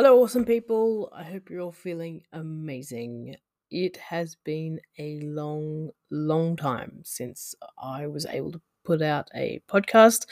Hello, 0.00 0.22
awesome 0.22 0.44
people. 0.44 1.12
I 1.12 1.24
hope 1.24 1.50
you're 1.50 1.60
all 1.60 1.72
feeling 1.72 2.22
amazing. 2.32 3.34
It 3.68 3.96
has 3.96 4.36
been 4.36 4.80
a 4.96 5.18
long, 5.22 5.90
long 6.08 6.54
time 6.54 7.00
since 7.02 7.56
I 7.76 8.06
was 8.06 8.24
able 8.24 8.52
to 8.52 8.60
put 8.84 9.02
out 9.02 9.28
a 9.34 9.60
podcast, 9.68 10.26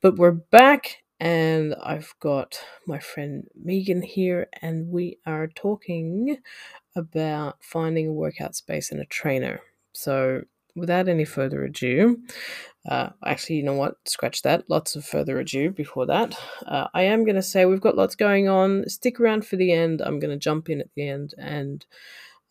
but 0.00 0.18
we're 0.18 0.30
back 0.30 0.98
and 1.18 1.74
I've 1.82 2.14
got 2.20 2.60
my 2.86 3.00
friend 3.00 3.48
Megan 3.60 4.02
here, 4.02 4.46
and 4.62 4.92
we 4.92 5.18
are 5.26 5.48
talking 5.48 6.38
about 6.94 7.56
finding 7.60 8.06
a 8.06 8.12
workout 8.12 8.54
space 8.54 8.92
and 8.92 9.00
a 9.00 9.04
trainer. 9.04 9.58
So, 9.94 10.42
without 10.78 11.08
any 11.08 11.24
further 11.24 11.64
ado, 11.64 12.18
uh, 12.88 13.10
actually, 13.24 13.56
you 13.56 13.62
know 13.62 13.74
what? 13.74 13.96
Scratch 14.06 14.42
that. 14.42 14.68
Lots 14.68 14.96
of 14.96 15.04
further 15.04 15.38
ado 15.38 15.70
before 15.70 16.06
that. 16.06 16.38
Uh, 16.66 16.86
I 16.94 17.02
am 17.02 17.24
going 17.24 17.36
to 17.36 17.42
say 17.42 17.64
we've 17.64 17.80
got 17.80 17.96
lots 17.96 18.14
going 18.14 18.48
on. 18.48 18.88
Stick 18.88 19.20
around 19.20 19.46
for 19.46 19.56
the 19.56 19.72
end. 19.72 20.00
I'm 20.00 20.18
going 20.18 20.30
to 20.30 20.38
jump 20.38 20.70
in 20.70 20.80
at 20.80 20.88
the 20.94 21.08
end 21.08 21.34
and 21.36 21.84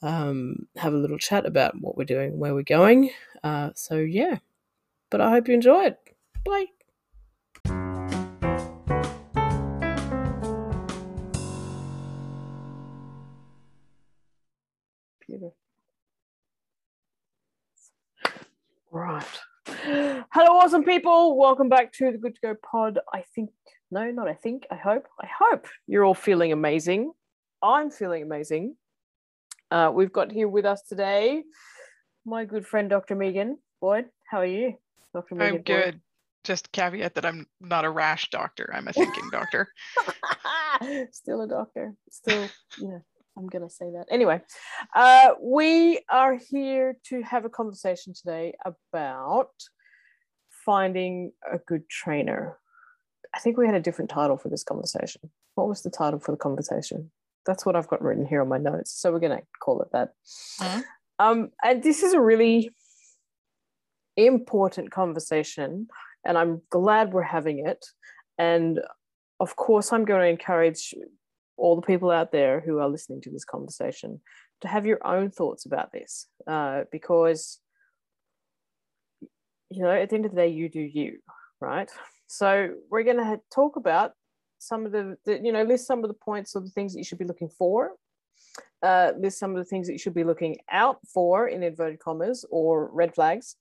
um, 0.02 0.68
have 0.76 0.94
a 0.94 0.98
little 0.98 1.18
chat 1.18 1.46
about 1.46 1.80
what 1.82 1.98
we're 1.98 2.04
doing, 2.04 2.38
where 2.38 2.54
we're 2.54 2.64
going. 2.64 3.10
Uh, 3.44 3.72
so, 3.74 3.98
yeah. 3.98 4.38
But 5.10 5.22
I 5.22 5.32
hope 5.32 5.48
you 5.48 5.54
enjoy 5.54 5.86
it. 5.86 5.98
Bye. 6.46 6.77
Right. 18.98 19.24
Hello, 20.34 20.58
awesome 20.58 20.84
people. 20.84 21.38
Welcome 21.38 21.70
back 21.70 21.94
to 21.94 22.12
the 22.12 22.18
Good 22.18 22.34
to 22.34 22.42
Go 22.42 22.56
pod. 22.56 22.98
I 23.14 23.24
think, 23.36 23.52
no, 23.92 24.10
not 24.10 24.28
I 24.28 24.34
think, 24.34 24.66
I 24.72 24.76
hope, 24.76 25.06
I 25.22 25.28
hope 25.40 25.68
you're 25.86 26.04
all 26.04 26.16
feeling 26.16 26.52
amazing. 26.52 27.12
I'm 27.62 27.92
feeling 27.92 28.24
amazing. 28.24 28.76
Uh, 29.70 29.92
we've 29.94 30.12
got 30.12 30.32
here 30.32 30.48
with 30.48 30.66
us 30.66 30.82
today 30.82 31.44
my 32.26 32.44
good 32.46 32.66
friend, 32.66 32.90
Dr. 32.90 33.16
Megan 33.16 33.60
Boyd. 33.82 34.06
How 34.28 34.40
are 34.40 34.48
you, 34.48 34.74
Dr. 35.14 35.36
Megan? 35.36 35.58
I'm 35.58 35.62
good. 35.62 35.92
Boyd? 35.94 36.02
Just 36.44 36.72
caveat 36.72 37.14
that 37.14 37.26
I'm 37.26 37.46
not 37.62 37.86
a 37.86 37.92
rash 37.92 38.32
doctor. 38.32 38.72
I'm 38.74 38.88
a 38.88 38.94
thinking 38.94 39.30
doctor. 39.32 39.72
Still 41.12 41.42
a 41.42 41.48
doctor. 41.48 41.94
Still, 42.10 42.48
you 42.80 42.88
know, 42.88 43.02
I'm 43.38 43.48
going 43.48 43.68
to 43.68 43.74
say 43.74 43.86
that. 43.92 44.06
Anyway, 44.10 44.42
uh, 44.96 45.32
we 45.42 46.00
are 46.10 46.36
here 46.36 46.98
to 47.06 47.22
have 47.22 47.46
a 47.46 47.50
conversation 47.50 48.14
today 48.14 48.56
about 48.66 49.52
finding 50.66 51.32
a 51.52 51.60
good 51.60 51.88
trainer. 51.90 52.58
I 53.36 53.40
think 53.40 53.58
we 53.58 53.66
had 53.66 53.76
a 53.76 53.82
different 53.82 54.10
title 54.10 54.38
for 54.38 54.50
this 54.50 54.64
conversation. 54.64 55.30
What 55.56 55.68
was 55.68 55.84
the 55.84 55.90
title 55.90 56.20
for 56.20 56.32
the 56.32 56.38
conversation? 56.38 57.12
That's 57.46 57.66
what 57.66 57.76
I've 57.76 57.88
got 57.88 58.02
written 58.02 58.26
here 58.26 58.42
on 58.42 58.50
my 58.50 58.58
notes. 58.58 58.92
So 58.92 59.12
we're 59.12 59.20
going 59.20 59.38
to 59.38 59.44
call 59.62 59.82
it 59.82 59.90
that. 59.94 60.10
Mm-hmm. 60.60 60.80
Um, 61.20 61.50
and 61.64 61.82
this 61.84 62.04
is 62.04 62.14
a 62.14 62.22
really 62.22 62.72
important 64.16 64.92
conversation, 64.92 65.88
and 66.26 66.38
I'm 66.38 66.62
glad 66.70 67.14
we're 67.14 67.22
having 67.22 67.66
it. 67.66 67.86
And 68.38 68.80
of 69.40 69.56
course, 69.56 69.94
I'm 69.94 70.06
going 70.06 70.22
to 70.22 70.28
encourage 70.28 70.94
all 71.58 71.76
the 71.76 71.82
people 71.82 72.12
out 72.12 72.32
there 72.32 72.62
who 72.62 72.80
are 72.80 72.90
listening 72.90 73.22
to 73.22 73.32
this 73.32 73.46
conversation 73.46 74.22
to 74.62 74.68
have 74.68 74.86
your 74.86 75.06
own 75.06 75.30
thoughts 75.32 75.66
about 75.66 75.92
this 75.92 76.28
uh, 76.48 76.84
because 76.92 77.60
you 79.70 79.82
know 79.82 79.92
at 79.92 80.10
the 80.10 80.16
end 80.16 80.26
of 80.26 80.32
the 80.32 80.38
day 80.38 80.48
you 80.48 80.70
do 80.70 80.80
you 80.80 81.18
right? 81.60 81.90
So 82.28 82.74
we're 82.90 83.04
going 83.04 83.18
to 83.18 83.40
talk 83.54 83.78
about 83.78 84.12
some 84.60 84.86
of 84.86 84.92
the, 84.92 85.18
the, 85.26 85.40
you 85.44 85.52
know 85.52 85.64
list 85.64 85.86
some 85.86 86.04
of 86.04 86.08
the 86.08 86.16
points 86.16 86.56
of 86.56 86.64
the 86.64 86.72
things 86.72 86.94
that 86.94 87.00
you 87.00 87.04
should 87.04 87.20
be 87.20 87.26
looking 87.26 87.50
for 87.50 87.92
uh, 88.82 89.12
list 89.18 89.38
some 89.38 89.52
of 89.52 89.58
the 89.58 89.66
things 89.66 89.86
that 89.86 89.94
you 89.94 90.00
should 90.00 90.16
be 90.16 90.24
looking 90.24 90.58
out 90.72 90.98
for 91.14 91.48
in 91.48 91.62
inverted 91.62 92.00
commas 92.00 92.44
or 92.50 92.90
red 92.92 93.14
flags 93.14 93.56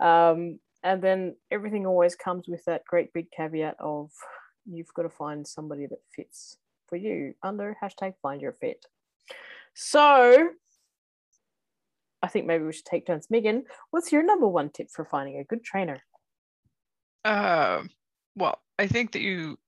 um, 0.00 0.60
and 0.84 1.02
then 1.02 1.34
everything 1.50 1.86
always 1.86 2.14
comes 2.14 2.46
with 2.46 2.64
that 2.66 2.84
great 2.84 3.12
big 3.12 3.26
caveat 3.36 3.74
of 3.80 4.10
you've 4.64 4.94
got 4.94 5.02
to 5.02 5.08
find 5.08 5.44
somebody 5.44 5.86
that 5.86 5.98
fits 6.14 6.56
for 6.88 6.96
you 6.96 7.34
under 7.42 7.76
hashtag 7.82 8.14
find 8.22 8.40
your 8.40 8.52
fit. 8.52 8.84
So 9.74 10.50
I 12.22 12.28
think 12.28 12.46
maybe 12.46 12.64
we 12.64 12.72
should 12.72 12.84
take 12.84 13.06
turns. 13.06 13.28
Megan, 13.30 13.64
what's 13.90 14.12
your 14.12 14.24
number 14.24 14.48
one 14.48 14.70
tip 14.70 14.88
for 14.90 15.04
finding 15.04 15.38
a 15.38 15.44
good 15.44 15.64
trainer? 15.64 16.00
Uh, 17.24 17.82
well, 18.34 18.58
I 18.78 18.86
think 18.86 19.12
that 19.12 19.20
you, 19.20 19.58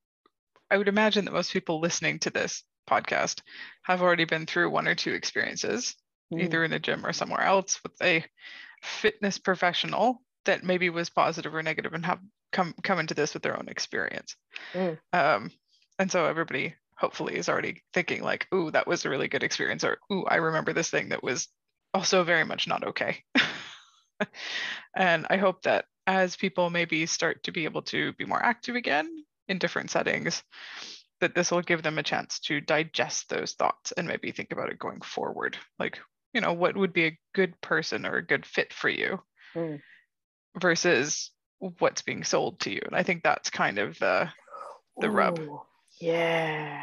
I 0.70 0.78
would 0.78 0.88
imagine 0.88 1.24
that 1.24 1.32
most 1.32 1.52
people 1.52 1.80
listening 1.80 2.18
to 2.20 2.30
this 2.30 2.64
podcast 2.88 3.42
have 3.82 4.02
already 4.02 4.24
been 4.24 4.46
through 4.46 4.70
one 4.70 4.88
or 4.88 4.94
two 4.94 5.12
experiences, 5.12 5.94
mm. 6.32 6.42
either 6.42 6.64
in 6.64 6.72
a 6.72 6.78
gym 6.78 7.06
or 7.06 7.12
somewhere 7.12 7.42
else 7.42 7.80
with 7.82 7.92
a 8.02 8.24
fitness 8.82 9.38
professional 9.38 10.22
that 10.46 10.64
maybe 10.64 10.90
was 10.90 11.10
positive 11.10 11.54
or 11.54 11.62
negative 11.62 11.92
and 11.92 12.04
have 12.06 12.18
come 12.52 12.74
come 12.82 12.98
into 12.98 13.14
this 13.14 13.34
with 13.34 13.42
their 13.42 13.58
own 13.58 13.68
experience. 13.68 14.36
Mm. 14.74 14.98
Um, 15.12 15.50
and 15.98 16.10
so 16.10 16.24
everybody 16.24 16.74
hopefully 17.00 17.36
is 17.36 17.48
already 17.48 17.82
thinking 17.94 18.22
like, 18.22 18.46
ooh, 18.54 18.70
that 18.70 18.86
was 18.86 19.04
a 19.04 19.10
really 19.10 19.28
good 19.28 19.42
experience, 19.42 19.82
or 19.84 19.98
ooh, 20.12 20.24
I 20.26 20.36
remember 20.36 20.72
this 20.72 20.90
thing 20.90 21.08
that 21.08 21.22
was 21.22 21.48
also 21.94 22.22
very 22.24 22.44
much 22.44 22.68
not 22.68 22.86
okay. 22.88 23.24
and 24.94 25.26
I 25.30 25.38
hope 25.38 25.62
that 25.62 25.86
as 26.06 26.36
people 26.36 26.68
maybe 26.70 27.06
start 27.06 27.42
to 27.44 27.52
be 27.52 27.64
able 27.64 27.82
to 27.82 28.12
be 28.14 28.26
more 28.26 28.42
active 28.42 28.76
again 28.76 29.08
in 29.48 29.58
different 29.58 29.90
settings, 29.90 30.42
that 31.20 31.34
this 31.34 31.50
will 31.50 31.62
give 31.62 31.82
them 31.82 31.98
a 31.98 32.02
chance 32.02 32.38
to 32.40 32.60
digest 32.60 33.28
those 33.28 33.52
thoughts 33.52 33.92
and 33.92 34.06
maybe 34.06 34.30
think 34.30 34.52
about 34.52 34.70
it 34.70 34.78
going 34.78 35.00
forward. 35.00 35.56
Like, 35.78 35.98
you 36.34 36.40
know, 36.40 36.52
what 36.52 36.76
would 36.76 36.92
be 36.92 37.06
a 37.06 37.18
good 37.34 37.58
person 37.60 38.06
or 38.06 38.16
a 38.16 38.26
good 38.26 38.44
fit 38.44 38.72
for 38.72 38.88
you 38.88 39.20
mm. 39.54 39.80
versus 40.58 41.30
what's 41.78 42.02
being 42.02 42.24
sold 42.24 42.60
to 42.60 42.70
you. 42.70 42.80
And 42.84 42.94
I 42.94 43.02
think 43.02 43.22
that's 43.22 43.50
kind 43.50 43.78
of 43.78 43.98
the 43.98 44.28
the 44.98 45.08
Ooh. 45.08 45.12
rub 45.12 45.40
yeah. 46.00 46.82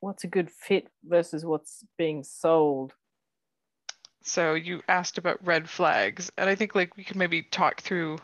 What's 0.00 0.24
a 0.24 0.28
good 0.28 0.50
fit 0.50 0.88
versus 1.04 1.44
what's 1.44 1.84
being 1.96 2.22
sold? 2.22 2.94
So 4.22 4.54
you 4.54 4.82
asked 4.88 5.18
about 5.18 5.44
red 5.46 5.68
flags 5.70 6.30
and 6.36 6.50
i 6.50 6.54
think 6.54 6.74
like 6.74 6.96
we 6.96 7.04
can 7.04 7.18
maybe 7.18 7.42
talk 7.42 7.80
through 7.80 8.18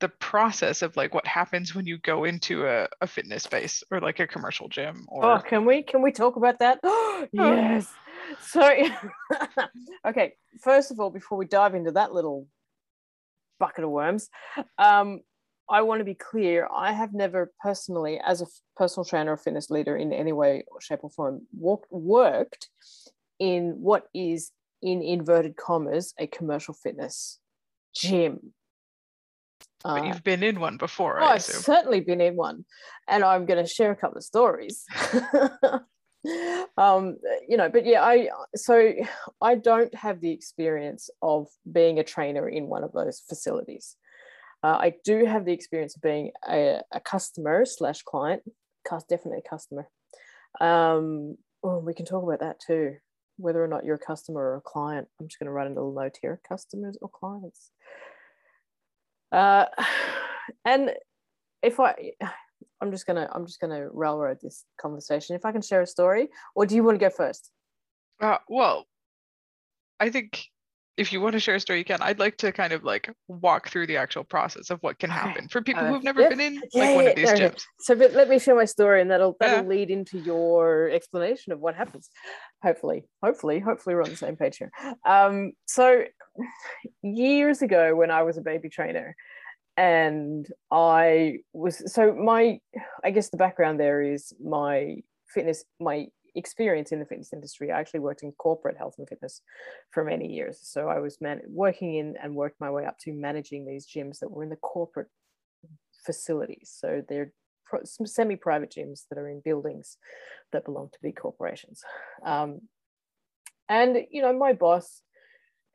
the 0.00 0.08
process 0.08 0.82
of 0.82 0.96
like 0.96 1.14
what 1.14 1.26
happens 1.26 1.74
when 1.74 1.86
you 1.86 1.96
go 1.98 2.24
into 2.24 2.66
a, 2.66 2.88
a 3.00 3.06
fitness 3.06 3.44
space 3.44 3.84
or 3.90 4.00
like 4.00 4.20
a 4.20 4.26
commercial 4.26 4.68
gym 4.68 5.06
or 5.08 5.24
oh 5.24 5.38
can 5.38 5.64
we 5.64 5.82
can 5.82 6.02
we 6.02 6.12
talk 6.12 6.36
about 6.36 6.58
that? 6.58 6.80
Yes. 7.32 7.88
So 8.40 8.68
okay 10.06 10.34
first 10.60 10.90
of 10.90 10.98
all 10.98 11.10
before 11.10 11.38
we 11.38 11.46
dive 11.46 11.74
into 11.74 11.92
that 11.92 12.12
little 12.12 12.46
bucket 13.60 13.84
of 13.84 13.90
worms 13.90 14.28
um 14.78 15.20
I 15.72 15.80
want 15.80 16.00
to 16.00 16.04
be 16.04 16.14
clear. 16.14 16.68
I 16.72 16.92
have 16.92 17.14
never 17.14 17.50
personally, 17.62 18.20
as 18.22 18.42
a 18.42 18.46
personal 18.76 19.06
trainer 19.06 19.32
or 19.32 19.36
fitness 19.38 19.70
leader 19.70 19.96
in 19.96 20.12
any 20.12 20.32
way, 20.32 20.64
or 20.70 20.82
shape, 20.82 21.00
or 21.02 21.08
form, 21.08 21.46
walked, 21.58 21.90
worked 21.90 22.68
in 23.38 23.76
what 23.80 24.04
is, 24.14 24.52
in 24.82 25.02
inverted 25.02 25.56
commas, 25.56 26.12
a 26.18 26.26
commercial 26.26 26.74
fitness 26.74 27.38
gym. 27.94 28.52
But 29.82 30.02
uh, 30.02 30.04
you've 30.04 30.22
been 30.22 30.42
in 30.42 30.60
one 30.60 30.76
before. 30.76 31.22
Oh, 31.22 31.26
I've 31.26 31.42
certainly 31.42 32.00
been 32.00 32.20
in 32.20 32.36
one, 32.36 32.66
and 33.08 33.24
I'm 33.24 33.46
going 33.46 33.64
to 33.64 33.68
share 33.68 33.90
a 33.90 33.96
couple 33.96 34.18
of 34.18 34.24
stories. 34.24 34.84
um, 36.76 37.16
you 37.48 37.56
know, 37.56 37.70
but 37.70 37.86
yeah, 37.86 38.04
I 38.04 38.28
so 38.54 38.92
I 39.40 39.54
don't 39.54 39.94
have 39.94 40.20
the 40.20 40.32
experience 40.32 41.08
of 41.22 41.48
being 41.70 41.98
a 41.98 42.04
trainer 42.04 42.46
in 42.46 42.66
one 42.66 42.84
of 42.84 42.92
those 42.92 43.22
facilities. 43.26 43.96
Uh, 44.62 44.78
I 44.80 44.94
do 45.04 45.24
have 45.24 45.44
the 45.44 45.52
experience 45.52 45.96
of 45.96 46.02
being 46.02 46.30
a, 46.48 46.80
a 46.92 47.00
customer 47.00 47.64
slash 47.64 48.02
client, 48.02 48.42
definitely 49.08 49.42
a 49.44 49.48
customer. 49.48 49.88
Um, 50.60 51.36
oh, 51.62 51.78
we 51.78 51.94
can 51.94 52.06
talk 52.06 52.22
about 52.22 52.40
that 52.40 52.60
too, 52.60 52.96
whether 53.38 53.62
or 53.62 53.68
not 53.68 53.84
you're 53.84 53.96
a 53.96 54.06
customer 54.06 54.40
or 54.40 54.56
a 54.56 54.60
client. 54.60 55.08
I'm 55.20 55.26
just 55.26 55.38
going 55.38 55.46
to 55.46 55.52
write 55.52 55.66
little 55.74 55.92
note 55.92 56.18
here: 56.20 56.40
customers 56.48 56.96
or 57.00 57.08
clients. 57.08 57.70
Uh, 59.32 59.66
and 60.64 60.92
if 61.62 61.80
I, 61.80 62.12
I'm 62.80 62.90
just 62.90 63.06
gonna, 63.06 63.28
I'm 63.32 63.46
just 63.46 63.60
gonna 63.60 63.88
railroad 63.92 64.38
this 64.42 64.64
conversation. 64.80 65.36
If 65.36 65.44
I 65.44 65.52
can 65.52 65.62
share 65.62 65.82
a 65.82 65.86
story, 65.86 66.28
or 66.56 66.66
do 66.66 66.74
you 66.74 66.82
want 66.82 66.98
to 66.98 67.04
go 67.04 67.10
first? 67.10 67.50
Uh, 68.20 68.38
well, 68.48 68.86
I 70.00 70.10
think 70.10 70.46
if 70.96 71.12
you 71.12 71.20
want 71.20 71.32
to 71.32 71.40
share 71.40 71.54
a 71.54 71.60
story, 71.60 71.78
you 71.78 71.84
can. 71.84 72.02
I'd 72.02 72.18
like 72.18 72.36
to 72.38 72.52
kind 72.52 72.72
of 72.72 72.84
like 72.84 73.10
walk 73.26 73.68
through 73.68 73.86
the 73.86 73.96
actual 73.96 74.24
process 74.24 74.70
of 74.70 74.78
what 74.82 74.98
can 74.98 75.08
happen 75.08 75.48
for 75.48 75.62
people 75.62 75.82
uh, 75.82 75.88
who've 75.88 76.02
never 76.02 76.20
yeah. 76.20 76.28
been 76.28 76.40
in 76.40 76.56
like 76.56 76.70
yeah, 76.74 76.94
one 76.94 77.06
of 77.06 77.16
these 77.16 77.30
okay. 77.30 77.48
gyms. 77.48 77.62
So, 77.80 77.94
but 77.94 78.12
let 78.12 78.28
me 78.28 78.38
share 78.38 78.54
my 78.54 78.66
story, 78.66 79.00
and 79.00 79.10
that'll 79.10 79.36
that'll 79.40 79.68
lead 79.68 79.90
into 79.90 80.18
your 80.18 80.90
explanation 80.90 81.52
of 81.52 81.60
what 81.60 81.74
happens. 81.74 82.10
Hopefully, 82.62 83.04
hopefully, 83.22 83.58
hopefully, 83.58 83.94
we're 83.94 84.02
on 84.02 84.10
the 84.10 84.16
same 84.16 84.36
page 84.36 84.58
here. 84.58 84.70
Um, 85.06 85.52
so, 85.66 86.04
years 87.02 87.62
ago, 87.62 87.96
when 87.96 88.10
I 88.10 88.22
was 88.22 88.36
a 88.36 88.42
baby 88.42 88.68
trainer, 88.68 89.16
and 89.78 90.46
I 90.70 91.38
was 91.54 91.90
so 91.92 92.12
my, 92.12 92.58
I 93.02 93.10
guess 93.10 93.30
the 93.30 93.38
background 93.38 93.80
there 93.80 94.02
is 94.02 94.34
my 94.44 94.96
fitness, 95.28 95.64
my 95.80 96.08
experience 96.34 96.92
in 96.92 96.98
the 96.98 97.06
fitness 97.06 97.32
industry. 97.32 97.70
I 97.70 97.78
actually 97.78 98.00
worked 98.00 98.22
in 98.22 98.32
corporate 98.32 98.76
health 98.76 98.94
and 98.98 99.08
fitness 99.08 99.42
for 99.90 100.04
many 100.04 100.28
years. 100.28 100.58
So 100.62 100.88
I 100.88 100.98
was 100.98 101.20
man- 101.20 101.42
working 101.48 101.94
in 101.96 102.16
and 102.22 102.34
worked 102.34 102.60
my 102.60 102.70
way 102.70 102.84
up 102.86 102.98
to 103.00 103.12
managing 103.12 103.66
these 103.66 103.86
gyms 103.86 104.18
that 104.20 104.30
were 104.30 104.42
in 104.42 104.50
the 104.50 104.56
corporate 104.56 105.08
facilities. 106.04 106.74
So 106.74 107.02
they're 107.08 107.32
pro- 107.66 107.84
semi-private 107.84 108.72
gyms 108.76 109.02
that 109.08 109.18
are 109.18 109.28
in 109.28 109.40
buildings 109.44 109.98
that 110.52 110.64
belong 110.64 110.88
to 110.92 110.98
big 111.02 111.16
corporations. 111.16 111.82
Um, 112.24 112.62
and 113.68 113.98
you 114.10 114.22
know, 114.22 114.32
my 114.32 114.52
boss, 114.52 115.02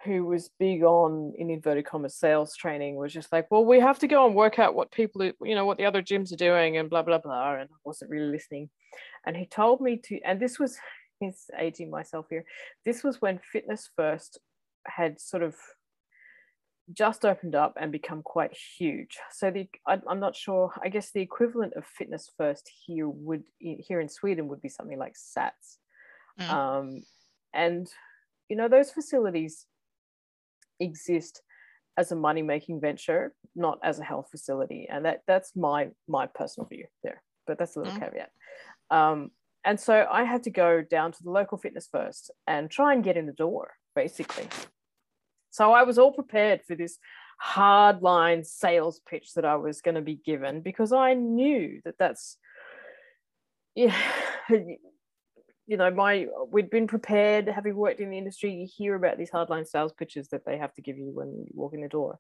who 0.04 0.26
was 0.26 0.50
big 0.60 0.84
on 0.84 1.34
in 1.38 1.50
inverted 1.50 1.86
commas 1.86 2.16
sales 2.16 2.56
training, 2.56 2.96
was 2.96 3.14
just 3.14 3.32
like, 3.32 3.50
"Well, 3.50 3.66
we 3.66 3.80
have 3.80 4.00
to 4.00 4.08
go 4.08 4.26
and 4.26 4.36
work 4.36 4.60
out 4.60 4.76
what 4.76 4.92
people, 4.92 5.24
you 5.24 5.56
know, 5.56 5.66
what 5.66 5.78
the 5.78 5.86
other 5.86 6.02
gyms 6.02 6.32
are 6.32 6.38
doing, 6.38 6.78
and 6.78 6.90
blah 6.90 7.02
blah 7.02 7.18
blah." 7.18 7.56
And 7.56 7.70
I 7.70 7.78
wasn't 7.84 8.12
really 8.12 8.32
listening. 8.32 8.70
And 9.26 9.36
he 9.36 9.46
told 9.46 9.82
me 9.82 9.98
to, 10.06 10.20
and 10.22 10.40
this 10.40 10.60
was, 10.60 10.78
he's 11.20 11.50
aging 11.58 11.90
myself 11.90 12.28
here. 12.30 12.46
This 12.86 13.04
was 13.04 13.22
when 13.22 13.40
Fitness 13.40 13.90
First 13.96 14.40
had 14.86 15.20
sort 15.20 15.44
of 15.44 15.56
just 16.94 17.26
opened 17.26 17.56
up 17.56 17.76
and 17.80 17.92
become 17.92 18.22
quite 18.22 18.56
huge. 18.78 19.18
So 19.32 19.52
the 19.52 19.68
I, 19.86 20.00
am 20.10 20.20
not 20.20 20.36
sure. 20.36 20.72
I 20.84 20.90
guess 20.90 21.12
the 21.12 21.22
equivalent 21.22 21.74
of 21.74 21.86
Fitness 21.86 22.32
First 22.38 22.70
here 22.86 23.10
would 23.10 23.44
here 23.60 24.00
in 24.00 24.10
Sweden 24.10 24.48
would 24.48 24.62
be 24.62 24.70
something 24.70 24.98
like 24.98 25.16
SATS, 25.16 25.78
mm. 26.40 26.50
um, 26.50 27.04
and 27.54 27.90
you 28.48 28.56
know 28.56 28.70
those 28.70 28.92
facilities 28.92 29.66
exist 30.80 31.42
as 31.98 32.12
a 32.12 32.16
money 32.16 32.42
making 32.42 32.80
venture, 32.80 33.34
not 33.56 33.80
as 33.84 34.00
a 34.00 34.04
health 34.04 34.28
facility, 34.30 34.88
and 34.90 35.06
that 35.06 35.22
that's 35.28 35.56
my 35.56 35.90
my 36.08 36.28
personal 36.28 36.68
view 36.68 36.86
there. 37.04 37.22
But 37.46 37.58
that's 37.58 37.76
a 37.76 37.80
little 37.80 37.94
mm. 37.94 38.00
caveat. 38.00 38.32
Um, 38.90 39.32
and 39.66 39.80
so 39.80 40.08
I 40.10 40.24
had 40.24 40.44
to 40.44 40.50
go 40.50 40.82
down 40.82 41.12
to 41.12 41.24
the 41.24 41.32
local 41.32 41.58
fitness 41.58 41.90
first 41.92 42.32
and 42.46 42.70
try 42.70 42.94
and 42.94 43.04
get 43.04 43.18
in 43.18 43.26
the 43.26 43.34
door, 43.34 43.74
basically. 43.96 44.48
So 45.50 45.74
I 45.74 45.84
was 45.84 45.98
all 45.98 46.14
prepared 46.14 46.62
for 46.66 46.76
this 46.76 47.00
hardline 47.44 48.46
sales 48.46 49.02
pitch 49.10 49.34
that 49.34 49.46
I 49.46 49.56
was 49.56 49.82
going 49.82 49.96
to 49.96 50.02
be 50.02 50.16
given 50.16 50.62
because 50.62 50.92
I 50.94 51.14
knew 51.16 51.82
that 51.84 51.96
that's, 52.00 52.38
yeah, 53.76 53.96
you 55.68 55.76
know, 55.76 55.92
my 55.92 56.28
we'd 56.50 56.70
been 56.70 56.88
prepared, 56.88 57.48
having 57.48 57.76
worked 57.76 58.00
in 58.00 58.10
the 58.10 58.18
industry. 58.18 58.52
You 58.52 58.68
hear 58.74 58.96
about 58.96 59.18
these 59.18 59.30
hardline 59.30 59.68
sales 59.68 59.94
pitches 59.94 60.30
that 60.30 60.46
they 60.46 60.58
have 60.58 60.74
to 60.76 60.82
give 60.82 60.98
you 60.98 61.12
when 61.14 61.28
you 61.46 61.48
walk 61.54 61.74
in 61.74 61.82
the 61.82 61.90
door, 61.90 62.20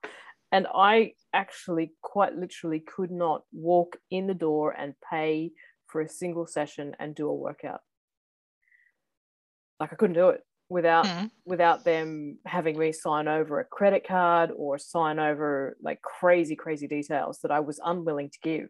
and 0.51 0.67
I 0.75 1.13
actually 1.33 1.93
quite 2.01 2.35
literally 2.35 2.81
could 2.81 3.09
not 3.09 3.43
walk 3.53 3.97
in 4.11 4.27
the 4.27 4.33
door 4.33 4.71
and 4.71 4.93
pay 5.09 5.51
for 5.87 6.01
a 6.01 6.09
single 6.09 6.45
session 6.45 6.95
and 6.99 7.15
do 7.15 7.29
a 7.29 7.33
workout. 7.33 7.79
Like 9.79 9.93
I 9.93 9.95
couldn't 9.95 10.15
do 10.15 10.29
it 10.29 10.41
without 10.69 11.05
mm. 11.05 11.31
without 11.45 11.85
them 11.85 12.39
having 12.45 12.77
me 12.77 12.91
sign 12.91 13.29
over 13.29 13.59
a 13.59 13.65
credit 13.65 14.05
card 14.05 14.51
or 14.55 14.77
sign 14.77 15.19
over 15.19 15.77
like 15.81 16.01
crazy 16.01 16.55
crazy 16.55 16.87
details 16.87 17.39
that 17.43 17.51
I 17.51 17.61
was 17.61 17.79
unwilling 17.83 18.29
to 18.29 18.39
give. 18.41 18.69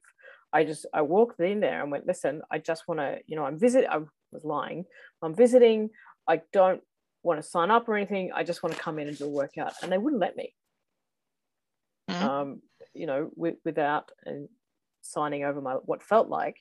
I 0.54 0.64
just 0.64 0.86
I 0.94 1.02
walked 1.02 1.40
in 1.40 1.60
there 1.60 1.82
and 1.82 1.92
went, 1.92 2.08
listen, 2.08 2.42
I 2.52 2.60
just 2.60 2.88
want 2.88 3.00
to, 3.00 3.18
you 3.26 3.36
know, 3.36 3.46
I'm 3.46 3.60
visit. 3.60 3.86
I 3.90 4.00
was 4.32 4.44
lying. 4.44 4.86
I'm 5.22 5.36
visiting. 5.36 5.90
I 6.28 6.42
don't 6.54 6.82
want 7.24 7.42
to 7.42 7.48
sign 7.48 7.72
up 7.72 7.88
or 7.88 7.96
anything. 7.96 8.32
I 8.34 8.44
just 8.44 8.64
want 8.64 8.76
to 8.76 8.82
come 8.82 9.00
in 9.00 9.08
and 9.08 9.18
do 9.18 9.26
a 9.26 9.30
workout, 9.30 9.74
and 9.82 9.92
they 9.92 9.98
wouldn't 9.98 10.22
let 10.22 10.36
me. 10.36 10.54
Mm. 12.10 12.22
Um, 12.22 12.62
you 12.94 13.06
know, 13.06 13.30
w- 13.36 13.58
without 13.66 14.12
and 14.26 14.48
signing 15.02 15.44
over 15.44 15.62
my 15.62 15.74
what 15.74 16.04
felt 16.04 16.30
like 16.30 16.58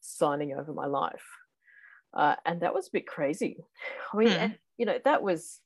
signing 0.00 0.54
over 0.54 0.72
my 0.72 0.86
life. 0.86 1.24
Uh, 2.16 2.36
and 2.44 2.60
that 2.60 2.74
was 2.74 2.86
a 2.86 2.92
bit 2.92 3.06
crazy. 3.06 3.56
I 4.12 4.16
mean, 4.16 4.28
mm. 4.28 4.54
you 4.78 4.86
know, 4.86 4.98
that 5.04 5.22
was, 5.22 5.60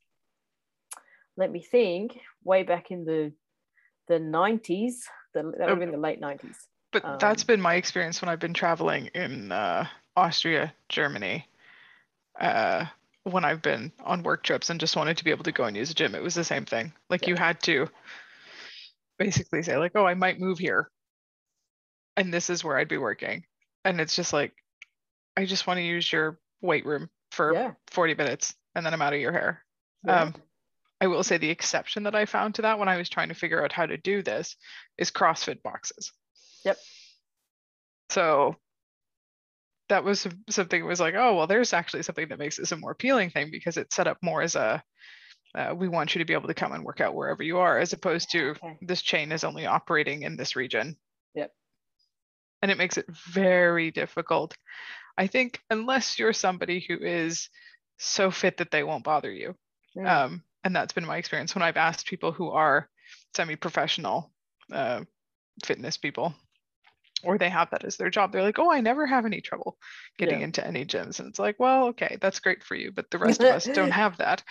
let 1.36 1.50
me 1.50 1.62
think, 1.62 2.18
way 2.44 2.62
back 2.62 2.90
in 2.90 3.04
the 3.04 3.32
the 4.08 4.14
90s, 4.14 4.94
the, 5.34 5.42
that 5.42 5.44
would 5.44 5.68
have 5.68 5.78
been 5.78 5.90
the 5.90 5.98
late 5.98 6.18
90s. 6.18 6.56
But 6.92 7.04
um, 7.04 7.18
that's 7.20 7.44
been 7.44 7.60
my 7.60 7.74
experience 7.74 8.22
when 8.22 8.30
I've 8.30 8.38
been 8.38 8.54
traveling 8.54 9.10
in 9.14 9.52
uh, 9.52 9.86
Austria, 10.18 10.72
Germany, 10.88 11.46
uh, 12.40 12.86
when 13.24 13.44
I've 13.44 13.62
been 13.62 13.92
on 14.04 14.22
work 14.22 14.42
trips 14.42 14.70
and 14.70 14.80
just 14.80 14.96
wanted 14.96 15.16
to 15.18 15.24
be 15.24 15.30
able 15.30 15.44
to 15.44 15.52
go 15.52 15.64
and 15.64 15.76
use 15.76 15.90
a 15.90 15.94
gym. 15.94 16.14
It 16.14 16.22
was 16.22 16.34
the 16.34 16.44
same 16.44 16.64
thing. 16.64 16.92
Like 17.10 17.22
yeah. 17.22 17.28
you 17.30 17.36
had 17.36 17.60
to 17.62 17.88
basically 19.18 19.62
say, 19.62 19.76
like, 19.76 19.92
oh, 19.94 20.06
I 20.06 20.14
might 20.14 20.40
move 20.40 20.58
here. 20.58 20.90
And 22.16 22.32
this 22.32 22.50
is 22.50 22.64
where 22.64 22.76
I'd 22.76 22.88
be 22.88 22.98
working 22.98 23.44
and 23.88 24.00
it's 24.00 24.14
just 24.14 24.32
like 24.32 24.52
i 25.36 25.44
just 25.44 25.66
want 25.66 25.78
to 25.78 25.84
use 25.84 26.10
your 26.10 26.38
weight 26.60 26.86
room 26.86 27.08
for 27.32 27.54
yeah. 27.54 27.72
40 27.88 28.14
minutes 28.14 28.54
and 28.74 28.84
then 28.84 28.92
i'm 28.92 29.02
out 29.02 29.14
of 29.14 29.20
your 29.20 29.32
hair 29.32 29.64
yeah. 30.04 30.22
um, 30.22 30.34
i 31.00 31.06
will 31.06 31.22
say 31.22 31.38
the 31.38 31.50
exception 31.50 32.04
that 32.04 32.14
i 32.14 32.24
found 32.24 32.54
to 32.54 32.62
that 32.62 32.78
when 32.78 32.88
i 32.88 32.96
was 32.96 33.08
trying 33.08 33.28
to 33.28 33.34
figure 33.34 33.62
out 33.62 33.72
how 33.72 33.86
to 33.86 33.96
do 33.96 34.22
this 34.22 34.56
is 34.96 35.10
crossfit 35.10 35.62
boxes 35.62 36.12
yep 36.64 36.76
so 38.10 38.56
that 39.88 40.04
was 40.04 40.26
something 40.50 40.80
It 40.80 40.86
was 40.86 41.00
like 41.00 41.14
oh 41.16 41.34
well 41.34 41.46
there's 41.46 41.72
actually 41.72 42.02
something 42.02 42.28
that 42.28 42.38
makes 42.38 42.56
this 42.56 42.72
a 42.72 42.76
more 42.76 42.92
appealing 42.92 43.30
thing 43.30 43.50
because 43.50 43.76
it's 43.76 43.96
set 43.96 44.06
up 44.06 44.18
more 44.22 44.42
as 44.42 44.56
a 44.56 44.82
uh, 45.54 45.74
we 45.74 45.88
want 45.88 46.14
you 46.14 46.18
to 46.18 46.26
be 46.26 46.34
able 46.34 46.46
to 46.46 46.54
come 46.54 46.72
and 46.72 46.84
work 46.84 47.00
out 47.00 47.14
wherever 47.14 47.42
you 47.42 47.58
are 47.58 47.78
as 47.78 47.92
opposed 47.92 48.30
to 48.30 48.50
okay. 48.50 48.76
this 48.82 49.02
chain 49.02 49.32
is 49.32 49.44
only 49.44 49.66
operating 49.66 50.22
in 50.22 50.36
this 50.36 50.56
region 50.56 50.96
yep 51.34 51.50
and 52.62 52.70
it 52.70 52.78
makes 52.78 52.98
it 52.98 53.06
very 53.10 53.90
difficult. 53.90 54.56
I 55.16 55.26
think 55.26 55.60
unless 55.70 56.18
you're 56.18 56.32
somebody 56.32 56.80
who 56.80 56.96
is 56.96 57.48
so 57.98 58.30
fit 58.30 58.58
that 58.58 58.70
they 58.70 58.82
won't 58.82 59.04
bother 59.04 59.32
you. 59.32 59.54
Um, 60.06 60.42
and 60.64 60.74
that's 60.74 60.92
been 60.92 61.06
my 61.06 61.16
experience 61.16 61.54
when 61.54 61.62
I've 61.62 61.76
asked 61.76 62.06
people 62.06 62.32
who 62.32 62.50
are 62.50 62.88
semi-professional 63.34 64.30
uh, 64.72 65.02
fitness 65.64 65.96
people, 65.96 66.34
or 67.24 67.38
they 67.38 67.48
have 67.48 67.70
that 67.70 67.84
as 67.84 67.96
their 67.96 68.10
job. 68.10 68.32
They're 68.32 68.42
like, 68.42 68.58
"Oh, 68.58 68.70
I 68.70 68.80
never 68.80 69.06
have 69.06 69.26
any 69.26 69.40
trouble 69.40 69.78
getting 70.18 70.40
yeah. 70.40 70.46
into 70.46 70.66
any 70.66 70.84
gyms," 70.84 71.18
and 71.18 71.28
it's 71.28 71.38
like, 71.38 71.58
"Well, 71.58 71.88
okay, 71.88 72.18
that's 72.20 72.40
great 72.40 72.62
for 72.62 72.74
you, 72.74 72.92
but 72.92 73.10
the 73.10 73.18
rest 73.18 73.42
of 73.42 73.48
us 73.48 73.64
don't 73.74 73.90
have 73.90 74.18
that." 74.18 74.42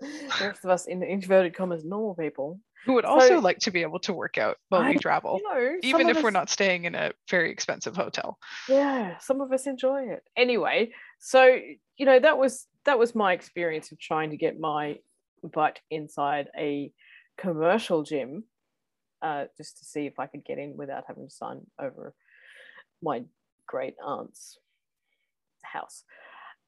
the 0.00 0.44
rest 0.46 0.64
of 0.64 0.70
us, 0.70 0.86
in 0.86 1.00
the 1.00 1.06
inverted 1.06 1.54
commas, 1.54 1.84
normal 1.84 2.14
people, 2.14 2.60
who 2.84 2.94
would 2.94 3.04
also 3.04 3.40
like 3.40 3.58
to 3.58 3.70
be 3.70 3.82
able 3.82 3.98
to 4.00 4.12
work 4.12 4.38
out 4.38 4.56
while 4.68 4.82
I, 4.82 4.90
we 4.90 4.98
travel, 4.98 5.38
you 5.42 5.54
know, 5.54 5.76
even 5.82 6.08
if 6.08 6.18
us, 6.18 6.22
we're 6.22 6.30
not 6.30 6.48
staying 6.48 6.84
in 6.84 6.94
a 6.94 7.12
very 7.28 7.50
expensive 7.50 7.94
hotel. 7.94 8.38
Yeah, 8.68 9.18
some 9.18 9.40
of 9.40 9.52
us 9.52 9.66
enjoy 9.66 10.04
it. 10.04 10.22
Anyway, 10.36 10.92
so 11.18 11.58
you 11.96 12.06
know 12.06 12.18
that 12.18 12.38
was 12.38 12.66
that 12.86 12.98
was 12.98 13.14
my 13.14 13.32
experience 13.32 13.92
of 13.92 14.00
trying 14.00 14.30
to 14.30 14.36
get 14.36 14.58
my 14.58 14.98
butt 15.42 15.78
inside 15.90 16.48
a 16.56 16.90
commercial 17.36 18.02
gym, 18.02 18.44
uh, 19.22 19.44
just 19.56 19.78
to 19.78 19.84
see 19.84 20.06
if 20.06 20.18
I 20.18 20.26
could 20.26 20.44
get 20.44 20.58
in 20.58 20.76
without 20.76 21.04
having 21.06 21.26
to 21.28 21.34
sign 21.34 21.60
over 21.78 22.14
my 23.02 23.24
great 23.66 23.94
aunt's 24.04 24.58
house. 25.62 26.04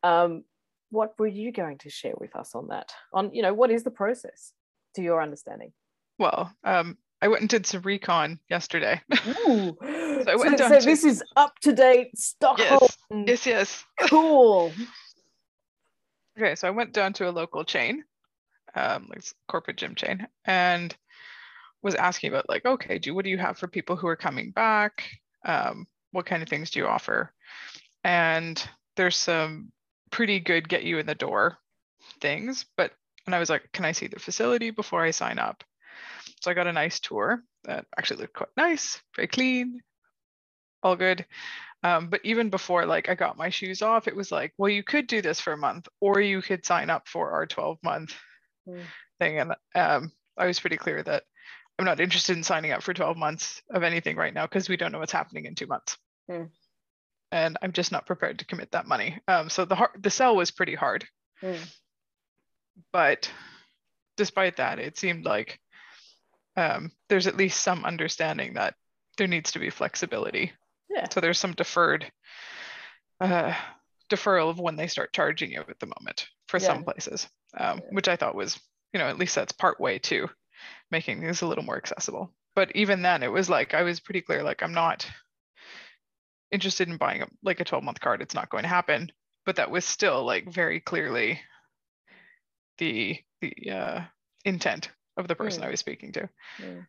Um, 0.03 0.45
what 0.91 1.19
were 1.19 1.27
you 1.27 1.53
going 1.53 1.79
to 1.79 1.91
share 1.91 2.15
with 2.19 2.37
us 2.37 2.55
on 2.55 2.69
that? 2.69 2.93
On 3.13 3.33
you 3.35 3.43
know 3.43 3.55
what 3.55 3.71
is 3.71 3.83
the 3.83 3.91
process 3.91 4.53
to 4.95 5.03
your 5.03 5.23
understanding? 5.23 5.73
well, 6.19 6.55
um, 6.65 6.97
I 7.21 7.29
went 7.29 7.41
and 7.41 7.49
did 7.49 7.67
some 7.67 7.83
recon 7.83 8.39
yesterday. 8.49 9.01
Ooh. 9.49 9.77
so 9.81 10.25
I 10.29 10.37
went 10.37 10.59
so, 10.59 10.69
so 10.69 10.79
to... 10.79 10.85
this 10.85 11.05
is 11.05 11.23
up 11.37 11.59
to 11.61 11.73
date 11.73 12.17
Stockholm. 12.17 12.89
Yes, 13.11 13.47
yes. 13.47 13.85
yes. 14.01 14.09
Cool. 14.09 14.73
okay, 16.39 16.55
so 16.55 16.69
I 16.69 16.71
went 16.71 16.93
down 16.93 17.13
to 17.15 17.29
a 17.29 17.31
local 17.31 17.65
chain, 17.65 18.05
um, 18.75 19.09
like 19.09 19.25
corporate 19.49 19.77
gym 19.77 19.95
chain, 19.95 20.27
and 20.45 20.95
was 21.83 21.95
asking 21.95 22.31
about 22.31 22.49
like, 22.49 22.65
okay, 22.65 22.99
do 22.99 23.15
what 23.15 23.25
do 23.25 23.31
you 23.31 23.39
have 23.39 23.59
for 23.59 23.67
people 23.67 23.97
who 23.97 24.07
are 24.07 24.17
coming 24.17 24.51
back? 24.51 25.05
Um, 25.45 25.87
what 26.13 26.27
kind 26.27 26.43
of 26.43 26.49
things 26.49 26.71
do 26.71 26.81
you 26.81 26.87
offer? 26.87 27.33
And 28.05 28.63
there's 28.97 29.17
some 29.17 29.73
pretty 30.11 30.41
good 30.41 30.69
get 30.69 30.85
you 30.85 30.99
in 30.99 31.07
the 31.07 31.15
door 31.15 31.59
things, 32.21 32.67
but 32.77 32.93
and 33.27 33.35
I 33.35 33.39
was 33.39 33.51
like, 33.51 33.71
can 33.73 33.85
I 33.85 33.93
see 33.93 34.09
the 34.09 34.19
facility 34.19 34.71
before 34.71 35.03
I 35.03 35.13
sign 35.13 35.39
up? 35.39 35.63
So 36.41 36.51
I 36.51 36.55
got 36.55 36.67
a 36.67 36.73
nice 36.73 36.99
tour 36.99 37.43
that 37.65 37.87
actually 37.97 38.23
looked 38.23 38.35
quite 38.35 38.49
nice, 38.57 39.01
very 39.15 39.29
clean, 39.29 39.81
all 40.83 40.97
good. 40.97 41.25
Um, 41.85 42.09
but 42.09 42.21
even 42.25 42.51
before 42.51 42.87
like 42.87 43.09
I 43.09 43.15
got 43.15 43.37
my 43.37 43.49
shoes 43.49 43.83
off, 43.83 44.09
it 44.09 44.17
was 44.17 44.31
like, 44.31 44.53
well, 44.59 44.71
you 44.71 44.83
could 44.83 45.07
do 45.07 45.23
this 45.23 45.41
for 45.41 45.53
a 45.53 45.57
month, 45.57 45.89
or 46.01 46.21
you 46.21 46.43
could 46.43 46.65
sign 46.65 46.91
up 46.91 47.09
for 47.09 47.31
our 47.31 47.47
12 47.47 47.79
month 47.83 48.15
mm. 48.69 48.83
thing. 49.19 49.39
And 49.39 49.55
um, 49.75 50.13
I 50.37 50.47
was 50.47 50.61
pretty 50.61 50.77
clear 50.77 51.03
that 51.03 51.25
I'm 51.79 51.85
not 51.85 52.01
interested 52.01 52.37
in 52.37 52.43
signing 52.45 52.73
up 52.73 52.83
for 52.83 52.95
12 52.95 53.17
months 53.17 53.63
of 53.71 53.83
anything 53.83 54.17
right 54.17 54.35
now 54.35 54.47
because 54.47 54.69
we 54.69 54.77
don't 54.77 54.93
know 54.93 54.99
what's 54.99 55.13
happening 55.13 55.47
in 55.47 55.55
two 55.55 55.67
months. 55.67 55.97
Mm. 56.31 56.51
And 57.33 57.57
I'm 57.63 57.73
just 57.73 57.93
not 57.93 58.07
prepared 58.07 58.39
to 58.41 58.47
commit 58.47 58.73
that 58.73 58.87
money. 58.87 59.19
Um, 59.27 59.49
so 59.49 59.65
the 59.65 59.89
the 59.99 60.11
sell 60.11 60.37
was 60.37 60.51
pretty 60.51 60.75
hard. 60.75 61.07
Mm. 61.43 61.59
But 62.93 63.31
despite 64.17 64.57
that, 64.59 64.79
it 64.79 64.99
seemed 64.99 65.25
like 65.25 65.59
um, 66.57 66.93
there's 67.09 67.27
at 67.27 67.37
least 67.37 67.63
some 67.63 67.85
understanding 67.85 68.55
that 68.55 68.75
there 69.17 69.27
needs 69.27 69.53
to 69.53 69.59
be 69.59 69.71
flexibility. 69.71 70.53
Yeah. 70.91 71.07
So 71.11 71.21
there's 71.21 71.39
some 71.39 71.53
deferred 71.53 72.11
uh, 73.21 73.55
deferral 74.11 74.51
of 74.51 74.59
when 74.59 74.77
they 74.77 74.87
start 74.87 75.13
charging 75.15 75.51
you 75.51 75.61
at 75.67 75.79
the 75.81 75.87
moment 75.87 76.29
for 76.49 76.59
Yeah. 76.59 76.67
some 76.67 76.85
places, 76.85 77.29
um, 77.57 77.79
Yeah. 77.79 77.85
which 77.91 78.09
I 78.09 78.17
thought 78.17 78.35
was, 78.35 78.61
you 78.93 78.99
know, 79.01 79.07
at 79.09 79.19
least 79.19 79.35
that's 79.35 79.53
part 79.53 79.81
way 79.81 79.99
to 80.01 80.29
making 80.93 81.21
things 81.21 81.43
a 81.43 81.47
little 81.47 81.65
more 81.65 81.77
accessible. 81.77 82.33
But 82.55 82.71
even 82.77 83.03
then, 83.03 83.23
it 83.23 83.33
was 83.33 83.49
like 83.51 83.75
I 83.75 83.83
was 83.83 83.99
pretty 83.99 84.21
clear, 84.21 84.43
like 84.45 84.63
I'm 84.63 84.75
not 84.75 85.11
interested 86.53 86.89
in 86.89 86.99
buying 86.99 87.23
a, 87.23 87.27
like 87.43 87.61
a 87.61 87.65
12 87.65 87.83
month 87.83 88.01
card. 88.01 88.21
It's 88.23 88.35
not 88.35 88.51
going 88.51 88.63
to 88.63 88.69
happen. 88.69 89.11
But 89.45 89.57
that 89.57 89.71
was 89.71 89.85
still 89.85 90.25
like 90.25 90.53
very 90.53 90.79
clearly 90.79 91.41
the 92.79 93.19
the 93.41 93.71
uh, 93.71 94.01
intent 94.45 94.91
of 95.17 95.27
the 95.27 95.35
person 95.35 95.63
Mm. 95.63 95.67
I 95.67 95.71
was 95.71 95.81
speaking 95.81 96.13
to. 96.13 96.29
Yeah. 96.61 96.83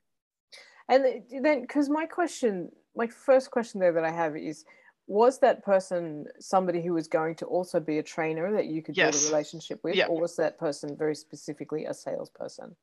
And 0.90 1.24
then, 1.44 1.62
because 1.62 1.90
my 1.90 2.06
question, 2.06 2.70
my 2.96 3.08
first 3.08 3.50
question 3.50 3.80
there 3.80 3.94
that 3.94 4.04
I 4.04 4.12
have 4.12 4.36
is, 4.36 4.66
was 5.08 5.40
that 5.40 5.64
person 5.64 6.26
somebody 6.40 6.84
who 6.84 6.94
was 6.94 7.08
going 7.08 7.36
to 7.36 7.46
also 7.46 7.80
be 7.80 7.98
a 7.98 8.04
trainer 8.04 8.52
that 8.54 8.66
you 8.66 8.84
could 8.84 8.96
build 8.96 9.16
a 9.16 9.28
relationship 9.28 9.80
with, 9.84 9.96
Yeah. 9.96 10.08
or 10.08 10.20
was 10.20 10.36
that 10.36 10.60
person 10.60 10.96
very 10.98 11.16
specifically 11.16 11.86
a 11.86 11.94
salesperson? 11.94 12.76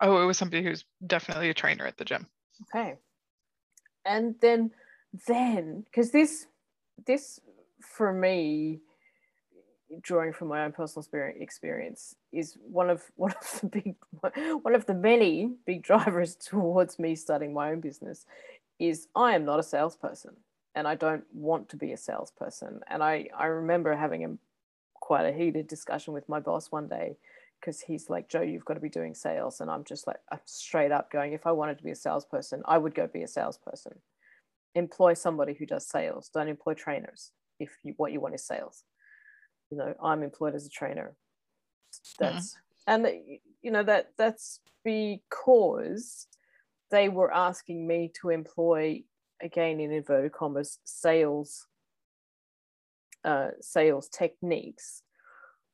Oh, 0.00 0.22
it 0.22 0.26
was 0.26 0.38
somebody 0.38 0.62
who's 0.62 0.84
definitely 1.06 1.50
a 1.50 1.54
trainer 1.54 1.86
at 1.86 1.96
the 1.96 2.04
gym. 2.04 2.26
Okay. 2.74 2.96
And 4.04 4.34
then, 4.40 4.70
then, 5.26 5.84
because 5.84 6.10
this, 6.10 6.46
this 7.06 7.40
for 7.80 8.12
me, 8.12 8.80
drawing 10.00 10.32
from 10.32 10.48
my 10.48 10.64
own 10.64 10.72
personal 10.72 11.06
experience, 11.38 12.14
is 12.32 12.56
one 12.60 12.90
of 12.90 13.02
one 13.16 13.32
of 13.32 13.60
the 13.60 13.66
big, 13.66 13.94
one 14.62 14.74
of 14.74 14.86
the 14.86 14.94
many 14.94 15.52
big 15.64 15.82
drivers 15.82 16.34
towards 16.40 16.98
me 16.98 17.14
starting 17.14 17.52
my 17.52 17.70
own 17.70 17.80
business. 17.80 18.26
Is 18.78 19.08
I 19.16 19.34
am 19.34 19.46
not 19.46 19.58
a 19.58 19.62
salesperson, 19.62 20.36
and 20.74 20.86
I 20.86 20.96
don't 20.96 21.24
want 21.32 21.70
to 21.70 21.76
be 21.76 21.92
a 21.92 21.96
salesperson. 21.96 22.80
And 22.88 23.02
I 23.02 23.28
I 23.36 23.46
remember 23.46 23.96
having 23.96 24.24
a 24.24 24.36
quite 24.94 25.24
a 25.24 25.32
heated 25.32 25.66
discussion 25.66 26.12
with 26.12 26.28
my 26.28 26.40
boss 26.40 26.70
one 26.70 26.88
day 26.88 27.16
because 27.60 27.80
he's 27.80 28.08
like, 28.08 28.28
Jo, 28.28 28.42
you've 28.42 28.64
got 28.64 28.74
to 28.74 28.80
be 28.80 28.88
doing 28.88 29.14
sales. 29.14 29.60
And 29.60 29.70
I'm 29.70 29.84
just 29.84 30.06
like, 30.06 30.18
I'm 30.30 30.40
straight 30.44 30.92
up 30.92 31.10
going, 31.10 31.32
if 31.32 31.46
I 31.46 31.52
wanted 31.52 31.78
to 31.78 31.84
be 31.84 31.90
a 31.90 31.96
salesperson, 31.96 32.62
I 32.64 32.78
would 32.78 32.94
go 32.94 33.06
be 33.06 33.22
a 33.22 33.28
salesperson. 33.28 34.00
Employ 34.74 35.14
somebody 35.14 35.54
who 35.54 35.66
does 35.66 35.88
sales. 35.88 36.30
Don't 36.32 36.48
employ 36.48 36.74
trainers 36.74 37.32
if 37.58 37.70
you, 37.82 37.94
what 37.96 38.12
you 38.12 38.20
want 38.20 38.34
is 38.34 38.46
sales. 38.46 38.84
You 39.70 39.78
know, 39.78 39.94
I'm 40.02 40.22
employed 40.22 40.54
as 40.54 40.66
a 40.66 40.70
trainer. 40.70 41.16
That's, 42.20 42.56
and 42.86 43.08
you 43.62 43.70
know, 43.70 43.82
that 43.82 44.12
that's 44.16 44.60
because 44.84 46.28
they 46.90 47.08
were 47.08 47.34
asking 47.34 47.86
me 47.86 48.12
to 48.20 48.30
employ, 48.30 49.02
again, 49.42 49.80
in 49.80 49.90
inverted 49.90 50.32
commas, 50.32 50.78
sales, 50.84 51.66
uh, 53.24 53.48
sales 53.60 54.08
techniques 54.08 55.02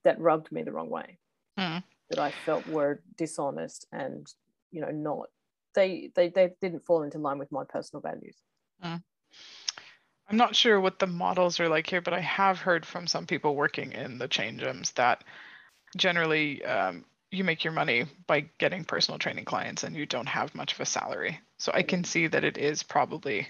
that 0.05 0.19
rubbed 0.21 0.51
me 0.53 0.63
the 0.63 0.73
wrong 0.73 0.89
way 0.89 1.19
Mm. 1.63 1.83
that 2.11 2.19
I 2.19 2.31
felt 2.31 2.67
were 2.67 3.03
dishonest 3.17 3.87
and 3.93 4.27
you 4.73 4.81
know 4.81 4.91
not 4.91 5.29
they 5.75 6.11
they 6.15 6.29
they 6.29 6.51
didn't 6.61 6.85
fall 6.85 7.03
into 7.03 7.19
line 7.19 7.39
with 7.39 7.53
my 7.53 7.65
personal 7.65 8.03
values. 8.03 8.37
I'm 8.83 10.37
not 10.39 10.57
sure 10.57 10.81
what 10.81 10.99
the 10.99 11.07
models 11.07 11.61
are 11.61 11.69
like 11.69 11.87
here, 11.87 12.01
but 12.01 12.15
I 12.15 12.21
have 12.21 12.59
heard 12.59 12.87
from 12.87 13.07
some 13.07 13.27
people 13.27 13.55
working 13.55 13.93
in 13.93 14.19
the 14.19 14.29
chain 14.29 14.59
gyms 14.59 14.93
that 14.95 15.25
generally 15.97 16.65
um, 16.65 17.05
you 17.31 17.45
make 17.45 17.65
your 17.65 17.73
money 17.73 18.07
by 18.27 18.49
getting 18.59 18.85
personal 18.85 19.19
training 19.19 19.45
clients 19.45 19.85
and 19.85 19.95
you 19.95 20.07
don't 20.07 20.29
have 20.29 20.55
much 20.55 20.73
of 20.73 20.81
a 20.81 20.87
salary. 20.87 21.39
So 21.59 21.71
I 21.75 21.83
can 21.83 22.05
see 22.05 22.29
that 22.29 22.45
it 22.45 22.57
is 22.57 22.83
probably 22.83 23.47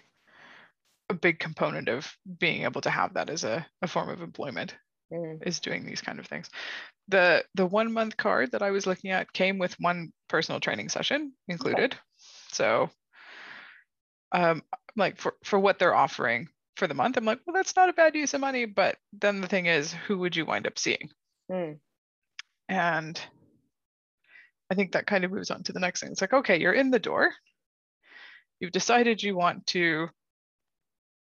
a 1.09 1.15
big 1.15 1.39
component 1.39 1.89
of 1.89 2.17
being 2.39 2.65
able 2.65 2.81
to 2.81 2.91
have 2.91 3.15
that 3.15 3.31
as 3.31 3.45
a, 3.45 3.65
a 3.81 3.87
form 3.87 4.09
of 4.09 4.21
employment 4.21 4.75
Mm, 5.13 5.47
is 5.47 5.61
doing 5.61 5.85
these 5.85 6.01
kind 6.01 6.19
of 6.19 6.27
things. 6.27 6.49
The 7.09 7.45
the 7.55 7.67
one 7.67 7.93
month 7.93 8.17
card 8.17 8.53
that 8.53 8.63
I 8.63 8.71
was 8.71 8.87
looking 8.87 9.11
at 9.11 9.33
came 9.33 9.59
with 9.59 9.75
one 9.81 10.13
personal 10.29 10.61
training 10.61 10.89
session 10.89 11.33
included. 11.49 11.97
So 12.53 12.91
um 14.33 14.63
like 14.97 15.19
for 15.19 15.35
for 15.45 15.59
what 15.59 15.79
they're 15.79 15.95
offering 15.95 16.49
for 16.77 16.87
the 16.87 16.95
month, 16.95 17.17
I'm 17.17 17.25
like, 17.25 17.41
well, 17.47 17.55
that's 17.55 17.77
not 17.77 17.89
a 17.91 17.93
bad 17.95 18.15
use 18.15 18.35
of 18.35 18.41
money. 18.41 18.65
But 18.65 18.97
then 19.13 19.41
the 19.41 19.49
thing 19.49 19.67
is, 19.67 19.93
who 19.93 20.19
would 20.19 20.37
you 20.37 20.47
wind 20.47 20.67
up 20.67 20.79
seeing? 20.79 21.11
mm, 21.51 21.79
And 22.69 23.21
I 24.71 24.75
think 24.75 24.93
that 24.93 25.07
kind 25.07 25.25
of 25.25 25.31
moves 25.31 25.51
on 25.51 25.63
to 25.65 25.73
the 25.73 25.81
next 25.81 26.01
thing. 26.01 26.13
It's 26.13 26.21
like, 26.23 26.33
okay, 26.33 26.59
you're 26.61 26.73
in 26.73 26.91
the 26.91 26.99
door. 26.99 27.31
You've 28.61 28.73
decided 28.73 29.23
you 29.23 29.37
want 29.37 29.67
to 29.69 30.09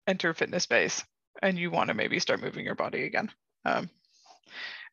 enter 0.07 0.33
fitness 0.33 0.63
space 0.63 1.03
and 1.41 1.57
you 1.57 1.71
want 1.71 1.89
to 1.89 1.93
maybe 1.93 2.19
start 2.19 2.41
moving 2.41 2.65
your 2.65 2.75
body 2.75 3.03
again. 3.03 3.29
Um, 3.65 3.89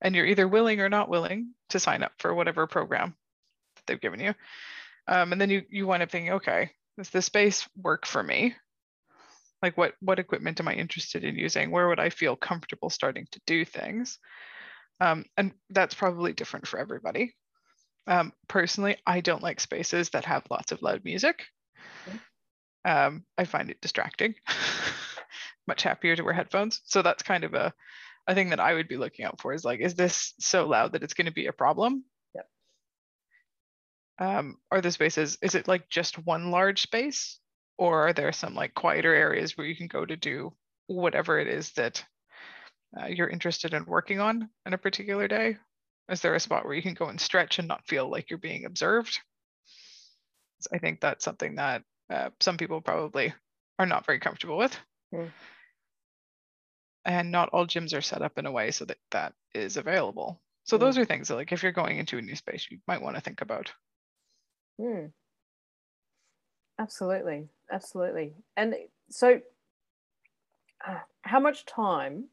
and 0.01 0.15
you're 0.15 0.27
either 0.27 0.49
willing 0.49 0.81
or 0.81 0.89
not 0.89 1.09
willing 1.09 1.55
to 1.71 1.81
sign 1.81 2.03
up 2.03 2.13
for 2.19 2.35
whatever 2.35 2.67
program 2.67 3.15
that 3.77 3.83
they've 3.87 4.01
given 4.01 4.21
you. 4.21 4.35
Um, 5.07 5.33
and 5.33 5.41
then 5.41 5.51
you 5.51 5.63
you 5.71 5.87
wind 5.87 6.03
up 6.03 6.11
thinking, 6.11 6.35
okay, 6.35 6.71
does 6.97 7.11
this 7.11 7.27
space 7.27 7.69
work 7.77 8.07
for 8.07 8.23
me? 8.23 8.55
Like 9.63 9.77
what 9.77 9.95
what 10.01 10.19
equipment 10.19 10.61
am 10.61 10.69
I 10.69 10.75
interested 10.75 11.25
in 11.25 11.37
using? 11.37 11.71
Where 11.71 11.89
would 11.89 12.01
I 12.01 12.11
feel 12.11 12.37
comfortable 12.37 12.91
starting 12.91 13.27
to 13.33 13.41
do 13.47 13.65
things? 13.65 14.19
Um, 15.01 15.25
and 15.37 15.53
that's 15.71 15.95
probably 15.95 16.33
different 16.33 16.67
for 16.67 16.79
everybody. 16.79 17.35
Um, 18.07 18.33
personally, 18.49 18.97
I 19.07 19.21
don't 19.21 19.43
like 19.43 19.61
spaces 19.61 20.11
that 20.11 20.25
have 20.25 20.45
lots 20.51 20.73
of 20.73 20.83
loud 20.83 21.05
music. 21.05 21.45
Um, 22.85 23.25
I 23.37 23.45
find 23.45 23.71
it 23.71 23.81
distracting. 23.81 24.35
Much 25.69 25.83
happier 25.83 26.17
to 26.17 26.23
wear 26.23 26.33
headphones. 26.33 26.81
So 26.85 27.03
that's 27.03 27.23
kind 27.23 27.45
of 27.45 27.55
a, 27.55 27.73
a 28.29 28.35
thing 28.35 28.51
that 28.51 28.61
I 28.61 28.75
would 28.75 28.89
be 28.89 28.99
looking 28.99 29.25
out 29.25 29.41
for 29.41 29.55
is 29.55 29.65
like, 29.65 29.81
is 29.81 29.95
this 29.95 30.35
so 30.39 30.69
loud 30.69 30.93
that 30.93 31.03
it's 31.03 31.15
going 31.15 31.27
to 31.27 31.33
be 31.33 31.47
a 31.47 31.53
problem? 31.53 32.05
Yep. 32.35 32.47
Um, 34.21 34.57
are 34.71 34.83
the 34.83 34.93
spaces, 34.93 35.39
is 35.41 35.55
it 35.55 35.67
like 35.67 35.89
just 35.89 36.25
one 36.25 36.51
large 36.51 36.83
space? 36.83 37.41
Or 37.79 38.09
are 38.09 38.13
there 38.13 38.33
some 38.33 38.55
like 38.55 38.75
quieter 38.75 39.15
areas 39.15 39.57
where 39.57 39.67
you 39.67 39.75
can 39.75 39.87
go 39.87 40.05
to 40.05 40.17
do 40.17 40.53
whatever 40.89 41.39
it 41.39 41.49
is 41.49 41.73
that 41.73 42.05
uh, 43.01 43.07
you're 43.07 43.29
interested 43.29 43.73
in 43.73 43.87
working 43.87 44.21
on 44.21 44.51
in 44.67 44.75
a 44.75 44.79
particular 44.79 45.27
day? 45.27 45.57
Is 46.11 46.21
there 46.21 46.35
a 46.35 46.41
spot 46.41 46.65
where 46.65 46.75
you 46.75 46.83
can 46.83 46.95
go 46.95 47.07
and 47.07 47.21
stretch 47.21 47.59
and 47.59 47.69
not 47.69 47.87
feel 47.87 48.11
like 48.11 48.29
you're 48.29 48.39
being 48.39 48.67
observed? 48.67 49.19
I 50.73 50.79
think 50.79 51.01
that's 51.01 51.25
something 51.25 51.55
that 51.55 51.83
uh, 52.11 52.31
some 52.41 52.57
people 52.57 52.81
probably 52.81 53.33
are 53.79 53.87
not 53.87 54.05
very 54.05 54.19
comfortable 54.19 54.59
with. 54.59 54.77
Mm. 55.15 55.31
And 57.09 57.33
not 57.33 57.49
all 57.49 57.67
gyms 57.67 57.93
are 57.93 58.01
set 58.01 58.23
up 58.23 58.39
in 58.39 58.47
a 58.47 58.53
way 58.53 58.71
so 58.71 58.85
that 58.85 58.99
that 59.11 59.35
is 59.53 59.77
available. 59.77 60.41
So 60.63 60.77
Mm. 60.77 60.79
those 60.79 60.97
are 60.97 61.05
things 61.05 61.27
that 61.27 61.35
like 61.35 61.51
if 61.51 61.65
you're 61.65 61.73
going 61.73 61.99
into 61.99 62.19
a 62.19 62.23
new 62.23 62.37
space, 62.37 62.71
you 62.71 62.81
might 62.87 63.03
want 63.03 63.17
to 63.17 63.21
think 63.21 63.41
about. 63.41 63.73
mm. 64.79 65.13
Absolutely, 66.79 67.49
absolutely. 67.71 68.37
And 68.57 68.75
so, 69.11 69.41
uh, 70.87 71.01
how 71.23 71.41
much 71.41 71.65
time 71.67 72.31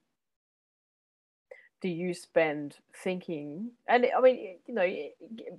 do 1.81 1.89
you 1.89 2.13
spend 2.13 2.77
thinking? 2.95 3.71
And 3.87 4.07
I 4.15 4.21
mean, 4.21 4.59
you 4.65 4.73
know, 4.73 5.09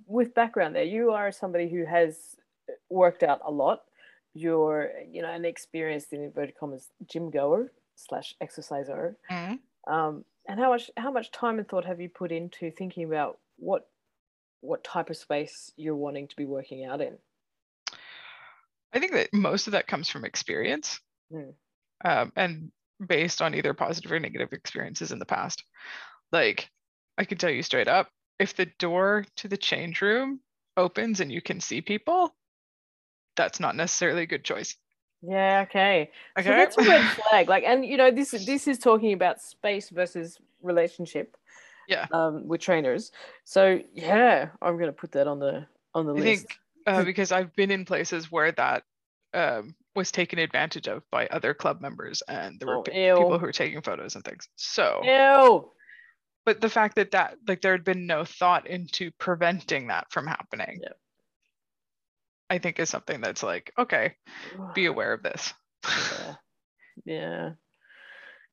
with 0.07 0.35
background 0.35 0.75
there, 0.75 0.85
you 0.85 1.11
are 1.13 1.31
somebody 1.33 1.69
who 1.69 1.85
has 1.85 2.37
worked 2.89 3.23
out 3.23 3.41
a 3.45 3.51
lot. 3.51 3.85
You're, 4.35 4.93
you 5.11 5.23
know, 5.23 5.31
an 5.31 5.45
experienced 5.45 6.13
in 6.13 6.23
inverted 6.23 6.57
commas 6.57 6.91
gym 7.07 7.31
goer 7.31 7.73
slash 7.97 8.35
exerciser. 8.41 9.19
Mhm. 9.31 9.61
Um, 9.89 10.25
and 10.49 10.61
how 10.61 10.71
much 10.71 10.91
how 10.97 11.11
much 11.11 11.31
time 11.33 11.59
and 11.59 11.69
thought 11.69 11.85
have 11.85 12.01
you 12.01 12.09
put 12.09 12.33
into 12.33 12.71
thinking 12.71 13.05
about 13.05 13.41
what 13.57 13.91
what 14.61 14.85
type 14.85 15.11
of 15.11 15.17
space 15.17 15.73
you're 15.77 15.97
wanting 15.97 16.29
to 16.29 16.37
be 16.37 16.47
working 16.47 16.85
out 16.85 17.01
in? 17.01 17.19
I 18.93 18.99
think 18.99 19.13
that 19.13 19.33
most 19.33 19.67
of 19.69 19.73
that 19.73 19.87
comes 19.87 20.09
from 20.09 20.25
experience 20.25 21.01
Mm. 21.33 21.57
um, 22.05 22.33
and 22.37 22.73
based 23.05 23.43
on 23.43 23.55
either 23.55 23.75
positive 23.75 24.11
or 24.13 24.21
negative 24.21 24.53
experiences 24.53 25.13
in 25.13 25.19
the 25.19 25.27
past. 25.27 25.65
Like, 26.33 26.71
I 27.19 27.25
can 27.25 27.39
tell 27.39 27.51
you 27.51 27.63
straight 27.63 27.89
up 27.89 28.11
if 28.39 28.55
the 28.57 28.67
door 28.79 29.27
to 29.37 29.49
the 29.49 29.57
change 29.57 30.03
room 30.03 30.41
opens 30.77 31.21
and 31.21 31.33
you 31.33 31.43
can 31.43 31.61
see 31.61 31.83
people, 31.83 32.37
that's 33.37 33.61
not 33.61 33.77
necessarily 33.77 34.23
a 34.23 34.27
good 34.27 34.45
choice. 34.45 34.77
Yeah, 35.27 35.65
okay. 35.69 36.11
So 36.37 36.51
Okay. 36.51 36.57
that's 36.57 36.79
a 36.79 36.83
red 36.83 37.03
flag. 37.09 37.49
Like, 37.49 37.65
and 37.65 37.85
you 37.85 37.97
know, 37.97 38.11
this 38.11 38.31
this 38.31 38.69
is 38.69 38.79
talking 38.79 39.13
about 39.13 39.41
space 39.41 39.91
versus 39.91 40.39
relationship. 40.63 41.37
Yeah. 41.89 42.07
Um, 42.13 42.49
with 42.49 42.61
trainers. 42.61 43.13
So 43.45 43.81
yeah, 43.95 44.49
I'm 44.61 44.77
gonna 44.79 44.93
put 44.93 45.13
that 45.13 45.27
on 45.29 45.39
the 45.39 45.67
on 45.95 46.07
the 46.07 46.13
I 46.13 46.19
list. 46.19 46.47
think 46.47 46.59
uh, 46.87 47.05
because 47.05 47.31
I've 47.33 47.55
been 47.55 47.71
in 47.71 47.85
places 47.85 48.31
where 48.31 48.51
that 48.53 48.83
um, 49.35 49.75
was 49.95 50.11
taken 50.11 50.39
advantage 50.41 50.89
of 50.89 51.03
by 51.13 51.27
other 51.29 51.55
club 51.55 51.81
members 51.81 52.23
and 52.29 52.59
there 52.59 52.69
were 52.69 52.79
Oh, 52.79 52.83
people 52.83 53.39
who 53.39 53.47
were 53.47 53.53
taking 53.53 53.81
photos 53.83 54.17
and 54.17 54.25
things. 54.25 54.49
So, 54.57 55.01
Ew. 55.05 55.71
but 56.45 56.61
the 56.61 56.69
fact 56.69 56.97
that 56.97 57.13
that 57.13 57.37
like 57.47 57.61
there 57.61 57.73
had 57.73 57.85
been 57.85 58.07
no 58.07 58.25
thought 58.25 58.67
into 58.67 59.11
preventing 59.19 59.89
that 59.89 60.11
from 60.11 60.27
happening, 60.27 60.81
Yep. 60.83 60.99
I 62.49 62.59
think 62.59 62.79
is 62.79 62.91
something 62.91 63.21
that's 63.21 63.43
like, 63.43 63.73
okay, 63.79 64.15
be 64.75 64.87
aware 64.87 65.13
of 65.13 65.23
this. 65.23 65.53
yeah. 65.85 66.35
yeah. 67.05 67.51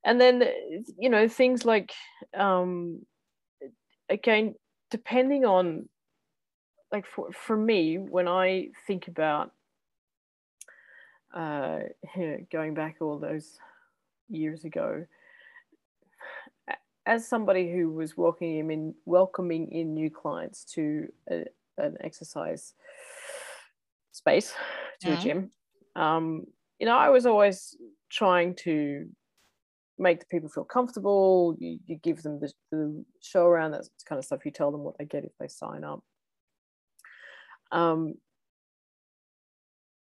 and 0.03 0.19
then 0.19 0.43
you 0.97 1.09
know 1.09 1.27
things 1.27 1.65
like 1.65 1.93
um 2.35 3.00
again 4.09 4.55
depending 4.91 5.45
on 5.45 5.88
like 6.91 7.05
for, 7.05 7.31
for 7.31 7.57
me 7.57 7.97
when 7.97 8.27
i 8.27 8.67
think 8.85 9.07
about 9.07 9.51
uh 11.33 11.79
going 12.51 12.73
back 12.73 12.97
all 13.01 13.17
those 13.17 13.57
years 14.29 14.65
ago 14.65 15.05
as 17.05 17.27
somebody 17.27 17.71
who 17.71 17.89
was 17.89 18.15
welcoming 18.15 18.71
in 18.71 18.93
welcoming 19.05 19.71
in 19.71 19.93
new 19.93 20.09
clients 20.09 20.63
to 20.63 21.07
a, 21.29 21.43
an 21.77 21.97
exercise 22.01 22.73
space 24.13 24.53
to 25.01 25.10
mm-hmm. 25.10 25.20
a 25.20 25.22
gym 25.22 25.51
um, 25.96 26.46
you 26.79 26.86
know 26.86 26.96
i 26.96 27.10
was 27.10 27.25
always 27.25 27.75
trying 28.10 28.55
to 28.55 29.08
make 30.00 30.20
the 30.20 30.25
people 30.25 30.50
feel 30.50 30.63
comfortable 30.63 31.55
you, 31.60 31.77
you 31.86 31.98
give 31.98 32.24
them 32.24 32.39
the, 32.39 32.51
the 32.72 33.05
show 33.22 33.46
around 33.46 33.72
that 33.72 33.88
kind 34.08 34.17
of 34.17 34.25
stuff 34.25 34.46
you 34.46 34.51
tell 34.51 34.72
them 34.72 34.82
what 34.82 34.98
they 34.98 35.05
get 35.05 35.25
if 35.25 35.32
they 35.39 35.48
sign 35.48 35.84
up 35.84 36.01
um, 37.72 38.15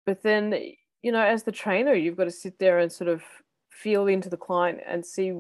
but 0.06 0.22
then 0.22 0.54
you 1.02 1.12
know 1.12 1.22
as 1.22 1.44
the 1.44 1.52
trainer 1.52 1.94
you've 1.94 2.18
got 2.18 2.26
to 2.26 2.32
sit 2.32 2.60
there 2.60 2.80
and 2.80 2.92
sort 2.92 3.10
of 3.10 3.24
feel 3.70 4.08
into 4.08 4.30
the 4.30 4.38
client 4.38 4.80
and 4.86 5.06
see 5.06 5.34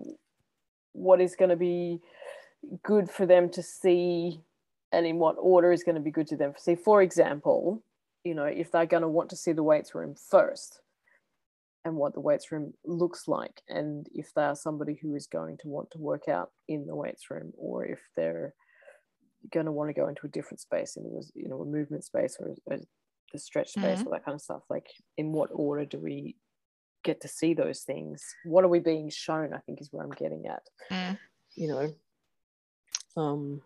what 0.93 1.21
is 1.21 1.35
going 1.35 1.49
to 1.49 1.55
be 1.55 1.99
good 2.83 3.09
for 3.09 3.25
them 3.25 3.49
to 3.49 3.61
see 3.61 4.41
and 4.91 5.05
in 5.05 5.17
what 5.17 5.35
order 5.39 5.71
is 5.71 5.83
going 5.83 5.95
to 5.95 6.01
be 6.01 6.11
good 6.11 6.27
to 6.27 6.37
them. 6.37 6.53
See, 6.57 6.75
for 6.75 7.01
example, 7.01 7.83
you 8.23 8.35
know, 8.35 8.45
if 8.45 8.71
they're 8.71 8.85
going 8.85 9.01
to 9.01 9.09
want 9.09 9.29
to 9.29 9.35
see 9.35 9.51
the 9.51 9.63
weights 9.63 9.93
room 9.93 10.15
first 10.15 10.81
and 11.85 11.95
what 11.95 12.13
the 12.13 12.21
weights 12.21 12.51
room 12.51 12.73
looks 12.85 13.27
like, 13.27 13.61
and 13.67 14.07
if 14.13 14.33
they 14.33 14.43
are 14.43 14.55
somebody 14.55 14.97
who 15.01 15.15
is 15.15 15.27
going 15.27 15.57
to 15.57 15.67
want 15.67 15.91
to 15.91 15.97
work 15.97 16.27
out 16.27 16.51
in 16.67 16.85
the 16.85 16.95
weights 16.95 17.29
room, 17.29 17.51
or 17.57 17.85
if 17.85 17.99
they're 18.15 18.53
going 19.51 19.65
to 19.65 19.71
want 19.71 19.89
to 19.89 19.93
go 19.93 20.07
into 20.07 20.25
a 20.25 20.29
different 20.29 20.59
space 20.59 20.95
and 20.95 21.05
it 21.05 21.11
was 21.11 21.31
you 21.35 21.47
know 21.47 21.61
a 21.61 21.65
movement 21.65 22.03
space 22.03 22.37
or 22.39 22.55
a, 22.71 22.79
a 23.33 23.37
stretch 23.37 23.69
space 23.69 23.99
mm-hmm. 23.99 24.07
or 24.07 24.11
that 24.11 24.25
kind 24.25 24.35
of 24.35 24.41
stuff 24.41 24.63
like 24.69 24.87
in 25.17 25.31
what 25.31 25.49
order 25.51 25.85
do 25.85 25.99
we 25.99 26.35
get 27.03 27.19
to 27.21 27.27
see 27.27 27.53
those 27.53 27.81
things 27.81 28.23
what 28.45 28.63
are 28.63 28.69
we 28.69 28.79
being 28.79 29.09
shown 29.09 29.53
i 29.53 29.57
think 29.59 29.81
is 29.81 29.89
where 29.91 30.03
i'm 30.03 30.11
getting 30.11 30.45
at 30.47 30.63
mm. 30.89 31.17
you 31.55 31.67
know 31.67 31.93
um 33.21 33.61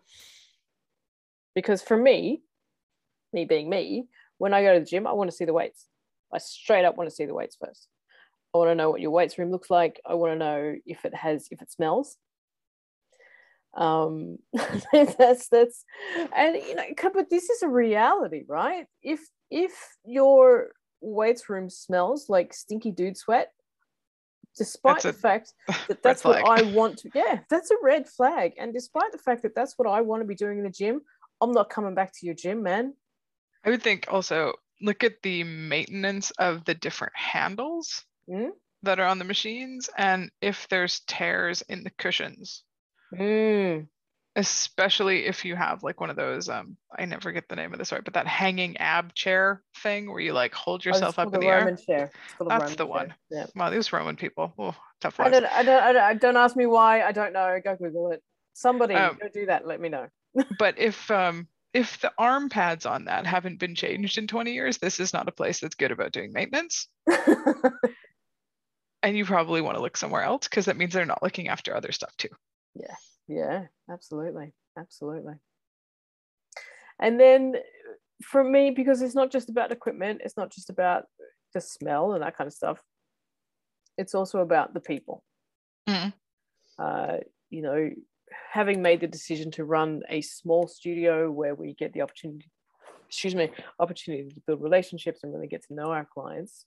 because 1.53 1.81
for 1.81 1.97
me 1.97 2.41
me 3.33 3.45
being 3.45 3.69
me 3.69 4.07
when 4.37 4.53
i 4.53 4.61
go 4.61 4.73
to 4.73 4.79
the 4.79 4.85
gym 4.85 5.07
i 5.07 5.13
want 5.13 5.29
to 5.29 5.35
see 5.35 5.45
the 5.45 5.53
weights. 5.53 5.85
I 6.33 6.37
straight 6.39 6.85
up 6.85 6.97
want 6.97 7.09
to 7.09 7.15
see 7.15 7.25
the 7.25 7.33
weights 7.33 7.57
first. 7.63 7.87
I 8.53 8.57
want 8.57 8.71
to 8.71 8.75
know 8.75 8.89
what 8.89 9.01
your 9.01 9.11
weights 9.11 9.37
room 9.37 9.51
looks 9.51 9.69
like. 9.69 10.01
I 10.05 10.15
want 10.15 10.33
to 10.33 10.37
know 10.37 10.75
if 10.85 11.05
it 11.05 11.15
has 11.15 11.47
if 11.51 11.61
it 11.61 11.71
smells. 11.71 12.17
Um 13.75 14.37
that's 14.93 15.49
that's 15.49 15.83
and 16.35 16.55
you 16.55 16.75
know 16.75 16.83
but 17.13 17.29
this 17.29 17.49
is 17.49 17.61
a 17.61 17.67
reality 17.67 18.43
right? 18.47 18.85
If 19.03 19.21
if 19.51 19.71
your 20.03 20.71
weights 21.01 21.49
room 21.49 21.69
smells 21.69 22.27
like 22.27 22.53
stinky 22.53 22.91
dude 22.91 23.17
sweat 23.17 23.51
despite 24.57 25.03
the 25.03 25.13
fact 25.13 25.53
that 25.87 26.01
that's 26.01 26.23
what 26.23 26.43
I 26.43 26.63
want 26.71 26.97
to 26.99 27.09
yeah 27.13 27.39
that's 27.49 27.69
a 27.69 27.75
red 27.83 28.07
flag. 28.07 28.53
And 28.57 28.73
despite 28.73 29.11
the 29.11 29.19
fact 29.19 29.43
that 29.43 29.53
that's 29.53 29.77
what 29.77 29.87
I 29.87 30.01
want 30.01 30.21
to 30.21 30.27
be 30.27 30.35
doing 30.35 30.57
in 30.57 30.63
the 30.63 30.71
gym 30.71 31.01
I'm 31.41 31.51
not 31.51 31.69
coming 31.69 31.93
back 31.93 32.11
to 32.13 32.25
your 32.25 32.35
gym 32.35 32.63
man 32.63 32.93
I 33.67 33.71
would 33.71 33.83
think 33.83 34.05
also 34.07 34.53
look 34.81 35.03
at 35.03 35.21
the 35.23 35.43
maintenance 35.43 36.31
of 36.31 36.63
the 36.63 36.73
different 36.73 37.13
handles 37.15 38.05
mm? 38.29 38.51
that 38.83 38.99
are 38.99 39.07
on 39.07 39.19
the 39.19 39.25
machines 39.25 39.89
and 39.97 40.31
if 40.41 40.69
there's 40.69 41.01
tears 41.01 41.63
in 41.63 41.83
the 41.83 41.89
cushions. 41.89 42.63
Mm. 43.13 43.87
Especially 44.37 45.25
if 45.25 45.43
you 45.43 45.57
have 45.57 45.83
like 45.83 45.99
one 45.99 46.09
of 46.09 46.15
those 46.15 46.47
um 46.47 46.77
i 46.97 47.03
never 47.05 47.31
get 47.31 47.49
the 47.49 47.55
name 47.55 47.73
of 47.73 47.79
this 47.79 47.91
right 47.91 48.03
but 48.03 48.13
that 48.13 48.27
hanging 48.27 48.77
ab 48.77 49.13
chair 49.15 49.63
thing 49.81 50.09
where 50.09 50.19
you 50.19 50.31
like 50.31 50.53
hold 50.53 50.83
oh, 50.85 50.89
yourself 50.89 51.17
oh, 51.17 51.23
up 51.23 51.33
in 51.33 51.39
the 51.39 51.47
Roman 51.47 51.69
air. 51.69 51.75
Chair. 51.75 52.11
that's 52.47 52.61
Roman 52.61 52.77
the 52.77 52.85
one. 52.85 53.13
Yeah. 53.31 53.47
wow 53.55 53.69
these 53.69 53.91
roman 53.91 54.15
people. 54.15 54.53
Oh 54.57 54.75
tough 55.01 55.19
I 55.19 55.29
don't, 55.29 55.45
I 55.45 55.63
don't, 55.63 55.83
I 55.83 55.91
don't 55.91 56.19
don't 56.21 56.37
ask 56.37 56.55
me 56.55 56.67
why. 56.67 57.01
I 57.01 57.11
don't 57.11 57.33
know. 57.33 57.59
Go 57.63 57.75
google 57.75 58.11
it. 58.11 58.23
Somebody 58.53 58.95
um, 58.95 59.17
go 59.21 59.27
do 59.27 59.47
that. 59.47 59.67
Let 59.67 59.81
me 59.81 59.89
know. 59.89 60.07
but 60.57 60.77
if 60.77 61.11
um 61.11 61.47
if 61.77 61.99
the 62.01 62.11
arm 62.17 62.49
pads 62.49 62.85
on 62.85 63.05
that 63.05 63.25
haven't 63.25 63.59
been 63.59 63.75
changed 63.75 64.17
in 64.17 64.27
20 64.27 64.53
years 64.53 64.77
this 64.77 64.99
is 64.99 65.13
not 65.13 65.27
a 65.27 65.31
place 65.31 65.59
that's 65.59 65.75
good 65.75 65.91
about 65.91 66.11
doing 66.11 66.31
maintenance 66.33 66.87
and 69.03 69.15
you 69.17 69.25
probably 69.25 69.61
want 69.61 69.75
to 69.75 69.81
look 69.81 69.97
somewhere 69.97 70.23
else 70.23 70.47
because 70.47 70.65
that 70.65 70.77
means 70.77 70.93
they're 70.93 71.05
not 71.05 71.23
looking 71.23 71.47
after 71.47 71.75
other 71.75 71.91
stuff 71.91 72.15
too 72.17 72.29
yeah 72.75 72.95
yeah, 73.27 73.65
absolutely. 73.91 74.53
Absolutely. 74.77 75.33
And 76.99 77.19
then 77.19 77.55
for 78.23 78.43
me, 78.43 78.71
because 78.71 79.01
it's 79.01 79.15
not 79.15 79.31
just 79.31 79.49
about 79.49 79.71
equipment, 79.71 80.21
it's 80.23 80.37
not 80.37 80.51
just 80.51 80.69
about 80.69 81.05
the 81.53 81.61
smell 81.61 82.13
and 82.13 82.23
that 82.23 82.37
kind 82.37 82.47
of 82.47 82.53
stuff, 82.53 82.81
it's 83.97 84.15
also 84.15 84.39
about 84.39 84.73
the 84.73 84.79
people. 84.79 85.23
Mm. 85.87 86.13
Uh, 86.79 87.17
you 87.49 87.61
know, 87.61 87.89
having 88.51 88.81
made 88.81 89.01
the 89.01 89.07
decision 89.07 89.51
to 89.51 89.65
run 89.65 90.03
a 90.09 90.21
small 90.21 90.67
studio 90.67 91.31
where 91.31 91.55
we 91.55 91.73
get 91.73 91.93
the 91.93 92.01
opportunity, 92.01 92.49
excuse 93.07 93.35
me, 93.35 93.49
opportunity 93.79 94.29
to 94.29 94.41
build 94.45 94.61
relationships 94.61 95.23
and 95.23 95.33
really 95.33 95.47
get 95.47 95.63
to 95.67 95.73
know 95.73 95.91
our 95.91 96.07
clients. 96.13 96.65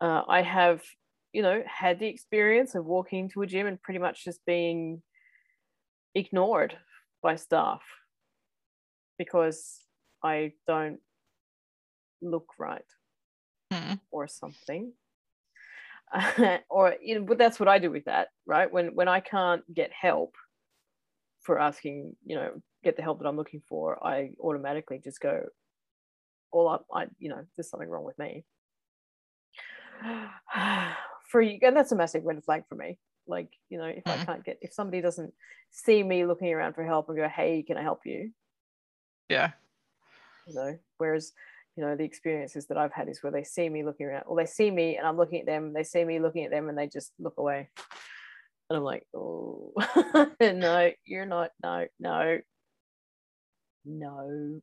Uh, 0.00 0.22
I 0.28 0.42
have 0.42 0.82
you 1.36 1.42
know, 1.42 1.62
had 1.66 1.98
the 1.98 2.06
experience 2.06 2.74
of 2.74 2.86
walking 2.86 3.18
into 3.18 3.42
a 3.42 3.46
gym 3.46 3.66
and 3.66 3.82
pretty 3.82 4.00
much 4.00 4.24
just 4.24 4.40
being 4.46 5.02
ignored 6.14 6.74
by 7.22 7.36
staff 7.36 7.82
because 9.18 9.82
I 10.24 10.52
don't 10.66 10.98
look 12.22 12.48
right 12.58 12.90
mm. 13.70 14.00
or 14.10 14.26
something. 14.28 14.94
or 16.70 16.94
you 17.02 17.18
know, 17.18 17.24
but 17.26 17.38
that's 17.38 17.58
what 17.58 17.68
I 17.68 17.78
do 17.78 17.90
with 17.90 18.04
that, 18.04 18.28
right? 18.46 18.70
When 18.70 18.94
when 18.94 19.08
I 19.08 19.20
can't 19.20 19.62
get 19.72 19.90
help 19.92 20.34
for 21.42 21.58
asking, 21.58 22.16
you 22.24 22.36
know, 22.36 22.50
get 22.82 22.96
the 22.96 23.02
help 23.02 23.20
that 23.20 23.28
I'm 23.28 23.36
looking 23.36 23.62
for, 23.68 24.04
I 24.04 24.30
automatically 24.40 25.00
just 25.02 25.20
go 25.20 25.42
all 26.52 26.68
up. 26.68 26.86
I, 26.92 27.06
you 27.18 27.28
know, 27.28 27.44
there's 27.56 27.70
something 27.70 27.88
wrong 27.88 28.04
with 28.04 28.18
me 28.18 28.44
for 31.30 31.40
you 31.40 31.58
and 31.62 31.76
that's 31.76 31.92
a 31.92 31.96
massive 31.96 32.24
red 32.24 32.42
flag 32.44 32.64
for 32.68 32.74
me 32.74 32.98
like 33.26 33.48
you 33.68 33.78
know 33.78 33.86
if 33.86 34.04
mm. 34.04 34.12
i 34.12 34.24
can't 34.24 34.44
get 34.44 34.58
if 34.60 34.72
somebody 34.72 35.00
doesn't 35.00 35.32
see 35.70 36.02
me 36.02 36.24
looking 36.24 36.52
around 36.52 36.74
for 36.74 36.84
help 36.84 37.08
and 37.08 37.18
go 37.18 37.28
hey 37.28 37.62
can 37.66 37.76
i 37.76 37.82
help 37.82 38.00
you 38.04 38.30
yeah 39.28 39.50
you 40.46 40.54
know 40.54 40.78
whereas 40.98 41.32
you 41.76 41.84
know 41.84 41.94
the 41.94 42.04
experiences 42.04 42.66
that 42.66 42.78
i've 42.78 42.92
had 42.92 43.08
is 43.08 43.22
where 43.22 43.32
they 43.32 43.44
see 43.44 43.68
me 43.68 43.84
looking 43.84 44.06
around 44.06 44.24
or 44.26 44.36
they 44.36 44.46
see 44.46 44.70
me 44.70 44.96
and 44.96 45.06
i'm 45.06 45.16
looking 45.16 45.40
at 45.40 45.46
them 45.46 45.72
they 45.72 45.84
see 45.84 46.04
me 46.04 46.18
looking 46.18 46.44
at 46.44 46.50
them 46.50 46.68
and 46.68 46.78
they 46.78 46.86
just 46.86 47.12
look 47.18 47.34
away. 47.38 47.68
And 48.68 48.78
i'm 48.78 48.82
like 48.82 49.06
oh 49.14 49.72
no 50.40 50.90
you're 51.04 51.26
not 51.26 51.50
no 51.62 51.86
no 52.00 52.38
no. 53.86 54.60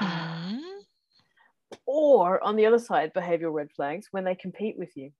Mm. 0.00 0.60
or 1.86 2.42
on 2.42 2.56
the 2.56 2.66
other 2.66 2.78
side 2.78 3.12
behavioral 3.14 3.52
red 3.52 3.70
flags 3.74 4.08
when 4.10 4.24
they 4.24 4.34
compete 4.34 4.76
with 4.78 4.96
you. 4.96 5.10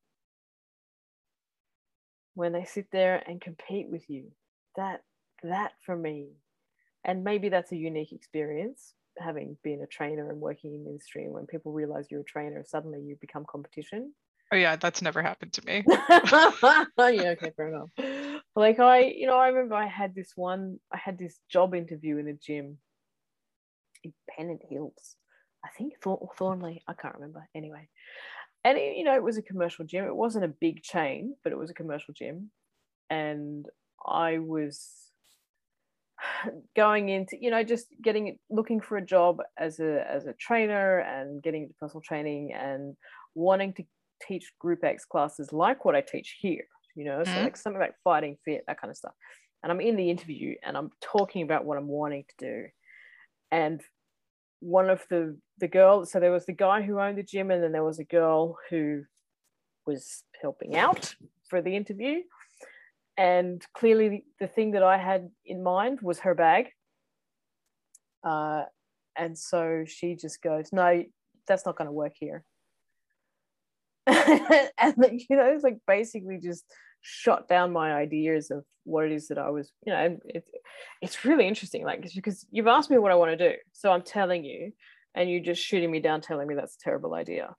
When 2.35 2.53
they 2.53 2.65
sit 2.65 2.87
there 2.91 3.23
and 3.27 3.41
compete 3.41 3.89
with 3.89 4.09
you. 4.09 4.33
That 4.77 5.03
that 5.43 5.73
for 5.85 5.97
me. 5.97 6.29
And 7.05 7.25
maybe 7.25 7.49
that's 7.49 7.73
a 7.73 7.77
unique 7.77 8.13
experience 8.13 8.95
having 9.21 9.57
been 9.63 9.83
a 9.83 9.87
trainer 9.87 10.31
and 10.31 10.41
working 10.41 10.75
in 10.75 10.87
industry 10.87 11.29
when 11.29 11.47
people 11.47 11.73
realize 11.73 12.07
you're 12.11 12.21
a 12.21 12.25
trainer 12.25 12.65
suddenly 12.67 13.01
you 13.01 13.17
become 13.21 13.45
competition. 13.51 14.13
Oh 14.53 14.57
yeah 14.57 14.77
that's 14.77 15.03
never 15.03 15.23
happened 15.23 15.53
to 15.55 15.65
me. 15.65 15.85
Yeah 16.99 17.31
okay 17.31 17.53
fair 17.57 17.69
enough. 17.69 17.91
Like 18.57 18.81
i 18.81 19.01
you 19.01 19.27
know 19.27 19.39
i 19.39 19.49
remember 19.49 19.75
i 19.75 19.87
had 19.87 20.15
this 20.15 20.33
one 20.37 20.79
i 20.93 20.99
had 20.99 21.19
this 21.19 21.39
job 21.49 21.75
interview 21.75 22.19
in 22.19 22.29
a 22.29 22.35
gym 22.35 22.79
in 24.03 24.13
pennant 24.29 24.63
hills 24.69 25.17
i 25.65 25.69
think 25.77 25.95
Thornleigh 26.03 26.81
i 26.89 26.95
can't 26.95 27.15
remember 27.15 27.49
anyway. 27.55 27.89
And 28.65 28.77
it, 28.77 28.97
you 28.97 29.05
know 29.05 29.15
it 29.15 29.23
was 29.23 29.39
a 29.39 29.43
commercial 29.43 29.87
gym. 29.87 30.05
It 30.05 30.15
wasn't 30.15 30.45
a 30.45 30.49
big 30.49 30.83
chain 30.83 31.37
but 31.43 31.53
it 31.53 31.59
was 31.59 31.71
a 31.71 31.75
commercial 31.75 32.15
gym. 32.15 32.51
And 33.09 33.67
i 34.07 34.39
was 34.39 35.10
going 36.77 37.09
into 37.09 37.37
you 37.41 37.51
know 37.51 37.63
just 37.63 37.87
getting 38.03 38.39
looking 38.51 38.81
for 38.81 38.97
a 38.97 39.05
job 39.05 39.39
as 39.59 39.81
a 39.81 40.05
as 40.11 40.27
a 40.27 40.33
trainer 40.35 41.01
and 41.01 41.43
getting 41.43 41.63
into 41.63 41.75
personal 41.75 42.03
training 42.03 42.53
and 42.53 42.97
wanting 43.35 43.73
to 43.75 43.85
teach 44.27 44.53
group 44.59 44.85
x 44.85 45.05
classes 45.05 45.53
like 45.53 45.85
what 45.85 45.95
i 45.95 46.01
teach 46.01 46.37
here 46.41 46.65
you 46.95 47.05
know 47.05 47.23
mm-hmm. 47.23 47.35
so 47.35 47.43
like 47.43 47.57
something 47.57 47.81
like 47.81 47.95
fighting 48.05 48.37
fit 48.45 48.63
that 48.67 48.81
kind 48.81 48.91
of 48.91 48.97
stuff 48.97 49.15
and 49.63 49.73
i'm 49.73 49.81
in 49.81 49.97
the 49.97 50.11
interview 50.11 50.55
and 50.63 50.77
i'm 50.77 50.91
talking 51.01 51.43
about 51.43 51.65
what 51.65 51.79
i'm 51.79 51.89
wanting 51.89 52.25
to 52.29 52.47
do 52.47 52.67
and 53.51 53.81
one 54.61 54.91
of 54.91 55.03
the 55.09 55.39
the 55.59 55.69
girls 55.69 56.13
so 56.13 56.21
there 56.21 56.33
was 56.33 56.45
the 56.45 56.53
guy 56.53 56.83
who 56.83 57.01
owned 57.01 57.17
the 57.17 57.23
gym 57.23 57.51
and 57.51 57.63
then 57.63 57.73
there 57.73 57.85
was 57.85 57.99
a 57.99 58.05
girl 58.05 58.57
who 58.69 59.03
was 59.87 60.23
helping 60.41 60.77
out 60.77 61.15
for 61.49 61.61
the 61.61 61.75
interview. 61.75 62.23
And 63.21 63.63
clearly, 63.75 64.25
the 64.41 64.47
thing 64.47 64.71
that 64.71 64.83
I 64.83 64.97
had 64.97 65.29
in 65.45 65.63
mind 65.63 66.01
was 66.01 66.21
her 66.21 66.35
bag. 66.35 66.71
Uh, 68.25 68.63
and 69.15 69.37
so 69.37 69.85
she 69.87 70.17
just 70.17 70.41
goes, 70.41 70.73
No, 70.73 71.05
that's 71.47 71.67
not 71.67 71.77
going 71.77 71.87
to 71.87 71.93
work 71.93 72.15
here. 72.19 72.45
and, 74.07 74.95
you 75.29 75.37
know, 75.37 75.53
it's 75.53 75.63
like 75.63 75.81
basically 75.87 76.39
just 76.43 76.65
shot 77.03 77.47
down 77.47 77.75
my 77.75 77.93
ideas 77.93 78.51
of 78.51 78.65
what 78.85 79.05
it 79.05 79.13
is 79.13 79.29
that 79.29 79.39
I 79.39 79.51
was, 79.51 79.71
you 79.85 79.93
know, 79.93 80.19
it's 80.25 80.51
it's 81.03 81.23
really 81.27 81.47
interesting. 81.47 81.85
Like 81.85 82.11
because 82.15 82.47
you've 82.51 82.69
asked 82.69 82.91
me 82.91 82.97
what 82.97 83.13
I 83.13 83.17
want 83.17 83.39
to 83.39 83.51
do. 83.51 83.55
So 83.73 83.93
I'm 83.93 84.03
telling 84.03 84.47
you, 84.47 84.73
and 85.15 85.31
you're 85.31 85.45
just 85.45 85.63
shooting 85.63 85.91
me 85.91 86.01
down, 86.01 86.23
telling 86.23 86.49
me 86.49 86.55
that's 86.55 86.77
a 86.77 86.85
terrible 86.85 87.13
idea. 87.13 87.55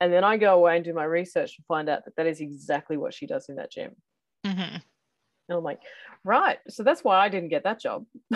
And 0.00 0.12
then 0.12 0.24
I 0.24 0.36
go 0.36 0.56
away 0.56 0.74
and 0.74 0.84
do 0.84 0.92
my 0.92 1.04
research 1.04 1.54
and 1.56 1.66
find 1.68 1.88
out 1.88 2.04
that 2.06 2.16
that 2.16 2.26
is 2.26 2.40
exactly 2.40 2.96
what 2.96 3.14
she 3.14 3.28
does 3.28 3.48
in 3.48 3.54
that 3.54 3.70
gym. 3.70 3.92
Mm-hmm. 4.44 4.78
And 5.48 5.58
I'm 5.58 5.64
like, 5.64 5.80
right. 6.24 6.58
So 6.68 6.82
that's 6.82 7.04
why 7.04 7.18
I 7.18 7.28
didn't 7.28 7.50
get 7.50 7.64
that 7.64 7.80
job. 7.80 8.04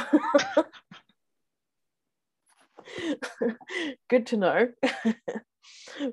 Good 4.09 4.27
to 4.29 4.37
know. 4.37 4.68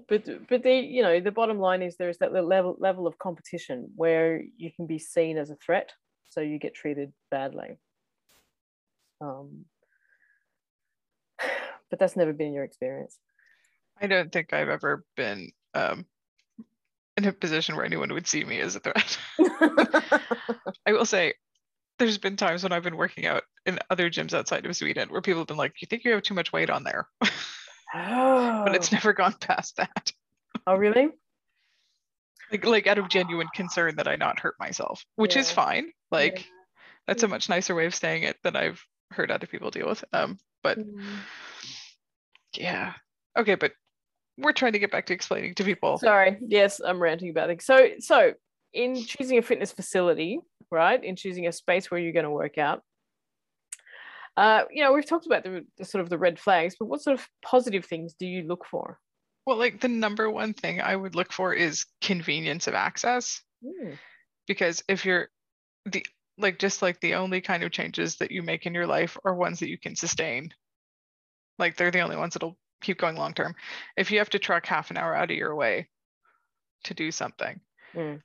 but 0.09 0.27
but 0.49 0.63
the 0.63 0.73
you 0.73 1.01
know 1.01 1.19
the 1.19 1.31
bottom 1.31 1.59
line 1.59 1.81
is 1.81 1.97
there 1.97 2.09
is 2.09 2.17
that 2.17 2.33
level 2.33 2.75
level 2.79 3.07
of 3.07 3.17
competition 3.17 3.89
where 3.95 4.43
you 4.57 4.71
can 4.71 4.85
be 4.87 4.99
seen 4.99 5.37
as 5.37 5.49
a 5.49 5.55
threat, 5.55 5.93
so 6.29 6.41
you 6.41 6.59
get 6.59 6.73
treated 6.73 7.13
badly. 7.31 7.79
Um, 9.21 9.65
but 11.89 11.99
that's 11.99 12.15
never 12.15 12.33
been 12.33 12.53
your 12.53 12.63
experience. 12.63 13.17
I 13.99 14.07
don't 14.07 14.31
think 14.31 14.53
I've 14.53 14.69
ever 14.69 15.03
been 15.15 15.51
um, 15.73 16.05
in 17.17 17.25
a 17.25 17.33
position 17.33 17.75
where 17.75 17.85
anyone 17.85 18.13
would 18.13 18.27
see 18.27 18.43
me 18.43 18.59
as 18.59 18.75
a 18.75 18.79
threat. 18.79 19.17
I 20.85 20.93
will 20.93 21.05
say, 21.05 21.33
there's 21.99 22.19
been 22.19 22.37
times 22.37 22.63
when 22.63 22.71
I've 22.71 22.83
been 22.83 22.95
working 22.95 23.25
out 23.25 23.43
in 23.65 23.79
other 23.89 24.09
gyms 24.09 24.33
outside 24.33 24.65
of 24.65 24.75
Sweden 24.75 25.09
where 25.09 25.21
people 25.21 25.41
have 25.41 25.47
been 25.47 25.57
like, 25.57 25.73
"You 25.81 25.87
think 25.87 26.03
you 26.03 26.11
have 26.11 26.21
too 26.21 26.35
much 26.35 26.53
weight 26.53 26.69
on 26.69 26.83
there?" 26.83 27.07
oh. 27.23 27.27
but 28.65 28.75
it's 28.75 28.93
oh. 28.93 28.95
never 28.95 29.13
gone 29.13 29.35
past 29.39 29.77
that. 29.77 30.11
Oh, 30.67 30.75
really? 30.75 31.09
like, 32.51 32.65
like 32.65 32.87
out 32.87 32.97
of 32.97 33.09
genuine 33.09 33.47
concern 33.53 33.95
that 33.97 34.07
I 34.07 34.15
not 34.15 34.39
hurt 34.39 34.55
myself, 34.59 35.03
which 35.15 35.35
yeah. 35.35 35.41
is 35.41 35.51
fine. 35.51 35.91
Like, 36.11 36.39
yeah. 36.39 36.45
that's 37.07 37.23
a 37.23 37.27
much 37.27 37.49
nicer 37.49 37.75
way 37.75 37.85
of 37.85 37.95
saying 37.95 38.23
it 38.23 38.37
than 38.43 38.55
I've 38.55 38.81
heard 39.11 39.31
other 39.31 39.47
people 39.47 39.71
deal 39.71 39.87
with. 39.87 40.03
Um, 40.13 40.37
but 40.63 40.77
mm. 40.77 41.01
yeah, 42.55 42.93
okay, 43.37 43.55
but 43.55 43.73
we're 44.37 44.53
trying 44.53 44.73
to 44.73 44.79
get 44.79 44.91
back 44.91 45.05
to 45.07 45.13
explaining 45.13 45.55
to 45.55 45.63
people. 45.63 45.97
Sorry, 45.97 46.37
yes, 46.41 46.79
I'm 46.79 47.01
ranting 47.01 47.29
about 47.29 47.49
it. 47.49 47.61
So, 47.61 47.89
so 47.99 48.33
in 48.73 49.03
choosing 49.03 49.37
a 49.37 49.41
fitness 49.41 49.71
facility, 49.71 50.39
right, 50.71 51.03
in 51.03 51.15
choosing 51.15 51.47
a 51.47 51.51
space 51.51 51.89
where 51.89 51.99
you're 51.99 52.13
going 52.13 52.25
to 52.25 52.31
work 52.31 52.57
out, 52.57 52.83
uh, 54.35 54.63
you 54.71 54.83
know, 54.83 54.93
we've 54.93 55.07
talked 55.07 55.25
about 55.25 55.43
the, 55.43 55.65
the, 55.77 55.85
sort 55.85 56.03
of 56.03 56.09
the 56.09 56.17
red 56.17 56.39
flags, 56.39 56.75
but 56.79 56.85
what 56.85 57.01
sort 57.01 57.19
of 57.19 57.27
positive 57.43 57.85
things 57.85 58.13
do 58.13 58.27
you 58.27 58.43
look 58.43 58.65
for? 58.69 58.99
Well, 59.47 59.57
like 59.57 59.81
the 59.81 59.87
number 59.87 60.29
one 60.29 60.53
thing 60.53 60.79
I 60.79 60.95
would 60.95 61.15
look 61.15 61.33
for 61.33 61.53
is 61.53 61.85
convenience 62.01 62.67
of 62.67 62.75
access. 62.75 63.41
Mm. 63.63 63.97
Because 64.45 64.83
if 64.87 65.05
you're 65.05 65.29
the 65.85 66.05
like 66.37 66.59
just 66.59 66.81
like 66.81 66.99
the 66.99 67.15
only 67.15 67.41
kind 67.41 67.63
of 67.63 67.71
changes 67.71 68.17
that 68.17 68.31
you 68.31 68.43
make 68.43 68.65
in 68.65 68.73
your 68.73 68.85
life 68.85 69.17
are 69.25 69.33
ones 69.33 69.59
that 69.59 69.69
you 69.69 69.77
can 69.77 69.95
sustain. 69.95 70.53
Like 71.57 71.75
they're 71.75 71.91
the 71.91 72.01
only 72.01 72.15
ones 72.15 72.33
that'll 72.33 72.57
keep 72.81 72.99
going 72.99 73.15
long 73.15 73.33
term. 73.33 73.55
If 73.95 74.11
you 74.11 74.19
have 74.19 74.29
to 74.31 74.39
truck 74.39 74.65
half 74.65 74.91
an 74.91 74.97
hour 74.97 75.15
out 75.15 75.31
of 75.31 75.37
your 75.37 75.55
way 75.55 75.87
to 76.85 76.93
do 76.93 77.11
something, 77.11 77.59
mm. 77.93 78.21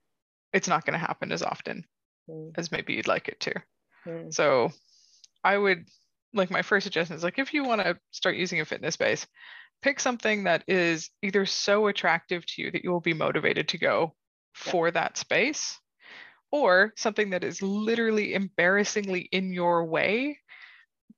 it's 0.52 0.68
not 0.68 0.84
going 0.84 0.98
to 0.98 1.06
happen 1.06 1.32
as 1.32 1.42
often 1.42 1.84
mm. 2.28 2.52
as 2.56 2.72
maybe 2.72 2.94
you'd 2.94 3.08
like 3.08 3.28
it 3.28 3.40
to. 3.40 3.54
Mm. 4.06 4.32
So 4.32 4.70
I 5.44 5.56
would 5.56 5.86
like 6.34 6.50
my 6.50 6.62
first 6.62 6.84
suggestion 6.84 7.16
is 7.16 7.24
like 7.24 7.38
if 7.38 7.52
you 7.52 7.64
want 7.64 7.82
to 7.82 7.98
start 8.10 8.36
using 8.36 8.60
a 8.60 8.64
fitness 8.64 8.94
space, 8.94 9.26
pick 9.82 10.00
something 10.00 10.44
that 10.44 10.64
is 10.66 11.10
either 11.22 11.44
so 11.46 11.88
attractive 11.88 12.46
to 12.46 12.62
you 12.62 12.70
that 12.70 12.84
you 12.84 12.90
will 12.90 13.00
be 13.00 13.14
motivated 13.14 13.68
to 13.68 13.78
go 13.78 14.14
for 14.54 14.90
that 14.90 15.16
space 15.16 15.78
or 16.50 16.92
something 16.96 17.30
that 17.30 17.44
is 17.44 17.62
literally 17.62 18.34
embarrassingly 18.34 19.28
in 19.32 19.52
your 19.52 19.84
way 19.84 20.38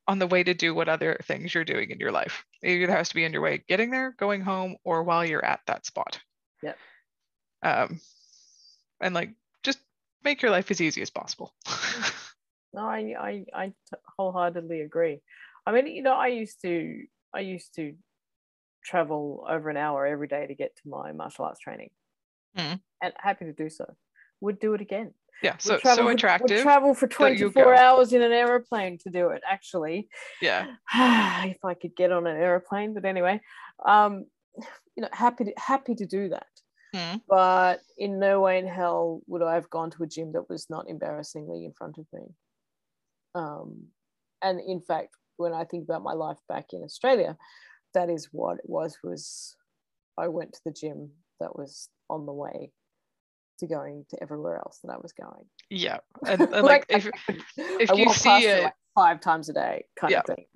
on 0.06 0.18
the 0.18 0.26
way 0.26 0.42
to 0.42 0.54
do 0.54 0.74
what 0.74 0.88
other 0.88 1.18
things 1.24 1.54
you're 1.54 1.64
doing 1.64 1.90
in 1.90 1.98
your 1.98 2.12
life. 2.12 2.44
It 2.62 2.70
either 2.70 2.92
has 2.92 3.08
to 3.10 3.14
be 3.14 3.24
in 3.24 3.32
your 3.32 3.42
way 3.42 3.64
getting 3.68 3.90
there, 3.90 4.14
going 4.18 4.40
home, 4.40 4.76
or 4.84 5.02
while 5.02 5.24
you're 5.24 5.44
at 5.44 5.60
that 5.66 5.86
spot. 5.86 6.20
Yep. 6.62 6.78
Um, 7.62 8.00
and 9.00 9.14
like 9.14 9.30
just 9.62 9.78
make 10.22 10.42
your 10.42 10.50
life 10.50 10.70
as 10.70 10.80
easy 10.80 11.02
as 11.02 11.10
possible. 11.10 11.54
no, 12.72 12.82
I, 12.82 13.14
I 13.18 13.44
I 13.54 13.72
wholeheartedly 14.18 14.80
agree. 14.80 15.20
I 15.66 15.72
mean, 15.72 15.86
you 15.86 16.02
know, 16.02 16.14
I 16.14 16.28
used 16.28 16.60
to 16.62 17.04
I 17.34 17.40
used 17.40 17.74
to 17.76 17.94
travel 18.84 19.46
over 19.48 19.70
an 19.70 19.76
hour 19.76 20.06
every 20.06 20.28
day 20.28 20.46
to 20.46 20.54
get 20.54 20.76
to 20.76 20.88
my 20.88 21.12
martial 21.12 21.46
arts 21.46 21.60
training, 21.60 21.90
mm. 22.56 22.80
and 23.02 23.12
happy 23.18 23.46
to 23.46 23.52
do 23.52 23.70
so. 23.70 23.86
Would 24.40 24.60
do 24.60 24.74
it 24.74 24.80
again 24.80 25.14
yeah 25.42 25.56
so 25.58 25.78
so 25.82 26.08
attractive 26.08 26.56
would 26.58 26.62
travel 26.62 26.94
for 26.94 27.06
24 27.06 27.74
hours 27.74 28.12
in 28.12 28.22
an 28.22 28.32
aeroplane 28.32 28.98
to 28.98 29.10
do 29.10 29.28
it 29.28 29.42
actually. 29.48 30.08
Yeah. 30.40 30.66
If 31.44 31.64
i 31.64 31.74
could 31.74 31.96
get 31.96 32.12
on 32.12 32.26
an 32.26 32.36
aeroplane 32.36 32.94
but 32.94 33.04
anyway 33.04 33.40
um 33.84 34.26
you 34.96 35.02
know 35.02 35.08
happy 35.12 35.44
to 35.44 35.52
happy 35.56 35.94
to 35.94 36.06
do 36.06 36.28
that. 36.30 36.46
Mm. 36.94 37.20
but 37.28 37.80
in 37.98 38.20
no 38.20 38.40
way 38.40 38.56
in 38.58 38.68
hell 38.68 39.20
would 39.26 39.42
i 39.42 39.54
have 39.54 39.68
gone 39.68 39.90
to 39.90 40.04
a 40.04 40.06
gym 40.06 40.30
that 40.32 40.48
was 40.48 40.70
not 40.70 40.88
embarrassingly 40.88 41.64
in 41.64 41.72
front 41.72 41.98
of 41.98 42.06
me. 42.12 42.34
Um 43.34 43.88
and 44.42 44.60
in 44.60 44.80
fact 44.80 45.08
when 45.36 45.52
i 45.52 45.64
think 45.64 45.84
about 45.84 46.04
my 46.04 46.12
life 46.12 46.38
back 46.48 46.66
in 46.72 46.84
australia 46.84 47.36
that 47.94 48.10
is 48.10 48.28
what 48.30 48.58
it 48.58 48.68
was 48.68 48.96
was 49.02 49.56
i 50.16 50.28
went 50.28 50.52
to 50.52 50.60
the 50.64 50.72
gym 50.72 51.10
that 51.40 51.56
was 51.56 51.88
on 52.08 52.26
the 52.26 52.32
way 52.32 52.70
to 53.58 53.66
going 53.66 54.04
to 54.10 54.22
everywhere 54.22 54.56
else 54.56 54.78
that 54.82 54.92
I 54.92 54.96
was 54.96 55.12
going. 55.12 55.44
Yeah, 55.70 55.98
and, 56.26 56.40
and 56.40 56.52
like, 56.52 56.86
like, 56.90 57.06
if 57.06 57.10
if 57.56 57.90
you 57.96 58.12
see 58.12 58.46
it 58.46 58.64
like 58.64 58.74
five 58.94 59.20
times 59.20 59.48
a 59.48 59.52
day, 59.52 59.84
kind 59.98 60.12
yeah. 60.12 60.20
of 60.20 60.26
thing. 60.26 60.46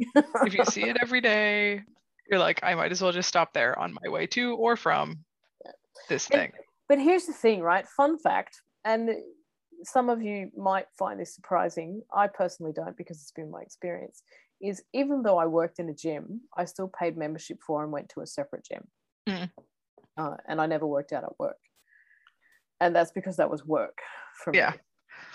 if 0.46 0.54
you 0.54 0.64
see 0.64 0.84
it 0.84 0.96
every 1.02 1.20
day, 1.20 1.82
you're 2.30 2.38
like, 2.38 2.60
I 2.62 2.74
might 2.74 2.92
as 2.92 3.02
well 3.02 3.12
just 3.12 3.28
stop 3.28 3.52
there 3.52 3.78
on 3.78 3.94
my 4.02 4.10
way 4.10 4.26
to 4.28 4.54
or 4.56 4.76
from 4.76 5.24
yeah. 5.64 5.72
this 6.08 6.26
thing. 6.26 6.52
And, 6.54 6.64
but 6.88 6.98
here's 6.98 7.26
the 7.26 7.32
thing, 7.32 7.60
right? 7.60 7.86
Fun 7.88 8.18
fact, 8.18 8.60
and 8.84 9.10
some 9.84 10.08
of 10.08 10.22
you 10.22 10.50
might 10.56 10.86
find 10.98 11.20
this 11.20 11.34
surprising. 11.34 12.02
I 12.12 12.26
personally 12.26 12.72
don't 12.72 12.96
because 12.96 13.18
it's 13.18 13.32
been 13.32 13.50
my 13.50 13.60
experience. 13.60 14.22
Is 14.60 14.82
even 14.92 15.22
though 15.22 15.38
I 15.38 15.46
worked 15.46 15.78
in 15.78 15.88
a 15.88 15.94
gym, 15.94 16.40
I 16.56 16.64
still 16.64 16.90
paid 16.98 17.16
membership 17.16 17.58
for 17.64 17.84
and 17.84 17.92
went 17.92 18.08
to 18.10 18.22
a 18.22 18.26
separate 18.26 18.66
gym. 18.66 18.88
Mm. 19.28 19.50
Uh, 20.16 20.36
and 20.48 20.60
I 20.60 20.66
never 20.66 20.84
worked 20.84 21.12
out 21.12 21.22
at 21.22 21.38
work 21.38 21.58
and 22.80 22.94
that's 22.94 23.10
because 23.10 23.36
that 23.36 23.50
was 23.50 23.64
work 23.64 23.98
for 24.42 24.54
yeah. 24.54 24.70
me. 24.70 24.76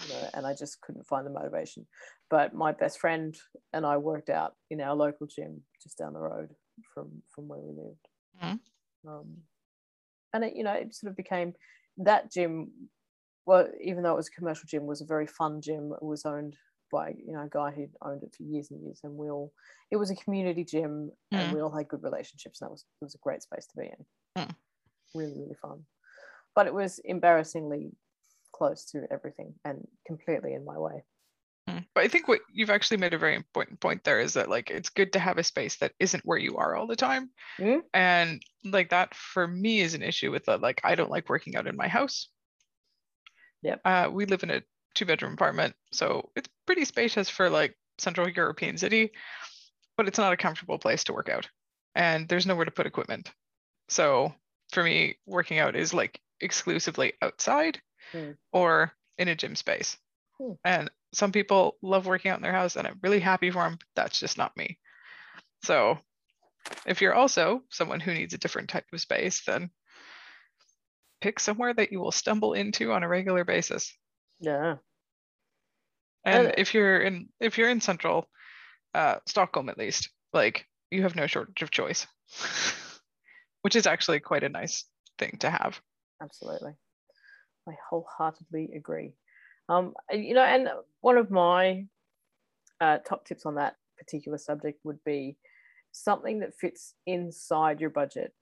You 0.08 0.14
know, 0.14 0.30
and 0.34 0.48
I 0.48 0.54
just 0.54 0.82
couldn't 0.82 1.06
find 1.06 1.26
the 1.26 1.32
motivation. 1.32 1.86
But 2.30 2.54
my 2.54 2.72
best 2.72 3.00
friend 3.00 3.36
and 3.74 3.86
I 3.86 3.98
worked 3.98 4.30
out 4.30 4.54
in 4.70 4.82
our 4.82 4.96
local 4.96 5.28
gym 5.28 5.62
just 5.82 5.98
down 5.98 6.14
the 6.14 6.20
road 6.20 6.50
from 6.94 7.22
from 7.30 7.48
where 7.48 7.60
we 7.60 7.74
lived. 7.74 8.08
Mm-hmm. 8.42 9.10
Um, 9.10 9.38
and 10.34 10.46
it, 10.46 10.56
you 10.56 10.64
know, 10.64 10.74
it 10.74 10.96
sort 10.96 11.12
of 11.12 11.18
became 11.18 11.54
that 11.98 12.32
gym. 12.32 12.72
Well, 13.46 13.68
even 13.84 14.04
though 14.04 14.14
it 14.14 14.18
was 14.18 14.30
a 14.30 14.40
commercial 14.40 14.68
gym, 14.68 14.86
was 14.86 15.02
a 15.02 15.06
very 15.06 15.28
fun 15.28 15.62
gym. 15.62 15.92
It 15.94 16.04
was 16.04 16.26
owned 16.26 16.56
by 16.92 17.10
you 17.10 17.34
know 17.34 17.44
a 17.44 17.50
guy 17.50 17.72
who 17.72 17.88
owned 18.02 18.24
it 18.24 18.34
for 18.36 18.44
years 18.44 18.72
and 18.72 18.82
years, 18.82 19.02
and 19.04 19.16
we 19.16 19.30
all 19.30 19.52
it 19.92 19.98
was 19.98 20.10
a 20.10 20.16
community 20.16 20.64
gym, 20.64 21.12
mm. 21.34 21.38
and 21.38 21.54
we 21.54 21.62
all 21.62 21.76
had 21.76 21.90
good 21.90 22.04
relationships. 22.04 22.62
And 22.62 22.68
that 22.68 22.72
was 22.72 22.86
it 23.02 23.06
was 23.06 23.16
a 23.16 23.20
great 23.20 23.44
space 23.44 23.68
to 23.68 23.78
be 23.78 23.88
in. 23.88 24.44
Mm. 24.44 24.56
Really, 25.14 25.34
really 25.38 25.56
fun 25.62 25.86
but 26.56 26.68
it 26.68 26.74
was 26.74 27.00
embarrassingly 27.04 27.92
close 28.54 28.86
to 28.86 29.06
everything 29.12 29.54
and 29.66 29.88
completely 30.06 30.54
in 30.54 30.66
my 30.66 30.78
way. 30.78 31.04
Hmm. 31.68 31.80
But 31.96 32.04
I 32.04 32.08
think 32.08 32.28
what 32.28 32.42
you've 32.52 32.70
actually 32.70 32.98
made 32.98 33.14
a 33.14 33.18
very 33.18 33.36
important 33.36 33.80
point 33.80 34.04
there 34.04 34.20
is 34.20 34.34
that 34.34 34.50
like 34.50 34.70
it's 34.70 34.90
good 34.90 35.14
to 35.14 35.20
have 35.20 35.38
a 35.38 35.44
space 35.44 35.78
that 35.78 35.94
isn't 36.00 36.26
where 36.26 36.38
you 36.38 36.58
are 36.58 36.76
all 36.76 36.88
the 36.88 36.96
time. 36.96 37.30
Mm-hmm. 37.60 37.80
And 37.94 38.42
like 38.66 38.90
that 38.90 39.16
for 39.16 39.48
me 39.48 39.80
is 39.80 39.94
an 39.94 40.04
issue 40.04 40.32
with 40.32 40.46
that. 40.46 40.62
Like 40.62 40.82
I 40.84 40.96
don't 40.96 41.12
like 41.12 41.30
working 41.30 41.56
out 41.56 41.68
in 41.68 41.78
my 41.78 41.88
house. 41.88 42.30
Yeah. 43.62 43.76
Uh, 43.86 44.10
we 44.12 44.26
live 44.26 44.44
in 44.44 44.52
a 44.52 44.62
two 44.94 45.06
bedroom 45.06 45.34
apartment, 45.34 45.74
so 45.94 46.30
it's 46.36 46.50
pretty 46.66 46.86
spacious 46.86 47.30
for 47.30 47.50
like 47.50 47.76
Central 47.98 48.30
European 48.30 48.78
city, 48.78 49.12
but 49.96 50.08
it's 50.08 50.18
not 50.18 50.34
a 50.34 50.38
comfortable 50.38 50.78
place 50.78 51.06
to 51.06 51.14
work 51.14 51.30
out. 51.30 51.48
And 51.96 52.28
there's 52.28 52.46
nowhere 52.46 52.66
to 52.66 52.72
put 52.72 52.88
equipment. 52.88 53.32
So 53.88 54.34
for 54.74 54.84
me, 54.84 55.16
working 55.26 55.60
out 55.60 55.76
is 55.76 55.94
like 55.94 56.20
exclusively 56.44 57.14
outside 57.22 57.80
mm. 58.14 58.36
or 58.52 58.92
in 59.18 59.28
a 59.28 59.36
gym 59.36 59.56
space. 59.56 59.98
Mm. 60.40 60.58
And 60.64 60.92
some 61.14 61.32
people 61.32 61.78
love 61.82 62.06
working 62.06 62.32
out 62.32 62.38
in 62.38 62.44
their 62.44 62.52
house 62.52 62.76
and 62.76 62.88
I'm 62.88 63.00
really 63.02 63.20
happy 63.20 63.52
for 63.52 63.64
them. 63.64 63.78
That's 63.96 64.20
just 64.20 64.38
not 64.38 64.58
me. 64.58 64.78
So 65.64 65.98
if 66.86 67.02
you're 67.02 67.14
also 67.14 67.64
someone 67.70 68.00
who 68.00 68.14
needs 68.14 68.34
a 68.34 68.38
different 68.40 68.70
type 68.70 68.86
of 68.92 69.02
space, 69.02 69.44
then 69.46 69.70
pick 71.22 71.40
somewhere 71.40 71.74
that 71.74 71.92
you 71.92 72.00
will 72.00 72.12
stumble 72.12 72.54
into 72.54 72.92
on 72.92 73.04
a 73.04 73.08
regular 73.08 73.46
basis. 73.46 73.96
Yeah. 74.40 74.76
And 76.26 76.48
Uh, 76.48 76.52
if 76.58 76.74
you're 76.74 77.02
in 77.02 77.30
if 77.40 77.58
you're 77.58 77.70
in 77.70 77.82
central 77.82 78.30
uh, 78.94 79.18
Stockholm 79.28 79.70
at 79.70 79.78
least, 79.78 80.10
like 80.32 80.66
you 80.92 81.04
have 81.04 81.16
no 81.16 81.28
shortage 81.28 81.62
of 81.62 81.72
choice, 81.72 82.08
which 83.62 83.76
is 83.76 83.88
actually 83.88 84.20
quite 84.20 84.44
a 84.44 84.50
nice 84.50 84.86
thing 85.18 85.38
to 85.40 85.50
have. 85.50 85.82
Absolutely. 86.24 86.74
I 87.68 87.74
wholeheartedly 87.90 88.72
agree. 88.76 89.14
Um, 89.70 89.94
you 90.12 90.34
know, 90.34 90.44
and 90.44 90.70
one 91.02 91.18
of 91.18 91.30
my 91.32 91.88
uh, 92.82 93.00
top 93.00 93.26
tips 93.26 93.46
on 93.46 93.56
that 93.56 93.76
particular 93.98 94.38
subject 94.38 94.80
would 94.84 95.04
be 95.04 95.38
something 95.92 96.40
that 96.40 96.56
fits 96.60 96.96
inside 97.06 97.80
your 97.82 97.90
budget 97.90 98.34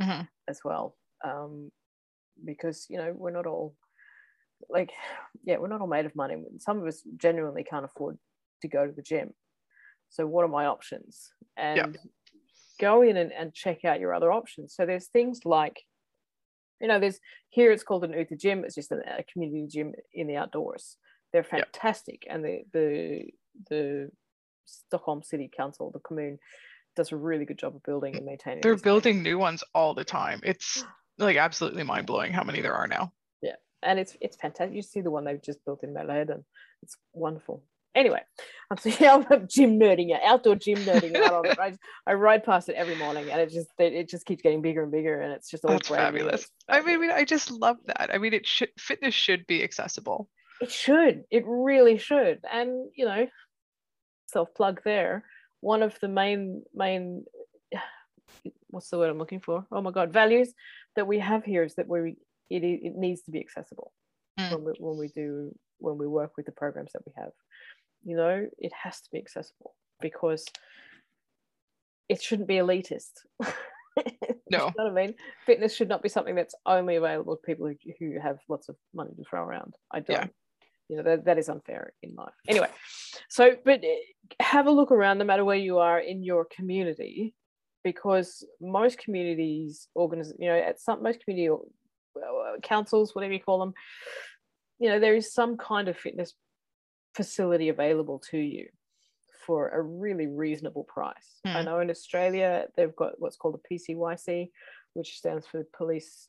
Mhm. 0.00 0.28
as 0.48 0.60
well. 0.64 0.96
Um, 1.24 1.70
because, 2.44 2.86
you 2.90 2.98
know, 2.98 3.12
we're 3.16 3.30
not 3.30 3.46
all 3.46 3.76
like, 4.68 4.92
yeah, 5.44 5.58
we're 5.58 5.68
not 5.68 5.80
all 5.80 5.86
made 5.86 6.06
of 6.06 6.16
money. 6.16 6.36
Some 6.58 6.78
of 6.80 6.86
us 6.86 7.02
genuinely 7.16 7.64
can't 7.64 7.84
afford 7.84 8.18
to 8.62 8.68
go 8.68 8.86
to 8.86 8.92
the 8.92 9.02
gym. 9.02 9.34
So, 10.10 10.26
what 10.26 10.44
are 10.44 10.48
my 10.48 10.66
options? 10.66 11.32
And 11.56 11.98
go 12.80 13.02
in 13.02 13.16
and, 13.16 13.32
and 13.32 13.54
check 13.54 13.84
out 13.84 14.00
your 14.00 14.14
other 14.14 14.32
options. 14.32 14.74
So, 14.74 14.86
there's 14.86 15.08
things 15.08 15.44
like, 15.44 15.82
you 16.80 16.88
know, 16.88 16.98
there's 16.98 17.20
here 17.50 17.72
it's 17.72 17.82
called 17.82 18.04
an 18.04 18.12
utegym. 18.12 18.64
It's 18.64 18.74
just 18.74 18.92
a, 18.92 19.00
a 19.18 19.24
community 19.24 19.66
gym 19.68 19.92
in 20.12 20.26
the 20.26 20.36
outdoors. 20.36 20.96
They're 21.32 21.44
fantastic, 21.44 22.26
and 22.28 22.44
the 22.44 22.62
the 22.72 23.30
the 23.68 24.10
Stockholm 24.66 25.22
City 25.22 25.50
Council, 25.54 25.90
the 25.90 26.00
commune, 26.00 26.38
does 26.96 27.12
a 27.12 27.16
really 27.16 27.44
good 27.44 27.58
job 27.58 27.74
of 27.74 27.82
building 27.82 28.16
and 28.16 28.24
maintaining. 28.24 28.60
They're 28.60 28.72
these 28.72 28.82
things. 28.82 28.82
building 28.82 29.22
new 29.22 29.38
ones 29.38 29.64
all 29.74 29.94
the 29.94 30.04
time. 30.04 30.40
It's 30.44 30.84
like 31.18 31.36
absolutely 31.36 31.82
mind 31.82 32.06
blowing 32.06 32.32
how 32.32 32.44
many 32.44 32.60
there 32.60 32.74
are 32.74 32.86
now. 32.86 33.12
Yeah, 33.42 33.56
and 33.82 33.98
it's 33.98 34.16
it's 34.20 34.36
fantastic. 34.36 34.74
You 34.74 34.82
see 34.82 35.00
the 35.00 35.10
one 35.10 35.24
they've 35.24 35.42
just 35.42 35.64
built 35.64 35.82
in 35.82 35.94
Malad, 35.94 36.30
and 36.30 36.44
it's 36.82 36.96
wonderful. 37.12 37.62
Anyway, 37.94 38.20
I'm 38.70 38.76
so 38.76 38.90
yeah, 39.00 39.14
I'm 39.30 39.46
gym 39.48 39.78
nerding 39.78 40.14
out, 40.14 40.20
outdoor 40.24 40.56
gym 40.56 40.78
nerding 40.78 41.16
out 41.16 41.46
it. 41.46 41.58
I, 41.58 41.76
I 42.06 42.14
ride 42.14 42.44
past 42.44 42.68
it 42.68 42.74
every 42.74 42.96
morning, 42.96 43.30
and 43.30 43.40
it 43.40 43.50
just 43.50 43.68
it, 43.78 43.92
it 43.92 44.08
just 44.08 44.26
keeps 44.26 44.42
getting 44.42 44.62
bigger 44.62 44.82
and 44.82 44.92
bigger, 44.92 45.20
and 45.20 45.32
it's 45.32 45.50
just 45.50 45.64
all 45.64 45.72
That's 45.72 45.88
fabulous. 45.88 46.48
I 46.68 46.80
mean, 46.80 47.10
I 47.10 47.24
just 47.24 47.50
love 47.50 47.76
that. 47.86 48.10
I 48.12 48.18
mean, 48.18 48.32
it 48.32 48.46
should 48.46 48.70
fitness 48.78 49.14
should 49.14 49.46
be 49.46 49.62
accessible. 49.62 50.28
it 50.60 50.70
should, 50.70 51.24
it 51.30 51.44
really 51.46 51.98
should, 51.98 52.40
and 52.50 52.90
you 52.94 53.04
know, 53.06 53.26
self 54.26 54.52
plug 54.54 54.80
there. 54.84 55.24
One 55.60 55.82
of 55.82 55.98
the 56.00 56.08
main 56.08 56.62
main 56.74 57.24
what's 58.68 58.90
the 58.90 58.98
word 58.98 59.10
I'm 59.10 59.18
looking 59.18 59.40
for? 59.40 59.66
Oh 59.70 59.82
my 59.82 59.92
god, 59.92 60.12
values 60.12 60.52
that 60.96 61.06
we 61.06 61.20
have 61.20 61.44
here 61.44 61.62
is 61.62 61.74
that 61.76 61.88
we 61.88 62.16
it, 62.50 62.64
it 62.64 62.96
needs 62.96 63.22
to 63.22 63.30
be 63.30 63.40
accessible 63.40 63.92
Mm. 64.38 64.50
when 64.50 64.64
we 64.64 64.72
when 64.78 64.98
we 64.98 65.08
do 65.08 65.54
when 65.78 65.96
we 65.96 66.06
work 66.08 66.32
with 66.36 66.46
the 66.46 66.52
programs 66.52 66.90
that 66.92 67.02
we 67.06 67.12
have. 67.16 67.30
You 68.04 68.16
know, 68.16 68.46
it 68.58 68.72
has 68.82 69.00
to 69.00 69.08
be 69.10 69.18
accessible 69.18 69.74
because 70.00 70.44
it 72.08 72.22
shouldn't 72.22 72.48
be 72.48 72.56
elitist. 72.56 73.10
No. 74.50 74.66
you 74.66 74.72
know 74.76 74.84
what 74.90 75.02
I 75.02 75.06
mean? 75.06 75.14
Fitness 75.46 75.74
should 75.74 75.88
not 75.88 76.02
be 76.02 76.08
something 76.08 76.34
that's 76.34 76.54
only 76.66 76.96
available 76.96 77.36
to 77.36 77.42
people 77.42 77.66
who, 77.66 77.74
who 77.98 78.20
have 78.20 78.38
lots 78.48 78.68
of 78.68 78.76
money 78.92 79.10
to 79.16 79.24
throw 79.24 79.42
around. 79.42 79.74
I 79.90 80.00
don't. 80.00 80.20
Yeah. 80.20 80.26
You 80.88 80.96
know 80.98 81.02
that, 81.04 81.24
that 81.24 81.38
is 81.38 81.48
unfair 81.48 81.92
in 82.02 82.14
life. 82.14 82.34
Anyway, 82.46 82.68
so 83.30 83.56
but 83.64 83.82
eh, 83.82 83.96
have 84.40 84.66
a 84.66 84.70
look 84.70 84.92
around, 84.92 85.16
no 85.16 85.24
matter 85.24 85.44
where 85.44 85.56
you 85.56 85.78
are 85.78 85.98
in 85.98 86.22
your 86.22 86.44
community, 86.44 87.34
because 87.84 88.44
most 88.60 88.98
communities 88.98 89.88
organize, 89.94 90.34
you 90.38 90.46
know, 90.48 90.58
at 90.58 90.78
some 90.78 91.02
most 91.02 91.24
community 91.24 91.48
or- 91.48 91.62
uh, 92.16 92.58
councils, 92.62 93.14
whatever 93.14 93.32
you 93.32 93.40
call 93.40 93.58
them, 93.60 93.72
you 94.78 94.90
know, 94.90 95.00
there 95.00 95.16
is 95.16 95.32
some 95.32 95.56
kind 95.56 95.88
of 95.88 95.96
fitness 95.96 96.34
facility 97.14 97.68
available 97.68 98.18
to 98.30 98.38
you 98.38 98.68
for 99.46 99.68
a 99.70 99.80
really 99.82 100.26
reasonable 100.26 100.84
price. 100.84 101.40
I 101.44 101.60
Hmm. 101.60 101.64
know 101.66 101.80
in 101.80 101.90
Australia 101.90 102.66
they've 102.76 102.94
got 102.96 103.20
what's 103.20 103.36
called 103.36 103.60
a 103.60 103.68
PCYC, 103.74 104.50
which 104.94 105.18
stands 105.18 105.46
for 105.46 105.64
Police 105.76 106.28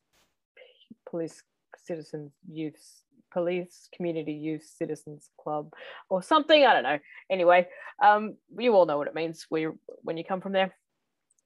Police 1.10 1.44
Citizens 1.78 2.32
Youth 2.50 3.02
Police 3.32 3.90
Community 3.96 4.34
Youth 4.34 4.64
Citizens 4.64 5.30
Club 5.40 5.72
or 6.10 6.22
something. 6.22 6.66
I 6.66 6.74
don't 6.74 6.84
know. 6.84 7.00
Anyway, 7.30 7.68
um, 8.04 8.36
you 8.58 8.74
all 8.74 8.86
know 8.86 8.98
what 8.98 9.08
it 9.08 9.16
means 9.16 9.46
when 9.50 10.18
you 10.18 10.24
come 10.24 10.42
from 10.42 10.54
there. 10.54 10.76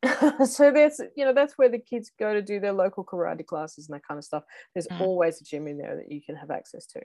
so 0.45 0.71
that's 0.71 1.01
you 1.15 1.25
know 1.25 1.33
that's 1.33 1.57
where 1.57 1.67
the 1.69 1.77
kids 1.77 2.11
go 2.17 2.33
to 2.33 2.41
do 2.41 2.59
their 2.59 2.71
local 2.71 3.03
karate 3.03 3.45
classes 3.45 3.89
and 3.89 3.95
that 3.95 4.07
kind 4.07 4.17
of 4.17 4.23
stuff. 4.23 4.43
There's 4.73 4.87
Mm. 4.87 5.01
always 5.01 5.41
a 5.41 5.43
gym 5.43 5.67
in 5.67 5.77
there 5.77 5.97
that 5.97 6.11
you 6.11 6.21
can 6.21 6.35
have 6.37 6.51
access 6.51 6.85
to, 6.87 7.01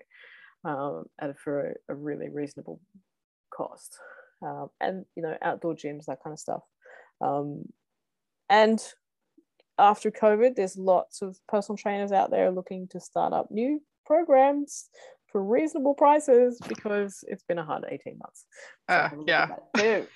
um, 0.64 1.04
at 1.20 1.30
a, 1.30 1.34
for 1.34 1.70
a, 1.70 1.74
a 1.92 1.94
really 1.94 2.28
reasonable 2.28 2.80
cost, 3.52 3.98
um, 4.42 4.68
and 4.80 5.04
you 5.16 5.22
know 5.22 5.36
outdoor 5.42 5.74
gyms 5.74 6.06
that 6.06 6.22
kind 6.22 6.32
of 6.32 6.38
stuff. 6.38 6.62
Um, 7.20 7.64
and 8.48 8.82
after 9.78 10.10
COVID, 10.10 10.54
there's 10.54 10.76
lots 10.76 11.22
of 11.22 11.36
personal 11.48 11.76
trainers 11.76 12.12
out 12.12 12.30
there 12.30 12.50
looking 12.50 12.88
to 12.88 13.00
start 13.00 13.32
up 13.32 13.50
new 13.50 13.80
programs 14.06 14.88
for 15.34 15.42
reasonable 15.42 15.94
prices 15.94 16.60
because 16.68 17.24
it's 17.26 17.42
been 17.42 17.58
a 17.58 17.64
hard 17.64 17.84
18 17.88 18.18
months. 18.18 18.46
Uh, 18.88 19.08
yeah. 19.26 19.48
at 19.50 19.72
that 19.74 20.06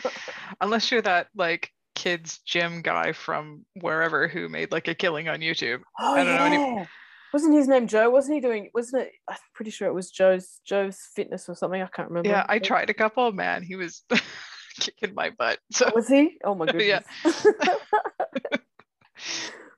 too. 0.00 0.10
Unless 0.60 0.92
you're 0.92 1.02
that 1.02 1.26
like 1.34 1.70
kids 1.96 2.40
gym 2.46 2.82
guy 2.82 3.12
from 3.12 3.64
wherever 3.80 4.28
who 4.28 4.48
made 4.48 4.70
like 4.70 4.86
a 4.86 4.94
killing 4.94 5.28
on 5.28 5.40
YouTube. 5.40 5.80
oh, 5.98 6.14
I 6.14 6.24
don't 6.24 6.36
know 6.36 6.44
any- 6.44 6.76
yeah. 6.76 6.86
Wasn't 7.32 7.54
his 7.54 7.68
name 7.68 7.86
Joe? 7.86 8.10
Wasn't 8.10 8.34
he 8.34 8.40
doing? 8.40 8.70
Wasn't 8.74 9.02
it? 9.02 9.12
I'm 9.28 9.36
pretty 9.54 9.70
sure 9.70 9.88
it 9.88 9.94
was 9.94 10.10
Joe's 10.10 10.60
Joe's 10.66 10.98
Fitness 11.14 11.48
or 11.48 11.54
something. 11.54 11.80
I 11.80 11.86
can't 11.86 12.08
remember. 12.08 12.28
Yeah, 12.28 12.44
I 12.48 12.58
tried 12.58 12.90
a 12.90 12.94
couple. 12.94 13.32
Man, 13.32 13.62
he 13.62 13.76
was 13.76 14.04
kicking 14.80 15.14
my 15.14 15.30
butt. 15.30 15.58
So, 15.72 15.90
Was 15.94 16.08
he? 16.08 16.38
Oh 16.44 16.54
my 16.54 16.66
goodness. 16.72 17.04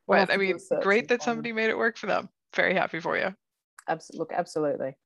We'll 0.07 0.27
but 0.27 0.33
I 0.35 0.37
mean, 0.37 0.59
great 0.83 1.09
that 1.09 1.23
somebody 1.23 1.53
made 1.53 1.71
it 1.71 1.79
work 1.79 1.97
for 1.97 2.07
them. 2.07 2.29
Very 2.55 2.75
happy 2.75 3.01
for 3.01 3.17
you. 3.17 3.35
Abs- 3.89 4.11
look, 4.13 4.33
absolutely. 4.35 4.97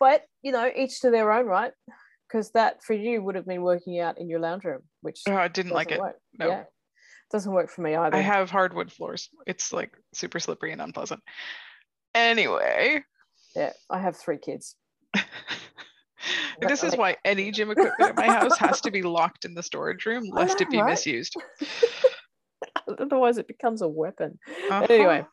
But 0.00 0.22
you 0.42 0.52
know, 0.52 0.70
each 0.74 1.00
to 1.02 1.10
their 1.10 1.30
own, 1.30 1.46
right? 1.46 1.72
Because 2.26 2.50
that 2.52 2.82
for 2.82 2.94
you 2.94 3.22
would 3.22 3.34
have 3.34 3.46
been 3.46 3.62
working 3.62 4.00
out 4.00 4.18
in 4.18 4.28
your 4.28 4.40
lounge 4.40 4.64
room, 4.64 4.80
which 5.02 5.20
Oh, 5.28 5.34
I 5.34 5.48
didn't 5.48 5.72
like 5.72 5.90
it. 5.90 6.00
Work. 6.00 6.16
No. 6.38 6.48
Yeah, 6.48 6.64
doesn't 7.30 7.52
work 7.52 7.70
for 7.70 7.82
me 7.82 7.94
either. 7.94 8.16
I 8.16 8.20
have 8.20 8.50
hardwood 8.50 8.90
floors. 8.90 9.28
It's 9.46 9.70
like 9.72 9.94
super 10.14 10.40
slippery 10.40 10.72
and 10.72 10.80
unpleasant. 10.80 11.22
Anyway, 12.18 13.04
yeah, 13.54 13.72
I 13.88 13.98
have 14.00 14.16
three 14.16 14.38
kids. 14.38 14.74
this 16.60 16.82
is 16.82 16.96
why 16.96 17.16
any 17.24 17.52
gym 17.52 17.70
equipment 17.70 18.10
at 18.10 18.16
my 18.16 18.28
house 18.28 18.58
has 18.58 18.80
to 18.80 18.90
be 18.90 19.02
locked 19.02 19.44
in 19.44 19.54
the 19.54 19.62
storage 19.62 20.04
room 20.04 20.24
lest 20.32 20.60
it 20.60 20.68
be 20.68 20.82
right? 20.82 20.90
misused. 20.90 21.36
Otherwise, 23.00 23.38
it 23.38 23.46
becomes 23.46 23.82
a 23.82 23.88
weapon. 23.88 24.36
Uh-huh. 24.68 24.86
anyway. 24.90 25.24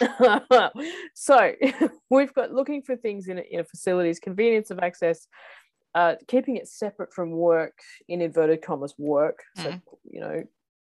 so 1.14 1.52
we've 2.08 2.32
got 2.34 2.52
looking 2.52 2.82
for 2.82 2.94
things 2.94 3.26
in, 3.26 3.38
in 3.38 3.64
facilities, 3.64 4.20
convenience 4.20 4.70
of 4.70 4.78
access, 4.78 5.26
uh, 5.96 6.14
keeping 6.28 6.56
it 6.56 6.68
separate 6.68 7.12
from 7.12 7.32
work, 7.32 7.78
in 8.08 8.20
inverted 8.22 8.62
commas, 8.62 8.94
work. 8.96 9.42
So, 9.56 9.70
Mhm. 9.70 9.82
you 10.04 10.20
know, 10.20 10.44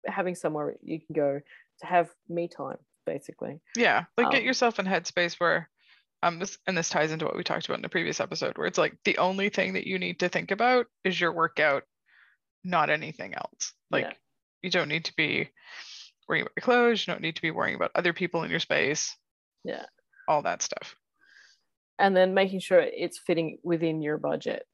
having 0.06 0.36
somewhere 0.36 0.76
you 0.80 1.00
can 1.00 1.12
go 1.12 1.40
to 1.80 1.86
have 1.86 2.08
me 2.28 2.46
time, 2.46 2.78
basically. 3.08 3.60
Yeah, 3.76 4.04
like 4.16 4.30
get 4.30 4.40
Um, 4.40 4.46
yourself 4.46 4.78
in 4.78 4.86
headspace 4.86 5.34
where 5.40 5.70
um 6.22 6.38
this 6.38 6.58
and 6.66 6.76
this 6.76 6.88
ties 6.90 7.12
into 7.12 7.24
what 7.24 7.36
we 7.36 7.44
talked 7.44 7.66
about 7.66 7.78
in 7.78 7.82
the 7.82 7.88
previous 7.88 8.20
episode 8.20 8.58
where 8.58 8.66
it's 8.66 8.78
like 8.78 8.96
the 9.04 9.18
only 9.18 9.48
thing 9.50 9.74
that 9.74 9.86
you 9.86 9.98
need 9.98 10.18
to 10.20 10.28
think 10.28 10.50
about 10.50 10.86
is 11.04 11.20
your 11.20 11.32
workout, 11.32 11.84
not 12.64 12.90
anything 12.90 13.34
else. 13.34 13.72
Like 13.90 14.04
Yeah. 14.04 14.12
you 14.62 14.70
don't 14.70 14.88
need 14.88 15.04
to 15.06 15.16
be 15.16 15.50
worrying 16.28 16.42
about 16.42 16.52
your 16.56 16.62
clothes, 16.64 17.06
you 17.06 17.12
don't 17.12 17.22
need 17.22 17.36
to 17.36 17.42
be 17.42 17.50
worrying 17.52 17.76
about 17.76 17.92
other 17.94 18.12
people 18.12 18.42
in 18.42 18.50
your 18.50 18.60
space. 18.60 19.16
Yeah. 19.64 19.86
All 20.26 20.42
that 20.42 20.60
stuff. 20.62 20.94
And 21.98 22.16
then 22.16 22.34
making 22.34 22.60
sure 22.60 22.80
it's 22.80 23.18
fitting 23.18 23.58
within 23.64 24.02
your 24.02 24.18
budget 24.18 24.64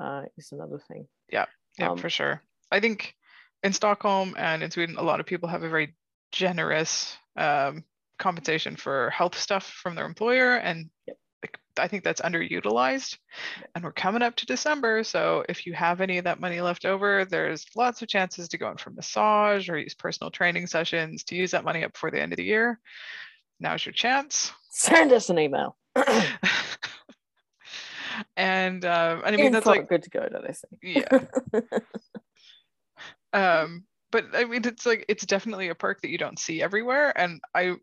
uh, 0.00 0.22
is 0.38 0.52
another 0.52 0.80
thing. 0.88 1.06
Yeah, 1.30 1.46
Um, 1.80 1.98
for 1.98 2.08
sure. 2.08 2.42
I 2.70 2.80
think 2.80 3.14
in 3.62 3.72
Stockholm 3.72 4.34
and 4.38 4.62
in 4.62 4.70
Sweden, 4.70 4.96
a 4.96 5.02
lot 5.02 5.20
of 5.20 5.26
people 5.26 5.48
have 5.48 5.62
a 5.62 5.68
very 5.68 5.94
generous 6.32 7.16
um, 7.36 7.84
compensation 8.18 8.76
for 8.76 9.10
health 9.10 9.38
stuff 9.38 9.66
from 9.66 9.94
their 9.94 10.06
employer, 10.06 10.56
and 10.56 10.90
Yep. 11.06 11.16
I 11.78 11.88
think 11.88 12.04
that's 12.04 12.20
underutilized. 12.20 13.16
And 13.74 13.82
we're 13.82 13.92
coming 13.92 14.22
up 14.22 14.36
to 14.36 14.46
December, 14.46 15.02
so 15.04 15.44
if 15.48 15.66
you 15.66 15.72
have 15.72 16.00
any 16.00 16.18
of 16.18 16.24
that 16.24 16.40
money 16.40 16.60
left 16.60 16.84
over, 16.84 17.24
there's 17.24 17.66
lots 17.74 18.02
of 18.02 18.08
chances 18.08 18.48
to 18.48 18.58
go 18.58 18.70
in 18.70 18.76
for 18.76 18.90
massage 18.90 19.68
or 19.68 19.78
use 19.78 19.94
personal 19.94 20.30
training 20.30 20.66
sessions 20.66 21.24
to 21.24 21.34
use 21.34 21.50
that 21.52 21.64
money 21.64 21.84
up 21.84 21.92
before 21.92 22.10
the 22.10 22.20
end 22.20 22.32
of 22.32 22.36
the 22.36 22.44
year. 22.44 22.78
Now's 23.60 23.86
your 23.86 23.92
chance. 23.92 24.52
Send 24.70 25.12
us 25.12 25.30
an 25.30 25.38
email. 25.38 25.76
and 28.36 28.84
um, 28.84 29.22
I 29.24 29.30
mean 29.36 29.52
that's 29.52 29.66
like 29.66 29.88
good 29.88 30.02
to 30.02 30.10
go 30.10 30.28
do 30.28 30.36
to 30.36 30.42
this. 30.46 30.64
yeah 30.82 31.06
um 33.64 33.84
but 34.12 34.26
i 34.34 34.44
mean 34.44 34.64
it's 34.64 34.86
like 34.86 35.04
it's 35.08 35.26
definitely 35.26 35.68
a 35.68 35.74
perk 35.74 36.00
that 36.02 36.10
you 36.10 36.18
don't 36.18 36.38
see 36.38 36.62
everywhere 36.62 37.18
and 37.18 37.40
i 37.54 37.74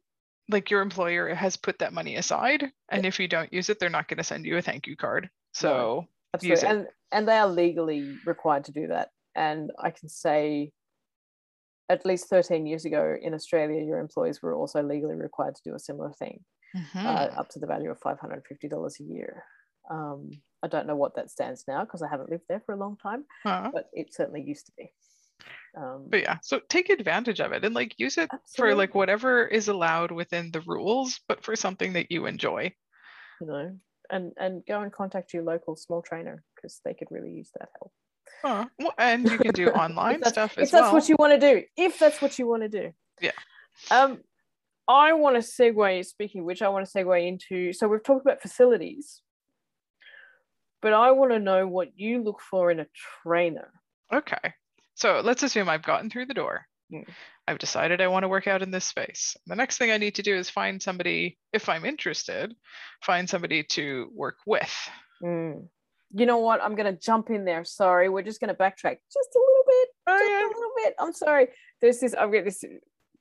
like 0.48 0.72
your 0.72 0.82
employer 0.82 1.34
has 1.36 1.58
put 1.58 1.78
that 1.80 1.94
money 1.94 2.16
aside 2.16 2.72
and 2.90 3.06
if 3.06 3.20
you 3.20 3.28
don't 3.28 3.52
use 3.52 3.70
it 3.70 3.80
they're 3.80 3.90
not 3.90 4.08
going 4.08 4.18
to 4.18 4.24
send 4.24 4.46
you 4.46 4.58
a 4.58 4.62
thank 4.62 4.88
you 4.88 4.96
card 4.96 5.30
so 5.54 6.08
Absolutely. 6.34 6.68
and 6.68 6.88
and 7.12 7.28
they 7.28 7.38
are 7.38 7.48
legally 7.48 8.16
required 8.26 8.64
to 8.64 8.72
do 8.72 8.88
that 8.88 9.10
and 9.36 9.72
i 9.80 9.90
can 9.90 10.08
say 10.08 10.72
at 11.90 12.06
least 12.06 12.30
13 12.30 12.66
years 12.66 12.86
ago 12.86 13.16
in 13.22 13.34
australia 13.34 13.84
your 13.84 14.00
employees 14.00 14.42
were 14.42 14.56
also 14.56 14.82
legally 14.82 15.16
required 15.16 15.56
to 15.56 15.62
do 15.64 15.76
a 15.76 15.80
similar 15.80 16.14
thing 16.14 16.40
mm-hmm. 16.76 17.06
uh, 17.06 17.30
up 17.38 17.50
to 17.50 17.60
the 17.60 17.68
value 17.68 17.90
of 17.90 18.00
$550 18.00 19.00
a 19.00 19.04
year 19.04 19.44
um, 19.90 20.30
i 20.64 20.68
don't 20.68 20.88
know 20.88 20.96
what 20.96 21.16
that 21.16 21.32
stands 21.32 21.64
now 21.68 21.84
because 21.84 22.02
i 22.02 22.08
haven't 22.08 22.30
lived 22.30 22.46
there 22.48 22.62
for 22.66 22.74
a 22.74 22.80
long 22.80 22.96
time 22.98 23.26
huh. 23.44 23.72
but 23.74 23.90
it 23.94 24.14
certainly 24.14 24.42
used 24.42 24.68
to 24.68 24.72
be 24.78 24.92
um, 25.78 26.06
but 26.10 26.22
yeah 26.22 26.38
so 26.42 26.60
take 26.70 26.90
advantage 26.90 27.40
of 27.40 27.52
it 27.52 27.64
and 27.64 27.76
like 27.76 27.94
use 27.98 28.18
it 28.18 28.30
absolutely. 28.32 28.74
for 28.74 28.76
like 28.76 28.96
whatever 28.96 29.46
is 29.46 29.68
allowed 29.68 30.12
within 30.12 30.52
the 30.52 30.62
rules 30.62 31.20
but 31.28 31.44
for 31.44 31.56
something 31.56 31.94
that 31.94 32.12
you 32.12 32.26
enjoy. 32.26 32.74
You 33.42 33.48
know 33.48 33.76
and 34.10 34.34
and 34.38 34.64
go 34.66 34.82
and 34.82 34.92
contact 34.92 35.34
your 35.34 35.44
local 35.44 35.76
small 35.76 36.02
trainer 36.02 36.44
because 36.56 36.82
they 36.84 36.94
could 36.94 37.10
really 37.12 37.32
use 37.32 37.52
that 37.60 37.70
help. 37.80 37.92
Well, 38.80 38.94
and 38.98 39.30
you 39.30 39.38
can 39.38 39.52
do 39.52 39.68
online 39.70 40.24
stuff 40.24 40.58
as 40.58 40.68
if 40.68 40.72
that's 40.72 40.84
well. 40.84 40.94
what 40.94 41.10
you 41.10 41.16
want 41.20 41.40
to 41.40 41.40
do 41.40 41.64
if 41.78 42.00
that's 42.00 42.22
what 42.22 42.40
you 42.40 42.48
want 42.48 42.64
to 42.64 42.70
do. 42.70 42.92
Yeah. 43.22 43.32
Um 43.92 44.20
i 44.88 45.14
want 45.14 45.36
to 45.36 45.48
segue 45.48 46.04
speaking 46.04 46.44
which 46.44 46.64
i 46.64 46.68
want 46.68 46.84
to 46.84 46.92
segue 46.92 47.28
into 47.28 47.72
so 47.72 47.88
we've 47.88 48.04
talked 48.04 48.26
about 48.26 48.42
facilities 48.42 49.22
but 50.82 50.94
i 50.94 51.12
want 51.12 51.32
to 51.32 51.38
know 51.38 51.68
what 51.68 51.90
you 51.96 52.24
look 52.24 52.42
for 52.42 52.72
in 52.72 52.80
a 52.80 52.88
trainer. 53.22 53.70
Okay 54.12 54.54
so 55.00 55.22
let's 55.24 55.44
assume 55.44 55.70
I've 55.70 55.84
gotten 55.84 56.10
through 56.10 56.26
the 56.26 56.34
door. 56.34 56.66
Mm. 56.94 57.08
I've 57.48 57.58
decided 57.58 58.02
I 58.02 58.08
want 58.08 58.24
to 58.24 58.28
work 58.28 58.48
out 58.48 58.62
in 58.62 58.70
this 58.70 58.84
space. 58.84 59.38
The 59.48 59.56
next 59.56 59.78
thing 59.78 59.92
I 59.92 59.98
need 59.98 60.16
to 60.16 60.22
do 60.22 60.36
is 60.36 60.50
find 60.50 60.82
somebody, 60.82 61.38
if 61.54 61.70
I'm 61.70 61.86
interested, 61.86 62.54
find 63.02 63.30
somebody 63.30 63.64
to 63.64 64.12
work 64.14 64.38
with. 64.46 64.90
Mm. 65.24 65.68
You 66.12 66.26
know 66.26 66.40
what? 66.40 66.62
I'm 66.62 66.76
going 66.76 66.94
to 66.94 67.00
jump 67.00 67.30
in 67.30 67.46
there. 67.46 67.64
Sorry. 67.64 68.10
We're 68.10 68.24
just 68.24 68.42
going 68.42 68.54
to 68.54 68.60
backtrack 68.60 68.98
just 69.14 69.36
a 69.36 69.40
little 69.40 69.64
bit. 69.68 69.90
Oh, 70.08 70.18
just 70.18 70.30
yeah. 70.30 70.46
a 70.46 70.48
little 70.48 70.72
bit. 70.76 70.96
I'm 71.00 71.14
sorry. 71.14 71.48
There's 71.82 72.00
this, 72.00 72.14
I've 72.14 72.34
got 72.34 72.44
this 72.44 72.64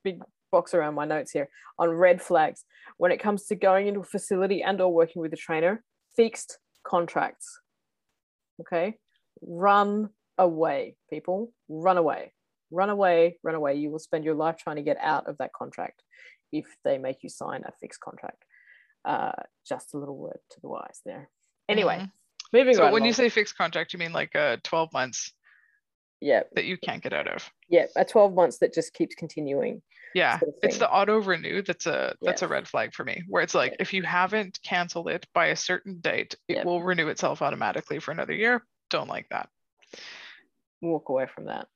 big 0.03 0.21
box 0.51 0.75
around 0.75 0.95
my 0.95 1.05
notes 1.05 1.31
here 1.31 1.49
on 1.79 1.91
red 1.91 2.21
flags. 2.21 2.64
When 2.97 3.12
it 3.12 3.21
comes 3.21 3.47
to 3.47 3.55
going 3.55 3.87
into 3.87 4.01
a 4.01 4.05
facility 4.05 4.62
and 4.62 4.81
or 4.81 4.93
working 4.93 5.23
with 5.23 5.33
a 5.33 5.37
trainer, 5.37 5.85
fixed 6.17 6.59
contracts. 6.85 7.61
Okay. 8.61 8.99
Run 9.43 10.09
away, 10.38 10.96
people. 11.11 11.53
Run 11.68 11.98
away. 11.98 12.33
Run 12.70 12.90
away, 12.90 13.38
run 13.42 13.55
away. 13.55 13.77
You 13.77 13.90
will 13.90 13.98
spend 13.98 14.24
your 14.24 14.35
life 14.35 14.57
trying 14.59 14.77
to 14.77 14.83
get 14.83 14.98
out 15.01 15.27
of 15.27 15.38
that 15.38 15.53
contract 15.53 16.03
if 16.53 16.66
they 16.85 16.98
make 16.98 17.22
you 17.22 17.29
sign 17.29 17.64
a 17.66 17.72
fixed 17.81 18.01
contract. 18.01 18.44
Uh, 19.05 19.33
just 19.66 19.94
a 19.94 19.98
little 19.98 20.16
word 20.16 20.38
to 20.51 20.61
the 20.61 20.68
wise 20.68 21.01
there. 21.05 21.31
Anyway, 21.68 21.96
mm-hmm. 21.96 22.57
moving 22.57 22.74
so 22.74 22.83
right 22.83 22.92
when 22.92 23.03
along. 23.03 23.07
you 23.07 23.12
say 23.14 23.29
fixed 23.31 23.57
contract, 23.57 23.92
you 23.92 23.98
mean 23.98 24.12
like 24.12 24.37
uh, 24.37 24.59
12 24.64 24.92
months 24.92 25.33
yeah 26.20 26.42
that 26.55 26.64
you 26.64 26.77
can't 26.77 27.03
get 27.03 27.12
out 27.12 27.29
of 27.29 27.48
yeah 27.68 27.87
a 27.96 28.05
12 28.05 28.35
months 28.35 28.59
that 28.59 28.74
just 28.74 28.92
keeps 28.92 29.14
continuing 29.14 29.81
yeah 30.14 30.38
sort 30.38 30.48
of 30.48 30.55
it's 30.62 30.79
the 30.79 30.90
auto 30.90 31.20
renew 31.20 31.62
that's 31.62 31.87
a 31.87 32.14
that's 32.22 32.42
yeah. 32.42 32.46
a 32.46 32.51
red 32.51 32.66
flag 32.66 32.92
for 32.92 33.05
me 33.05 33.22
where 33.29 33.42
it's 33.42 33.55
like 33.55 33.72
yeah. 33.72 33.77
if 33.81 33.92
you 33.92 34.03
haven't 34.03 34.59
canceled 34.64 35.09
it 35.09 35.27
by 35.33 35.46
a 35.46 35.57
certain 35.57 36.01
date 36.01 36.35
it 36.48 36.57
yeah. 36.57 36.64
will 36.64 36.83
renew 36.83 37.09
itself 37.09 37.42
automatically 37.42 37.98
for 37.98 38.11
another 38.11 38.33
year 38.33 38.64
don't 38.90 39.09
like 39.09 39.29
that 39.31 39.48
walk 40.81 41.09
away 41.09 41.27
from 41.33 41.47
that 41.47 41.67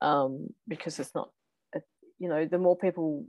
um, 0.00 0.48
because 0.68 0.98
it's 0.98 1.14
not, 1.14 1.30
you 2.18 2.28
know, 2.28 2.46
the 2.46 2.58
more 2.58 2.76
people 2.76 3.26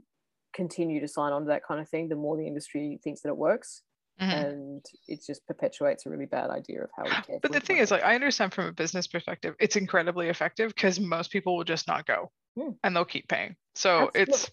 continue 0.54 1.00
to 1.00 1.08
sign 1.08 1.32
on 1.32 1.42
to 1.42 1.48
that 1.48 1.64
kind 1.66 1.80
of 1.80 1.88
thing, 1.88 2.08
the 2.08 2.16
more 2.16 2.36
the 2.36 2.46
industry 2.46 2.98
thinks 3.02 3.22
that 3.22 3.28
it 3.28 3.36
works. 3.36 3.82
Mm-hmm. 4.20 4.30
And 4.30 4.86
it 5.08 5.24
just 5.26 5.44
perpetuates 5.44 6.06
a 6.06 6.10
really 6.10 6.26
bad 6.26 6.48
idea 6.48 6.84
of 6.84 6.90
how 6.96 7.02
we 7.02 7.10
care. 7.10 7.40
But 7.42 7.50
the 7.50 7.58
thing 7.58 7.78
is, 7.78 7.90
like, 7.90 8.04
I 8.04 8.14
understand 8.14 8.54
from 8.54 8.66
a 8.66 8.72
business 8.72 9.08
perspective, 9.08 9.56
it's 9.58 9.74
incredibly 9.74 10.28
effective 10.28 10.72
because 10.72 11.00
most 11.00 11.32
people 11.32 11.56
will 11.56 11.64
just 11.64 11.88
not 11.88 12.06
go 12.06 12.30
mm. 12.56 12.76
and 12.84 12.94
they'll 12.94 13.04
keep 13.04 13.26
paying. 13.26 13.56
So 13.74 14.06
Absolutely. 14.14 14.20
it's 14.20 14.50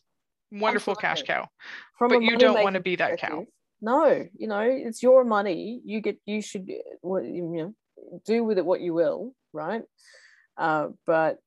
wonderful 0.52 0.94
Absolutely. 0.94 1.02
cash 1.02 1.24
cow. 1.28 1.48
From 2.00 2.10
but 2.10 2.24
you 2.24 2.38
don't 2.38 2.63
want 2.63 2.74
to 2.74 2.80
be 2.80 2.96
that 2.96 3.20
cow. 3.20 3.46
No, 3.84 4.26
you 4.36 4.48
know, 4.48 4.62
it's 4.62 5.04
your 5.04 5.24
money. 5.24 5.80
You 5.86 6.02
get, 6.02 6.17
you 6.26 6.41
should, 6.41 6.67
you 6.67 6.91
know, 7.04 7.76
do 8.26 8.44
with 8.44 8.58
it 8.58 8.65
what 8.65 8.82
you 8.82 8.96
will, 8.96 9.36
right? 9.54 9.84
Uh, 10.62 10.89
but 11.08 11.38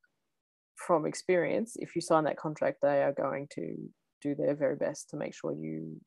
from 0.74 1.06
experience, 1.06 1.76
if 1.76 1.94
you 1.94 2.02
sign 2.02 2.24
that 2.24 2.36
contract, 2.36 2.78
they 2.82 3.02
are 3.02 3.12
going 3.12 3.46
to 3.54 3.76
do 4.22 4.34
their 4.34 4.56
very 4.56 4.74
best 4.74 5.10
to 5.10 5.16
make 5.16 5.34
sure 5.34 5.52
you 5.52 6.00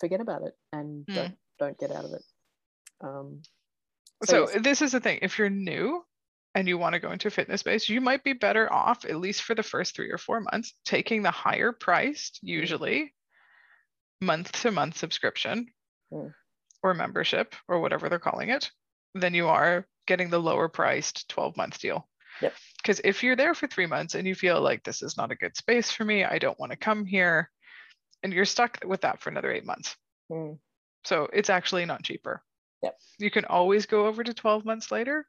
forget 0.00 0.20
about 0.22 0.42
it 0.42 0.54
and 0.72 1.04
mm. 1.06 1.14
don't 1.14 1.34
don't 1.58 1.78
get 1.78 1.90
out 1.90 2.04
of 2.04 2.12
it. 2.12 2.22
Um, 3.02 3.42
so, 4.24 4.46
so 4.46 4.52
yes. 4.52 4.62
this 4.62 4.82
is 4.82 4.92
the 4.92 5.00
thing: 5.00 5.18
if 5.20 5.38
you're 5.38 5.50
new 5.50 6.02
and 6.54 6.66
you 6.66 6.78
want 6.78 6.94
to 6.94 6.98
go 7.00 7.12
into 7.12 7.28
a 7.28 7.30
fitness 7.30 7.60
space, 7.60 7.90
you 7.90 8.00
might 8.00 8.24
be 8.24 8.32
better 8.32 8.72
off, 8.72 9.04
at 9.04 9.16
least 9.16 9.42
for 9.42 9.54
the 9.54 9.62
first 9.62 9.94
three 9.94 10.10
or 10.10 10.18
four 10.18 10.40
months, 10.40 10.72
taking 10.86 11.22
the 11.22 11.30
higher 11.30 11.72
priced, 11.72 12.38
usually 12.42 13.12
month 14.22 14.50
to 14.62 14.70
month 14.70 14.96
subscription 14.96 15.66
mm. 16.10 16.32
or 16.82 16.94
membership 16.94 17.54
or 17.68 17.80
whatever 17.80 18.08
they're 18.08 18.18
calling 18.18 18.48
it, 18.48 18.70
than 19.14 19.34
you 19.34 19.48
are 19.48 19.86
getting 20.06 20.30
the 20.30 20.40
lower 20.40 20.70
priced 20.70 21.28
12 21.28 21.58
month 21.58 21.78
deal. 21.78 22.08
Yep. 22.40 22.54
Because 22.78 23.00
if 23.04 23.22
you're 23.22 23.36
there 23.36 23.54
for 23.54 23.66
three 23.66 23.86
months 23.86 24.14
and 24.14 24.26
you 24.26 24.34
feel 24.34 24.60
like 24.60 24.84
this 24.84 25.02
is 25.02 25.16
not 25.16 25.32
a 25.32 25.36
good 25.36 25.56
space 25.56 25.90
for 25.90 26.04
me, 26.04 26.24
I 26.24 26.38
don't 26.38 26.58
want 26.58 26.72
to 26.72 26.78
come 26.78 27.04
here, 27.04 27.50
and 28.22 28.32
you're 28.32 28.44
stuck 28.44 28.78
with 28.84 29.02
that 29.02 29.20
for 29.20 29.30
another 29.30 29.52
eight 29.52 29.66
months. 29.66 29.96
Mm. 30.30 30.58
So 31.04 31.28
it's 31.32 31.50
actually 31.50 31.84
not 31.84 32.02
cheaper. 32.02 32.42
Yep. 32.82 32.96
You 33.18 33.30
can 33.30 33.44
always 33.44 33.86
go 33.86 34.06
over 34.06 34.22
to 34.22 34.34
12 34.34 34.64
months 34.64 34.90
later. 34.90 35.26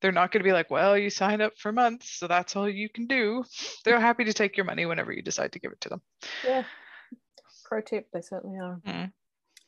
They're 0.00 0.12
not 0.12 0.30
going 0.30 0.40
to 0.40 0.48
be 0.48 0.52
like, 0.52 0.70
well, 0.70 0.96
you 0.96 1.10
signed 1.10 1.42
up 1.42 1.58
for 1.58 1.72
months, 1.72 2.10
so 2.10 2.28
that's 2.28 2.54
all 2.54 2.68
you 2.68 2.88
can 2.88 3.06
do. 3.06 3.44
They're 3.84 4.00
happy 4.00 4.24
to 4.24 4.32
take 4.32 4.56
your 4.56 4.64
money 4.64 4.86
whenever 4.86 5.12
you 5.12 5.22
decide 5.22 5.52
to 5.52 5.58
give 5.58 5.72
it 5.72 5.80
to 5.82 5.88
them. 5.88 6.02
Yeah. 6.44 6.62
Pro 7.64 7.80
tip, 7.80 8.06
they 8.12 8.20
certainly 8.20 8.58
are. 8.58 8.80
Mm. 8.86 9.12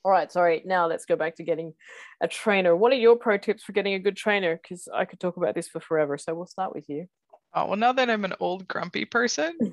All 0.05 0.13
right, 0.13 0.33
sorry. 0.33 0.63
Now 0.65 0.87
let's 0.87 1.05
go 1.05 1.17
back 1.17 1.37
to 1.37 1.43
getting 1.43 1.75
a 2.23 2.29
trainer. 2.29 2.75
What 2.75 2.93
are 2.93 2.97
your 2.97 3.17
pro 3.17 3.37
tips 3.37 3.63
for 3.63 3.73
getting 3.73 3.95
a 3.95 3.99
good 3.99 4.17
trainer? 4.17 4.59
Because 4.61 4.89
I 4.93 5.05
could 5.05 5.21
talk 5.21 5.37
about 5.37 5.55
this 5.55 5.69
for 5.69 5.81
forever. 5.81 6.17
So 6.17 6.35
we'll 6.35 6.47
start 6.47 6.75
with 6.75 6.89
you. 6.89 7.07
Oh, 7.55 7.67
well, 7.67 7.77
now 7.77 7.93
that 7.93 8.09
I'm 8.09 8.25
an 8.25 8.35
old 8.41 8.67
grumpy 8.67 9.05
person, 9.05 9.59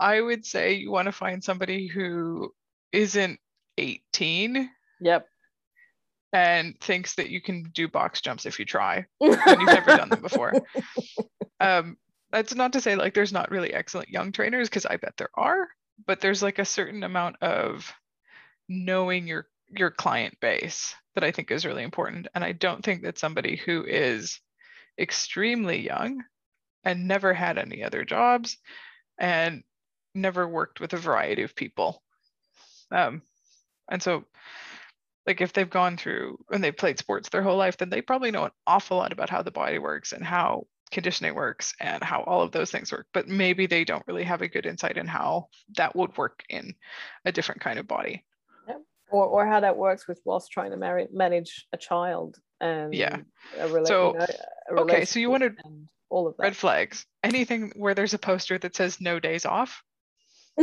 I 0.00 0.20
would 0.20 0.44
say 0.44 0.74
you 0.74 0.90
want 0.90 1.06
to 1.06 1.12
find 1.12 1.42
somebody 1.42 1.86
who 1.86 2.52
isn't 2.92 3.40
18. 3.78 4.68
Yep. 5.00 5.26
And 6.32 6.78
thinks 6.80 7.14
that 7.14 7.30
you 7.30 7.40
can 7.40 7.64
do 7.72 7.88
box 7.88 8.20
jumps 8.20 8.44
if 8.44 8.58
you 8.58 8.66
try 8.66 9.06
and 9.20 9.60
you've 9.60 9.66
never 9.66 9.96
done 9.96 10.10
them 10.10 10.20
before. 10.20 10.52
Um, 11.58 11.96
that's 12.30 12.54
not 12.54 12.74
to 12.74 12.80
say 12.80 12.96
like 12.96 13.14
there's 13.14 13.32
not 13.32 13.50
really 13.50 13.72
excellent 13.72 14.10
young 14.10 14.32
trainers 14.32 14.68
because 14.68 14.84
I 14.84 14.96
bet 14.96 15.14
there 15.16 15.30
are 15.34 15.68
but 16.06 16.20
there's 16.20 16.42
like 16.42 16.58
a 16.58 16.64
certain 16.64 17.02
amount 17.02 17.36
of 17.42 17.92
knowing 18.68 19.26
your 19.26 19.46
your 19.70 19.90
client 19.90 20.38
base 20.40 20.94
that 21.14 21.24
I 21.24 21.30
think 21.30 21.50
is 21.50 21.66
really 21.66 21.82
important. 21.82 22.28
And 22.34 22.42
I 22.42 22.52
don't 22.52 22.82
think 22.82 23.02
that 23.02 23.18
somebody 23.18 23.56
who 23.56 23.84
is 23.84 24.40
extremely 24.98 25.84
young 25.84 26.22
and 26.84 27.06
never 27.06 27.34
had 27.34 27.58
any 27.58 27.84
other 27.84 28.04
jobs 28.04 28.56
and 29.18 29.62
never 30.14 30.48
worked 30.48 30.80
with 30.80 30.92
a 30.92 30.98
variety 30.98 31.42
of 31.42 31.54
people. 31.54 32.02
Um, 32.90 33.22
and 33.90 34.02
so, 34.02 34.24
like, 35.26 35.40
if 35.40 35.52
they've 35.52 35.68
gone 35.68 35.96
through 35.96 36.38
and 36.50 36.64
they've 36.64 36.76
played 36.76 36.98
sports 36.98 37.28
their 37.28 37.42
whole 37.42 37.56
life, 37.56 37.76
then 37.76 37.90
they 37.90 38.00
probably 38.00 38.30
know 38.30 38.44
an 38.44 38.50
awful 38.66 38.96
lot 38.96 39.12
about 39.12 39.28
how 39.28 39.42
the 39.42 39.50
body 39.50 39.78
works 39.78 40.12
and 40.12 40.24
how 40.24 40.66
conditioning 40.88 41.34
works 41.34 41.74
and 41.80 42.02
how 42.02 42.22
all 42.22 42.42
of 42.42 42.52
those 42.52 42.70
things 42.70 42.92
work, 42.92 43.06
but 43.12 43.28
maybe 43.28 43.66
they 43.66 43.84
don't 43.84 44.06
really 44.06 44.24
have 44.24 44.42
a 44.42 44.48
good 44.48 44.66
insight 44.66 44.96
in 44.96 45.06
how 45.06 45.48
that 45.76 45.94
would 45.96 46.16
work 46.16 46.42
in 46.48 46.74
a 47.24 47.32
different 47.32 47.60
kind 47.60 47.78
of 47.78 47.86
body. 47.86 48.24
Yeah. 48.66 48.76
Or, 49.10 49.26
or 49.26 49.46
how 49.46 49.60
that 49.60 49.76
works 49.76 50.08
with 50.08 50.20
whilst 50.24 50.50
trying 50.50 50.70
to 50.70 50.76
marry, 50.76 51.08
manage 51.12 51.66
a 51.72 51.76
child 51.76 52.38
and 52.60 52.92
yeah. 52.94 53.18
A 53.58 53.66
rela- 53.68 53.86
so, 53.86 54.14
you 54.14 54.26
know, 54.74 54.82
okay, 54.82 55.04
so 55.04 55.20
you 55.20 55.30
wanted 55.30 55.58
all 56.10 56.26
of 56.26 56.36
that. 56.36 56.42
red 56.42 56.56
flags. 56.56 57.06
Anything 57.22 57.72
where 57.76 57.94
there's 57.94 58.14
a 58.14 58.18
poster 58.18 58.58
that 58.58 58.74
says 58.76 59.00
no 59.00 59.20
days 59.20 59.46
off. 59.46 59.82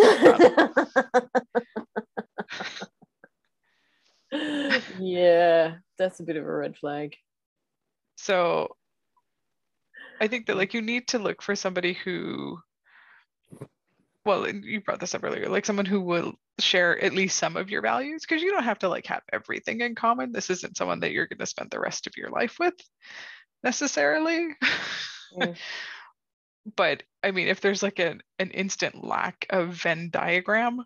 yeah, 4.99 5.76
that's 5.97 6.20
a 6.20 6.24
bit 6.24 6.36
of 6.36 6.43
a 6.43 6.52
red 6.52 6.76
flag. 6.76 7.16
So 8.18 8.76
I 10.20 10.28
think 10.28 10.47
that 10.47 10.57
like 10.57 10.74
you 10.74 10.82
need 10.82 11.07
to 11.09 11.20
look 11.20 11.41
for 11.41 11.55
somebody 11.55 11.93
who 11.93 12.59
well, 14.26 14.49
you 14.49 14.82
brought 14.82 14.99
this 14.99 15.13
up 15.13 15.24
earlier, 15.24 15.47
like 15.47 15.66
someone 15.66 15.86
who 15.86 16.01
will 16.01 16.34
share 16.59 16.99
at 17.03 17.13
least 17.13 17.38
some 17.38 17.55
of 17.55 17.70
your 17.70 17.82
values 17.82 18.24
because 18.24 18.41
you 18.41 18.51
don't 18.51 18.63
have 18.63 18.80
to 18.80 18.89
like 18.89 19.05
have 19.05 19.22
everything 19.32 19.82
in 19.82 19.93
common. 19.93 20.32
This 20.32 20.49
isn't 20.49 20.78
someone 20.78 21.01
that 21.01 21.11
you're 21.11 21.28
going 21.28 21.39
to 21.39 21.45
spend 21.45 21.70
the 21.70 21.80
rest 21.80 22.07
of 22.07 22.18
your 22.18 22.30
life 22.30 22.57
with 22.59 22.74
necessarily. 23.63 24.49
Mm. 25.38 25.55
but 26.76 27.03
I 27.24 27.32
mean, 27.32 27.47
if 27.47 27.61
there's 27.61 27.84
like 27.84 27.99
an, 27.99 28.22
an 28.39 28.49
instant 28.49 29.03
lack 29.03 29.45
of 29.51 29.70
Venn 29.70 30.09
diagram, 30.11 30.84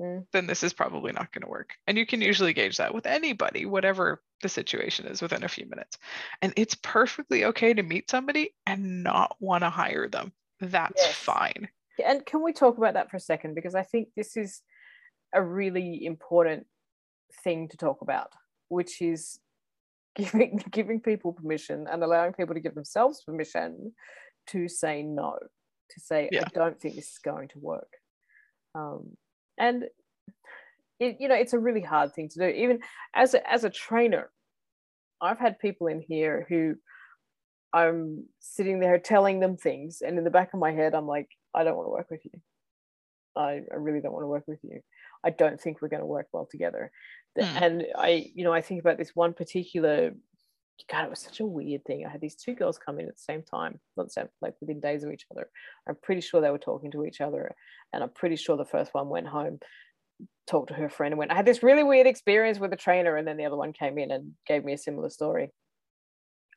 Mm. 0.00 0.26
then 0.32 0.46
this 0.46 0.62
is 0.62 0.72
probably 0.72 1.10
not 1.12 1.32
going 1.32 1.42
to 1.42 1.48
work. 1.48 1.74
And 1.86 1.98
you 1.98 2.06
can 2.06 2.20
usually 2.20 2.52
gauge 2.52 2.76
that 2.76 2.94
with 2.94 3.06
anybody, 3.06 3.66
whatever 3.66 4.22
the 4.42 4.48
situation 4.48 5.06
is, 5.06 5.20
within 5.20 5.42
a 5.42 5.48
few 5.48 5.66
minutes. 5.66 5.98
And 6.40 6.52
it's 6.56 6.76
perfectly 6.76 7.46
okay 7.46 7.74
to 7.74 7.82
meet 7.82 8.08
somebody 8.08 8.54
and 8.64 9.02
not 9.02 9.34
want 9.40 9.64
to 9.64 9.70
hire 9.70 10.08
them. 10.08 10.32
That's 10.60 11.02
Yes. 11.02 11.16
fine. 11.16 11.68
And 12.04 12.24
can 12.24 12.42
we 12.44 12.52
talk 12.52 12.78
about 12.78 12.94
that 12.94 13.10
for 13.10 13.16
a 13.16 13.20
second? 13.20 13.54
Because 13.54 13.74
I 13.74 13.82
think 13.82 14.10
this 14.14 14.36
is 14.36 14.62
a 15.34 15.42
really 15.42 16.04
important 16.06 16.66
thing 17.42 17.68
to 17.68 17.76
talk 17.76 18.00
about, 18.00 18.32
which 18.68 19.02
is 19.02 19.40
giving 20.16 20.58
giving 20.70 21.00
people 21.00 21.32
permission 21.32 21.86
and 21.90 22.02
allowing 22.02 22.32
people 22.34 22.54
to 22.54 22.60
give 22.60 22.74
themselves 22.74 23.22
permission 23.24 23.94
to 24.48 24.68
say 24.68 25.02
no, 25.02 25.38
to 25.90 26.00
say 26.00 26.28
Yeah. 26.30 26.44
I 26.46 26.50
don't 26.54 26.80
think 26.80 26.94
this 26.94 27.10
is 27.10 27.18
going 27.18 27.48
to 27.48 27.58
work. 27.58 27.92
Um, 28.74 29.16
and 29.58 29.84
it, 31.00 31.16
you 31.20 31.28
know, 31.28 31.34
it's 31.34 31.52
a 31.52 31.58
really 31.58 31.80
hard 31.80 32.14
thing 32.14 32.28
to 32.30 32.38
do. 32.38 32.46
Even 32.46 32.80
as 33.14 33.34
a, 33.34 33.50
as 33.50 33.64
a 33.64 33.70
trainer, 33.70 34.30
I've 35.20 35.38
had 35.38 35.58
people 35.58 35.86
in 35.86 36.00
here 36.00 36.46
who 36.48 36.74
I'm 37.72 38.24
sitting 38.40 38.80
there 38.80 38.98
telling 38.98 39.40
them 39.40 39.56
things, 39.56 40.00
and 40.00 40.18
in 40.18 40.24
the 40.24 40.30
back 40.30 40.54
of 40.54 40.60
my 40.60 40.72
head, 40.72 40.94
I'm 40.94 41.06
like, 41.06 41.28
I 41.54 41.64
don't 41.64 41.76
want 41.76 41.86
to 41.86 41.92
work 41.92 42.10
with 42.10 42.24
you. 42.24 42.40
I, 43.36 43.62
I 43.70 43.76
really 43.76 44.00
don't 44.00 44.12
want 44.12 44.24
to 44.24 44.28
work 44.28 44.44
with 44.48 44.60
you. 44.62 44.80
I 45.24 45.30
don't 45.30 45.60
think 45.60 45.80
we're 45.80 45.88
going 45.88 46.00
to 46.00 46.06
work 46.06 46.28
well 46.32 46.48
together. 46.50 46.90
The- 47.36 47.46
Hmm. 47.46 47.62
And 47.62 47.86
I, 47.96 48.30
you 48.34 48.44
know, 48.44 48.52
I 48.52 48.62
think 48.62 48.80
about 48.80 48.98
this 48.98 49.14
one 49.14 49.32
particular. 49.32 50.12
God, 50.90 51.04
it 51.04 51.10
was 51.10 51.18
such 51.20 51.40
a 51.40 51.46
weird 51.46 51.84
thing. 51.84 52.06
I 52.06 52.10
had 52.10 52.20
these 52.20 52.36
two 52.36 52.54
girls 52.54 52.78
come 52.78 53.00
in 53.00 53.08
at 53.08 53.16
the 53.16 53.22
same 53.22 53.42
time, 53.42 53.80
not 53.96 54.12
same, 54.12 54.28
like 54.40 54.54
within 54.60 54.80
days 54.80 55.02
of 55.02 55.12
each 55.12 55.26
other. 55.30 55.50
I'm 55.88 55.96
pretty 56.02 56.20
sure 56.20 56.40
they 56.40 56.50
were 56.50 56.58
talking 56.58 56.90
to 56.92 57.04
each 57.04 57.20
other, 57.20 57.54
and 57.92 58.02
I'm 58.02 58.10
pretty 58.10 58.36
sure 58.36 58.56
the 58.56 58.64
first 58.64 58.94
one 58.94 59.08
went 59.08 59.26
home, 59.26 59.58
talked 60.46 60.68
to 60.68 60.74
her 60.74 60.88
friend, 60.88 61.12
and 61.12 61.18
went, 61.18 61.32
"I 61.32 61.34
had 61.34 61.46
this 61.46 61.62
really 61.62 61.82
weird 61.82 62.06
experience 62.06 62.58
with 62.58 62.72
a 62.72 62.76
trainer," 62.76 63.16
and 63.16 63.26
then 63.26 63.36
the 63.36 63.44
other 63.44 63.56
one 63.56 63.72
came 63.72 63.98
in 63.98 64.10
and 64.10 64.34
gave 64.46 64.64
me 64.64 64.72
a 64.72 64.78
similar 64.78 65.10
story. 65.10 65.50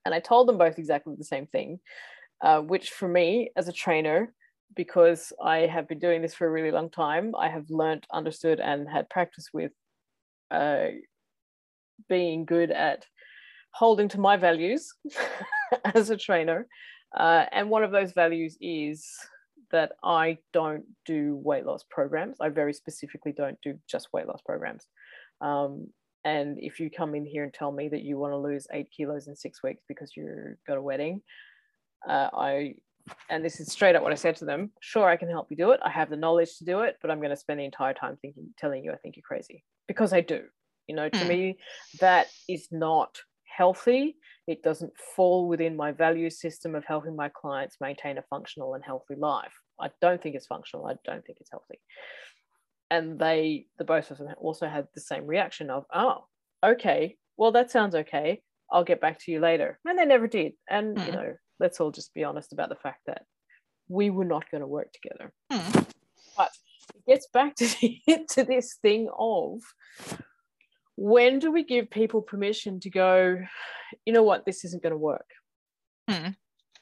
And 0.05 0.13
I 0.13 0.19
told 0.19 0.47
them 0.47 0.57
both 0.57 0.77
exactly 0.77 1.15
the 1.15 1.23
same 1.23 1.47
thing, 1.47 1.79
uh, 2.41 2.61
which 2.61 2.91
for 2.91 3.07
me 3.07 3.51
as 3.55 3.67
a 3.67 3.73
trainer, 3.73 4.33
because 4.75 5.33
I 5.43 5.59
have 5.67 5.87
been 5.87 5.99
doing 5.99 6.21
this 6.21 6.33
for 6.33 6.47
a 6.47 6.51
really 6.51 6.71
long 6.71 6.89
time, 6.89 7.35
I 7.35 7.49
have 7.49 7.69
learnt, 7.69 8.05
understood, 8.11 8.59
and 8.59 8.89
had 8.89 9.09
practice 9.09 9.49
with 9.53 9.71
uh, 10.49 10.87
being 12.07 12.45
good 12.45 12.71
at 12.71 13.05
holding 13.73 14.07
to 14.09 14.19
my 14.19 14.37
values 14.37 14.93
as 15.95 16.09
a 16.09 16.17
trainer. 16.17 16.67
Uh, 17.15 17.45
and 17.51 17.69
one 17.69 17.83
of 17.83 17.91
those 17.91 18.13
values 18.13 18.57
is 18.61 19.07
that 19.71 19.93
I 20.03 20.37
don't 20.53 20.83
do 21.05 21.39
weight 21.43 21.65
loss 21.65 21.83
programs. 21.89 22.37
I 22.41 22.49
very 22.49 22.73
specifically 22.73 23.31
don't 23.31 23.57
do 23.61 23.77
just 23.89 24.09
weight 24.13 24.27
loss 24.27 24.41
programs. 24.45 24.85
Um, 25.39 25.87
and 26.23 26.57
if 26.59 26.79
you 26.79 26.89
come 26.89 27.15
in 27.15 27.25
here 27.25 27.43
and 27.43 27.53
tell 27.53 27.71
me 27.71 27.89
that 27.89 28.03
you 28.03 28.17
want 28.17 28.33
to 28.33 28.37
lose 28.37 28.67
eight 28.71 28.89
kilos 28.95 29.27
in 29.27 29.35
six 29.35 29.63
weeks 29.63 29.83
because 29.87 30.11
you've 30.15 30.57
got 30.67 30.77
a 30.77 30.81
wedding, 30.81 31.21
uh, 32.07 32.29
I 32.33 32.75
and 33.29 33.43
this 33.43 33.59
is 33.59 33.71
straight 33.71 33.95
up 33.95 34.03
what 34.03 34.11
I 34.11 34.15
said 34.15 34.35
to 34.37 34.45
them. 34.45 34.71
Sure, 34.79 35.09
I 35.09 35.17
can 35.17 35.29
help 35.29 35.47
you 35.49 35.57
do 35.57 35.71
it. 35.71 35.79
I 35.83 35.89
have 35.89 36.11
the 36.11 36.17
knowledge 36.17 36.57
to 36.57 36.65
do 36.65 36.81
it, 36.81 36.97
but 37.01 37.09
I'm 37.09 37.17
going 37.17 37.31
to 37.31 37.35
spend 37.35 37.59
the 37.59 37.65
entire 37.65 37.95
time 37.95 38.17
thinking, 38.21 38.53
telling 38.59 38.83
you 38.83 38.91
I 38.91 38.97
think 38.97 39.15
you're 39.15 39.23
crazy 39.23 39.63
because 39.87 40.13
I 40.13 40.21
do. 40.21 40.43
You 40.87 40.95
know, 40.95 41.09
to 41.09 41.23
Hmm. 41.23 41.27
me, 41.27 41.57
that 41.99 42.27
is 42.47 42.67
not 42.71 43.17
healthy. 43.55 44.15
It 44.47 44.63
doesn't 44.63 44.93
fall 45.15 45.47
within 45.47 45.75
my 45.75 45.91
value 45.91 46.29
system 46.29 46.75
of 46.75 46.83
helping 46.85 47.15
my 47.15 47.29
clients 47.29 47.77
maintain 47.81 48.17
a 48.17 48.23
functional 48.23 48.73
and 48.73 48.83
healthy 48.83 49.15
life. 49.15 49.53
I 49.79 49.89
don't 50.01 50.21
think 50.21 50.35
it's 50.35 50.47
functional. 50.47 50.87
I 50.87 50.95
don't 51.05 51.25
think 51.25 51.39
it's 51.39 51.51
healthy. 51.51 51.79
And 52.89 53.17
they, 53.17 53.67
the 53.77 53.85
both 53.85 54.11
of 54.11 54.17
them, 54.17 54.33
also 54.37 54.67
had 54.67 54.87
the 54.93 55.01
same 55.01 55.25
reaction 55.25 55.69
of, 55.69 55.85
oh, 55.93 56.25
okay, 56.63 57.15
well, 57.37 57.51
that 57.53 57.71
sounds 57.71 57.95
okay. 57.95 58.41
I'll 58.71 58.83
get 58.83 59.01
back 59.01 59.19
to 59.19 59.31
you 59.31 59.39
later. 59.39 59.79
And 59.85 59.97
they 59.97 60.05
never 60.05 60.27
did. 60.27 60.53
And, 60.69 60.97
you 60.97 61.11
Mhm. 61.11 61.13
know, 61.13 61.33
let's 61.59 61.79
all 61.79 61.91
just 61.91 62.13
be 62.13 62.23
honest 62.23 62.53
about 62.53 62.69
the 62.69 62.75
fact 62.75 63.01
that 63.05 63.25
we 63.87 64.09
were 64.09 64.25
not 64.25 64.49
going 64.49 64.61
to 64.61 64.67
work 64.67 64.91
together. 64.93 65.33
Hmm. 65.51 65.83
But 66.37 66.51
it 66.95 67.05
gets 67.07 67.27
back 67.27 67.55
to, 67.55 67.65
to 68.29 68.43
this 68.43 68.75
thing 68.81 69.09
of 69.17 69.61
when 71.01 71.39
do 71.39 71.51
we 71.51 71.63
give 71.63 71.89
people 71.89 72.21
permission 72.21 72.79
to 72.81 72.89
go, 72.91 73.39
you 74.05 74.13
know 74.13 74.21
what, 74.21 74.45
this 74.45 74.63
isn't 74.63 74.83
going 74.83 74.91
to 74.91 74.97
work? 74.97 75.25
Hmm. 76.07 76.29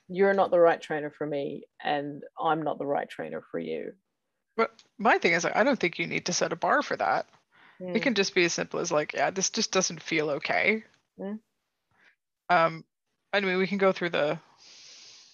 You're 0.09 0.33
not 0.33 0.51
the 0.51 0.59
right 0.59 0.81
trainer 0.81 1.09
for 1.09 1.25
me, 1.25 1.63
and 1.81 2.21
I'm 2.37 2.61
not 2.61 2.79
the 2.79 2.85
right 2.85 3.09
trainer 3.09 3.41
for 3.49 3.59
you. 3.59 3.93
But 4.57 4.71
my 4.97 5.19
thing 5.19 5.31
is, 5.31 5.45
I 5.45 5.63
don't 5.63 5.79
think 5.79 5.99
you 5.99 6.05
need 6.05 6.25
to 6.25 6.33
set 6.33 6.51
a 6.51 6.57
bar 6.57 6.81
for 6.81 6.97
that. 6.97 7.27
Mm. 7.81 7.95
It 7.95 8.01
can 8.01 8.13
just 8.13 8.35
be 8.35 8.43
as 8.43 8.51
simple 8.51 8.81
as 8.81 8.91
like, 8.91 9.13
yeah, 9.13 9.29
this 9.29 9.49
just 9.49 9.71
doesn't 9.71 10.03
feel 10.03 10.31
okay. 10.31 10.83
Mm. 11.17 11.39
Um, 12.49 12.83
I 13.31 13.39
mean, 13.39 13.57
we 13.57 13.67
can 13.67 13.77
go 13.77 13.93
through 13.93 14.09
the 14.09 14.37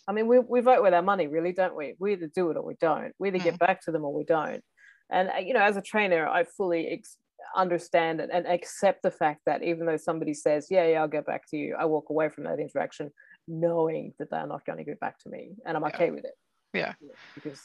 I 0.07 0.11
mean, 0.11 0.27
we, 0.27 0.37
we 0.37 0.61
vote 0.61 0.83
with 0.83 0.93
our 0.93 1.01
money, 1.01 1.25
really, 1.25 1.53
don't 1.53 1.75
we? 1.75 1.95
We 1.97 2.13
either 2.13 2.27
do 2.27 2.51
it 2.51 2.57
or 2.57 2.63
we 2.63 2.75
don't. 2.79 3.13
We 3.17 3.29
either 3.29 3.39
get 3.39 3.57
back 3.57 3.81
to 3.85 3.91
them 3.91 4.05
or 4.05 4.13
we 4.13 4.25
don't. 4.25 4.63
And, 5.09 5.29
uh, 5.29 5.39
you 5.39 5.55
know, 5.55 5.61
as 5.61 5.77
a 5.77 5.81
trainer, 5.81 6.27
I 6.27 6.43
fully 6.43 6.87
ex- 6.87 7.17
understand 7.55 8.19
it 8.21 8.29
and 8.31 8.47
accept 8.47 9.03
the 9.03 9.11
fact 9.11 9.41
that 9.45 9.63
even 9.63 9.85
though 9.85 9.97
somebody 9.97 10.33
says, 10.33 10.67
yeah, 10.69 10.85
yeah, 10.87 11.01
I'll 11.01 11.07
get 11.07 11.25
back 11.25 11.43
to 11.49 11.57
you, 11.57 11.75
I 11.79 11.85
walk 11.85 12.09
away 12.09 12.29
from 12.29 12.45
that 12.45 12.59
interaction 12.59 13.11
knowing 13.47 14.13
that 14.19 14.29
they're 14.31 14.47
not 14.47 14.65
going 14.65 14.77
to 14.77 14.83
get 14.83 14.99
back 14.99 15.19
to 15.19 15.29
me. 15.29 15.51
And 15.65 15.77
I'm 15.77 15.83
Yeah. 15.83 15.89
okay 15.89 16.11
with 16.11 16.25
it. 16.25 16.33
Yeah. 16.73 16.93
Because, 17.35 17.61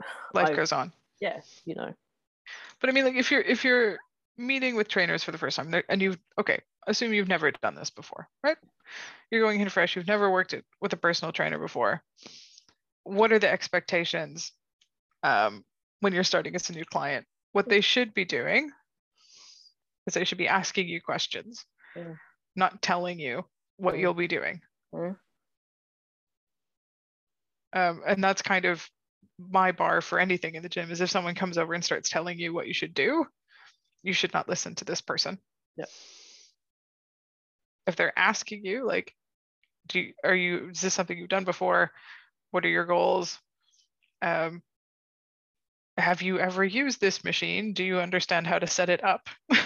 life 0.34 0.50
I- 0.50 0.54
goes 0.54 0.72
on. 0.72 0.92
yeah, 1.20 1.40
you 1.64 1.74
know, 1.74 1.92
But 2.80 2.90
I 2.90 2.92
mean, 2.92 3.04
like 3.04 3.14
if 3.16 3.30
you're 3.30 3.40
if 3.40 3.64
you're 3.64 3.98
meeting 4.36 4.74
with 4.74 4.88
trainers 4.88 5.22
for 5.22 5.30
the 5.32 5.38
first 5.38 5.56
time 5.56 5.72
and 5.88 6.02
you've 6.02 6.18
okay, 6.38 6.60
assume 6.86 7.12
you've 7.12 7.28
never 7.28 7.50
done 7.50 7.74
this 7.74 7.90
before, 7.90 8.28
right? 8.42 8.56
You're 9.30 9.40
going 9.42 9.60
in 9.60 9.68
fresh. 9.68 9.96
You've 9.96 10.06
never 10.06 10.30
worked 10.30 10.52
it 10.52 10.64
with 10.80 10.92
a 10.92 10.96
personal 10.96 11.32
trainer 11.32 11.58
before. 11.58 12.02
What 13.04 13.32
are 13.32 13.38
the 13.38 13.50
expectations 13.50 14.52
um, 15.22 15.64
when 16.00 16.12
you're 16.12 16.24
starting 16.24 16.54
as 16.54 16.68
a 16.70 16.72
new 16.72 16.84
client? 16.84 17.26
What 17.54 17.68
they 17.68 17.80
should 17.80 18.14
be 18.14 18.24
doing 18.24 18.72
is 20.08 20.14
they 20.14 20.24
should 20.24 20.38
be 20.38 20.48
asking 20.48 20.88
you 20.88 21.00
questions, 21.00 21.64
not 22.56 22.82
telling 22.82 23.20
you 23.20 23.44
what 23.76 23.96
you'll 23.96 24.12
be 24.12 24.26
doing. 24.26 24.60
Um, 27.72 28.02
and 28.04 28.22
that's 28.22 28.42
kind 28.42 28.64
of 28.64 28.84
my 29.38 29.70
bar 29.70 30.00
for 30.00 30.18
anything 30.18 30.56
in 30.56 30.64
the 30.64 30.68
gym 30.68 30.90
is 30.90 31.00
if 31.00 31.10
someone 31.10 31.36
comes 31.36 31.56
over 31.56 31.74
and 31.74 31.84
starts 31.84 32.10
telling 32.10 32.40
you 32.40 32.52
what 32.52 32.66
you 32.66 32.74
should 32.74 32.92
do, 32.92 33.24
you 34.02 34.12
should 34.12 34.34
not 34.34 34.48
listen 34.48 34.74
to 34.74 34.84
this 34.84 35.00
person. 35.00 35.38
Yep. 35.76 35.88
If 37.86 37.94
they're 37.94 38.18
asking 38.18 38.64
you, 38.64 38.84
like, 38.84 39.14
do 39.86 40.00
you, 40.00 40.12
are 40.24 40.34
you 40.34 40.70
is 40.70 40.80
this 40.80 40.94
something 40.94 41.16
you've 41.16 41.28
done 41.28 41.44
before? 41.44 41.92
What 42.50 42.64
are 42.64 42.68
your 42.68 42.86
goals? 42.86 43.38
Um, 44.22 44.62
have 45.96 46.22
you 46.22 46.38
ever 46.38 46.64
used 46.64 47.00
this 47.00 47.24
machine? 47.24 47.72
Do 47.72 47.84
you 47.84 47.98
understand 48.00 48.46
how 48.46 48.58
to 48.58 48.66
set 48.66 48.90
it 48.90 49.02
up? 49.04 49.28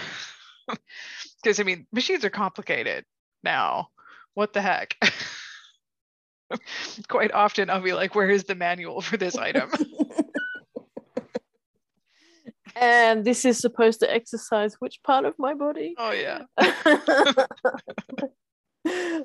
Because 1.41 1.59
I 1.59 1.63
mean, 1.63 1.87
machines 1.91 2.23
are 2.25 2.29
complicated 2.29 3.05
now. 3.43 3.87
What 4.35 4.53
the 4.53 4.61
heck? 4.61 4.95
Quite 7.07 7.31
often 7.31 7.69
I'll 7.69 7.81
be 7.81 7.93
like, 7.93 8.13
where 8.13 8.29
is 8.29 8.43
the 8.43 8.55
manual 8.55 9.01
for 9.01 9.15
this 9.17 9.35
item? 9.37 9.71
and 12.75 13.23
this 13.25 13.45
is 13.45 13.57
supposed 13.57 14.01
to 14.01 14.13
exercise 14.13 14.75
which 14.79 15.01
part 15.03 15.25
of 15.25 15.33
my 15.39 15.53
body? 15.53 15.95
oh 15.97 16.11
yeah. 16.11 16.43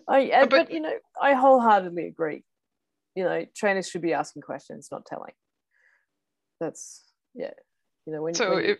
I, 0.08 0.30
But- 0.42 0.50
but 0.50 0.70
you 0.70 0.80
know, 0.80 0.94
I 1.20 1.34
wholeheartedly 1.34 2.06
agree. 2.06 2.44
You 3.16 3.24
know, 3.24 3.44
trainers 3.56 3.88
should 3.88 4.02
be 4.02 4.14
asking 4.14 4.42
questions, 4.42 4.88
not 4.90 5.04
telling. 5.04 5.32
That's 6.60 7.02
yeah. 7.34 7.50
You 8.06 8.12
know, 8.12 8.22
when, 8.22 8.34
So 8.34 8.56
when 8.56 8.64
if 8.64 8.78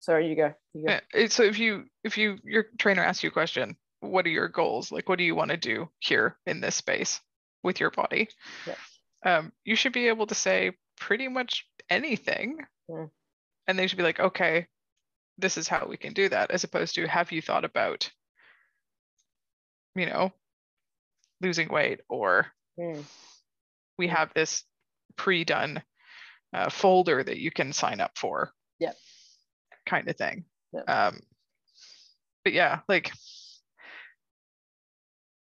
sorry, 0.00 0.28
you 0.28 0.36
go. 0.36 0.54
You 0.74 0.86
go. 0.86 0.98
Yeah, 1.14 1.26
so 1.28 1.42
if 1.42 1.58
you 1.58 1.84
if 2.04 2.16
you 2.18 2.38
your 2.44 2.66
trainer 2.78 3.02
asks 3.02 3.22
you 3.22 3.28
a 3.28 3.32
question, 3.32 3.76
what 4.00 4.26
are 4.26 4.30
your 4.30 4.48
goals? 4.48 4.92
Like 4.92 5.08
what 5.08 5.18
do 5.18 5.24
you 5.24 5.34
want 5.34 5.50
to 5.50 5.56
do 5.56 5.88
here 5.98 6.36
in 6.46 6.60
this 6.60 6.76
space 6.76 7.20
with 7.62 7.80
your 7.80 7.90
body? 7.90 8.28
Yeah. 8.66 8.74
Um, 9.24 9.52
you 9.64 9.76
should 9.76 9.92
be 9.92 10.08
able 10.08 10.26
to 10.28 10.34
say 10.34 10.72
pretty 10.98 11.28
much 11.28 11.66
anything. 11.90 12.58
Mm. 12.90 13.10
And 13.68 13.78
they 13.78 13.86
should 13.86 13.98
be 13.98 14.04
like, 14.04 14.20
okay, 14.20 14.66
this 15.38 15.56
is 15.56 15.68
how 15.68 15.86
we 15.86 15.96
can 15.96 16.12
do 16.12 16.28
that, 16.28 16.50
as 16.50 16.64
opposed 16.64 16.94
to 16.94 17.06
have 17.08 17.32
you 17.32 17.42
thought 17.42 17.64
about, 17.64 18.10
you 19.94 20.06
know, 20.06 20.32
losing 21.40 21.68
weight 21.68 22.00
or 22.08 22.46
Mm. 22.78 23.02
we 23.96 24.08
have 24.08 24.34
this 24.34 24.62
pre-done 25.16 25.82
uh, 26.52 26.70
folder 26.70 27.22
that 27.22 27.38
you 27.38 27.50
can 27.50 27.72
sign 27.72 28.00
up 28.00 28.16
for. 28.16 28.52
Yep. 28.78 28.96
Kind 29.86 30.08
of 30.08 30.16
thing. 30.16 30.44
Yep. 30.72 30.88
Um, 30.88 31.20
but 32.44 32.52
yeah, 32.52 32.80
like, 32.88 33.12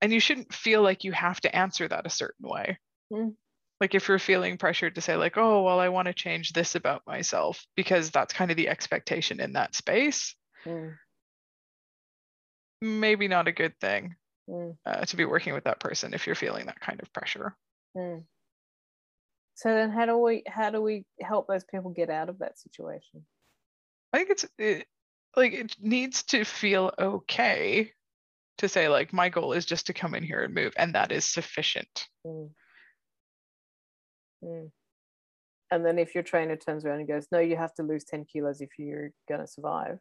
and 0.02 0.12
you 0.14 0.20
shouldn't 0.20 0.54
feel 0.54 0.82
like 0.82 1.04
you 1.04 1.12
have 1.12 1.39
to 1.41 1.56
answer 1.56 1.88
that 1.88 2.06
a 2.06 2.10
certain 2.10 2.47
way. 2.47 2.78
Mm. 3.12 3.36
Like 3.82 3.95
if 3.95 4.08
you're 4.08 4.20
feeling 4.20 4.58
pressured 4.58 4.95
to 4.95 5.02
say, 5.02 5.16
like, 5.16 5.38
oh, 5.38 5.64
well, 5.64 5.80
I 5.80 5.89
want 5.89 6.08
to 6.08 6.14
change 6.14 6.52
this 6.52 6.76
about 6.76 7.02
myself 7.08 7.66
because 7.76 8.12
that's 8.12 8.34
kind 8.34 8.52
of 8.52 8.58
the 8.58 8.68
expectation 8.70 9.39
in 9.39 9.54
that 9.54 9.76
space, 9.76 10.36
Mm. 10.66 10.97
maybe 12.82 13.28
not 13.30 13.47
a 13.47 13.54
good 13.54 13.80
thing 13.80 14.16
Mm. 14.50 14.78
uh, 14.86 15.06
to 15.06 15.16
be 15.16 15.26
working 15.26 15.54
with 15.54 15.64
that 15.66 15.80
person 15.80 16.14
if 16.14 16.26
you're 16.26 16.36
feeling 16.36 16.66
that 16.66 16.80
kind 16.82 17.00
of 17.02 17.12
pressure. 17.14 17.56
So 19.60 19.74
then, 19.76 19.89
how 19.89 20.05
do 20.05 20.18
we 20.18 20.43
how 20.47 20.70
do 20.70 20.82
we 20.82 21.05
help 21.20 21.47
those 21.49 21.66
people 21.66 21.91
get 21.91 22.10
out 22.10 22.30
of 22.30 22.39
that 22.39 22.57
situation? 22.57 23.26
I 24.14 24.18
think 24.20 24.30
it's 24.30 24.45
it, 24.57 24.88
like 25.36 25.51
it 25.51 25.76
needs 25.82 26.24
to 26.28 26.45
feel 26.45 26.93
okay 26.97 27.91
to 28.60 28.70
say 28.70 28.89
like 28.89 29.14
my 29.14 29.30
goal 29.30 29.53
is 29.53 29.66
just 29.66 29.88
to 29.88 29.93
come 29.93 30.16
in 30.16 30.24
here 30.24 30.43
and 30.43 30.53
move 30.53 30.74
and 30.78 30.95
that 30.95 31.12
is 31.12 31.26
sufficient. 31.26 32.07
Mm. 32.26 32.53
Mm. 34.43 34.72
And 35.72 35.84
then 35.86 35.97
if 35.99 36.14
your 36.14 36.24
trainer 36.24 36.55
turns 36.55 36.86
around 36.86 36.99
and 36.99 37.07
goes, 37.07 37.28
"No, 37.32 37.39
you 37.39 37.57
have 37.57 37.74
to 37.76 37.84
lose 37.84 38.03
ten 38.03 38.24
kilos 38.26 38.62
if 38.62 38.78
you're 38.78 39.12
gonna 39.28 39.47
survive," 39.47 39.99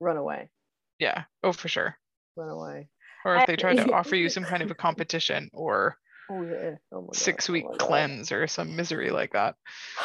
run 0.00 0.16
away, 0.16 0.50
Yeah. 0.98 1.24
Oh, 1.42 1.52
for 1.52 1.68
sure. 1.68 1.98
run 2.36 2.48
away. 2.48 2.88
Or 3.24 3.36
if 3.36 3.44
they 3.46 3.56
try 3.56 3.74
to 3.74 3.92
offer 3.92 4.16
you 4.16 4.28
some 4.28 4.44
kind 4.44 4.62
of 4.62 4.70
a 4.70 4.74
competition 4.76 5.50
or 5.52 5.98
Oh 6.30 6.42
yeah. 6.42 6.76
Oh 6.92 7.02
God, 7.02 7.16
six 7.16 7.50
oh 7.50 7.52
week 7.52 7.66
God. 7.68 7.78
cleanse 7.78 8.32
or 8.32 8.46
some 8.46 8.76
misery 8.76 9.10
like 9.10 9.32
that. 9.32 9.56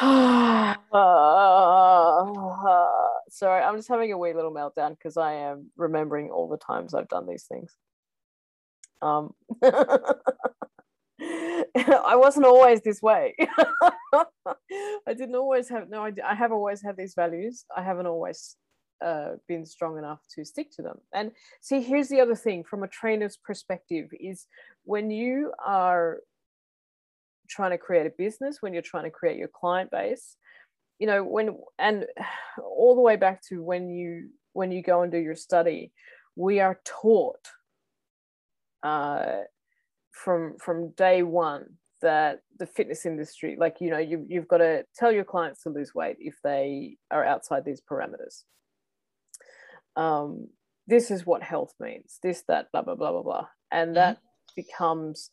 Sorry, 3.30 3.62
I'm 3.62 3.76
just 3.76 3.88
having 3.88 4.12
a 4.12 4.18
wee 4.18 4.34
little 4.34 4.52
meltdown 4.52 4.90
because 4.90 5.16
I 5.16 5.32
am 5.34 5.70
remembering 5.76 6.30
all 6.30 6.48
the 6.48 6.58
times 6.58 6.94
I've 6.94 7.08
done 7.08 7.26
these 7.26 7.44
things. 7.44 7.74
Um, 9.02 9.34
I 11.20 12.16
wasn't 12.16 12.46
always 12.46 12.82
this 12.82 13.00
way. 13.00 13.34
I 14.12 15.14
didn't 15.14 15.36
always 15.36 15.68
have 15.68 15.88
no. 15.88 16.04
I, 16.04 16.12
I 16.26 16.34
have 16.34 16.52
always 16.52 16.82
had 16.82 16.96
these 16.96 17.14
values. 17.14 17.64
I 17.74 17.82
haven't 17.82 18.06
always 18.06 18.56
uh, 19.04 19.32
been 19.48 19.64
strong 19.64 19.98
enough 19.98 20.20
to 20.34 20.44
stick 20.44 20.70
to 20.72 20.82
them. 20.82 20.98
And 21.14 21.32
see, 21.60 21.80
here's 21.80 22.08
the 22.08 22.20
other 22.20 22.34
thing 22.34 22.64
from 22.64 22.82
a 22.82 22.88
trainer's 22.88 23.36
perspective: 23.36 24.08
is 24.18 24.46
when 24.84 25.10
you 25.10 25.52
are 25.64 26.18
trying 27.48 27.70
to 27.70 27.78
create 27.78 28.06
a 28.06 28.12
business, 28.16 28.58
when 28.60 28.72
you're 28.72 28.82
trying 28.82 29.04
to 29.04 29.10
create 29.10 29.36
your 29.36 29.48
client 29.48 29.90
base, 29.90 30.36
you 30.98 31.06
know, 31.06 31.24
when 31.24 31.56
and 31.78 32.06
all 32.62 32.94
the 32.94 33.00
way 33.00 33.16
back 33.16 33.42
to 33.48 33.62
when 33.62 33.90
you 33.90 34.30
when 34.52 34.72
you 34.72 34.82
go 34.82 35.02
and 35.02 35.12
do 35.12 35.18
your 35.18 35.34
study, 35.34 35.92
we 36.36 36.60
are 36.60 36.80
taught 36.84 37.48
uh, 38.82 39.40
from 40.12 40.56
from 40.58 40.90
day 40.90 41.22
one 41.22 41.76
that 42.02 42.40
the 42.58 42.66
fitness 42.66 43.04
industry, 43.04 43.56
like 43.58 43.76
you 43.80 43.90
know, 43.90 43.98
you 43.98 44.24
you've 44.28 44.48
got 44.48 44.58
to 44.58 44.84
tell 44.96 45.12
your 45.12 45.24
clients 45.24 45.62
to 45.62 45.70
lose 45.70 45.94
weight 45.94 46.16
if 46.18 46.36
they 46.42 46.96
are 47.10 47.24
outside 47.24 47.64
these 47.64 47.80
parameters. 47.80 48.44
Um, 49.96 50.48
this 50.86 51.10
is 51.10 51.26
what 51.26 51.42
health 51.42 51.74
means. 51.78 52.18
This, 52.22 52.42
that, 52.48 52.70
blah 52.72 52.82
blah 52.82 52.94
blah 52.94 53.12
blah 53.12 53.22
blah, 53.22 53.46
and 53.70 53.96
that 53.96 54.18
becomes 54.56 55.30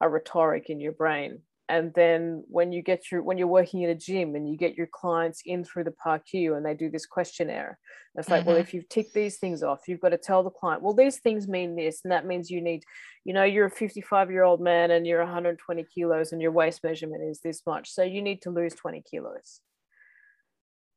a 0.00 0.08
rhetoric 0.08 0.70
in 0.70 0.80
your 0.80 0.92
brain 0.92 1.42
and 1.68 1.94
then 1.94 2.42
when 2.48 2.72
you 2.72 2.82
get 2.82 3.12
your 3.12 3.22
when 3.22 3.38
you're 3.38 3.46
working 3.46 3.82
in 3.82 3.90
a 3.90 3.94
gym 3.94 4.34
and 4.34 4.48
you 4.50 4.56
get 4.56 4.74
your 4.74 4.88
clients 4.88 5.40
in 5.46 5.62
through 5.62 5.84
the 5.84 5.94
PARQ 6.04 6.56
and 6.56 6.66
they 6.66 6.74
do 6.74 6.90
this 6.90 7.06
questionnaire 7.06 7.78
it's 8.16 8.28
like 8.28 8.44
well 8.44 8.56
Mhm. 8.56 8.60
if 8.60 8.74
you've 8.74 8.88
ticked 8.88 9.14
these 9.14 9.38
things 9.38 9.62
off 9.62 9.86
you've 9.86 10.00
got 10.00 10.08
to 10.08 10.18
tell 10.18 10.42
the 10.42 10.50
client 10.50 10.82
well 10.82 10.94
these 10.94 11.20
things 11.20 11.46
mean 11.46 11.76
this 11.76 12.00
and 12.02 12.10
that 12.10 12.26
means 12.26 12.50
you 12.50 12.60
need 12.60 12.82
you 13.24 13.32
know 13.32 13.44
you're 13.44 13.66
a 13.66 13.70
55 13.70 14.30
year 14.30 14.42
old 14.42 14.60
man 14.60 14.90
and 14.90 15.06
you're 15.06 15.20
120 15.20 15.84
kilos 15.94 16.32
and 16.32 16.42
your 16.42 16.50
waist 16.50 16.82
measurement 16.82 17.22
is 17.22 17.40
this 17.40 17.64
much 17.66 17.90
so 17.92 18.02
you 18.02 18.20
need 18.22 18.42
to 18.42 18.50
lose 18.50 18.74
20 18.74 19.02
kilos 19.08 19.60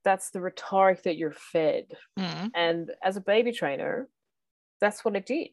that's 0.03 0.31
the 0.31 0.41
rhetoric 0.41 1.03
that 1.03 1.17
you're 1.17 1.31
fed 1.31 1.85
Mm. 2.17 2.51
and 2.55 2.91
as 3.03 3.15
a 3.17 3.21
baby 3.21 3.51
trainer 3.51 4.09
that's 4.81 5.05
what 5.05 5.15
I 5.15 5.19
did 5.19 5.49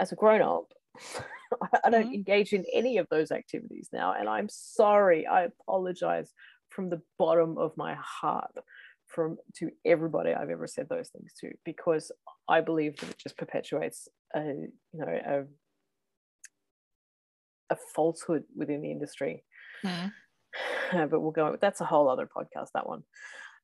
as 0.00 0.10
a 0.12 0.16
grown 0.16 0.42
up 0.42 0.72
I 1.84 1.90
don't 1.90 2.10
Mhm. 2.10 2.14
engage 2.14 2.52
in 2.52 2.64
any 2.72 2.98
of 2.98 3.08
those 3.10 3.30
activities 3.32 3.88
now. 3.92 4.12
And 4.12 4.28
I'm 4.28 4.48
sorry. 4.48 5.26
I 5.26 5.42
apologize 5.44 6.32
from 6.68 6.90
the 6.90 7.02
bottom 7.18 7.58
of 7.58 7.76
my 7.76 7.94
heart 7.94 8.54
from 9.06 9.38
to 9.56 9.70
everybody 9.84 10.32
I've 10.32 10.50
ever 10.50 10.66
said 10.68 10.88
those 10.88 11.08
things 11.10 11.32
to, 11.40 11.50
because 11.64 12.12
I 12.48 12.60
believe 12.60 12.96
that 12.98 13.10
it 13.10 13.18
just 13.18 13.36
perpetuates 13.36 14.08
a 14.34 14.42
you 14.42 14.70
know 14.94 15.08
a, 15.08 15.46
a 17.74 17.76
falsehood 17.94 18.44
within 18.56 18.82
the 18.82 18.90
industry. 18.92 19.44
Mm. 19.84 20.12
but 21.10 21.20
we'll 21.20 21.30
go 21.32 21.56
that's 21.60 21.80
a 21.80 21.84
whole 21.84 22.08
other 22.08 22.28
podcast 22.36 22.68
that 22.74 22.86
one 22.88 23.02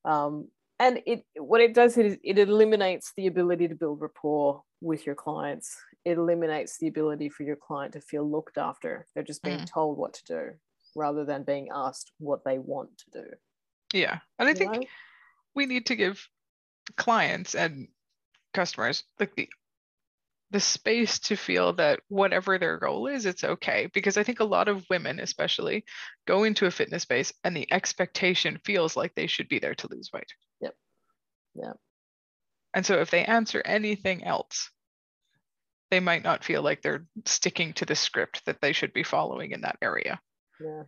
um, 0.05 0.49
and 0.79 1.01
it 1.05 1.23
what 1.37 1.61
it 1.61 1.73
does 1.73 1.97
is 1.97 2.17
it 2.23 2.37
eliminates 2.39 3.13
the 3.17 3.27
ability 3.27 3.67
to 3.67 3.75
build 3.75 3.99
rapport 4.01 4.61
with 4.81 5.05
your 5.05 5.15
clients 5.15 5.75
it 6.05 6.17
eliminates 6.17 6.77
the 6.79 6.87
ability 6.87 7.29
for 7.29 7.43
your 7.43 7.55
client 7.55 7.93
to 7.93 8.01
feel 8.01 8.29
looked 8.29 8.57
after 8.57 9.05
they're 9.13 9.23
just 9.23 9.43
being 9.43 9.59
Mm. 9.59 9.71
told 9.73 9.97
what 9.97 10.13
to 10.13 10.23
do 10.25 10.51
rather 10.95 11.25
than 11.25 11.43
being 11.43 11.67
asked 11.73 12.11
what 12.19 12.43
they 12.45 12.59
want 12.59 12.89
to 12.97 13.21
do 13.21 13.27
Yeah. 13.93 14.19
And 14.39 14.47
I 14.47 14.51
you 14.51 14.57
think 14.57 14.73
know? 14.73 14.83
we 15.55 15.65
need 15.65 15.85
to 15.87 15.95
give 15.95 16.27
clients 16.97 17.55
and 17.55 17.87
customers 18.53 19.03
like 19.19 19.35
the 19.35 19.49
the 20.51 20.59
space 20.59 21.19
to 21.19 21.35
feel 21.35 21.73
that 21.73 21.99
whatever 22.07 22.57
their 22.57 22.77
goal 22.77 23.07
is 23.07 23.25
it's 23.25 23.43
okay 23.43 23.89
because 23.93 24.17
i 24.17 24.23
think 24.23 24.39
a 24.39 24.45
lot 24.45 24.67
of 24.67 24.85
women 24.89 25.19
especially 25.19 25.83
go 26.25 26.43
into 26.43 26.65
a 26.65 26.71
fitness 26.71 27.03
space 27.03 27.33
and 27.43 27.55
the 27.55 27.71
expectation 27.71 28.59
feels 28.63 28.95
like 28.95 29.13
they 29.15 29.27
should 29.27 29.49
be 29.49 29.59
there 29.59 29.75
to 29.75 29.87
lose 29.91 30.09
weight. 30.13 30.31
Yep. 30.61 30.75
Yeah. 31.55 31.73
and 32.73 32.85
so 32.85 32.99
if 33.01 33.11
they 33.11 33.25
answer 33.25 33.61
anything 33.65 34.23
else 34.23 34.69
they 35.89 35.99
might 35.99 36.23
not 36.23 36.43
feel 36.43 36.61
like 36.61 36.81
they're 36.81 37.05
sticking 37.25 37.73
to 37.73 37.85
the 37.85 37.95
script 37.95 38.45
that 38.45 38.61
they 38.61 38.73
should 38.73 38.93
be 38.93 39.03
following 39.03 39.51
in 39.51 39.61
that 39.61 39.77
area. 39.81 40.19
Yeah. 40.59 40.83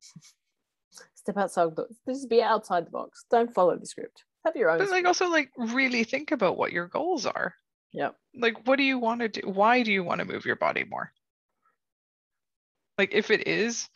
Step 1.14 1.36
outside 1.36 1.76
the 1.76 1.86
just 2.08 2.30
be 2.30 2.40
outside 2.40 2.86
the 2.86 2.90
box. 2.90 3.24
Don't 3.30 3.52
follow 3.52 3.76
the 3.76 3.84
script 3.84 4.24
have 4.46 4.56
your 4.56 4.70
own 4.70 4.78
but 4.78 4.90
like 4.90 5.04
also 5.04 5.28
like 5.28 5.50
really 5.56 6.04
think 6.04 6.32
about 6.32 6.56
what 6.56 6.72
your 6.72 6.88
goals 6.88 7.26
are. 7.26 7.54
Yep. 7.92 8.16
like 8.34 8.66
what 8.66 8.76
do 8.76 8.82
you 8.82 8.98
want 8.98 9.20
to 9.20 9.28
do? 9.28 9.48
Why 9.48 9.82
do 9.82 9.92
you 9.92 10.04
want 10.04 10.20
to 10.20 10.26
move 10.26 10.44
your 10.44 10.56
body 10.56 10.84
more? 10.84 11.12
Like 12.98 13.14
if 13.14 13.30
it 13.30 13.46
is 13.46 13.88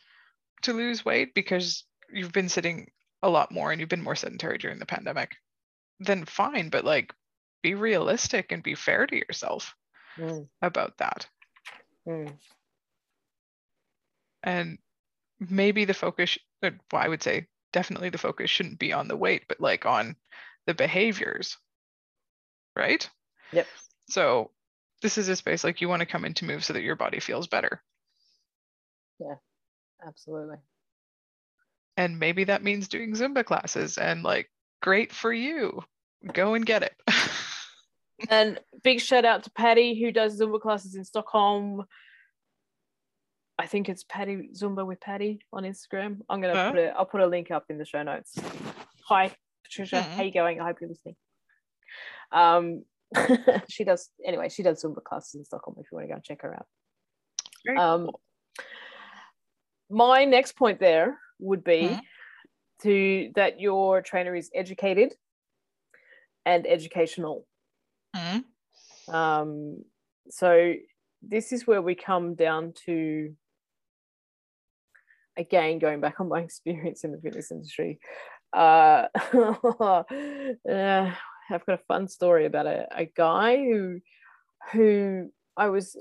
to 0.63 0.73
lose 0.73 1.03
weight 1.03 1.33
because 1.33 1.83
you've 2.13 2.31
been 2.31 2.49
sitting 2.49 2.87
a 3.23 3.29
lot 3.29 3.51
more 3.51 3.71
and 3.71 3.79
you've 3.79 3.89
been 3.89 4.03
more 4.03 4.15
sedentary 4.15 4.57
during 4.57 4.79
the 4.79 4.85
pandemic 4.85 5.31
then 5.99 6.25
fine 6.25 6.69
but 6.69 6.83
like 6.83 7.13
be 7.61 7.75
realistic 7.75 8.51
and 8.51 8.63
be 8.63 8.75
fair 8.75 9.05
to 9.07 9.15
yourself 9.15 9.75
Mm, 10.17 10.47
about 10.61 10.97
that. 10.97 11.27
Mm, 12.07 12.33
and 14.43 14.77
maybe 15.39 15.85
the 15.85 15.93
focus 15.93 16.37
uh, 16.63 16.71
well, 16.91 17.01
i 17.01 17.07
would 17.07 17.23
say 17.23 17.47
definitely 17.73 18.09
the 18.09 18.17
focus 18.17 18.49
shouldn't 18.49 18.79
be 18.79 18.93
on 18.93 19.07
the 19.07 19.17
weight 19.17 19.43
but 19.47 19.59
like 19.59 19.85
on 19.85 20.15
the 20.67 20.73
behaviors 20.73 21.57
right? 22.75 23.09
Yep. 23.51 23.67
so 24.09 24.51
this 25.01 25.17
is 25.17 25.27
a 25.27 25.35
space 25.35 25.63
like 25.63 25.81
you 25.81 25.89
want 25.89 25.99
to 26.01 26.05
come 26.05 26.25
in 26.25 26.33
to 26.35 26.45
move 26.45 26.63
so 26.63 26.73
that 26.73 26.83
your 26.83 26.95
body 26.95 27.19
feels 27.19 27.47
better. 27.47 27.81
Yeah, 29.19 29.35
absolutely. 30.07 30.57
And 31.97 32.17
maybe 32.17 32.45
that 32.45 32.63
means 32.63 32.87
doing 32.87 33.13
zumba 33.13 33.43
classes 33.43 33.97
and 33.97 34.23
like 34.23 34.49
great 34.81 35.11
for 35.11 35.33
you. 35.33 35.83
Go 36.33 36.53
and 36.53 36.65
get 36.65 36.83
it. 36.83 36.93
And 38.29 38.59
big 38.83 38.99
shout 38.99 39.25
out 39.25 39.43
to 39.43 39.51
Pati 39.51 39.99
who 39.99 40.11
does 40.11 40.39
Zumba 40.39 40.61
classes 40.61 40.95
in 40.95 41.03
Stockholm. 41.03 41.85
I 43.61 43.67
think 43.67 43.89
it's 43.89 44.03
Pati 44.03 44.49
Zumba 44.55 44.83
with 44.83 44.99
Pati 45.01 45.39
on 45.53 45.65
Instagram. 45.65 46.17
I'm 46.27 46.41
gonna 46.41 46.71
put 46.71 46.79
it. 46.79 46.91
I'll 46.97 47.05
put 47.05 47.21
a 47.21 47.27
link 47.27 47.51
up 47.51 47.65
in 47.69 47.77
the 47.77 47.85
show 47.85 48.01
notes. 48.01 48.35
Hi, 49.07 49.31
Patricia. 49.63 50.01
Hmm. 50.01 50.11
How 50.17 50.23
you 50.23 50.31
going? 50.33 50.59
I 50.59 50.65
hope 50.65 50.77
you're 50.81 50.89
listening. 50.89 51.15
Um, 52.31 52.83
she 53.69 53.83
does 53.83 54.09
anyway. 54.25 54.49
She 54.49 54.63
does 54.63 54.83
Zumba 54.83 55.03
classes 55.03 55.35
in 55.35 55.45
Stockholm. 55.45 55.75
If 55.79 55.91
you 55.91 55.95
want 55.97 56.05
to 56.05 56.09
go 56.09 56.15
and 56.15 56.23
check 56.23 56.41
her 56.41 56.55
out. 56.55 56.65
Very 57.63 57.77
Um, 57.77 58.05
cool. 58.05 58.21
My 59.91 60.25
next 60.25 60.53
point 60.53 60.79
there 60.79 61.19
would 61.37 61.63
be 61.63 61.81
Mhm. 61.89 62.01
to 62.81 63.31
that 63.35 63.59
your 63.59 64.01
trainer 64.01 64.33
is 64.35 64.49
educated 64.55 65.13
and 66.47 66.65
educational. 66.65 67.45
Mhm. 68.15 68.43
Um, 69.07 69.85
so 70.29 70.73
this 71.21 71.51
is 71.51 71.67
where 71.67 71.83
we 71.83 71.93
come 71.93 72.33
down 72.33 72.73
to 72.85 73.35
again 75.37 75.79
going 75.79 76.01
back 76.01 76.19
on 76.19 76.29
my 76.29 76.39
experience 76.47 77.03
in 77.03 77.11
the 77.11 77.19
fitness 77.19 77.51
industry. 77.51 77.99
Uh, 78.53 79.07
I've 81.51 81.65
got 81.65 81.79
a 81.79 81.85
fun 81.87 82.07
story 82.07 82.45
about 82.45 82.67
a, 82.67 82.87
a 82.91 83.05
guy 83.05 83.57
who 83.57 83.99
who 84.71 85.31
I 85.57 85.69
was 85.69 85.97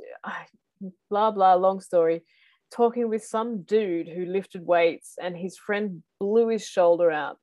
blah 1.08 1.30
blah 1.30 1.54
long 1.54 1.80
story 1.80 2.22
talking 2.70 3.08
with 3.08 3.24
some 3.24 3.62
dude 3.62 4.08
who 4.08 4.24
lifted 4.26 4.64
weights 4.64 5.16
and 5.20 5.36
his 5.36 5.58
friend 5.58 6.02
blew 6.20 6.48
his 6.48 6.64
shoulder 6.64 7.10
out 7.10 7.38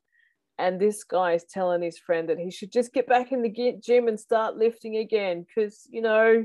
and 0.57 0.79
this 0.79 1.03
guy 1.03 1.33
is 1.33 1.43
telling 1.43 1.81
his 1.81 1.99
friend 1.99 2.29
that 2.29 2.39
he 2.39 2.49
should 2.49 2.71
just 2.71 2.93
get 2.93 3.07
back 3.07 3.31
in 3.31 3.41
the 3.41 3.75
gym 3.83 4.07
and 4.07 4.19
start 4.19 4.55
lifting 4.55 4.97
again 4.97 5.45
because 5.45 5.87
you 5.89 6.01
know 6.01 6.43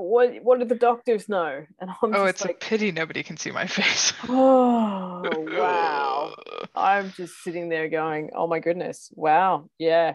what 0.00 0.42
what 0.42 0.58
do 0.58 0.64
the 0.64 0.74
doctors 0.74 1.28
know 1.28 1.64
and 1.80 1.90
I'm 1.90 2.14
oh 2.14 2.24
it's 2.24 2.44
like, 2.44 2.56
a 2.56 2.66
pity 2.66 2.92
nobody 2.92 3.22
can 3.22 3.36
see 3.36 3.50
my 3.50 3.66
face 3.66 4.12
oh 4.28 5.22
wow 5.58 6.34
i'm 6.74 7.12
just 7.12 7.42
sitting 7.42 7.68
there 7.68 7.88
going 7.88 8.30
oh 8.34 8.46
my 8.46 8.58
goodness 8.58 9.10
wow 9.14 9.68
yeah 9.78 10.14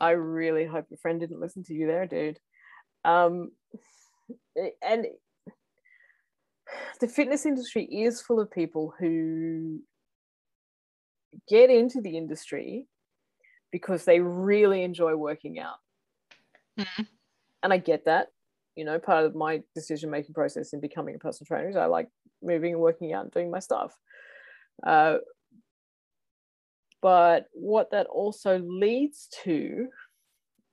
i 0.00 0.10
really 0.10 0.64
hope 0.64 0.86
your 0.90 0.98
friend 0.98 1.20
didn't 1.20 1.40
listen 1.40 1.64
to 1.64 1.74
you 1.74 1.86
there 1.86 2.06
dude 2.06 2.38
um 3.04 3.50
and 4.82 5.06
the 7.00 7.08
fitness 7.08 7.46
industry 7.46 7.84
is 7.84 8.20
full 8.20 8.40
of 8.40 8.50
people 8.50 8.92
who 8.98 9.80
get 11.48 11.70
into 11.70 12.00
the 12.00 12.16
industry 12.16 12.86
because 13.72 14.04
they 14.04 14.20
really 14.20 14.82
enjoy 14.82 15.14
working 15.14 15.58
out. 15.58 15.76
Mm-hmm. 16.78 17.02
And 17.62 17.72
I 17.72 17.78
get 17.78 18.04
that. 18.06 18.28
You 18.76 18.84
know, 18.84 18.98
part 18.98 19.24
of 19.24 19.34
my 19.34 19.62
decision 19.74 20.10
making 20.10 20.34
process 20.34 20.72
in 20.72 20.80
becoming 20.80 21.14
a 21.14 21.18
personal 21.18 21.46
trainer 21.46 21.68
is 21.68 21.76
I 21.76 21.86
like 21.86 22.08
moving 22.42 22.74
and 22.74 22.82
working 22.82 23.12
out 23.12 23.24
and 23.24 23.32
doing 23.32 23.50
my 23.50 23.58
stuff. 23.58 23.96
Uh, 24.86 25.16
but 27.02 27.46
what 27.52 27.90
that 27.90 28.06
also 28.06 28.58
leads 28.58 29.28
to 29.44 29.88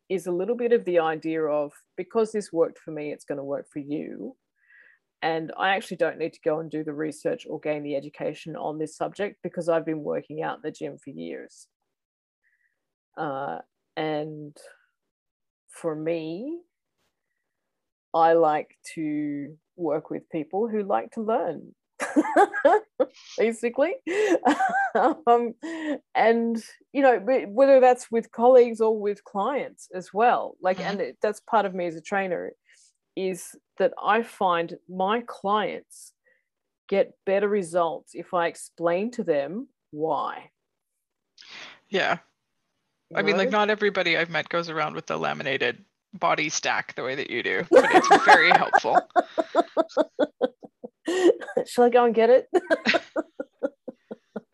is 0.09 0.27
a 0.27 0.31
little 0.31 0.55
bit 0.55 0.73
of 0.73 0.85
the 0.85 0.99
idea 0.99 1.43
of 1.43 1.71
because 1.97 2.31
this 2.31 2.51
worked 2.51 2.79
for 2.79 2.91
me, 2.91 3.11
it's 3.11 3.25
going 3.25 3.37
to 3.37 3.43
work 3.43 3.67
for 3.71 3.79
you. 3.79 4.35
And 5.21 5.53
I 5.57 5.69
actually 5.69 5.97
don't 5.97 6.17
need 6.17 6.33
to 6.33 6.41
go 6.43 6.59
and 6.59 6.69
do 6.69 6.83
the 6.83 6.93
research 6.93 7.45
or 7.49 7.59
gain 7.59 7.83
the 7.83 7.95
education 7.95 8.57
on 8.57 8.77
this 8.77 8.97
subject 8.97 9.37
because 9.41 9.69
I've 9.69 9.85
been 9.85 10.03
working 10.03 10.43
out 10.43 10.57
in 10.57 10.61
the 10.63 10.71
gym 10.71 10.97
for 10.97 11.11
years. 11.11 11.67
Uh, 13.17 13.59
and 13.95 14.55
for 15.69 15.95
me, 15.95 16.59
I 18.13 18.33
like 18.33 18.77
to 18.95 19.55
work 19.75 20.09
with 20.09 20.29
people 20.29 20.67
who 20.67 20.83
like 20.83 21.11
to 21.11 21.21
learn, 21.21 21.73
basically. 23.37 23.93
um, 24.95 25.53
and, 26.13 26.63
you 26.91 27.01
know, 27.01 27.19
whether 27.19 27.79
that's 27.79 28.11
with 28.11 28.31
colleagues 28.31 28.81
or 28.81 28.97
with 28.99 29.23
clients 29.23 29.89
as 29.93 30.13
well. 30.13 30.55
Like, 30.61 30.77
mm-hmm. 30.77 30.89
and 30.89 31.01
it, 31.01 31.17
that's 31.21 31.39
part 31.39 31.65
of 31.65 31.73
me 31.73 31.87
as 31.87 31.95
a 31.95 32.01
trainer 32.01 32.51
is 33.15 33.55
that 33.77 33.93
I 34.01 34.23
find 34.23 34.75
my 34.89 35.23
clients 35.25 36.13
get 36.87 37.13
better 37.25 37.47
results 37.47 38.11
if 38.13 38.33
I 38.33 38.47
explain 38.47 39.11
to 39.11 39.23
them 39.23 39.67
why. 39.91 40.49
Yeah. 41.89 42.19
You 43.09 43.17
I 43.17 43.21
know? 43.21 43.27
mean, 43.27 43.37
like, 43.37 43.51
not 43.51 43.69
everybody 43.69 44.17
I've 44.17 44.29
met 44.29 44.49
goes 44.49 44.69
around 44.69 44.95
with 44.95 45.07
the 45.07 45.17
laminated 45.17 45.83
body 46.13 46.49
stack 46.49 46.95
the 46.95 47.03
way 47.03 47.15
that 47.15 47.29
you 47.29 47.43
do, 47.43 47.63
but 47.71 47.85
it's 47.91 48.25
very 48.25 48.51
helpful. 48.51 48.99
Shall 51.65 51.85
I 51.85 51.89
go 51.89 52.05
and 52.05 52.15
get 52.15 52.29
it? 52.29 52.47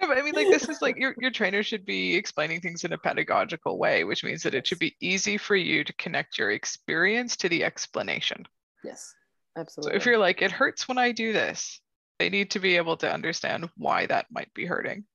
I 0.01 0.21
mean, 0.21 0.33
like 0.33 0.47
this 0.47 0.67
is 0.67 0.81
like 0.81 0.97
your 0.99 1.15
your 1.19 1.31
trainer 1.31 1.63
should 1.63 1.85
be 1.85 2.15
explaining 2.15 2.61
things 2.61 2.83
in 2.83 2.93
a 2.93 2.97
pedagogical 2.97 3.77
way, 3.77 4.03
which 4.03 4.23
means 4.23 4.43
that 4.43 4.55
it 4.55 4.65
should 4.67 4.79
be 4.79 4.95
easy 5.01 5.37
for 5.37 5.55
you 5.55 5.83
to 5.83 5.93
connect 5.93 6.37
your 6.37 6.51
experience 6.51 7.35
to 7.37 7.49
the 7.49 7.63
explanation. 7.63 8.45
Yes, 8.83 9.13
absolutely. 9.57 9.91
So 9.91 9.95
if 9.97 10.05
you're 10.05 10.17
like, 10.17 10.41
it 10.41 10.51
hurts 10.51 10.87
when 10.87 10.97
I 10.97 11.11
do 11.11 11.33
this, 11.33 11.79
they 12.17 12.29
need 12.29 12.51
to 12.51 12.59
be 12.59 12.77
able 12.77 12.97
to 12.97 13.11
understand 13.11 13.69
why 13.77 14.05
that 14.07 14.27
might 14.31 14.53
be 14.53 14.65
hurting. 14.65 15.05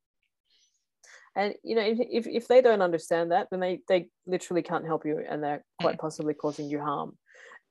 And 1.36 1.54
you 1.62 1.74
know, 1.74 1.82
if 1.84 2.26
if 2.26 2.48
they 2.48 2.60
don't 2.60 2.82
understand 2.82 3.32
that, 3.32 3.48
then 3.50 3.60
they 3.60 3.80
they 3.88 4.08
literally 4.26 4.62
can't 4.62 4.86
help 4.86 5.04
you, 5.04 5.24
and 5.28 5.42
they're 5.42 5.64
quite 5.80 5.98
possibly 5.98 6.34
causing 6.34 6.68
you 6.68 6.80
harm. 6.80 7.18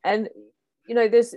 And 0.03 0.30
you 0.88 0.95
know, 0.95 1.07
there's 1.07 1.34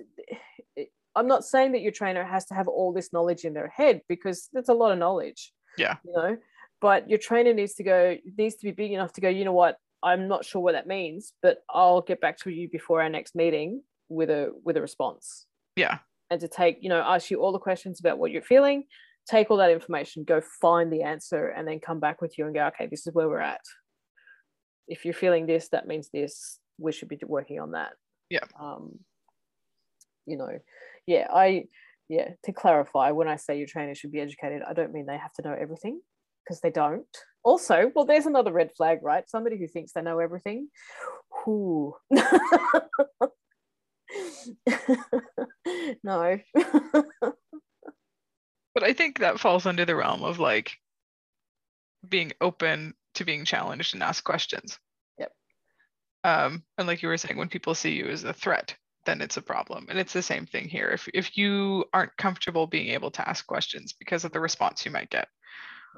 I'm 1.17 1.27
not 1.27 1.45
saying 1.45 1.73
that 1.73 1.81
your 1.81 1.93
trainer 1.93 2.25
has 2.25 2.45
to 2.47 2.55
have 2.55 2.69
all 2.69 2.93
this 2.93 3.13
knowledge 3.13 3.45
in 3.45 3.55
their 3.55 3.69
head 3.69 4.03
because 4.09 4.49
that's 4.53 4.69
a 4.69 4.75
lot 4.75 4.93
of 4.93 4.99
knowledge. 4.99 5.53
Yeah. 5.79 5.97
You 6.05 6.13
know, 6.13 6.37
but 6.81 7.09
your 7.09 7.19
trainer 7.19 7.55
needs 7.55 7.75
to 7.75 7.83
go 7.83 8.17
needs 8.37 8.57
to 8.57 8.65
be 8.65 8.73
big 8.73 8.93
enough 8.93 9.13
to 9.15 9.21
go, 9.21 9.29
you 9.29 9.45
know 9.45 9.53
what, 9.53 9.79
I'm 10.03 10.29
not 10.29 10.45
sure 10.45 10.61
what 10.61 10.73
that 10.73 10.87
means, 10.87 11.33
but 11.43 11.59
I'll 11.71 12.03
get 12.03 12.21
back 12.21 12.39
to 12.41 12.51
you 12.51 12.69
before 12.69 13.03
our 13.03 13.09
next 13.09 13.35
meeting 13.35 13.83
with 14.09 14.31
a 14.31 14.53
with 14.63 14.77
a 14.77 14.83
response. 14.83 15.47
Yeah. 15.75 15.99
And 16.31 16.41
to 16.41 16.49
take, 16.49 16.79
you 16.81 16.89
know, 16.89 17.01
ask 17.01 17.31
you 17.31 17.41
all 17.41 17.53
the 17.53 17.59
questions 17.59 18.01
about 18.01 18.19
what 18.19 18.31
you're 18.31 18.43
feeling, 18.43 18.85
take 19.29 19.51
all 19.51 19.57
that 19.59 19.71
information, 19.71 20.25
go 20.25 20.41
find 20.61 20.93
the 20.93 21.03
answer, 21.03 21.49
and 21.49 21.67
then 21.67 21.81
come 21.81 22.01
back 22.01 22.21
with 22.21 22.39
you 22.39 22.47
and 22.47 22.55
go, 22.55 22.67
okay, 22.67 22.87
this 22.87 23.07
is 23.07 23.15
where 23.15 23.29
we're 23.29 23.41
at. 23.41 23.61
If 24.89 25.05
you're 25.05 25.15
feeling 25.15 25.47
this, 25.47 25.69
that 25.71 25.87
means 25.87 26.09
this. 26.13 26.59
We 26.79 26.93
should 26.93 27.09
be 27.09 27.19
working 27.27 27.61
on 27.61 27.73
that. 27.73 27.93
Yeah. 28.31 28.45
Um, 28.61 28.99
you 30.27 30.37
know, 30.37 30.59
yeah, 31.07 31.27
I 31.33 31.65
yeah, 32.09 32.31
to 32.45 32.53
clarify, 32.53 33.11
when 33.11 33.29
I 33.29 33.37
say 33.37 33.59
your 33.59 33.67
trainer 33.67 33.95
should 33.95 34.13
be 34.13 34.21
educated, 34.21 34.63
I 34.67 34.73
don't 34.75 34.93
mean 34.93 35.07
they 35.07 35.19
have 35.19 35.33
to 35.35 35.43
know 35.43 35.57
everything 35.59 36.01
because 36.45 36.61
they 36.61 36.71
don't. 36.71 37.07
Also, 37.43 37.91
well, 37.95 38.05
there's 38.05 38.27
another 38.27 38.53
red 38.53 38.71
flag, 38.77 38.99
right? 39.03 39.29
Somebody 39.29 39.59
who 39.59 39.67
thinks 39.67 39.93
they 39.93 40.03
know 40.03 40.19
everything. 40.21 40.69
Ooh. 41.49 41.95
no. 46.05 46.39
but 48.77 48.85
I 48.85 48.93
think 48.93 49.21
that 49.21 49.41
falls 49.41 49.65
under 49.65 49.87
the 49.87 49.97
realm 49.97 50.23
of 50.23 50.39
like 50.39 50.73
being 52.07 52.33
open 52.43 52.93
to 53.15 53.25
being 53.25 53.47
challenged 53.47 53.95
and 53.95 54.03
ask 54.03 54.23
questions. 54.23 54.79
Yep. 55.19 55.33
Um, 56.25 56.63
and 56.77 56.87
like 56.87 57.01
you 57.01 57.09
were 57.09 57.17
saying, 57.17 57.39
when 57.39 57.49
people 57.49 57.75
see 57.75 57.93
you 57.93 58.05
as 58.05 58.25
a 58.25 58.35
threat, 58.35 58.77
then 59.07 59.23
it's 59.23 59.39
a 59.39 59.43
problem. 59.43 59.87
And 59.89 59.99
it's 59.99 60.13
the 60.13 60.21
same 60.21 60.45
thing 60.45 60.69
here. 60.69 60.91
If 60.91 61.09
if 61.15 61.39
you 61.39 61.87
aren't 61.95 62.19
comfortable 62.19 62.67
being 62.67 62.89
able 62.89 63.11
to 63.13 63.27
ask 63.27 63.47
questions 63.47 63.95
because 63.99 64.27
of 64.27 64.33
the 64.33 64.41
response 64.41 64.85
you 64.85 64.91
might 64.91 65.09
get, 65.09 65.29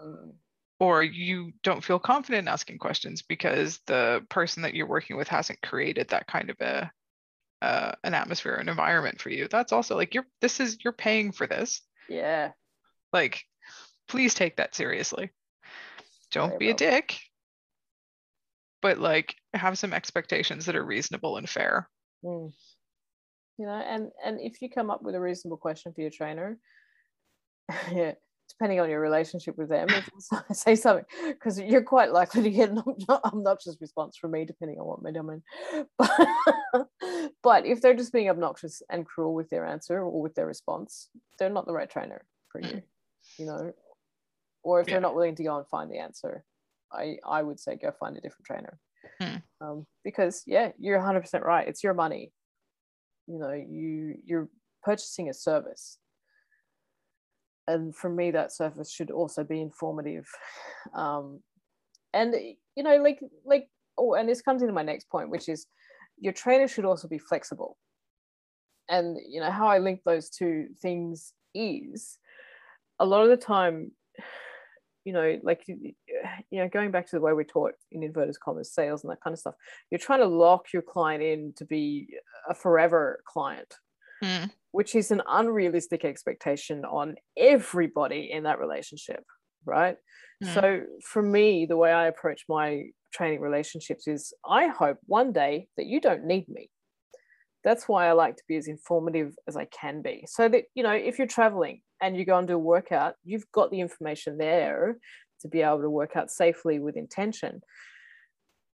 mm. 0.00 0.34
or 0.78 1.02
you 1.02 1.50
don't 1.64 1.82
feel 1.82 1.98
confident 1.98 2.42
in 2.44 2.48
asking 2.48 2.78
questions 2.78 3.22
because 3.22 3.80
the 3.88 4.24
person 4.28 4.62
that 4.62 4.74
you're 4.74 4.86
working 4.86 5.16
with 5.16 5.26
hasn't 5.26 5.60
created 5.62 6.06
that 6.10 6.28
kind 6.28 6.48
of 6.48 6.56
a 6.60 6.92
uh, 7.60 7.90
an 8.04 8.14
atmosphere, 8.14 8.52
or 8.52 8.58
an 8.58 8.68
environment 8.68 9.20
for 9.20 9.30
you. 9.30 9.48
That's 9.50 9.72
also 9.72 9.96
like 9.96 10.14
you're 10.14 10.28
this 10.40 10.60
is 10.60 10.78
you're 10.84 10.92
paying 10.92 11.32
for 11.32 11.48
this. 11.48 11.82
Yeah. 12.08 12.52
Like, 13.12 13.42
please 14.08 14.34
take 14.34 14.56
that 14.56 14.74
seriously. 14.74 15.30
Don't 16.30 16.58
be 16.58 16.70
a 16.70 16.74
dick, 16.74 17.18
but 18.82 18.98
like 18.98 19.34
have 19.54 19.78
some 19.78 19.94
expectations 19.94 20.66
that 20.66 20.76
are 20.76 20.84
reasonable 20.84 21.36
and 21.36 21.48
fair. 21.48 21.88
Mm. 22.24 22.52
You 23.58 23.66
know, 23.66 23.72
and 23.72 24.10
and 24.24 24.40
if 24.40 24.60
you 24.60 24.68
come 24.70 24.90
up 24.90 25.02
with 25.02 25.14
a 25.14 25.20
reasonable 25.20 25.56
question 25.56 25.92
for 25.92 26.00
your 26.00 26.10
trainer, 26.10 26.58
yeah, 27.92 28.12
depending 28.48 28.80
on 28.80 28.90
your 28.90 29.00
relationship 29.00 29.56
with 29.56 29.68
them, 29.68 29.88
say 30.52 30.74
something 30.74 31.04
because 31.26 31.58
you're 31.60 31.82
quite 31.82 32.12
likely 32.12 32.42
to 32.42 32.50
get 32.50 32.70
an 32.70 32.82
obnoxious 33.08 33.76
response 33.80 34.16
from 34.16 34.32
me, 34.32 34.44
depending 34.44 34.78
on 34.78 34.86
what 34.86 35.02
my 35.02 35.10
I'm. 35.10 35.42
But, 35.96 36.88
but 37.42 37.66
if 37.66 37.80
they're 37.80 37.94
just 37.94 38.12
being 38.12 38.28
obnoxious 38.28 38.82
and 38.90 39.06
cruel 39.06 39.34
with 39.34 39.50
their 39.50 39.66
answer 39.66 40.00
or 40.00 40.20
with 40.20 40.34
their 40.34 40.46
response, 40.46 41.08
they're 41.38 41.50
not 41.50 41.66
the 41.66 41.72
right 41.72 41.90
trainer 41.90 42.24
for 42.50 42.60
you, 42.60 42.82
you 43.38 43.46
know. 43.46 43.72
Or 44.64 44.80
if 44.80 44.88
yeah. 44.88 44.94
they're 44.94 45.00
not 45.00 45.14
willing 45.14 45.36
to 45.36 45.44
go 45.44 45.56
and 45.56 45.66
find 45.68 45.90
the 45.90 45.98
answer, 45.98 46.44
I 46.92 47.16
I 47.26 47.42
would 47.42 47.60
say 47.60 47.76
go 47.76 47.92
find 47.98 48.16
a 48.16 48.20
different 48.20 48.46
trainer. 48.46 48.78
Hmm. 49.20 49.36
Um, 49.60 49.86
because 50.04 50.42
yeah, 50.46 50.72
you're 50.78 50.98
100% 50.98 51.44
right. 51.44 51.66
It's 51.66 51.82
your 51.84 51.94
money. 51.94 52.32
You 53.26 53.38
know, 53.38 53.52
you 53.52 54.16
you're 54.24 54.48
purchasing 54.82 55.28
a 55.28 55.34
service 55.34 55.98
and 57.68 57.94
for 57.94 58.08
me 58.08 58.30
that 58.30 58.50
service 58.50 58.90
should 58.90 59.10
also 59.10 59.44
be 59.44 59.60
informative 59.60 60.26
um, 60.94 61.40
and 62.12 62.34
you 62.74 62.82
know 62.82 62.96
like 62.96 63.20
like 63.44 63.68
oh 63.98 64.14
and 64.14 64.28
this 64.28 64.40
comes 64.40 64.62
into 64.62 64.74
my 64.74 64.82
next 64.82 65.08
point 65.10 65.30
which 65.30 65.48
is 65.48 65.66
your 66.18 66.32
trainer 66.32 66.66
should 66.66 66.86
also 66.86 67.06
be 67.06 67.18
flexible 67.18 67.76
and 68.88 69.18
you 69.28 69.40
know 69.40 69.50
how 69.50 69.68
i 69.68 69.78
link 69.78 70.00
those 70.04 70.30
two 70.30 70.66
things 70.80 71.32
is 71.54 72.18
a 72.98 73.06
lot 73.06 73.22
of 73.22 73.28
the 73.28 73.36
time 73.36 73.90
you 75.04 75.12
know 75.12 75.38
like 75.42 75.62
you 75.68 75.94
know 76.52 76.68
going 76.68 76.90
back 76.90 77.06
to 77.06 77.16
the 77.16 77.20
way 77.20 77.32
we 77.32 77.44
taught 77.44 77.72
in 77.92 78.02
inverted 78.02 78.34
commas 78.44 78.72
sales 78.72 79.02
and 79.02 79.10
that 79.10 79.20
kind 79.22 79.32
of 79.32 79.38
stuff 79.38 79.54
you're 79.90 79.98
trying 79.98 80.20
to 80.20 80.26
lock 80.26 80.72
your 80.72 80.82
client 80.82 81.22
in 81.22 81.52
to 81.56 81.64
be 81.64 82.08
a 82.48 82.54
forever 82.54 83.22
client 83.26 83.74
mm 84.22 84.50
which 84.72 84.94
is 84.94 85.10
an 85.10 85.22
unrealistic 85.26 86.04
expectation 86.04 86.84
on 86.84 87.16
everybody 87.36 88.30
in 88.30 88.44
that 88.44 88.58
relationship, 88.58 89.24
right? 89.64 89.96
Mm. 90.44 90.54
So 90.54 90.80
for 91.04 91.22
me, 91.22 91.66
the 91.66 91.76
way 91.76 91.90
I 91.90 92.06
approach 92.06 92.44
my 92.48 92.84
training 93.12 93.40
relationships 93.40 94.06
is 94.06 94.32
I 94.48 94.68
hope 94.68 94.98
one 95.06 95.32
day 95.32 95.68
that 95.76 95.86
you 95.86 96.00
don't 96.00 96.24
need 96.24 96.48
me. 96.48 96.70
That's 97.64 97.88
why 97.88 98.08
I 98.08 98.12
like 98.12 98.36
to 98.36 98.42
be 98.48 98.56
as 98.56 98.68
informative 98.68 99.34
as 99.46 99.56
I 99.56 99.66
can 99.66 100.02
be. 100.02 100.24
So 100.28 100.48
that, 100.48 100.64
you 100.74 100.82
know, 100.82 100.92
if 100.92 101.18
you're 101.18 101.26
traveling 101.26 101.82
and 102.00 102.16
you 102.16 102.24
go 102.24 102.38
and 102.38 102.46
do 102.46 102.54
a 102.54 102.58
workout, 102.58 103.14
you've 103.24 103.50
got 103.52 103.70
the 103.70 103.80
information 103.80 104.38
there 104.38 104.96
to 105.40 105.48
be 105.48 105.62
able 105.62 105.82
to 105.82 105.90
work 105.90 106.16
out 106.16 106.30
safely 106.30 106.78
with 106.78 106.96
intention 106.96 107.60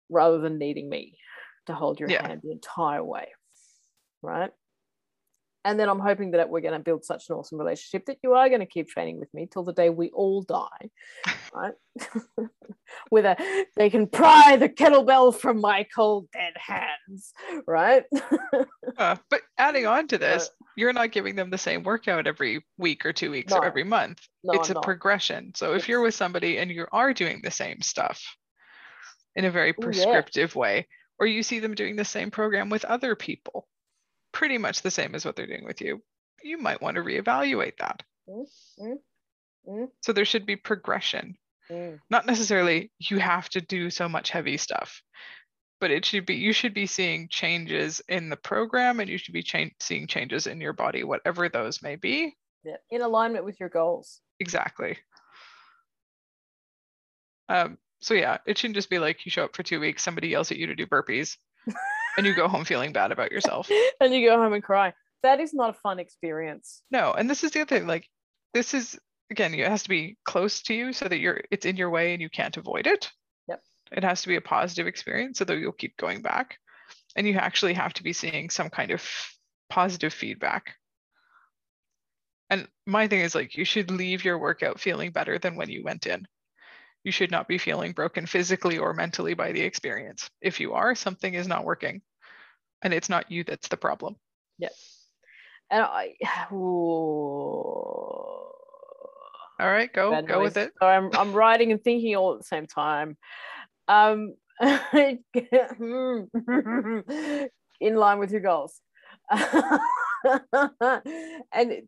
rather 0.09 0.39
than 0.39 0.59
needing 0.59 0.89
me 0.89 1.19
to 1.67 1.75
hold 1.75 2.01
your 2.01 2.09
Yeah. 2.09 2.27
hand 2.27 2.41
the 2.43 2.53
entire 2.53 3.05
way. 3.05 3.29
Right. 4.23 4.51
And 5.69 5.79
then 5.79 5.91
I'm 5.91 5.99
hoping 5.99 6.31
that 6.31 6.49
we're 6.49 6.63
going 6.63 6.73
to 6.73 6.79
build 6.79 7.05
such 7.05 7.29
an 7.29 7.37
awesome 7.37 7.59
relationship 7.59 8.07
that 8.07 8.17
you 8.23 8.33
are 8.33 8.49
going 8.49 8.61
to 8.61 8.67
keep 8.67 8.89
training 8.89 9.21
with 9.21 9.33
me 9.35 9.47
till 9.53 9.65
the 9.65 9.75
day 9.75 9.91
we 9.91 10.09
all 10.11 10.43
die. 10.43 10.91
Right. 11.55 11.73
with 13.11 13.25
a, 13.25 13.65
they 13.75 13.89
can 13.89 14.07
pry 14.07 14.57
the 14.57 14.69
kettlebell 14.69 15.35
from 15.35 15.63
my 15.63 15.87
cold 15.95 16.29
dead 16.31 16.53
hands. 16.57 17.33
Right. 17.67 18.05
Uh, 18.97 19.15
but 19.31 19.43
adding 19.59 19.87
on 19.87 20.09
to 20.09 20.19
this, 20.19 20.51
you're 20.77 20.93
not 20.93 21.13
giving 21.13 21.37
them 21.37 21.51
the 21.51 21.59
same 21.59 21.85
workout 21.85 22.27
every 22.27 22.65
week 22.79 23.07
or 23.07 23.13
two 23.13 23.31
weeks 23.31 23.53
No. 23.53 23.59
or 23.59 23.65
every 23.65 23.85
month. 23.85 24.21
no, 24.43 24.55
it's 24.55 24.71
I'm 24.71 24.73
a 24.73 24.75
not. 24.75 24.85
progression. 24.85 25.53
So 25.55 25.75
if 25.75 25.89
you're 25.89 26.01
with 26.01 26.15
somebody 26.15 26.59
and 26.59 26.71
you 26.71 26.87
are 26.91 27.13
doing 27.13 27.41
the 27.43 27.51
same 27.51 27.81
stuff 27.81 28.21
in 29.37 29.45
a 29.45 29.51
very 29.51 29.69
yeah. 29.69 29.85
prescriptive 29.85 30.57
way, 30.57 30.89
or 31.21 31.27
you 31.27 31.43
see 31.45 31.61
them 31.61 31.75
doing 31.75 31.95
the 31.95 32.05
same 32.05 32.31
program 32.31 32.71
with 32.71 32.85
other 32.85 33.15
people, 33.15 33.69
pretty 34.33 34.59
much 34.59 34.83
the 34.83 34.91
same 34.91 35.15
as 35.15 35.25
what 35.25 35.37
they're 35.37 35.47
doing 35.47 35.65
with 35.65 35.81
you, 35.81 36.03
you 36.43 36.59
might 36.59 36.83
want 36.83 36.97
to 36.97 37.03
reevaluate 37.03 37.79
that. 37.79 38.03
Mm, 38.29 38.45
mm, 38.81 38.95
mm. 39.69 39.87
So 40.03 40.13
there 40.13 40.25
should 40.25 40.47
be 40.47 40.57
progression. 40.57 41.37
Mm. 41.71 41.99
Not 42.11 42.27
necessarily 42.27 42.91
you 42.99 43.19
have 43.19 43.49
to 43.51 43.61
do 43.61 43.91
so 43.91 44.09
much 44.09 44.31
heavy 44.31 44.57
stuff, 44.57 45.03
but 45.81 45.91
it 45.91 46.05
should 46.05 46.27
be 46.27 46.35
you 46.35 46.53
should 46.53 46.75
be 46.75 46.87
seeing 46.87 47.29
changes 47.29 48.01
in 48.09 48.31
the 48.31 48.37
program 48.37 49.01
and 49.01 49.09
you 49.09 49.19
should 49.19 49.35
be 49.35 49.43
cha- 49.43 49.71
seeing 49.81 50.07
changes 50.07 50.47
in 50.47 50.61
your 50.61 50.73
body, 50.73 51.05
whatever 51.05 51.49
those 51.49 51.83
may 51.83 51.97
be. 51.97 52.35
Yeah. 52.65 52.77
In 52.91 53.03
alignment 53.03 53.45
with 53.45 53.61
your 53.61 53.69
goals. 53.69 54.21
Exactly. 54.41 54.99
Um, 57.49 57.79
so 58.01 58.15
yeah, 58.15 58.39
it 58.47 58.59
shouldn't 58.59 58.77
just 58.77 58.91
be 58.91 58.99
like 58.99 59.25
you 59.25 59.31
show 59.31 59.45
up 59.45 59.57
for 59.57 59.63
two 59.63 59.81
weeks, 59.81 60.03
somebody 60.03 60.29
yells 60.29 60.51
at 60.51 60.59
you 60.59 60.67
to 60.67 60.75
do 60.75 60.87
burpees, 60.87 61.37
and 62.17 62.27
you 62.27 62.35
go 62.35 62.49
home 62.49 62.65
feeling 62.65 62.93
bad 62.93 63.13
about 63.13 63.33
yourself. 63.33 63.71
and 64.01 64.15
you 64.15 64.27
go 64.27 64.37
home 64.37 64.53
and 64.53 64.63
cry. 64.63 64.93
That 65.23 65.41
is 65.41 65.53
not 65.53 65.71
a 65.71 65.73
fun 65.75 65.99
experience. 65.99 66.83
No, 66.91 67.13
and 67.13 67.29
this 67.29 67.45
is 67.45 67.51
the 67.51 67.61
other 67.61 67.77
thing. 67.77 67.87
Like, 67.87 68.07
this 68.55 68.75
is 68.75 68.99
again, 69.31 69.55
it 69.55 69.69
has 69.69 69.83
to 69.83 69.89
be 69.89 70.17
close 70.25 70.63
to 70.63 70.75
you 70.75 70.93
so 70.93 71.07
that 71.07 71.19
you're 71.19 71.43
it's 71.51 71.67
in 71.67 71.77
your 71.77 71.91
way 71.91 72.13
and 72.13 72.23
you 72.23 72.31
can't 72.31 72.57
avoid 72.57 72.87
it. 72.87 73.11
Yep. 73.49 73.63
It 73.93 74.05
has 74.05 74.23
to 74.23 74.29
be 74.29 74.37
a 74.37 74.41
positive 74.41 74.87
experience 74.87 75.39
so 75.39 75.45
that 75.45 75.59
you'll 75.59 75.73
keep 75.73 75.97
going 75.97 76.23
back, 76.23 76.59
and 77.17 77.27
you 77.27 77.35
actually 77.35 77.75
have 77.75 77.95
to 77.95 78.03
be 78.03 78.13
seeing 78.13 78.51
some 78.51 78.71
kind 78.71 78.91
of 78.91 79.03
positive 79.69 80.13
feedback. 80.13 80.75
And 82.51 82.67
my 82.87 83.09
thing 83.09 83.21
is 83.21 83.35
like 83.35 83.57
you 83.57 83.65
should 83.65 83.91
leave 83.91 84.25
your 84.25 84.39
workout 84.39 84.81
feeling 84.81 85.11
better 85.11 85.39
than 85.39 85.57
when 85.57 85.69
you 85.69 85.83
went 85.85 86.07
in. 86.07 86.27
You 87.05 87.13
should 87.13 87.31
not 87.31 87.49
be 87.49 87.59
feeling 87.59 87.93
broken 87.93 88.27
physically 88.27 88.79
or 88.79 88.93
mentally 88.93 89.35
by 89.35 89.53
the 89.53 89.61
experience. 89.61 90.29
If 90.41 90.61
you 90.61 90.75
are, 90.75 90.95
something 90.95 91.35
is 91.35 91.47
not 91.47 91.65
working. 91.65 92.03
And 92.83 92.93
it's 92.93 93.09
not 93.09 93.31
you 93.31 93.45
that's 93.45 93.69
the 93.69 93.77
problem. 93.77 94.17
Yep. 94.59 94.73
And 95.71 95.83
I, 95.83 96.15
ooh, 96.53 96.57
All 99.61 99.71
right, 99.71 99.93
go 99.93 100.11
bad 100.11 100.29
go 100.29 100.41
with 100.41 100.57
it. 100.57 100.73
So 100.81 100.87
I'm 100.87 101.11
I'm 101.15 101.33
writing 101.33 101.73
and 101.73 101.83
thinking 101.83 102.15
all 102.17 102.33
at 102.35 102.39
the 102.39 102.45
same 102.45 102.67
time. 102.67 103.17
Um, 103.89 104.35
in 107.81 107.97
line 107.97 108.19
with 108.19 108.33
your 108.33 108.41
goals. 108.41 108.81
and 109.31 109.61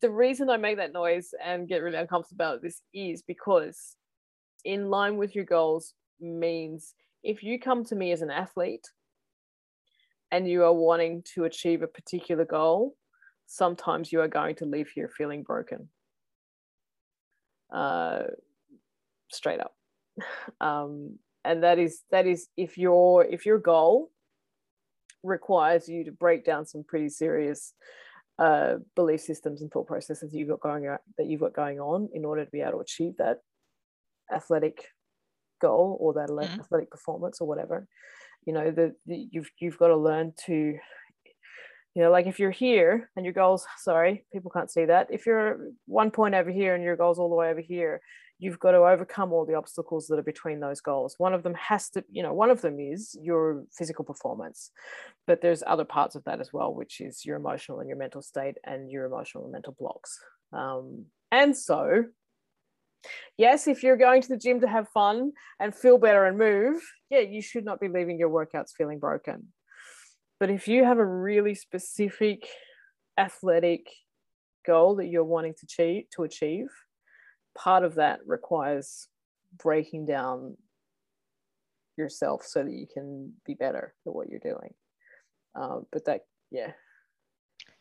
the 0.01 0.11
reason 0.11 0.51
I 0.51 0.57
make 0.57 0.77
that 0.77 0.93
noise 0.93 1.31
and 1.45 1.69
get 1.69 1.83
really 1.83 1.99
uncomfortable 1.99 2.45
about 2.45 2.63
this 2.63 2.81
is 2.95 3.23
because 3.23 3.97
in 4.65 4.91
line 4.91 5.17
with 5.17 5.35
your 5.35 5.45
goals 5.45 5.95
means 6.21 6.95
if 7.23 7.43
you 7.43 7.59
come 7.59 7.85
to 7.85 7.95
me 7.95 8.13
as 8.13 8.23
an 8.23 8.31
athlete 8.31 8.87
and 10.31 10.49
you 10.49 10.65
are 10.65 10.73
wanting 10.73 11.23
to 11.35 11.45
achieve 11.45 11.83
a 11.83 11.87
particular 11.87 12.45
goal, 12.45 12.95
sometimes 13.47 14.13
you 14.13 14.21
are 14.21 14.29
going 14.29 14.55
to 14.57 14.65
leave 14.65 14.89
here 14.95 15.11
feeling 15.17 15.43
broken. 15.43 15.89
Uh, 17.73 18.23
straight 19.31 19.61
up. 19.61 19.75
Um, 20.61 21.19
and 21.45 21.63
that 21.63 21.79
is 21.79 22.03
that 22.11 22.27
is 22.27 22.49
if 22.57 22.77
your 22.77 23.25
if 23.25 23.47
your 23.47 23.59
goal 23.59 24.11
requires 25.23 25.89
you 25.89 26.05
to 26.05 26.13
break 26.13 26.45
down 26.45 26.67
some 26.67 26.85
pretty 26.87 27.09
serious 27.09 27.73
uh, 28.39 28.77
belief 28.97 29.21
systems 29.21 29.63
and 29.63 29.71
thought 29.71 29.87
processes 29.87 30.35
you've 30.35 30.49
got 30.49 30.61
going 30.61 30.85
that 31.17 31.27
you've 31.27 31.41
got 31.41 31.55
going 31.55 31.81
on 31.81 32.09
in 32.13 32.25
order 32.25 32.45
to 32.45 32.51
be 32.51 32.61
able 32.61 32.73
to 32.73 32.79
achieve 32.79 33.17
that 33.19 33.39
athletic 34.33 34.87
goal 35.61 35.97
or 36.01 36.15
that 36.15 36.31
Mhm. 36.31 36.61
athletic 36.61 36.91
performance 36.91 37.41
or 37.41 37.49
whatever 37.49 37.87
you 38.47 38.53
know 38.53 38.71
the, 38.71 38.95
the 39.07 39.29
you've 39.31 39.51
you've 39.61 39.79
got 39.79 39.89
to 39.89 39.97
learn 39.97 40.33
to 40.47 40.79
you 41.95 42.03
know 42.03 42.11
like 42.11 42.27
if 42.27 42.39
you're 42.39 42.51
here 42.51 43.11
and 43.17 43.25
your 43.27 43.35
goals 43.35 43.67
sorry 43.79 44.25
people 44.33 44.51
can't 44.51 44.71
see 44.71 44.85
that. 44.87 45.09
If 45.11 45.27
you're 45.27 45.71
one 45.87 46.11
point 46.11 46.35
over 46.35 46.51
here 46.51 46.75
and 46.75 46.85
your 46.85 46.97
goals 46.97 47.19
all 47.19 47.29
the 47.29 47.35
way 47.35 47.51
over 47.51 47.61
here 47.61 48.01
you've 48.39 48.59
got 48.59 48.71
to 48.71 48.79
overcome 48.79 49.33
all 49.33 49.45
the 49.45 49.55
obstacles 49.55 50.07
that 50.07 50.19
are 50.19 50.23
between 50.23 50.61
those 50.61 50.81
goals. 50.81 51.15
One 51.19 51.35
of 51.35 51.43
them 51.43 51.53
has 51.55 51.91
to 51.91 52.05
you 52.11 52.23
know 52.23 52.33
one 52.33 52.51
of 52.51 52.63
them 52.63 52.79
is 52.81 53.19
your 53.21 53.65
physical 53.77 54.05
performance 54.05 54.71
but 55.27 55.43
there's 55.43 55.63
other 55.67 55.85
parts 55.85 56.15
of 56.15 56.25
that 56.25 56.41
as 56.41 56.53
well 56.53 56.73
which 56.75 57.01
is 57.01 57.25
your 57.27 57.37
emotional 57.37 57.81
and 57.81 57.89
your 57.89 57.99
mental 57.99 58.23
state 58.23 58.57
and 58.65 58.91
your 58.91 59.05
emotional 59.05 59.45
and 59.45 59.53
mental 59.53 59.77
blocks. 59.79 60.19
Um, 60.53 61.07
and 61.31 61.57
so 61.57 62.05
yes 63.39 63.67
if 63.67 63.83
you're 63.83 63.97
going 63.97 64.21
to 64.21 64.29
the 64.29 64.37
gym 64.37 64.61
to 64.61 64.69
have 64.69 64.89
fun 64.89 65.33
and 65.59 65.75
feel 65.75 65.99
better 65.99 66.27
and 66.27 66.37
move 66.39 66.83
yeah 67.09 67.21
you 67.21 67.41
should 67.41 67.65
not 67.65 67.81
be 67.81 67.89
leaving 67.89 68.19
your 68.19 68.31
workouts 68.31 68.73
feeling 68.77 68.99
broken. 68.99 69.49
But 70.39 70.51
if 70.51 70.69
you 70.69 70.85
have 70.85 70.99
a 70.99 71.05
really 71.05 71.55
specific 71.55 72.49
athletic 73.19 73.87
goal 74.67 74.97
that 74.97 75.07
you're 75.07 75.25
wanting 75.25 75.53
to 75.55 75.65
achieve 75.65 76.05
to 76.15 76.23
achieve 76.23 76.69
part 77.57 77.85
of 77.85 77.97
that 77.97 78.21
requires 78.27 79.09
breaking 79.63 80.07
down 80.07 80.57
yourself 81.97 82.45
so 82.45 82.63
that 82.63 82.73
you 82.73 82.87
can 82.93 83.33
be 83.45 83.55
better 83.55 83.95
at 84.07 84.13
what 84.13 84.29
you're 84.29 84.41
doing. 84.41 84.73
Um, 85.55 85.87
but 85.93 86.05
that 86.07 86.23
yeah. 86.51 86.73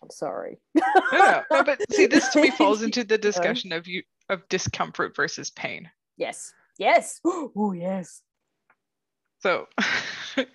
I'm 0.01 0.09
sorry. 0.09 0.59
No, 0.75 0.83
no, 1.11 1.43
no, 1.51 1.63
but 1.63 1.79
see, 1.91 2.05
this 2.05 2.29
to 2.29 2.41
me 2.41 2.51
falls 2.57 2.83
into 2.83 3.03
the 3.03 3.17
discussion 3.17 3.73
of 3.73 3.87
you 3.87 4.03
of 4.29 4.47
discomfort 4.49 5.15
versus 5.15 5.49
pain. 5.49 5.89
yes. 6.17 6.53
Yes. 6.77 7.19
Oh 7.25 7.73
yes. 7.73 8.21
So 9.41 9.67
but 10.35 10.47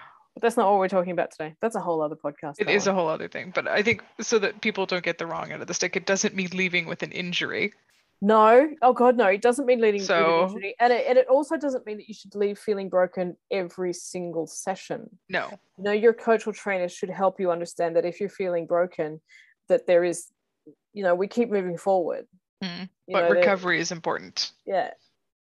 that's 0.40 0.56
not 0.56 0.70
what 0.70 0.78
we're 0.78 0.88
talking 0.88 1.12
about 1.12 1.30
today. 1.32 1.54
That's 1.60 1.74
a 1.76 1.80
whole 1.80 2.00
other 2.00 2.16
podcast. 2.16 2.54
It 2.58 2.68
is 2.68 2.86
a 2.86 2.94
whole 2.94 3.08
other 3.08 3.28
thing. 3.28 3.50
But 3.54 3.66
I 3.66 3.82
think 3.82 4.02
so 4.20 4.38
that 4.38 4.60
people 4.60 4.86
don't 4.86 5.04
get 5.04 5.18
the 5.18 5.26
wrong 5.26 5.50
end 5.52 5.62
of 5.62 5.68
the 5.68 5.74
stick, 5.74 5.96
it 5.96 6.06
doesn't 6.06 6.34
mean 6.34 6.50
leaving 6.52 6.86
with 6.86 7.02
an 7.02 7.10
injury. 7.12 7.72
no. 8.20 8.68
Oh 8.82 8.92
god 8.92 9.16
no. 9.16 9.26
It 9.26 9.42
doesn't 9.42 9.66
mean 9.66 9.80
leading 9.80 10.00
with 10.00 10.10
an 10.10 10.48
injury. 10.48 10.74
And 10.78 10.92
it, 10.92 11.06
and 11.08 11.18
it 11.18 11.26
also 11.28 11.56
doesn't 11.56 11.84
mean 11.86 11.96
that 11.96 12.08
you 12.08 12.14
should 12.14 12.34
leave 12.36 12.58
feeling 12.58 12.88
broken 12.88 13.36
every 13.50 13.92
single 13.92 14.46
session. 14.46 15.08
No. 15.28 15.48
you 15.76 15.84
know 15.84 15.92
your 15.92 16.12
coach 16.14 16.46
or 16.46 16.52
trainer 16.52 16.88
should 16.88 17.10
help 17.10 17.40
you 17.40 17.50
understand 17.50 17.96
that 17.96 18.04
if 18.04 18.20
you're 18.20 18.28
feeling 18.28 18.66
broken 18.66 19.20
that 19.68 19.86
there 19.86 20.04
is 20.04 20.26
you 20.92 21.02
know 21.02 21.14
we 21.16 21.26
keep 21.26 21.50
moving 21.50 21.76
forward 21.76 22.26
Mm. 22.62 22.88
But 23.08 23.28
know, 23.28 23.30
recovery 23.30 23.80
is 23.80 23.90
important. 23.92 24.52
yeah 24.66 24.90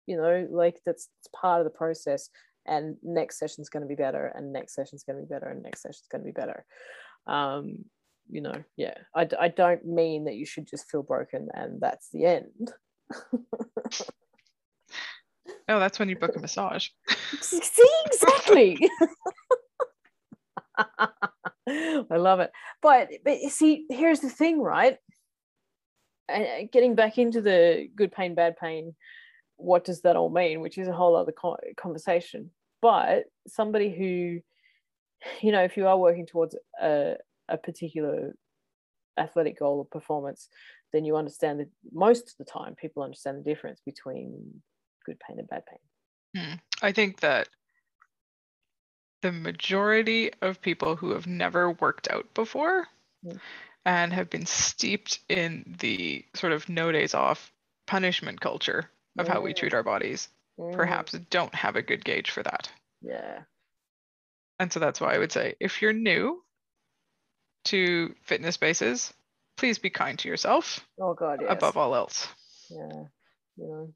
you 0.06 0.18
know 0.18 0.48
like 0.52 0.80
that's 0.86 1.08
it's 1.20 1.30
part 1.34 1.62
of 1.62 1.66
the 1.66 1.78
process 1.78 2.30
and 2.66 2.98
next 3.04 3.40
session's 3.40 3.70
going 3.70 3.82
to 3.84 3.88
be 3.88 3.96
better 3.96 4.32
and 4.36 4.54
next 4.54 4.76
session's 4.76 5.04
going 5.04 5.18
to 5.18 5.24
be 5.24 5.30
better 5.34 5.48
and 5.48 5.64
next 5.64 5.82
session's 5.82 6.08
going 6.12 6.22
to 6.22 6.26
be 6.26 6.32
better 6.32 6.66
um 7.28 7.78
you 8.30 8.42
know 8.42 8.64
yeah 8.78 8.96
I, 9.16 9.28
I 9.40 9.48
don't 9.50 9.86
mean 9.86 10.26
that 10.26 10.36
you 10.36 10.46
should 10.46 10.68
just 10.68 10.90
feel 10.90 11.04
broken 11.04 11.50
and 11.54 11.80
that's 11.82 12.10
the 12.10 12.26
end 12.26 12.72
No, 15.68 15.80
that's 15.80 16.00
when 16.00 16.10
you 16.10 16.18
book 16.18 16.36
a 16.36 16.40
massage. 16.40 16.88
see 17.42 17.90
exactly 18.06 18.90
i 20.78 22.18
love 22.18 22.40
it 22.40 22.52
but 22.82 23.10
but 23.24 23.40
you 23.42 23.50
see 23.50 23.86
here's 23.90 24.22
the 24.22 24.30
thing 24.30 24.60
right 24.60 24.98
and 26.30 26.72
getting 26.72 26.96
back 26.96 27.18
into 27.18 27.42
the 27.42 27.90
good 27.96 28.12
pain 28.12 28.36
bad 28.36 28.58
pain 28.58 28.96
what 29.58 29.86
does 29.86 30.02
that 30.02 30.16
all 30.16 30.30
mean 30.30 30.62
which 30.62 30.78
is 30.78 30.88
a 30.88 30.94
whole 30.94 31.16
other 31.16 31.34
conversation. 31.78 32.52
But 32.82 33.26
somebody 33.48 33.90
who 33.90 34.40
you 35.46 35.52
know 35.52 35.64
if 35.64 35.78
you 35.78 35.88
are 35.88 35.98
working 35.98 36.26
towards 36.26 36.56
a, 36.82 37.16
a 37.48 37.58
particular 37.58 38.36
athletic 39.18 39.60
goal 39.60 39.78
or 39.80 39.86
performance 39.86 40.50
then 40.92 41.06
you 41.06 41.16
understand 41.16 41.60
that 41.60 41.70
most 41.92 42.30
of 42.30 42.34
the 42.38 42.46
time 42.46 42.76
people 42.76 43.04
understand 43.04 43.38
the 43.38 43.50
difference 43.50 43.80
between 43.86 44.62
good 45.06 45.20
pain 45.20 45.40
and 45.40 45.48
bad 45.48 45.64
pain. 45.66 46.60
I 46.82 46.92
think 46.92 47.20
that 47.22 47.48
the 49.22 49.32
majority 49.32 50.32
of 50.42 50.62
people 50.62 50.96
who 50.96 51.12
have 51.12 51.26
never 51.26 51.72
worked 51.72 52.10
out 52.12 52.32
before 52.34 52.88
Mm. 53.26 53.40
And 53.86 54.14
have 54.14 54.30
been 54.30 54.46
steeped 54.46 55.20
in 55.30 55.76
the 55.80 56.26
sort 56.34 56.54
of 56.54 56.70
no 56.70 56.92
days 56.92 57.14
off 57.14 57.52
punishment 57.88 58.40
culture 58.42 58.90
of 59.18 59.28
how 59.28 59.42
we 59.42 59.54
treat 59.54 59.74
our 59.74 59.84
bodies 59.84 60.30
perhaps 60.74 61.12
don't 61.30 61.54
have 61.56 61.76
a 61.76 61.82
good 61.82 62.06
gauge 62.06 62.30
for 62.32 62.44
that. 62.44 62.70
Yeah. 63.02 63.40
And 64.60 64.72
so 64.72 64.80
that's 64.80 65.02
why 65.02 65.14
I 65.16 65.18
would 65.18 65.32
say 65.32 65.56
if 65.60 65.82
you're 65.82 65.94
new 65.94 66.44
to 67.66 68.14
fitness 68.24 68.56
spaces, 68.56 69.14
please 69.58 69.80
be 69.80 69.90
kind 69.90 70.18
to 70.20 70.28
yourself 70.28 70.86
Oh 71.00 71.14
God, 71.14 71.40
yes. 71.42 71.52
above 71.52 71.78
all 71.78 71.96
else. 71.96 72.28
Yeah. 72.70 73.04
You 73.58 73.68
know, 73.68 73.94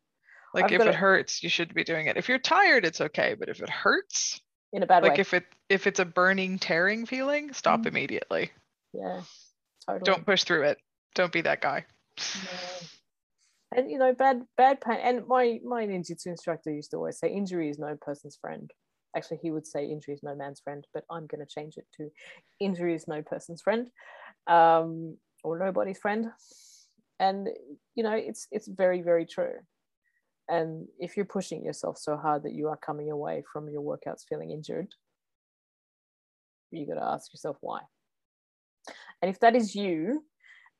Like 0.53 0.65
I've 0.65 0.71
if 0.73 0.81
it 0.81 0.87
a- 0.87 0.93
hurts, 0.93 1.43
you 1.43 1.49
should 1.49 1.73
be 1.73 1.83
doing 1.83 2.07
it. 2.07 2.17
If 2.17 2.27
you're 2.29 2.39
tired, 2.39 2.85
it's 2.85 3.01
okay. 3.01 3.35
But 3.37 3.49
if 3.49 3.61
it 3.61 3.69
hurts, 3.69 4.41
in 4.73 4.83
a 4.83 4.87
bad 4.87 5.03
like 5.03 5.13
way. 5.13 5.19
if 5.21 5.33
it 5.33 5.45
if 5.69 5.87
it's 5.87 5.99
a 5.99 6.05
burning, 6.05 6.59
tearing 6.59 7.05
feeling, 7.05 7.53
stop 7.53 7.81
Mm. 7.81 7.87
immediately. 7.87 8.51
yeah. 8.93 9.21
Totally. 9.87 10.05
Don't 10.05 10.25
push 10.25 10.43
through 10.43 10.63
it. 10.63 10.77
Don't 11.15 11.31
be 11.31 11.41
that 11.41 11.61
guy. 11.61 11.85
Yeah. 12.17 12.87
And 13.75 13.91
you 13.91 13.97
know, 13.97 14.13
bad 14.13 14.43
bad 14.55 14.81
pain. 14.81 14.99
And 15.01 15.27
my 15.27 15.59
my 15.63 15.85
ninjutsu 15.85 16.27
instructor 16.27 16.71
used 16.71 16.91
to 16.91 16.97
always 16.97 17.19
say, 17.19 17.29
"Injury 17.29 17.69
is 17.69 17.79
no 17.79 17.97
person's 17.99 18.37
friend." 18.37 18.71
Actually, 19.15 19.37
he 19.37 19.51
would 19.51 19.67
say, 19.67 19.85
"Injury 19.85 20.13
is 20.13 20.23
no 20.23 20.35
man's 20.35 20.61
friend," 20.61 20.85
but 20.93 21.03
I'm 21.09 21.27
going 21.27 21.45
to 21.45 21.53
change 21.53 21.77
it 21.77 21.85
to, 21.97 22.09
"Injury 22.59 22.95
is 22.95 23.07
no 23.07 23.21
person's 23.21 23.61
friend," 23.61 23.89
um, 24.47 25.17
or 25.43 25.59
nobody's 25.59 25.99
friend. 25.99 26.27
And 27.19 27.49
you 27.95 28.03
know, 28.03 28.13
it's 28.13 28.47
it's 28.51 28.67
very 28.67 29.01
very 29.01 29.25
true. 29.25 29.55
And 30.49 30.87
if 30.97 31.17
you're 31.17 31.25
pushing 31.25 31.63
yourself 31.65 31.97
so 31.97 32.15
hard 32.15 32.43
that 32.43 32.53
you 32.53 32.69
are 32.69 32.77
coming 32.77 33.11
away 33.11 33.43
from 33.51 33.69
your 33.69 33.81
workouts 33.81 34.23
feeling 34.29 34.51
injured, 34.51 34.95
you 36.71 36.87
got 36.87 36.95
to 36.95 37.03
ask 37.03 37.33
yourself 37.33 37.57
why. 37.59 37.81
And 39.21 39.29
if 39.29 39.39
that 39.39 39.55
is 39.55 39.73
you, 39.75 40.23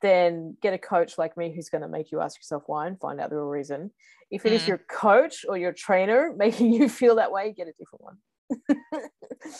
then 0.02 0.56
get 0.62 0.74
a 0.74 0.78
coach 0.78 1.18
like 1.18 1.36
me 1.36 1.52
who's 1.54 1.68
going 1.70 1.82
to 1.82 1.88
make 1.88 2.12
you 2.12 2.20
ask 2.20 2.38
yourself 2.38 2.62
why 2.66 2.86
and 2.86 2.98
find 3.00 3.20
out 3.20 3.30
the 3.30 3.36
real 3.36 3.46
reason. 3.46 3.90
If 4.30 4.46
it 4.46 4.52
is 4.52 4.62
Mm. 4.62 4.68
your 4.68 4.78
coach 4.88 5.44
or 5.48 5.56
your 5.58 5.72
trainer 5.72 6.32
making 6.36 6.72
you 6.72 6.88
feel 6.88 7.16
that 7.16 7.32
way, 7.32 7.52
get 7.56 7.66
a 7.68 7.72
different 7.78 8.02
one. 8.04 8.16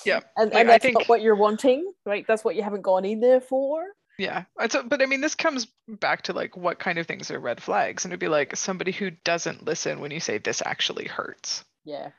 Yeah, 0.04 0.20
and, 0.36 0.50
like, 0.50 0.60
and 0.60 0.68
I 0.68 0.72
that's 0.72 0.82
think- 0.82 0.98
not 0.98 1.08
what 1.08 1.22
you're 1.22 1.36
wanting, 1.36 1.92
right? 2.04 2.24
That's 2.26 2.44
what 2.44 2.56
you 2.56 2.62
haven't 2.62 2.82
gone 2.82 3.04
in 3.04 3.20
there 3.20 3.40
for. 3.40 3.84
Yeah. 4.18 4.44
A- 4.58 4.82
but 4.82 5.00
I 5.00 5.06
mean, 5.06 5.20
this 5.20 5.34
comes 5.36 5.68
back 5.86 6.22
to 6.22 6.32
like 6.32 6.56
what 6.56 6.78
kind 6.80 6.98
of 6.98 7.06
things 7.06 7.30
are 7.30 7.38
red 7.38 7.62
flags, 7.62 8.04
and 8.04 8.12
it'd 8.12 8.20
be 8.20 8.28
like 8.28 8.56
somebody 8.56 8.90
who 8.92 9.10
doesn't 9.24 9.64
listen 9.64 10.00
when 10.00 10.10
you 10.10 10.18
say 10.20 10.38
this 10.38 10.62
actually 10.66 11.06
hurts. 11.06 11.64
Yeah, 11.84 12.10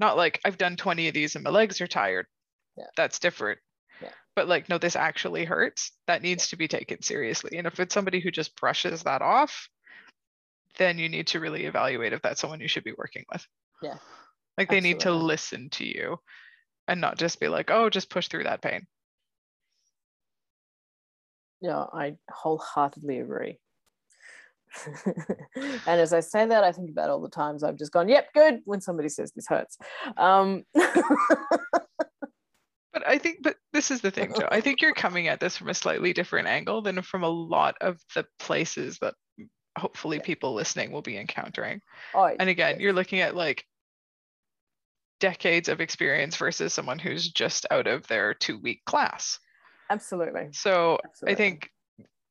Not 0.00 0.16
like 0.16 0.40
I've 0.44 0.58
done 0.58 0.76
20 0.76 1.08
of 1.08 1.14
these 1.14 1.36
and 1.36 1.44
my 1.44 1.50
legs 1.50 1.80
are 1.80 1.86
tired. 1.86 2.26
Yeah. 2.76 2.84
That's 2.96 3.18
different. 3.18 3.60
Yeah. 4.02 4.10
But 4.34 4.48
like, 4.48 4.68
no, 4.68 4.78
this 4.78 4.96
actually 4.96 5.44
hurts. 5.44 5.92
That 6.06 6.22
needs 6.22 6.48
to 6.48 6.56
be 6.56 6.68
taken 6.68 7.02
seriously. 7.02 7.58
And 7.58 7.66
if 7.66 7.80
it's 7.80 7.94
somebody 7.94 8.20
who 8.20 8.30
just 8.30 8.56
brushes 8.56 9.02
that 9.04 9.22
off, 9.22 9.68
then 10.78 10.98
you 10.98 11.08
need 11.08 11.28
to 11.28 11.40
really 11.40 11.64
evaluate 11.64 12.12
if 12.12 12.22
that's 12.22 12.40
someone 12.40 12.60
you 12.60 12.68
should 12.68 12.84
be 12.84 12.94
working 12.96 13.24
with. 13.32 13.46
Yeah. 13.82 13.96
Like 14.58 14.68
they 14.68 14.80
need 14.80 15.00
to 15.00 15.12
listen 15.12 15.70
to 15.70 15.86
you 15.86 16.18
and 16.88 17.00
not 17.00 17.18
just 17.18 17.40
be 17.40 17.48
like, 17.48 17.70
oh, 17.70 17.90
just 17.90 18.10
push 18.10 18.28
through 18.28 18.44
that 18.44 18.62
pain. 18.62 18.86
yeah, 21.60 21.84
I 21.92 22.16
wholeheartedly 22.30 23.20
agree. 23.20 23.58
and 25.56 26.00
as 26.00 26.12
I 26.12 26.20
say 26.20 26.46
that, 26.46 26.64
I 26.64 26.72
think 26.72 26.90
about 26.90 27.10
all 27.10 27.20
the 27.20 27.28
times 27.28 27.62
I've 27.62 27.78
just 27.78 27.92
gone, 27.92 28.08
"Yep, 28.08 28.32
good." 28.34 28.60
When 28.64 28.80
somebody 28.80 29.08
says 29.08 29.32
this 29.32 29.46
hurts, 29.48 29.78
um, 30.16 30.64
But 32.96 33.06
I 33.06 33.18
think, 33.18 33.40
but 33.42 33.56
this 33.74 33.90
is 33.90 34.00
the 34.00 34.10
thing, 34.10 34.32
Jo. 34.32 34.48
I 34.50 34.62
think 34.62 34.80
you're 34.80 34.94
coming 34.94 35.28
at 35.28 35.38
this 35.38 35.58
from 35.58 35.68
a 35.68 35.74
slightly 35.74 36.14
different 36.14 36.48
angle 36.48 36.80
than 36.80 37.02
from 37.02 37.24
a 37.24 37.28
lot 37.28 37.74
of 37.82 38.00
the 38.14 38.24
places 38.38 38.96
that 39.02 39.12
hopefully 39.76 40.18
people 40.18 40.54
listening 40.54 40.92
will 40.92 41.02
be 41.02 41.18
encountering. 41.18 41.82
oh, 42.14 42.24
And 42.40 42.48
again, 42.48 42.80
you're 42.80 42.94
looking 42.94 43.20
at 43.20 43.36
like 43.36 43.66
decades 45.20 45.68
of 45.68 45.82
experience 45.82 46.36
versus 46.36 46.72
someone 46.72 46.98
who's 46.98 47.28
just 47.30 47.66
out 47.70 47.86
of 47.86 48.06
their 48.06 48.32
two 48.32 48.58
week 48.60 48.80
class. 48.86 49.38
absolutely, 49.90 50.48
So 50.52 50.98
I 51.26 51.34
think 51.34 51.68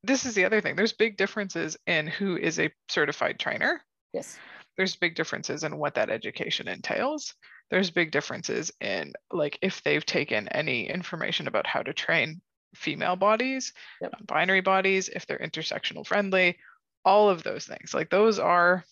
this 0.02 0.26
is 0.26 0.34
the 0.34 0.46
other 0.46 0.62
thing. 0.62 0.76
There's 0.76 0.94
big 0.94 1.16
differences 1.16 1.78
in 1.86 2.08
who 2.08 2.38
is 2.38 2.60
a 2.60 2.72
certified 2.90 3.38
trainer. 3.38 3.84
yes, 4.14 4.40
There's 4.78 4.96
big 4.96 5.14
differences 5.14 5.64
in 5.64 5.78
what 5.78 5.94
that 5.94 6.10
education 6.10 6.68
entails. 6.68 7.36
There's 7.72 7.90
big 7.92 8.12
differences 8.12 8.72
in 8.80 9.14
like 9.32 9.58
if 9.62 9.82
they've 9.84 10.06
taken 10.06 10.48
any 10.50 10.88
information 10.90 11.48
about 11.48 11.68
how 11.68 11.82
to 11.82 11.94
train 11.94 12.42
female 12.76 13.16
bodies, 13.16 13.74
Yep. 14.02 14.12
non-binary 14.14 14.62
bodies, 14.62 15.10
if 15.10 15.26
they're 15.26 15.40
intersectional 15.40 16.06
friendly, 16.06 16.58
all 17.04 17.30
of 17.30 17.44
those 17.44 17.66
things. 17.66 17.94
Like 17.94 18.10
those 18.10 18.40
are 18.40 18.84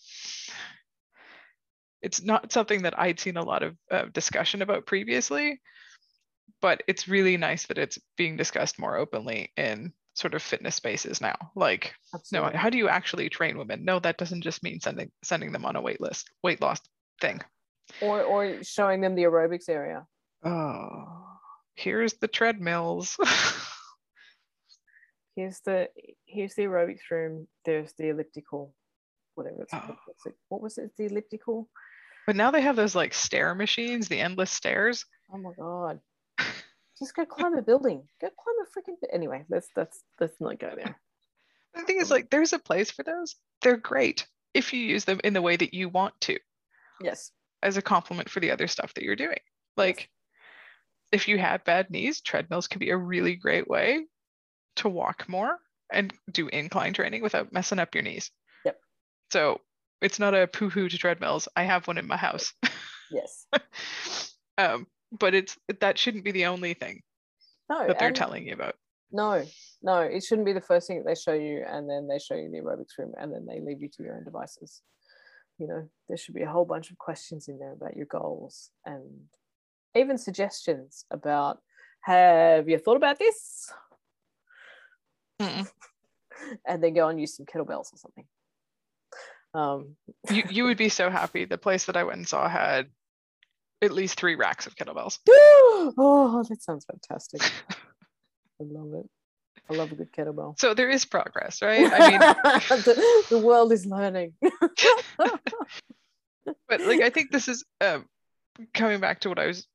it's 2.02 2.22
not 2.22 2.52
something 2.52 2.82
that 2.82 2.98
I'd 2.98 3.18
seen 3.20 3.36
a 3.36 3.44
lot 3.44 3.62
of 3.62 3.76
uh, 3.90 4.04
discussion 4.12 4.60
about 4.60 4.86
previously, 4.86 5.60
but 6.60 6.82
it's 6.86 7.08
really 7.08 7.36
nice 7.38 7.66
that 7.66 7.78
it's 7.78 7.98
being 8.16 8.36
discussed 8.36 8.78
more 8.78 8.96
openly 8.96 9.52
in 9.56 9.92
sort 10.14 10.34
of 10.34 10.42
fitness 10.42 10.74
spaces 10.74 11.20
now. 11.20 11.36
Like 11.56 11.94
no, 12.30 12.50
how 12.54 12.70
do 12.70 12.78
you 12.78 12.88
actually 12.88 13.28
train 13.28 13.56
women? 13.56 13.84
No, 13.84 13.98
that 14.00 14.18
doesn't 14.18 14.42
just 14.42 14.62
mean 14.62 14.80
sending 14.80 15.10
sending 15.22 15.52
them 15.52 15.64
on 15.64 15.76
a 15.76 15.80
wait 15.80 16.00
list, 16.00 16.30
weight 16.42 16.60
loss 16.60 16.80
thing. 17.20 17.40
Or 18.02 18.22
or 18.22 18.62
showing 18.62 19.00
them 19.00 19.14
the 19.14 19.22
aerobics 19.24 19.68
area. 19.68 20.06
Oh, 20.44 21.26
here's 21.74 22.14
the 22.14 22.28
treadmills. 22.28 23.16
Here's 25.36 25.58
the 25.66 25.88
here's 26.26 26.54
the 26.54 26.62
aerobics 26.62 27.10
room. 27.10 27.48
There's 27.64 27.92
the 27.98 28.10
elliptical, 28.10 28.72
whatever 29.34 29.62
it's 29.62 29.74
Oh. 29.74 29.80
called. 29.80 29.98
It, 30.26 30.34
what 30.48 30.62
was 30.62 30.78
it? 30.78 30.92
The 30.96 31.06
elliptical. 31.06 31.68
but 32.26 32.36
now 32.36 32.50
they 32.52 32.60
have 32.60 32.76
those 32.76 32.94
like 32.94 33.12
stair 33.12 33.54
machines, 33.54 34.06
the 34.08 34.20
endless 34.20 34.52
stairs. 34.52 35.04
Oh 35.32 35.38
my 35.38 35.50
god! 35.58 35.98
Just 36.98 37.16
go 37.16 37.26
climb 37.26 37.56
a 37.58 37.62
building. 37.62 38.06
Go 38.20 38.28
climb 38.38 38.56
a 38.62 38.66
freaking. 38.78 38.94
Anyway, 39.12 39.44
let's 39.48 39.68
let's 39.76 40.04
let's 40.20 40.40
not 40.40 40.60
go 40.60 40.72
there. 40.76 40.96
The 41.74 41.82
thing 41.82 42.00
is, 42.00 42.08
like, 42.12 42.30
there's 42.30 42.52
a 42.52 42.60
place 42.60 42.92
for 42.92 43.02
those. 43.02 43.34
They're 43.60 43.76
great 43.76 44.28
if 44.54 44.72
you 44.72 44.78
use 44.78 45.04
them 45.04 45.20
in 45.24 45.32
the 45.32 45.42
way 45.42 45.56
that 45.56 45.74
you 45.74 45.88
want 45.88 46.14
to, 46.20 46.38
Yes. 47.02 47.32
As 47.64 47.76
a 47.76 47.82
compliment 47.82 48.28
for 48.28 48.38
the 48.40 48.52
other 48.52 48.68
stuff 48.68 48.94
that 48.94 49.02
you're 49.02 49.16
doing. 49.16 49.38
Like, 49.76 50.08
if 51.10 51.26
you 51.26 51.38
have 51.38 51.64
bad 51.64 51.90
knees, 51.90 52.20
treadmills 52.20 52.68
can 52.68 52.78
be 52.78 52.90
a 52.90 52.96
really 52.96 53.34
great 53.34 53.66
way 53.66 54.04
to 54.76 54.88
walk 54.88 55.28
more 55.28 55.58
and 55.92 56.12
do 56.30 56.48
incline 56.48 56.92
training 56.92 57.22
without 57.22 57.52
messing 57.52 57.78
up 57.78 57.94
your 57.94 58.02
knees. 58.02 58.30
Yep. 58.64 58.76
So 59.32 59.60
it's 60.02 60.18
not 60.18 60.34
a 60.34 60.46
poo-hoo 60.46 60.88
to 60.88 60.98
treadmills. 60.98 61.48
I 61.56 61.64
have 61.64 61.86
one 61.86 61.98
in 61.98 62.06
my 62.06 62.16
house. 62.16 62.52
Yes. 63.10 63.46
um, 64.58 64.86
but 65.18 65.34
it's 65.34 65.56
that 65.80 65.98
shouldn't 65.98 66.24
be 66.24 66.32
the 66.32 66.46
only 66.46 66.74
thing 66.74 67.00
No. 67.70 67.86
that 67.86 67.98
they're 67.98 68.12
telling 68.12 68.46
you 68.46 68.54
about. 68.54 68.74
No, 69.12 69.44
no, 69.82 70.00
it 70.00 70.24
shouldn't 70.24 70.46
be 70.46 70.52
the 70.52 70.60
first 70.60 70.88
thing 70.88 70.98
that 70.98 71.06
they 71.06 71.14
show 71.14 71.34
you, 71.34 71.64
and 71.66 71.88
then 71.88 72.08
they 72.08 72.18
show 72.18 72.34
you 72.34 72.50
the 72.50 72.58
aerobics 72.58 72.98
room, 72.98 73.12
and 73.16 73.32
then 73.32 73.46
they 73.46 73.60
leave 73.60 73.80
you 73.80 73.88
to 73.88 74.02
your 74.02 74.16
own 74.16 74.24
devices. 74.24 74.82
You 75.58 75.68
know, 75.68 75.88
there 76.08 76.16
should 76.16 76.34
be 76.34 76.42
a 76.42 76.50
whole 76.50 76.64
bunch 76.64 76.90
of 76.90 76.98
questions 76.98 77.48
in 77.48 77.58
there 77.58 77.72
about 77.72 77.96
your 77.96 78.06
goals 78.06 78.70
and 78.84 79.28
even 79.94 80.18
suggestions 80.18 81.04
about 81.10 81.60
have 82.00 82.68
you 82.68 82.78
thought 82.78 82.96
about 82.96 83.18
this? 83.18 83.70
Mm-mm. 85.40 85.68
And 86.66 86.82
then 86.82 86.92
go 86.92 87.08
and 87.08 87.18
use 87.18 87.36
some 87.36 87.46
kettlebells 87.46 87.94
or 87.94 87.96
something. 87.96 88.24
Um, 89.54 89.96
You 90.30 90.42
you 90.50 90.64
would 90.64 90.76
be 90.76 90.90
so 90.90 91.08
happy. 91.08 91.46
The 91.46 91.56
place 91.56 91.86
that 91.86 91.96
I 91.96 92.04
went 92.04 92.18
and 92.18 92.28
saw 92.28 92.48
had 92.48 92.88
at 93.80 93.92
least 93.92 94.18
three 94.18 94.34
racks 94.34 94.66
of 94.66 94.74
kettlebells. 94.74 95.20
oh, 95.28 96.44
that 96.48 96.62
sounds 96.62 96.84
fantastic. 96.84 97.40
I 97.70 98.64
love 98.64 98.92
it. 98.94 99.08
I 99.70 99.74
love 99.74 99.92
a 99.92 99.94
good 99.94 100.12
kettlebell. 100.12 100.58
So 100.58 100.74
there 100.74 100.90
is 100.90 101.04
progress, 101.04 101.62
right? 101.62 101.90
I 101.90 102.10
mean, 102.10 102.20
the, 102.68 103.24
the 103.30 103.38
world 103.38 103.72
is 103.72 103.86
learning. 103.86 104.34
But 105.16 106.80
like 106.80 107.00
I 107.00 107.10
think 107.10 107.30
this 107.30 107.48
is 107.48 107.64
um, 107.80 108.06
coming 108.72 109.00
back 109.00 109.20
to 109.20 109.28
what 109.28 109.38
I 109.38 109.46
was 109.46 109.66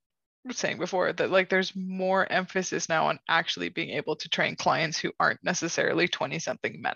saying 0.52 0.78
before 0.78 1.12
that 1.12 1.32
like 1.32 1.50
there's 1.50 1.76
more 1.76 2.30
emphasis 2.32 2.90
now 2.90 3.08
on 3.08 3.20
actually 3.28 3.70
being 3.70 3.90
able 3.92 4.16
to 4.16 4.30
train 4.30 4.56
clients 4.56 4.98
who 4.98 5.12
aren't 5.20 5.44
necessarily 5.44 6.08
20 6.08 6.40
something 6.40 6.82
men. 6.82 6.96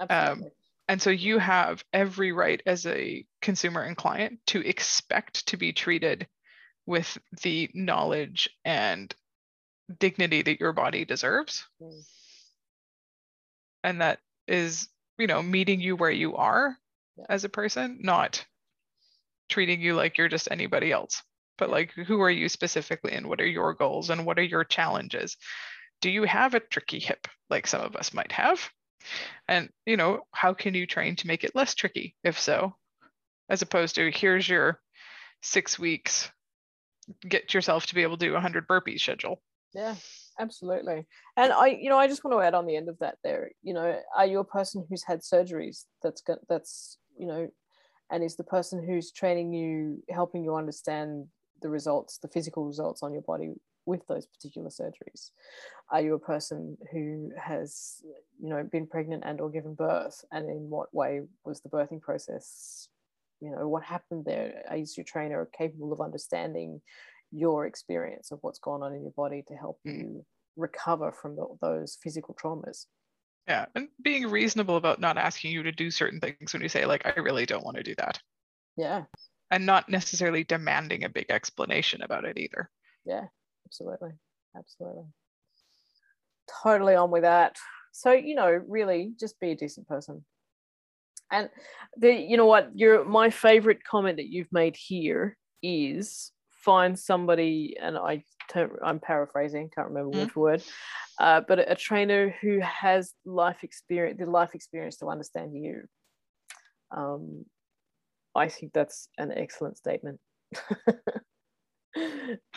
Absolutely. 0.00 0.50
And 0.88 1.00
so 1.00 1.10
you 1.10 1.38
have 1.38 1.82
every 1.92 2.32
right 2.32 2.60
as 2.66 2.84
a 2.86 3.24
consumer 3.40 3.82
and 3.82 3.96
client 3.96 4.40
to 4.48 4.60
expect 4.60 5.46
to 5.48 5.56
be 5.56 5.72
treated 5.72 6.26
with 6.86 7.16
the 7.42 7.70
knowledge 7.72 8.50
and 8.64 9.14
dignity 9.98 10.42
that 10.42 10.60
your 10.60 10.72
body 10.72 11.04
deserves. 11.04 11.64
Mm. 11.80 12.04
And 13.82 14.00
that 14.02 14.18
is, 14.46 14.88
you 15.18 15.26
know, 15.26 15.42
meeting 15.42 15.80
you 15.80 15.96
where 15.96 16.10
you 16.10 16.36
are 16.36 16.76
Yeah. 17.16 17.26
as 17.28 17.44
a 17.44 17.48
person, 17.48 17.98
not 18.02 18.44
treating 19.48 19.80
you 19.80 19.94
like 19.94 20.18
you're 20.18 20.28
just 20.28 20.48
anybody 20.50 20.92
else. 20.92 21.22
but 21.56 21.70
like 21.70 21.92
who 21.92 22.20
are 22.20 22.30
you 22.30 22.48
specifically 22.48 23.12
and 23.12 23.28
what 23.28 23.40
are 23.40 23.46
your 23.46 23.74
goals 23.74 24.10
and 24.10 24.26
what 24.26 24.38
are 24.40 24.42
your 24.42 24.64
challenges? 24.64 25.36
Do 26.00 26.10
you 26.10 26.24
have 26.24 26.54
a 26.54 26.60
tricky 26.60 26.98
hip 26.98 27.28
like 27.50 27.66
some 27.68 27.80
of 27.82 27.96
us 27.96 28.12
might 28.14 28.32
have? 28.32 28.68
And 29.48 29.70
you 29.86 29.96
know, 29.96 30.22
how 30.32 30.54
can 30.54 30.74
you 30.74 30.86
train 30.86 31.16
to 31.16 31.26
make 31.28 31.44
it 31.44 31.54
less 31.54 31.74
tricky 31.74 32.16
if 32.24 32.40
so? 32.40 32.76
As 33.50 33.62
opposed 33.62 33.96
to 33.96 34.10
here's 34.10 34.48
your 34.48 34.80
6 35.42 35.78
weeks 35.78 36.30
get 37.28 37.54
yourself 37.54 37.86
to 37.86 37.94
be 37.94 38.02
able 38.02 38.16
to 38.18 38.26
do 38.26 38.32
100 38.34 38.68
burpees 38.68 39.00
schedule. 39.00 39.42
Yeah, 39.74 39.96
absolutely. 40.38 41.06
And 41.36 41.52
I, 41.52 41.78
you 41.80 41.88
know, 41.88 41.98
I 41.98 42.08
just 42.08 42.24
want 42.24 42.36
to 42.36 42.46
add 42.46 42.54
on 42.54 42.66
the 42.66 42.76
end 42.76 42.88
of 42.88 42.98
that 42.98 43.18
there, 43.22 43.50
you 43.62 43.74
know, 43.74 43.98
are 44.16 44.26
you 44.26 44.40
a 44.40 44.44
person 44.44 44.84
who's 44.88 45.04
had 45.04 45.20
surgeries 45.20 45.84
that's 46.02 46.20
got, 46.20 46.38
that's, 46.48 46.98
you 47.18 47.26
know, 47.26 47.48
and 48.10 48.22
is 48.22 48.36
the 48.36 48.44
person 48.44 48.84
who's 48.84 49.12
training 49.12 49.52
you, 49.52 50.02
helping 50.10 50.44
you 50.44 50.54
understand 50.54 51.26
the 51.62 51.68
results, 51.70 52.18
the 52.18 52.28
physical 52.28 52.64
results 52.66 53.02
on 53.02 53.12
your 53.12 53.22
body 53.22 53.54
with 53.86 54.06
those 54.06 54.26
particular 54.26 54.68
surgeries? 54.68 55.30
Are 55.90 56.00
you 56.00 56.14
a 56.14 56.18
person 56.18 56.76
who 56.92 57.30
has, 57.40 58.02
you 58.40 58.48
know, 58.48 58.62
been 58.70 58.86
pregnant 58.86 59.22
and 59.26 59.40
or 59.40 59.50
given 59.50 59.74
birth? 59.74 60.24
And 60.32 60.48
in 60.48 60.70
what 60.70 60.94
way 60.94 61.22
was 61.44 61.60
the 61.60 61.68
birthing 61.68 62.00
process? 62.00 62.88
You 63.40 63.50
know, 63.50 63.68
what 63.68 63.82
happened 63.82 64.24
there? 64.24 64.62
Is 64.74 64.96
your 64.96 65.04
trainer 65.04 65.48
capable 65.56 65.92
of 65.92 66.00
understanding 66.00 66.80
your 67.30 67.66
experience 67.66 68.30
of 68.30 68.38
what's 68.42 68.58
going 68.58 68.82
on 68.82 68.94
in 68.94 69.02
your 69.02 69.12
body 69.12 69.44
to 69.48 69.54
help 69.54 69.78
mm. 69.86 69.98
you 69.98 70.26
recover 70.56 71.12
from 71.12 71.36
the, 71.36 71.46
those 71.60 71.98
physical 72.02 72.36
traumas. 72.42 72.86
Yeah, 73.48 73.66
and 73.74 73.88
being 74.02 74.30
reasonable 74.30 74.76
about 74.76 75.00
not 75.00 75.18
asking 75.18 75.52
you 75.52 75.62
to 75.64 75.72
do 75.72 75.90
certain 75.90 76.20
things 76.20 76.52
when 76.52 76.62
you 76.62 76.68
say, 76.68 76.86
like, 76.86 77.04
I 77.04 77.20
really 77.20 77.44
don't 77.44 77.64
want 77.64 77.76
to 77.76 77.82
do 77.82 77.94
that. 77.96 78.18
Yeah. 78.76 79.04
And 79.50 79.66
not 79.66 79.88
necessarily 79.88 80.44
demanding 80.44 81.04
a 81.04 81.10
big 81.10 81.26
explanation 81.30 82.02
about 82.02 82.24
it 82.24 82.38
either. 82.38 82.70
Yeah, 83.04 83.24
absolutely. 83.66 84.12
Absolutely. 84.56 85.04
Totally 86.62 86.94
on 86.94 87.10
with 87.10 87.22
that. 87.22 87.56
So, 87.92 88.12
you 88.12 88.34
know, 88.34 88.62
really 88.66 89.12
just 89.20 89.38
be 89.40 89.50
a 89.52 89.56
decent 89.56 89.86
person. 89.86 90.24
And 91.30 91.48
the 91.96 92.12
you 92.12 92.36
know 92.36 92.46
what, 92.46 92.70
your 92.74 93.04
my 93.04 93.30
favorite 93.30 93.82
comment 93.84 94.18
that 94.18 94.28
you've 94.28 94.52
made 94.52 94.76
here 94.76 95.36
is 95.62 96.30
find 96.64 96.98
somebody, 96.98 97.76
and 97.80 97.96
I 97.96 98.24
I'm 98.84 99.00
paraphrasing, 99.00 99.70
can't 99.74 99.88
remember 99.88 100.16
mm. 100.16 100.24
which 100.24 100.36
word, 100.36 100.62
uh, 101.18 101.40
but 101.46 101.58
a, 101.58 101.72
a 101.72 101.74
trainer 101.74 102.34
who 102.40 102.60
has 102.60 103.12
life 103.24 103.64
experience, 103.64 104.18
the 104.18 104.26
life 104.26 104.54
experience 104.54 104.96
to 104.98 105.08
understand 105.08 105.54
you. 105.54 105.82
Um, 106.94 107.44
I 108.34 108.48
think 108.48 108.72
that's 108.72 109.08
an 109.18 109.32
excellent 109.32 109.78
statement. 109.78 110.20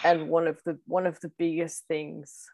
and 0.03 0.29
one 0.29 0.47
of 0.47 0.59
the 0.65 0.79
one 0.85 1.05
of 1.05 1.19
the 1.19 1.31
biggest 1.37 1.83
things 1.87 2.45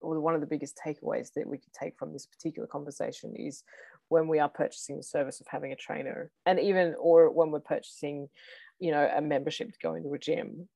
or 0.00 0.20
one 0.20 0.34
of 0.34 0.40
the 0.40 0.46
biggest 0.46 0.78
takeaways 0.84 1.32
that 1.34 1.48
we 1.48 1.58
could 1.58 1.72
take 1.72 1.96
from 1.98 2.12
this 2.12 2.26
particular 2.26 2.68
conversation 2.68 3.34
is 3.36 3.62
when 4.08 4.28
we 4.28 4.38
are 4.38 4.48
purchasing 4.48 4.96
the 4.96 5.02
service 5.02 5.40
of 5.40 5.46
having 5.48 5.72
a 5.72 5.76
trainer 5.76 6.30
and 6.46 6.60
even 6.60 6.94
or 6.98 7.30
when 7.30 7.50
we're 7.50 7.60
purchasing 7.60 8.28
you 8.78 8.90
know 8.90 9.08
a 9.14 9.20
membership 9.20 9.72
to 9.72 9.78
go 9.82 9.94
into 9.94 10.12
a 10.12 10.18
gym 10.18 10.68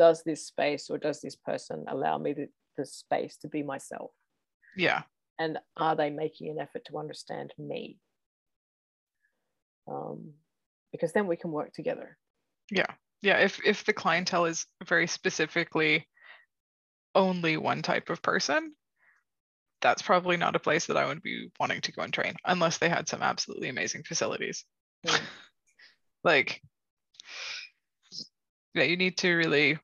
does 0.00 0.22
this 0.22 0.46
space 0.46 0.88
or 0.88 0.96
does 0.96 1.20
this 1.20 1.36
person 1.36 1.84
allow 1.86 2.16
me 2.16 2.32
the, 2.32 2.48
the 2.78 2.86
space 2.86 3.36
to 3.36 3.48
be 3.48 3.62
myself? 3.62 4.10
Yeah. 4.74 5.02
And 5.38 5.58
are 5.76 5.94
they 5.94 6.08
making 6.08 6.48
an 6.48 6.58
effort 6.58 6.86
to 6.86 6.96
understand 6.96 7.52
me? 7.58 7.98
Um, 9.86 10.32
because 10.90 11.12
then 11.12 11.26
we 11.26 11.36
can 11.36 11.50
work 11.50 11.74
together. 11.74 12.16
Yeah. 12.70 12.86
Yeah. 13.20 13.40
If 13.40 13.60
if 13.62 13.84
the 13.84 13.92
clientele 13.92 14.46
is 14.46 14.64
very 14.86 15.06
specifically 15.06 16.08
only 17.14 17.58
one 17.58 17.82
type 17.82 18.08
of 18.08 18.22
person 18.22 18.72
that's 19.82 20.00
probably 20.00 20.36
not 20.36 20.54
a 20.54 20.60
place 20.60 20.86
that 20.86 20.96
i 20.96 21.06
would 21.06 21.22
be 21.22 21.50
wanting 21.58 21.80
to 21.80 21.90
go 21.90 22.02
and 22.02 22.12
train 22.12 22.36
unless 22.44 22.78
they 22.78 22.88
had 22.88 23.08
some 23.08 23.20
absolutely 23.20 23.68
amazing 23.68 24.04
facilities. 24.04 24.64
Mm. 25.06 25.20
like 26.24 26.62
yeah, 28.74 28.84
you 28.84 28.96
need 28.96 29.18
to 29.18 29.34
really 29.34 29.78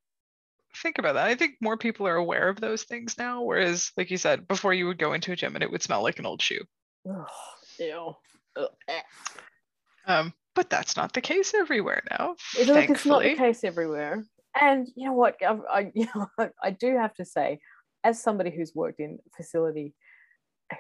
think 0.83 0.99
about 0.99 1.15
that. 1.15 1.27
I 1.27 1.35
think 1.35 1.55
more 1.61 1.77
people 1.77 2.07
are 2.07 2.17
aware 2.17 2.49
of 2.49 2.61
those 2.61 2.83
things 2.83 3.17
now. 3.19 3.43
Whereas, 3.43 3.93
like 3.97 4.11
you 4.11 4.19
said, 4.19 4.47
before 4.47 4.75
you 4.75 4.87
would 4.87 4.99
go 4.99 5.13
into 5.13 5.33
a 5.33 5.37
gym 5.37 5.55
and 5.55 5.63
it 5.63 5.71
would 5.71 5.83
smell 5.83 6.03
like 6.03 6.19
an 6.19 6.27
old 6.27 6.43
shoe. 6.43 6.65
Oh, 7.09 7.27
ew. 7.79 8.15
Eh. 8.89 9.01
Um, 10.07 10.33
but 10.55 10.71
that's 10.71 10.97
not 10.97 11.13
the 11.13 11.21
case 11.21 11.55
everywhere 11.55 12.03
now. 12.11 12.37
It's, 12.57 12.69
look, 12.69 12.91
it's 12.91 13.07
not 13.07 13.23
the 13.23 13.37
case 13.37 13.65
everywhere. 13.65 14.25
And 14.59 14.89
you 14.97 15.07
know 15.07 15.13
what? 15.13 15.37
I, 15.43 15.59
I, 15.71 15.93
you 15.95 16.07
know, 16.15 16.29
I 16.63 16.71
do 16.71 16.97
have 16.97 17.15
to 17.15 17.25
say, 17.25 17.59
as 18.05 18.23
somebody 18.23 18.51
who's 18.51 18.73
worked 18.75 19.01
in 19.01 19.19
facility, 19.37 19.95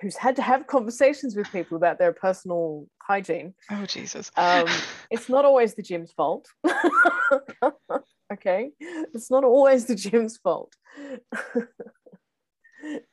who's 0.00 0.16
had 0.16 0.36
to 0.36 0.42
have 0.42 0.66
conversations 0.66 1.36
with 1.36 1.50
people 1.52 1.76
about 1.76 1.98
their 1.98 2.12
personal 2.12 2.86
hygiene. 3.02 3.54
Oh 3.70 3.86
Jesus! 3.86 4.30
Um, 4.36 4.66
it's 5.10 5.28
not 5.28 5.44
always 5.44 5.74
the 5.74 5.82
gym's 5.82 6.12
fault. 6.12 6.48
okay, 8.32 8.70
it's 8.80 9.30
not 9.30 9.44
always 9.44 9.86
the 9.86 9.94
gym's 9.94 10.38
fault. 10.38 10.74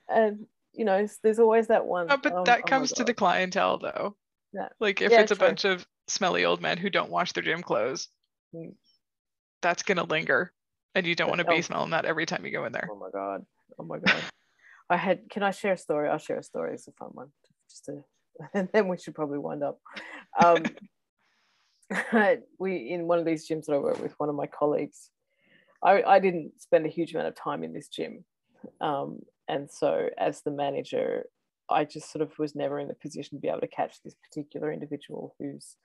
and 0.09 0.45
you 0.73 0.85
know, 0.85 1.07
there's 1.21 1.39
always 1.39 1.67
that 1.67 1.85
one. 1.85 2.07
Oh, 2.09 2.17
but 2.17 2.45
that 2.45 2.61
oh 2.63 2.67
comes 2.67 2.91
to 2.93 3.03
the 3.03 3.13
clientele, 3.13 3.77
though. 3.77 4.15
Yeah. 4.53 4.69
Like 4.79 5.01
if 5.01 5.11
yeah, 5.11 5.21
it's 5.21 5.31
a 5.31 5.35
bunch 5.35 5.65
of 5.65 5.85
smelly 6.07 6.45
old 6.45 6.61
men 6.61 6.77
who 6.77 6.89
don't 6.89 7.11
wash 7.11 7.31
their 7.33 7.43
gym 7.43 7.61
clothes, 7.61 8.07
Mm. 8.55 8.75
that's 9.61 9.81
gonna 9.83 10.03
linger, 10.03 10.53
and 10.95 11.07
you 11.07 11.15
don't 11.15 11.29
want 11.29 11.41
to 11.41 11.47
Oh. 11.47 11.55
be 11.55 11.61
smelling 11.61 11.91
that 11.91 12.05
every 12.05 12.25
time 12.25 12.45
you 12.45 12.51
go 12.51 12.65
in 12.65 12.71
there. 12.71 12.87
Oh 12.91 12.95
my 12.95 13.09
god! 13.11 13.45
Oh 13.79 13.83
my 13.83 13.99
god! 13.99 14.23
I 14.89 14.97
had. 14.97 15.29
Can 15.29 15.43
I 15.43 15.51
share 15.51 15.73
a 15.73 15.77
story? 15.77 16.09
I'll 16.09 16.17
share 16.17 16.39
a 16.39 16.43
story. 16.43 16.73
It's 16.73 16.87
a 16.87 16.91
fun 16.91 17.09
one. 17.13 17.29
Just 17.69 17.85
to, 17.85 18.03
and 18.53 18.69
then 18.73 18.87
we 18.87 18.97
should 18.97 19.15
probably 19.15 19.39
wind 19.39 19.63
up. 19.63 19.79
Um, 20.43 20.63
we 22.59 22.89
in 22.89 23.07
one 23.07 23.19
of 23.19 23.25
these 23.25 23.47
gyms 23.47 23.65
that 23.65 23.73
I 23.73 23.77
work 23.77 24.01
with, 24.01 24.13
one 24.17 24.29
of 24.29 24.35
my 24.35 24.47
colleagues. 24.47 25.09
I, 25.83 26.01
I 26.03 26.19
didn't 26.19 26.53
spend 26.61 26.85
a 26.85 26.89
huge 26.89 27.13
amount 27.13 27.27
of 27.27 27.35
time 27.35 27.63
in 27.63 27.73
this 27.73 27.89
gym, 27.89 28.23
um, 28.79 29.19
and 29.49 29.69
so 29.69 30.09
as 30.17 30.41
the 30.41 30.51
manager, 30.51 31.25
I 31.69 31.83
just 31.83 32.11
sort 32.11 32.21
of 32.21 32.37
was 32.39 32.55
never 32.55 32.79
in 32.79 32.87
the 32.87 32.93
position 32.95 33.37
to 33.37 33.41
be 33.41 33.49
able 33.49 33.61
to 33.61 33.67
catch 33.67 34.01
this 34.01 34.15
particular 34.15 34.71
individual 34.71 35.35
whose 35.39 35.75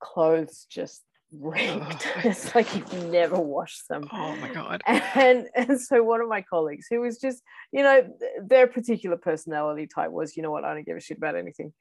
clothes 0.00 0.66
just 0.70 1.02
reeked. 1.32 2.06
it's 2.24 2.54
like 2.54 2.74
you've 2.74 3.04
never 3.04 3.38
washed 3.38 3.88
them. 3.88 4.08
Oh 4.12 4.36
my 4.36 4.52
god! 4.52 4.82
and 4.86 5.48
and 5.54 5.80
so 5.80 6.02
one 6.02 6.20
of 6.20 6.28
my 6.28 6.42
colleagues 6.42 6.86
who 6.90 7.00
was 7.00 7.18
just 7.18 7.42
you 7.72 7.82
know 7.82 8.08
their 8.42 8.66
particular 8.66 9.16
personality 9.16 9.86
type 9.86 10.10
was 10.10 10.36
you 10.36 10.42
know 10.42 10.50
what? 10.50 10.64
I 10.64 10.74
don't 10.74 10.86
give 10.86 10.96
a 10.96 11.00
shit 11.00 11.18
about 11.18 11.36
anything. 11.36 11.72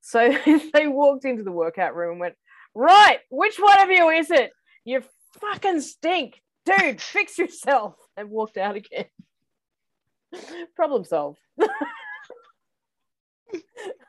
So 0.00 0.34
they 0.72 0.86
walked 0.86 1.24
into 1.24 1.42
the 1.42 1.52
workout 1.52 1.94
room 1.94 2.12
and 2.12 2.20
went 2.20 2.34
right 2.74 3.18
which 3.30 3.56
one 3.58 3.80
of 3.80 3.90
you 3.90 4.08
is 4.10 4.30
it? 4.30 4.50
You 4.84 5.02
fucking 5.40 5.80
stink. 5.80 6.40
Dude 6.64 7.00
fix 7.00 7.38
yourself. 7.38 7.94
And 8.16 8.30
walked 8.30 8.56
out 8.56 8.74
again. 8.74 9.04
Problem 10.74 11.04
solved. 11.04 11.38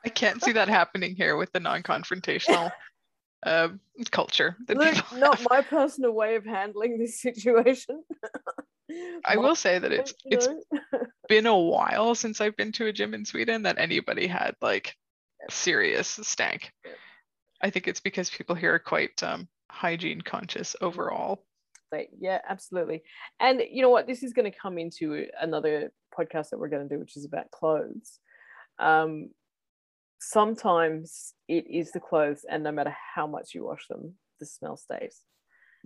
I 0.04 0.08
can't 0.08 0.42
see 0.42 0.52
that 0.52 0.68
happening 0.68 1.14
here 1.14 1.36
with 1.36 1.52
the 1.52 1.60
non-confrontational 1.60 2.72
uh, 3.44 3.68
culture. 4.10 4.56
Look, 4.68 5.12
not 5.14 5.38
have. 5.38 5.46
my 5.48 5.62
personal 5.62 6.12
way 6.12 6.36
of 6.36 6.44
handling 6.44 6.98
this 6.98 7.20
situation 7.20 8.04
I 9.24 9.36
will 9.36 9.54
say 9.54 9.78
that 9.78 9.92
it's 9.92 10.14
it's 10.24 10.48
been 11.28 11.46
a 11.46 11.58
while 11.58 12.14
since 12.14 12.40
I've 12.40 12.56
been 12.56 12.72
to 12.72 12.86
a 12.86 12.92
gym 12.92 13.14
in 13.14 13.24
Sweden 13.24 13.62
that 13.62 13.78
anybody 13.78 14.26
had 14.26 14.54
like 14.60 14.94
serious 15.48 16.08
stank. 16.22 16.72
I 17.62 17.70
think 17.70 17.88
it's 17.88 18.00
because 18.00 18.30
people 18.30 18.54
here 18.54 18.74
are 18.74 18.78
quite 18.78 19.22
um, 19.22 19.48
hygiene 19.70 20.22
conscious 20.22 20.74
overall. 20.80 21.44
Like, 21.92 22.10
yeah, 22.18 22.38
absolutely. 22.48 23.02
And 23.38 23.62
you 23.70 23.82
know 23.82 23.90
what? 23.90 24.06
This 24.06 24.22
is 24.22 24.32
going 24.32 24.50
to 24.50 24.56
come 24.56 24.78
into 24.78 25.26
another 25.40 25.92
podcast 26.16 26.50
that 26.50 26.58
we're 26.58 26.68
going 26.68 26.88
to 26.88 26.94
do, 26.94 27.00
which 27.00 27.16
is 27.16 27.24
about 27.24 27.50
clothes. 27.50 28.18
Um, 28.78 29.30
sometimes 30.20 31.34
it 31.48 31.64
is 31.68 31.90
the 31.92 32.00
clothes, 32.00 32.44
and 32.48 32.62
no 32.62 32.72
matter 32.72 32.94
how 33.14 33.26
much 33.26 33.54
you 33.54 33.64
wash 33.64 33.86
them, 33.88 34.14
the 34.38 34.46
smell 34.46 34.76
stays. 34.76 35.20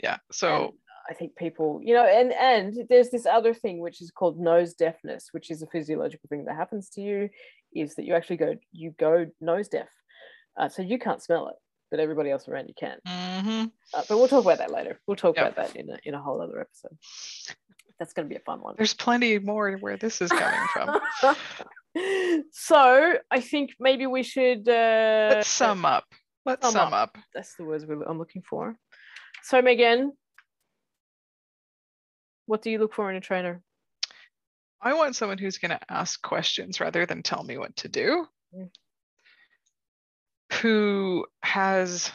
Yeah. 0.03 0.19
So 0.33 0.49
And 0.65 0.73
I 1.11 1.15
think 1.15 1.37
people, 1.37 1.81
you 1.83 1.95
know, 1.95 2.05
and 2.05 2.33
and 2.33 2.87
there's 2.89 3.11
this 3.11 3.27
other 3.27 3.55
thing 3.55 3.79
which 3.81 4.03
is 4.03 4.11
called 4.11 4.39
nose 4.39 4.75
deafness, 4.75 5.29
which 5.33 5.51
is 5.51 5.63
a 5.63 5.67
physiological 5.67 6.29
thing 6.29 6.45
that 6.47 6.57
happens 6.57 6.89
to 6.91 7.01
you, 7.01 7.29
is 7.75 7.95
that 7.95 8.05
you 8.05 8.15
actually 8.15 8.37
go 8.39 8.57
you 8.73 8.91
go 8.99 9.27
nose 9.41 9.69
deaf, 9.69 9.89
uh, 10.59 10.69
so 10.69 10.83
you 10.83 10.99
can't 10.99 11.23
smell 11.23 11.49
it, 11.49 11.57
but 11.91 12.01
everybody 12.01 12.31
else 12.31 12.49
around 12.49 12.69
you 12.69 12.75
can. 12.75 12.99
mhm. 13.07 13.71
Uh, 13.93 14.03
but 14.09 14.17
we'll 14.19 14.29
talk 14.29 14.45
about 14.45 14.59
that 14.59 14.73
later. 14.73 14.99
We'll 15.07 15.17
talk 15.17 15.37
Yeah. 15.37 15.47
about 15.49 15.57
that 15.57 15.77
in 15.77 15.91
a, 15.91 15.99
in 16.05 16.15
a 16.15 16.23
whole 16.23 16.41
other 16.41 16.61
episode. 16.61 16.97
That's 17.99 18.13
going 18.13 18.29
to 18.29 18.33
be 18.33 18.37
a 18.37 18.41
fun 18.41 18.61
one. 18.61 18.75
there's 18.77 18.95
plenty 18.95 19.39
more 19.39 19.77
where 19.77 19.97
this 19.97 20.21
is 20.21 20.31
coming 20.31 20.67
from. 20.73 21.01
so 22.53 23.15
I 23.31 23.41
think 23.41 23.71
maybe 23.79 24.07
we 24.07 24.23
should. 24.23 24.69
Uh, 24.69 25.29
Let's 25.31 25.49
sum 25.49 25.85
up. 25.85 26.05
Let's 26.45 26.63
sum 26.63 26.73
sum 26.73 26.93
up. 26.93 27.17
That's 27.35 27.55
the 27.57 27.65
words 27.65 27.85
I'm 27.85 28.19
looking 28.19 28.43
for. 28.43 28.77
So 29.43 29.63
Megan, 29.63 30.13
what 32.47 32.63
do 32.63 32.71
you 32.71 32.79
look 32.79 32.95
for 32.95 33.11
in 33.11 33.17
a 33.17 33.21
trainer? 33.21 33.63
I 34.81 34.95
want 34.95 35.17
someone 35.17 35.39
who's 35.39 35.59
going 35.59 35.71
to 35.71 35.81
ask 35.89 36.21
questions 36.21 36.81
rather 36.81 37.07
than 37.07 37.23
tell 37.23 37.43
me 37.43 37.57
what 37.57 37.75
to 37.77 37.89
do. 37.89 38.27
Mm. 38.55 38.71
Who 40.61 41.27
has 41.43 42.11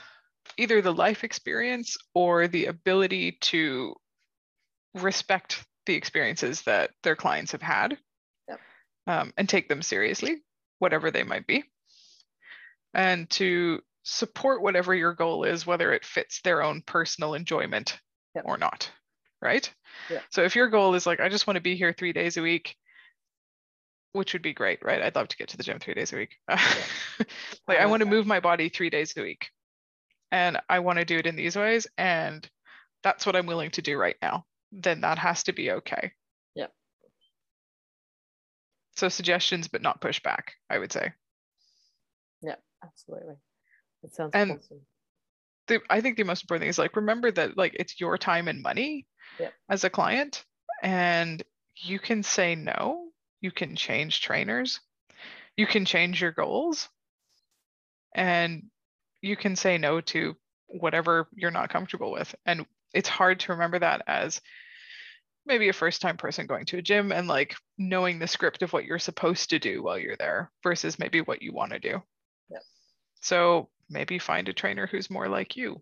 either 0.58 0.82
the 0.82 0.94
life 0.94 1.24
experience 1.24 1.98
or 2.14 2.48
the 2.48 2.66
ability 2.66 3.38
to 3.42 3.96
respect 4.94 5.64
the 5.86 5.96
experiences 5.96 6.62
that 6.64 6.92
their 7.04 7.16
clients 7.16 7.52
have 7.54 7.62
had 7.62 7.98
yep. 8.48 8.60
um, 9.08 9.34
and 9.38 9.48
take 9.48 9.70
them 9.70 9.82
seriously, 9.82 10.38
whatever 10.80 11.12
they 11.12 11.24
might 11.24 11.48
be, 11.48 11.64
and 12.94 13.30
to 13.32 13.82
support 14.04 14.62
whatever 14.62 14.94
your 14.94 15.14
goal 15.14 15.44
is, 15.44 15.66
whether 15.66 15.94
it 15.94 16.06
fits 16.06 16.42
their 16.42 16.64
own 16.64 16.82
personal 16.82 17.34
enjoyment 17.34 18.00
yep. 18.36 18.46
or 18.46 18.58
not. 18.58 18.92
Right. 19.42 19.72
Yeah. 20.10 20.20
So 20.32 20.44
if 20.44 20.56
your 20.56 20.68
goal 20.68 20.96
is 20.96 21.08
like, 21.08 21.22
I 21.22 21.30
just 21.30 21.48
want 21.48 21.56
to 21.56 21.62
be 21.62 21.76
here 21.76 21.94
three 21.94 22.12
days 22.12 22.36
a 22.36 22.42
week, 22.42 22.76
which 24.12 24.34
would 24.34 24.42
be 24.42 24.54
great, 24.54 24.84
right? 24.84 25.02
I'd 25.02 25.16
love 25.16 25.30
to 25.30 25.38
get 25.38 25.50
to 25.50 25.58
the 25.58 25.64
gym 25.64 25.80
three 25.80 25.94
days 25.94 26.12
a 26.14 26.18
week. 26.18 26.36
Yeah. 26.50 27.26
like 27.68 27.80
I 27.80 27.86
want 27.86 28.02
to 28.02 28.06
move 28.06 28.26
my 28.26 28.40
body 28.40 28.70
three 28.70 28.90
days 28.90 29.14
a 29.16 29.22
week 29.22 29.50
and 30.32 30.58
I 30.70 30.80
want 30.80 31.00
to 31.00 31.06
do 31.06 31.18
it 31.18 31.28
in 31.28 31.36
these 31.36 31.56
ways. 31.56 31.88
And 31.98 32.48
that's 33.04 33.26
what 33.26 33.36
I'm 33.36 33.46
willing 33.46 33.72
to 33.72 33.82
do 33.82 33.98
right 33.98 34.16
now. 34.22 34.46
Then 34.72 35.02
that 35.02 35.18
has 35.18 35.44
to 35.44 35.54
be 35.54 35.72
okay. 35.72 36.12
Yeah. 36.56 36.68
So 38.96 39.10
suggestions, 39.10 39.68
but 39.68 39.82
not 39.82 40.02
pushback, 40.02 40.52
I 40.70 40.78
would 40.78 40.92
say. 40.92 41.14
Yeah, 42.42 42.56
absolutely. 42.84 43.36
It 44.04 44.14
sounds 44.14 44.32
and 44.34 44.52
awesome. 44.52 44.82
The, 45.68 45.82
I 45.90 46.02
think 46.02 46.18
the 46.18 46.24
most 46.24 46.44
important 46.44 46.64
thing 46.64 46.70
is 46.70 46.80
like 46.80 46.96
remember 46.96 47.32
that 47.32 47.58
like 47.58 47.76
it's 47.80 48.00
your 48.00 48.18
time 48.18 48.48
and 48.48 48.62
money 48.62 49.06
yeah. 49.40 49.50
as 49.70 49.84
a 49.84 49.90
client, 49.90 50.46
and 50.82 51.44
you 51.76 52.00
can 52.00 52.24
say 52.24 52.56
no. 52.56 53.10
You 53.42 53.52
can 53.52 53.76
change 53.76 54.22
trainers. 54.22 54.80
You 55.56 55.68
can 55.68 55.86
change 55.86 56.22
your 56.22 56.32
goals. 56.32 56.90
And 58.16 58.64
you 59.22 59.36
can 59.36 59.56
say 59.56 59.78
no 59.78 60.02
to 60.02 60.36
whatever 60.68 61.28
you're 61.36 61.52
not 61.52 61.70
comfortable 61.70 62.12
with. 62.12 62.34
And 62.46 62.66
it's 62.94 63.10
hard 63.10 63.40
to 63.42 63.52
remember 63.54 63.80
that 63.80 64.02
as 64.08 64.42
maybe 65.46 65.70
a 65.70 65.74
first 65.74 66.02
time 66.02 66.18
person 66.18 66.48
going 66.48 66.66
to 66.66 66.78
a 66.78 66.82
gym 66.82 67.12
and 67.12 67.28
like 67.28 67.56
knowing 67.78 68.20
the 68.20 68.28
script 68.28 68.62
of 68.62 68.74
what 68.74 68.86
you're 68.86 69.00
supposed 69.00 69.50
to 69.50 69.60
do 69.60 69.82
while 69.82 69.98
you're 69.98 70.18
there 70.18 70.52
versus 70.64 71.00
maybe 71.00 71.22
what 71.22 71.42
you 71.42 71.54
want 71.54 71.72
to 71.72 71.80
do. 71.80 72.02
Yep. 72.52 72.62
So 73.22 73.70
maybe 73.90 74.20
find 74.20 74.48
a 74.50 74.54
trainer 74.54 74.88
who's 74.88 75.10
more 75.10 75.28
like 75.28 75.56
you. 75.56 75.82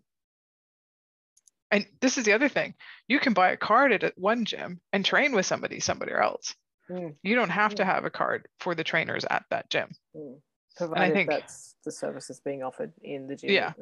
And 1.70 1.86
this 2.00 2.16
is 2.16 2.24
the 2.24 2.32
other 2.32 2.48
thing. 2.48 2.74
You 3.08 3.20
can 3.20 3.34
buy 3.34 3.50
a 3.50 3.56
card 3.56 3.92
at 3.92 4.16
one 4.16 4.46
gym 4.46 4.80
and 4.92 5.04
train 5.04 5.34
with 5.34 5.44
somebody 5.44 5.80
somewhere 5.80 6.22
else. 6.22 6.54
Mm. 6.90 7.14
You 7.22 7.34
don't 7.34 7.50
have 7.50 7.72
mm. 7.72 7.76
to 7.76 7.84
have 7.84 8.06
a 8.06 8.10
card 8.10 8.48
for 8.58 8.74
the 8.74 8.84
trainers 8.84 9.26
at 9.28 9.44
that 9.50 9.68
gym. 9.68 9.90
Mm 10.16 10.40
provided 10.78 11.02
and 11.02 11.12
I 11.12 11.14
think, 11.14 11.28
that's 11.28 11.74
the 11.84 11.92
services 11.92 12.40
being 12.42 12.62
offered 12.62 12.92
in 13.02 13.26
the 13.26 13.36
gym. 13.36 13.50
Yeah. 13.50 13.72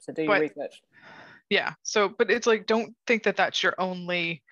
So 0.00 0.12
do 0.12 0.22
your 0.22 0.32
but, 0.32 0.40
research. 0.40 0.82
Yeah. 1.50 1.74
So, 1.82 2.08
but 2.08 2.30
it's 2.30 2.46
like, 2.46 2.66
don't 2.66 2.94
think 3.06 3.24
that 3.24 3.36
that's 3.36 3.62
your 3.62 3.74
only 3.78 4.42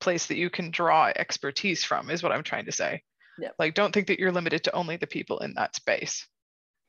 place 0.00 0.26
that 0.26 0.36
you 0.36 0.50
can 0.50 0.70
draw 0.70 1.12
expertise 1.14 1.84
from, 1.84 2.10
is 2.10 2.22
what 2.22 2.32
I'm 2.32 2.42
trying 2.42 2.66
to 2.66 2.72
say. 2.72 3.02
Yeah. 3.38 3.50
Like, 3.58 3.74
don't 3.74 3.92
think 3.92 4.06
that 4.08 4.18
you're 4.18 4.32
limited 4.32 4.64
to 4.64 4.74
only 4.74 4.96
the 4.96 5.06
people 5.06 5.38
in 5.40 5.54
that 5.54 5.76
space 5.76 6.26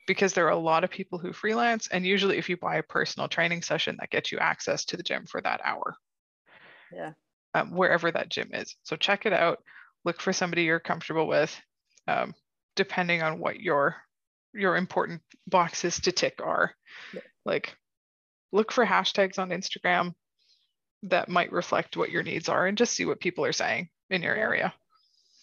because 0.07 0.33
there 0.33 0.47
are 0.47 0.51
a 0.51 0.57
lot 0.57 0.83
of 0.83 0.89
people 0.89 1.19
who 1.19 1.33
freelance. 1.33 1.87
And 1.89 2.05
usually, 2.05 2.37
if 2.37 2.49
you 2.49 2.57
buy 2.57 2.77
a 2.77 2.83
personal 2.83 3.27
training 3.27 3.61
session, 3.61 3.97
that 3.99 4.09
gets 4.09 4.31
you 4.31 4.37
access 4.39 4.85
to 4.85 4.97
the 4.97 5.03
gym 5.03 5.25
for 5.25 5.41
that 5.41 5.61
hour. 5.63 5.95
Yeah. 6.93 7.11
Um, 7.53 7.71
wherever 7.71 8.11
that 8.11 8.29
gym 8.29 8.51
is. 8.53 8.75
So, 8.83 8.95
check 8.95 9.25
it 9.25 9.33
out. 9.33 9.59
Look 10.05 10.21
for 10.21 10.33
somebody 10.33 10.63
you're 10.63 10.79
comfortable 10.79 11.27
with. 11.27 11.55
Um, 12.07 12.33
depending 12.75 13.21
on 13.21 13.39
what 13.39 13.59
your 13.59 13.95
your 14.53 14.75
important 14.75 15.21
boxes 15.47 15.99
to 16.01 16.11
tick 16.11 16.39
are. 16.43 16.73
Yeah. 17.13 17.21
Like 17.45 17.75
look 18.51 18.71
for 18.71 18.85
hashtags 18.85 19.39
on 19.39 19.49
Instagram 19.49 20.13
that 21.03 21.29
might 21.29 21.51
reflect 21.51 21.97
what 21.97 22.11
your 22.11 22.23
needs 22.23 22.49
are 22.49 22.67
and 22.67 22.77
just 22.77 22.93
see 22.93 23.05
what 23.05 23.19
people 23.19 23.45
are 23.45 23.53
saying 23.53 23.89
in 24.09 24.21
your 24.21 24.35
area. 24.35 24.73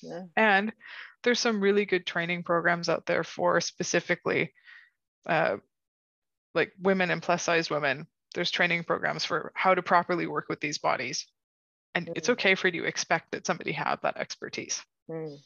Yeah. 0.02 0.22
And 0.36 0.72
there's 1.24 1.40
some 1.40 1.60
really 1.60 1.84
good 1.84 2.06
training 2.06 2.44
programs 2.44 2.88
out 2.88 3.06
there 3.06 3.24
for 3.24 3.60
specifically 3.60 4.52
uh, 5.26 5.56
like 6.54 6.72
women 6.80 7.10
and 7.10 7.22
plus 7.22 7.42
size 7.42 7.70
women. 7.70 8.06
There's 8.34 8.50
training 8.50 8.84
programs 8.84 9.24
for 9.24 9.52
how 9.54 9.74
to 9.74 9.82
properly 9.82 10.26
work 10.26 10.46
with 10.48 10.60
these 10.60 10.78
bodies. 10.78 11.26
And 11.94 12.06
mm. 12.06 12.12
it's 12.14 12.28
okay 12.30 12.54
for 12.54 12.68
you 12.68 12.82
to 12.82 12.88
expect 12.88 13.32
that 13.32 13.46
somebody 13.46 13.72
have 13.72 14.00
that 14.02 14.16
expertise. 14.16 14.80
Mm. 15.10 15.38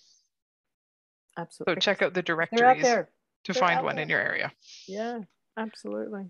Absolutely. 1.38 1.74
So 1.76 1.80
check 1.80 2.02
out 2.02 2.12
the 2.12 2.22
directories 2.22 2.82
to 2.82 3.06
They're 3.46 3.54
find 3.54 3.84
one 3.84 3.96
there. 3.96 4.02
in 4.02 4.08
your 4.10 4.20
area. 4.20 4.52
Yeah, 4.86 5.20
absolutely. 5.56 6.26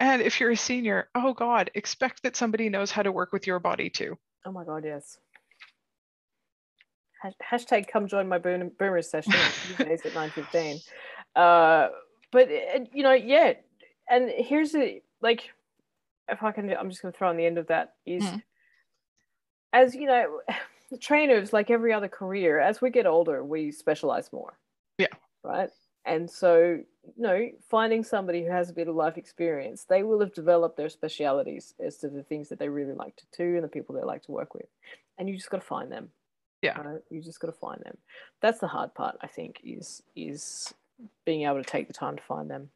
And 0.00 0.22
if 0.22 0.40
you're 0.40 0.50
a 0.50 0.56
senior, 0.56 1.08
oh 1.14 1.32
God, 1.32 1.70
expect 1.74 2.22
that 2.22 2.36
somebody 2.36 2.68
knows 2.68 2.90
how 2.90 3.02
to 3.02 3.12
work 3.12 3.32
with 3.32 3.46
your 3.46 3.58
body 3.58 3.90
too. 3.90 4.18
Oh 4.44 4.52
my 4.52 4.64
God, 4.64 4.84
yes. 4.84 5.18
Hashtag 7.50 7.88
come 7.88 8.06
join 8.06 8.28
my 8.28 8.38
boomer 8.38 9.02
session 9.02 9.32
Tuesdays 9.66 10.04
at 10.04 10.12
9.15. 10.12 10.80
Uh, 11.36 11.88
but, 12.30 12.48
uh, 12.48 12.78
you 12.92 13.02
know, 13.02 13.12
yeah. 13.12 13.54
And 14.08 14.30
here's 14.30 14.72
a, 14.76 15.02
like, 15.20 15.50
if 16.28 16.44
I 16.44 16.52
can, 16.52 16.70
I'm 16.70 16.90
just 16.90 17.02
going 17.02 17.10
to 17.10 17.18
throw 17.18 17.28
on 17.28 17.36
the 17.36 17.44
end 17.44 17.58
of 17.58 17.66
that 17.66 17.94
is, 18.06 18.22
mm. 18.22 18.40
as 19.72 19.96
you 19.96 20.06
know, 20.06 20.40
trainers, 21.00 21.52
like 21.52 21.72
every 21.72 21.92
other 21.92 22.06
career, 22.06 22.60
as 22.60 22.80
we 22.80 22.90
get 22.90 23.06
older, 23.06 23.44
we 23.44 23.72
specialize 23.72 24.32
more. 24.32 24.56
Yeah. 24.96 25.08
Right. 25.42 25.70
And 26.06 26.30
so, 26.30 26.78
you 27.16 27.22
know, 27.22 27.48
finding 27.68 28.04
somebody 28.04 28.44
who 28.44 28.50
has 28.50 28.68
a 28.68 28.74
bit 28.74 28.88
of 28.88 28.94
life 28.94 29.16
experience, 29.16 29.84
they 29.84 30.02
will 30.02 30.20
have 30.20 30.34
developed 30.34 30.76
their 30.76 30.88
specialities 30.88 31.74
as 31.84 31.96
to 31.98 32.08
the 32.08 32.22
things 32.22 32.48
that 32.48 32.58
they 32.58 32.68
really 32.68 32.92
like 32.92 33.16
to 33.16 33.24
do 33.36 33.54
and 33.54 33.64
the 33.64 33.68
people 33.68 33.94
they 33.94 34.02
like 34.02 34.22
to 34.24 34.32
work 34.32 34.54
with. 34.54 34.66
And 35.18 35.28
you 35.28 35.36
just 35.36 35.50
got 35.50 35.60
to 35.60 35.66
find 35.66 35.90
them. 35.90 36.10
Yeah. 36.62 36.78
Right? 36.80 37.00
You 37.10 37.22
just 37.22 37.40
got 37.40 37.48
to 37.48 37.52
find 37.52 37.82
them. 37.84 37.96
That's 38.40 38.58
the 38.58 38.66
hard 38.66 38.94
part, 38.94 39.16
I 39.22 39.26
think, 39.26 39.60
is 39.64 40.02
is 40.16 40.72
being 41.24 41.42
able 41.42 41.62
to 41.62 41.70
take 41.70 41.88
the 41.88 41.94
time 41.94 42.16
to 42.16 42.22
find 42.22 42.50
them. 42.50 42.70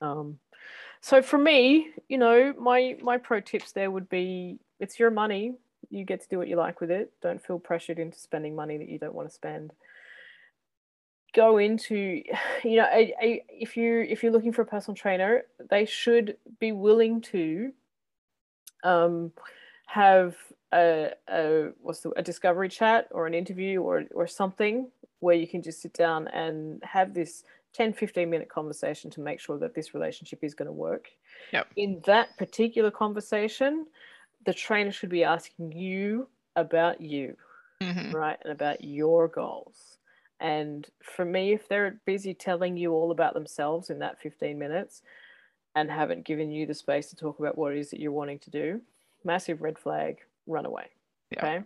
Um, 0.00 0.38
so 1.00 1.22
for 1.22 1.38
me, 1.38 1.90
you 2.08 2.18
know, 2.18 2.54
my 2.58 2.96
my 3.02 3.18
pro 3.18 3.40
tips 3.40 3.72
there 3.72 3.90
would 3.90 4.08
be 4.08 4.58
it's 4.80 4.98
your 4.98 5.10
money 5.10 5.54
you 5.90 6.04
get 6.04 6.22
to 6.22 6.28
do 6.28 6.38
what 6.38 6.48
you 6.48 6.56
like 6.56 6.80
with 6.80 6.90
it. 6.90 7.12
Don't 7.20 7.44
feel 7.44 7.58
pressured 7.58 7.98
into 7.98 8.18
spending 8.18 8.56
money 8.56 8.78
that 8.78 8.88
you 8.88 8.98
don't 8.98 9.14
want 9.14 9.28
to 9.28 9.34
spend. 9.34 9.72
Go 11.34 11.58
into, 11.58 12.22
you 12.64 12.76
know, 12.76 12.88
a, 12.92 13.14
a, 13.22 13.44
if 13.48 13.76
you 13.76 14.00
if 14.00 14.22
you're 14.22 14.32
looking 14.32 14.52
for 14.52 14.62
a 14.62 14.66
personal 14.66 14.96
trainer, 14.96 15.42
they 15.70 15.84
should 15.84 16.36
be 16.58 16.72
willing 16.72 17.20
to 17.22 17.72
um, 18.84 19.32
have 19.86 20.36
a, 20.72 21.10
a 21.28 21.68
what's 21.80 22.00
the, 22.00 22.10
a 22.16 22.22
discovery 22.22 22.68
chat 22.68 23.08
or 23.10 23.26
an 23.26 23.34
interview 23.34 23.80
or 23.80 24.04
or 24.14 24.26
something 24.26 24.90
where 25.20 25.36
you 25.36 25.46
can 25.46 25.62
just 25.62 25.80
sit 25.80 25.92
down 25.92 26.26
and 26.28 26.82
have 26.82 27.14
this 27.14 27.44
10 27.74 27.92
15 27.92 28.28
minute 28.28 28.48
conversation 28.48 29.10
to 29.10 29.20
make 29.20 29.40
sure 29.40 29.58
that 29.58 29.74
this 29.74 29.94
relationship 29.94 30.40
is 30.42 30.54
going 30.54 30.66
to 30.66 30.72
work. 30.72 31.08
Yep. 31.52 31.68
In 31.76 32.02
that 32.06 32.36
particular 32.38 32.90
conversation, 32.90 33.86
the 34.44 34.52
trainer 34.52 34.92
should 34.92 35.08
be 35.08 35.24
asking 35.24 35.72
you 35.72 36.28
about 36.56 37.00
you, 37.00 37.36
mm-hmm. 37.80 38.14
right? 38.14 38.38
And 38.42 38.52
about 38.52 38.82
your 38.82 39.28
goals. 39.28 39.98
And 40.42 40.88
for 41.00 41.24
me, 41.24 41.52
if 41.52 41.68
they're 41.68 42.00
busy 42.04 42.34
telling 42.34 42.76
you 42.76 42.92
all 42.92 43.12
about 43.12 43.32
themselves 43.32 43.90
in 43.90 44.00
that 44.00 44.20
15 44.20 44.58
minutes 44.58 45.02
and 45.76 45.88
haven't 45.88 46.24
given 46.24 46.50
you 46.50 46.66
the 46.66 46.74
space 46.74 47.08
to 47.10 47.16
talk 47.16 47.38
about 47.38 47.56
what 47.56 47.72
it 47.72 47.78
is 47.78 47.90
that 47.90 48.00
you're 48.00 48.10
wanting 48.10 48.40
to 48.40 48.50
do, 48.50 48.80
massive 49.24 49.62
red 49.62 49.78
flag, 49.78 50.18
run 50.48 50.66
away. 50.66 50.86
Yeah. 51.30 51.38
Okay. 51.38 51.64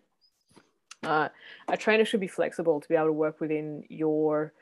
Uh, 1.03 1.29
a 1.69 1.77
trainer 1.77 2.05
should 2.05 2.21
be 2.21 2.29
flexible 2.29 2.79
to 2.79 2.89
be 2.89 2.95
able 2.95 3.07
to 3.07 3.13
work 3.13 3.41
within 3.41 3.83
your 3.89 4.53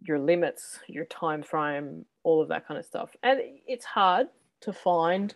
your 0.00 0.18
limits, 0.18 0.78
your 0.86 1.06
time 1.06 1.42
frame, 1.42 2.04
all 2.24 2.40
of 2.40 2.48
that 2.48 2.68
kind 2.68 2.78
of 2.78 2.84
stuff. 2.84 3.16
And 3.22 3.40
it's 3.66 3.86
hard 3.86 4.28
to 4.60 4.72
find 4.72 5.34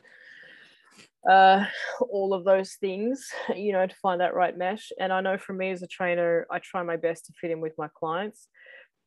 uh, 1.29 1.65
all 2.11 2.33
of 2.33 2.45
those 2.45 2.75
things, 2.75 3.29
you 3.55 3.73
know, 3.73 3.87
to 3.87 3.95
find 3.97 4.21
that 4.21 4.35
right 4.35 4.57
mesh. 4.57 4.91
And 4.99 5.13
I 5.13 5.21
know 5.21 5.39
for 5.39 5.53
me 5.53 5.71
as 5.71 5.83
a 5.83 5.87
trainer, 5.87 6.47
I 6.51 6.59
try 6.59 6.83
my 6.83 6.97
best 6.97 7.27
to 7.27 7.33
fit 7.41 7.51
in 7.51 7.61
with 7.61 7.77
my 7.79 7.89
clients. 7.95 8.49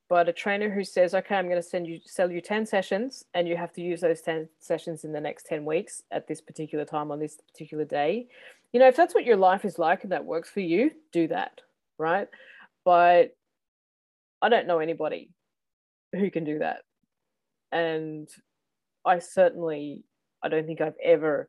But 0.09 0.27
a 0.27 0.33
trainer 0.33 0.69
who 0.69 0.83
says, 0.83 1.15
okay, 1.15 1.35
I'm 1.35 1.45
going 1.45 1.61
to 1.61 1.67
send 1.67 1.87
you 1.87 1.99
sell 2.05 2.29
you 2.29 2.41
10 2.41 2.65
sessions 2.65 3.23
and 3.33 3.47
you 3.47 3.55
have 3.55 3.71
to 3.73 3.81
use 3.81 4.01
those 4.01 4.21
10 4.21 4.49
sessions 4.59 5.05
in 5.05 5.13
the 5.13 5.21
next 5.21 5.45
10 5.45 5.63
weeks 5.63 6.03
at 6.11 6.27
this 6.27 6.41
particular 6.41 6.83
time 6.83 7.11
on 7.11 7.19
this 7.19 7.37
particular 7.49 7.85
day. 7.85 8.27
You 8.73 8.81
know, 8.81 8.89
if 8.89 8.97
that's 8.97 9.15
what 9.15 9.23
your 9.23 9.37
life 9.37 9.63
is 9.63 9.79
like 9.79 10.03
and 10.03 10.11
that 10.11 10.25
works 10.25 10.49
for 10.49 10.59
you, 10.59 10.91
do 11.13 11.29
that. 11.29 11.61
Right. 11.97 12.27
But 12.83 13.35
I 14.41 14.49
don't 14.49 14.67
know 14.67 14.79
anybody 14.79 15.29
who 16.11 16.29
can 16.29 16.43
do 16.43 16.59
that. 16.59 16.81
And 17.71 18.27
I 19.05 19.19
certainly 19.19 20.03
I 20.43 20.49
don't 20.49 20.65
think 20.65 20.81
I've 20.81 20.95
ever 21.01 21.47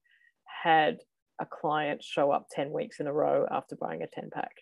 had 0.63 0.99
a 1.41 1.47
client 1.47 2.03
show 2.03 2.31
up 2.31 2.47
10 2.53 2.73
weeks 2.73 3.01
in 3.01 3.07
a 3.07 3.13
row 3.13 3.47
after 3.51 3.77
buying 3.77 4.03
a 4.03 4.07
10 4.07 4.31
pack. 4.33 4.53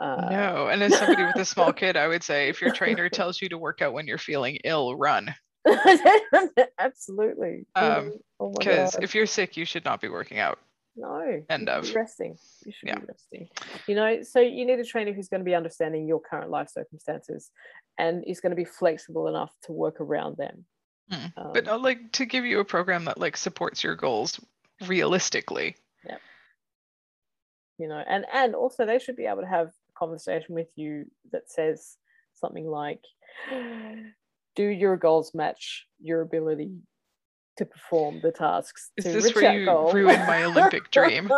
Uh, 0.00 0.28
no, 0.30 0.68
and 0.68 0.82
as 0.82 0.96
somebody 0.96 1.24
with 1.24 1.36
a 1.36 1.44
small 1.44 1.72
kid, 1.72 1.96
I 1.96 2.06
would 2.06 2.22
say 2.22 2.48
if 2.48 2.60
your 2.60 2.72
trainer 2.72 3.08
tells 3.10 3.40
you 3.40 3.48
to 3.48 3.58
work 3.58 3.80
out 3.80 3.92
when 3.92 4.06
you're 4.06 4.18
feeling 4.18 4.58
ill, 4.64 4.94
run. 4.94 5.34
Absolutely. 6.78 7.66
Um, 7.74 8.12
because 8.58 8.94
oh 8.94 9.00
if 9.02 9.14
you're 9.14 9.26
sick, 9.26 9.56
you 9.56 9.64
should 9.64 9.84
not 9.84 10.00
be 10.00 10.08
working 10.08 10.38
out. 10.38 10.58
No. 10.96 11.42
End 11.50 11.68
of. 11.68 11.94
resting. 11.94 12.36
You 12.64 12.72
should 12.72 12.88
yeah. 12.88 12.98
be 12.98 13.06
resting. 13.06 13.48
You 13.86 13.94
know, 13.96 14.22
so 14.22 14.40
you 14.40 14.64
need 14.64 14.78
a 14.78 14.84
trainer 14.84 15.12
who's 15.12 15.28
going 15.28 15.40
to 15.40 15.44
be 15.44 15.54
understanding 15.54 16.06
your 16.06 16.20
current 16.20 16.50
life 16.50 16.70
circumstances 16.70 17.50
and 17.98 18.24
is 18.26 18.40
going 18.40 18.50
to 18.50 18.56
be 18.56 18.64
flexible 18.64 19.28
enough 19.28 19.52
to 19.64 19.72
work 19.72 20.00
around 20.00 20.36
them. 20.36 20.64
Mm. 21.10 21.32
Um, 21.36 21.50
but 21.52 21.68
uh, 21.68 21.78
like 21.78 22.12
to 22.12 22.26
give 22.26 22.44
you 22.44 22.60
a 22.60 22.64
program 22.64 23.04
that 23.04 23.18
like 23.18 23.36
supports 23.36 23.84
your 23.84 23.94
goals 23.94 24.40
realistically. 24.86 25.76
Yeah. 26.04 26.16
You 27.78 27.88
know, 27.88 28.02
and 28.06 28.24
and 28.32 28.54
also 28.54 28.86
they 28.86 28.98
should 28.98 29.16
be 29.16 29.26
able 29.26 29.42
to 29.42 29.48
have 29.48 29.68
a 29.68 29.98
conversation 29.98 30.54
with 30.54 30.68
you 30.76 31.06
that 31.32 31.50
says 31.50 31.96
something 32.34 32.66
like 32.66 33.00
do 34.54 34.64
your 34.64 34.96
goals 34.96 35.34
match 35.34 35.86
your 36.00 36.22
ability 36.22 36.72
to 37.58 37.64
perform 37.64 38.20
the 38.22 38.32
tasks. 38.32 38.90
Is 38.96 39.04
this 39.04 39.34
where 39.34 39.58
you 39.58 39.64
goal? 39.64 39.92
ruined 39.92 40.26
my 40.26 40.44
Olympic 40.44 40.90
dream? 40.90 41.30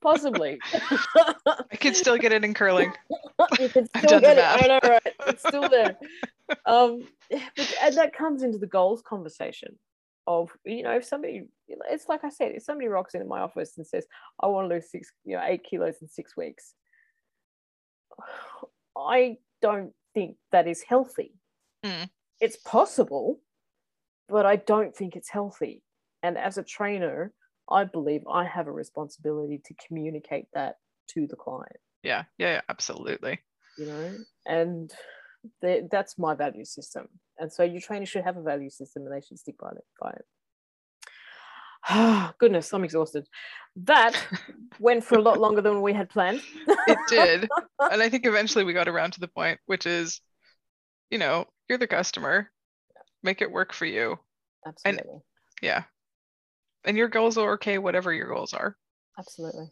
Possibly. 0.00 0.58
I 0.74 1.76
could 1.78 1.96
still 1.96 2.16
get 2.16 2.32
it 2.32 2.44
in 2.44 2.54
curling. 2.54 2.92
you 3.58 3.68
can 3.68 3.88
still 3.98 4.20
get 4.20 4.38
it. 4.38 4.44
I 4.44 4.66
know, 4.66 4.80
right? 4.88 5.14
It's 5.26 5.46
still 5.46 5.68
there. 5.68 5.96
Um, 6.66 7.06
but, 7.30 7.76
and 7.82 7.96
that 7.96 8.14
comes 8.14 8.42
into 8.42 8.58
the 8.58 8.66
goals 8.66 9.02
conversation 9.02 9.78
of 10.26 10.50
you 10.64 10.82
know 10.82 10.92
if 10.92 11.04
somebody 11.04 11.42
it's 11.68 12.08
like 12.08 12.24
I 12.24 12.28
said 12.28 12.52
if 12.52 12.62
somebody 12.62 12.88
rocks 12.88 13.14
into 13.14 13.26
my 13.26 13.40
office 13.40 13.76
and 13.76 13.86
says 13.86 14.06
I 14.40 14.46
want 14.46 14.68
to 14.68 14.74
lose 14.74 14.90
six 14.90 15.10
you 15.24 15.36
know 15.36 15.42
eight 15.44 15.64
kilos 15.64 15.96
in 16.00 16.08
six 16.08 16.36
weeks, 16.36 16.74
I 18.96 19.36
don't 19.60 19.92
think 20.14 20.36
that 20.52 20.68
is 20.68 20.82
healthy. 20.82 21.32
Mm. 21.84 22.08
It's 22.40 22.56
possible 22.56 23.40
but 24.32 24.46
I 24.46 24.56
don't 24.56 24.96
think 24.96 25.14
it's 25.14 25.28
healthy. 25.28 25.82
And 26.22 26.38
as 26.38 26.56
a 26.56 26.62
trainer, 26.62 27.32
I 27.70 27.84
believe 27.84 28.22
I 28.30 28.44
have 28.44 28.66
a 28.66 28.72
responsibility 28.72 29.60
to 29.66 29.74
communicate 29.86 30.46
that 30.54 30.76
to 31.08 31.26
the 31.26 31.36
client. 31.36 31.76
Yeah, 32.02 32.24
yeah, 32.38 32.62
absolutely. 32.68 33.40
You 33.78 33.86
know, 33.86 34.16
and 34.46 34.90
that's 35.60 36.18
my 36.18 36.34
value 36.34 36.64
system. 36.64 37.08
And 37.38 37.52
so 37.52 37.62
your 37.62 37.80
trainer 37.80 38.06
should 38.06 38.24
have 38.24 38.36
a 38.36 38.42
value 38.42 38.70
system 38.70 39.04
and 39.04 39.12
they 39.14 39.24
should 39.24 39.38
stick 39.38 39.58
by 39.58 39.70
it. 39.70 39.84
By 40.00 40.10
it. 40.10 40.24
Oh, 41.90 42.32
Goodness, 42.38 42.72
I'm 42.72 42.84
exhausted. 42.84 43.26
That 43.76 44.16
went 44.78 45.04
for 45.04 45.18
a 45.18 45.22
lot 45.22 45.40
longer 45.40 45.60
than 45.60 45.82
we 45.82 45.92
had 45.92 46.10
planned. 46.10 46.40
it 46.66 46.98
did. 47.08 47.48
And 47.90 48.00
I 48.00 48.08
think 48.08 48.26
eventually 48.26 48.62
we 48.62 48.74
got 48.74 48.86
around 48.86 49.14
to 49.14 49.20
the 49.20 49.26
point, 49.26 49.58
which 49.66 49.86
is, 49.86 50.20
you 51.10 51.18
know, 51.18 51.46
you're 51.68 51.78
the 51.78 51.88
customer 51.88 52.48
make 53.22 53.40
it 53.40 53.50
work 53.50 53.72
for 53.72 53.86
you 53.86 54.18
absolutely 54.66 55.10
and, 55.10 55.20
yeah 55.62 55.82
and 56.84 56.96
your 56.96 57.08
goals 57.08 57.38
are 57.38 57.54
okay 57.54 57.78
whatever 57.78 58.12
your 58.12 58.28
goals 58.28 58.52
are 58.52 58.76
absolutely 59.18 59.70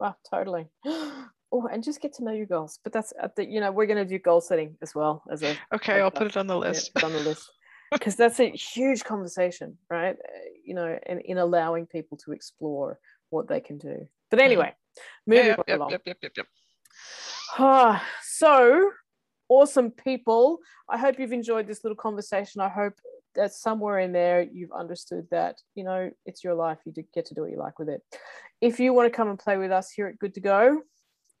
wow 0.00 0.14
totally 0.30 0.66
oh 1.54 1.68
and 1.72 1.82
just 1.82 2.00
get 2.00 2.12
to 2.12 2.24
know 2.24 2.32
your 2.32 2.46
goals 2.46 2.78
but 2.82 2.92
that's 2.92 3.12
at 3.22 3.34
the 3.36 3.46
you 3.46 3.60
know 3.60 3.70
we're 3.70 3.86
going 3.86 3.96
to 3.96 4.04
do 4.04 4.18
goal 4.18 4.40
setting 4.40 4.76
as 4.82 4.94
well 4.94 5.22
as 5.30 5.42
a 5.42 5.56
okay 5.72 6.00
i'll 6.00 6.10
put 6.10 6.26
it 6.26 6.36
on 6.36 6.46
the 6.46 6.56
list 6.56 6.90
yeah, 6.96 7.06
on 7.06 7.12
the 7.12 7.20
list 7.20 7.50
because 7.92 8.16
that's 8.16 8.40
a 8.40 8.50
huge 8.50 9.04
conversation 9.04 9.78
right 9.88 10.16
uh, 10.16 10.38
you 10.64 10.74
know 10.74 10.98
and 11.06 11.20
in 11.20 11.38
allowing 11.38 11.86
people 11.86 12.18
to 12.18 12.32
explore 12.32 12.98
what 13.30 13.48
they 13.48 13.60
can 13.60 13.78
do 13.78 14.06
but 14.30 14.38
mm-hmm. 14.38 14.46
anyway 14.46 14.74
moving 15.26 15.46
yep, 15.46 15.64
yep, 15.66 15.78
along 15.78 15.90
yep, 15.90 16.02
yep, 16.04 16.18
yep, 16.22 16.32
yep. 16.36 16.46
Ah, 17.56 18.04
so 18.22 18.90
awesome 19.48 19.90
people. 19.90 20.58
I 20.88 20.98
hope 20.98 21.18
you've 21.18 21.32
enjoyed 21.32 21.66
this 21.66 21.84
little 21.84 21.96
conversation. 21.96 22.60
I 22.60 22.68
hope 22.68 22.94
that 23.34 23.52
somewhere 23.52 23.98
in 23.98 24.12
there 24.12 24.42
you've 24.42 24.72
understood 24.72 25.26
that, 25.30 25.56
you 25.74 25.84
know, 25.84 26.10
it's 26.26 26.44
your 26.44 26.54
life. 26.54 26.78
You 26.84 26.92
get 27.14 27.26
to 27.26 27.34
do 27.34 27.42
what 27.42 27.50
you 27.50 27.58
like 27.58 27.78
with 27.78 27.88
it. 27.88 28.02
If 28.60 28.80
you 28.80 28.92
want 28.92 29.06
to 29.10 29.16
come 29.16 29.28
and 29.28 29.38
play 29.38 29.56
with 29.56 29.72
us 29.72 29.90
here 29.90 30.06
at 30.06 30.18
Good 30.18 30.34
to 30.34 30.40
Go, 30.40 30.82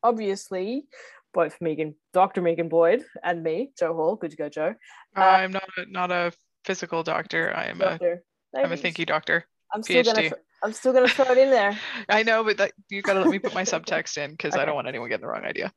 obviously, 0.04 0.84
both 1.32 1.56
Megan, 1.60 1.96
Dr. 2.12 2.42
Megan 2.42 2.68
Boyd, 2.68 3.04
and 3.24 3.42
me, 3.42 3.72
Jo 3.78 3.94
Hall, 3.94 4.14
Good 4.14 4.30
to 4.30 4.36
Go 4.36 4.48
Jo. 4.48 4.74
Uh, 5.16 5.20
I'm 5.20 5.50
not 5.50 5.64
a, 5.76 5.86
not 5.90 6.12
a 6.12 6.32
physical 6.64 7.02
doctor. 7.02 7.52
I 7.56 7.64
am 7.64 7.78
doctor. 7.78 8.22
a 8.54 8.60
I'm 8.60 8.70
a 8.70 8.76
thank 8.76 8.98
you 8.98 9.06
doctor. 9.06 9.46
I'm 9.72 9.82
still 9.82 10.04
PhD. 10.04 10.14
gonna 10.14 10.30
I'm 10.62 10.72
still 10.72 10.92
gonna 10.92 11.08
throw 11.08 11.26
it 11.26 11.38
in 11.38 11.50
there. 11.50 11.78
I 12.08 12.22
know, 12.22 12.44
but 12.44 12.58
that, 12.58 12.72
you 12.88 13.02
gotta 13.02 13.20
let 13.20 13.30
me 13.30 13.38
put 13.38 13.54
my 13.54 13.62
subtext 13.64 14.16
in 14.16 14.30
because 14.30 14.54
okay. 14.54 14.62
I 14.62 14.64
don't 14.64 14.76
want 14.76 14.86
anyone 14.86 15.08
getting 15.08 15.22
the 15.22 15.28
wrong 15.28 15.44
idea. 15.44 15.72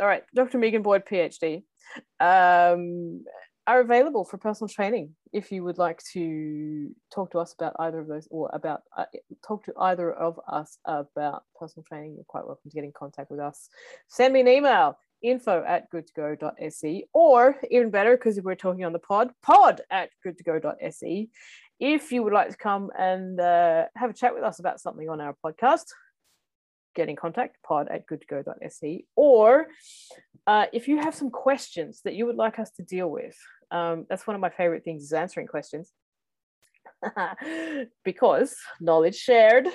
All 0.00 0.06
right, 0.06 0.22
Dr. 0.34 0.58
Megan 0.58 0.82
Boyd, 0.82 1.04
PhD, 1.04 1.64
um, 2.20 3.24
are 3.72 3.80
available 3.80 4.22
for 4.22 4.36
personal 4.36 4.68
training 4.68 5.14
if 5.32 5.50
you 5.50 5.64
would 5.64 5.78
like 5.78 6.02
to 6.12 6.90
talk 7.10 7.30
to 7.30 7.38
us 7.38 7.54
about 7.54 7.74
either 7.78 8.00
of 8.00 8.06
those 8.06 8.28
or 8.30 8.50
about 8.52 8.82
uh, 8.94 9.06
talk 9.46 9.64
to 9.64 9.72
either 9.78 10.12
of 10.12 10.38
us 10.46 10.76
about 10.84 11.44
personal 11.58 11.82
training. 11.84 12.14
You're 12.14 12.24
quite 12.24 12.46
welcome 12.46 12.70
to 12.70 12.74
get 12.74 12.84
in 12.84 12.92
contact 12.92 13.30
with 13.30 13.40
us. 13.40 13.70
Send 14.08 14.34
me 14.34 14.40
an 14.40 14.48
email 14.48 14.98
info 15.22 15.64
at 15.66 15.90
goodtogo.se 15.90 17.04
or 17.14 17.56
even 17.70 17.88
better 17.88 18.14
because 18.14 18.38
we're 18.42 18.56
talking 18.56 18.84
on 18.84 18.92
the 18.92 18.98
pod 18.98 19.30
pod 19.42 19.80
at 19.90 20.10
goodtogo.se 20.26 21.30
if 21.80 22.12
you 22.12 22.22
would 22.22 22.34
like 22.34 22.50
to 22.50 22.56
come 22.58 22.90
and 22.98 23.40
uh, 23.40 23.84
have 23.96 24.10
a 24.10 24.14
chat 24.14 24.34
with 24.34 24.44
us 24.44 24.58
about 24.58 24.80
something 24.80 25.08
on 25.08 25.20
our 25.20 25.34
podcast, 25.42 25.86
get 26.94 27.08
in 27.08 27.16
contact, 27.16 27.56
pod 27.62 27.88
at 27.88 28.06
goodtogo.se. 28.06 29.06
Or 29.16 29.68
uh, 30.46 30.66
if 30.72 30.88
you 30.88 30.98
have 30.98 31.14
some 31.14 31.30
questions 31.30 32.00
that 32.04 32.14
you 32.14 32.26
would 32.26 32.36
like 32.36 32.58
us 32.58 32.70
to 32.72 32.82
deal 32.82 33.10
with, 33.10 33.36
um, 33.72 34.06
that's 34.08 34.26
one 34.26 34.36
of 34.36 34.40
my 34.40 34.50
favorite 34.50 34.84
things 34.84 35.02
is 35.02 35.12
answering 35.12 35.46
questions. 35.46 35.90
because 38.04 38.54
knowledge 38.80 39.16
shared, 39.16 39.66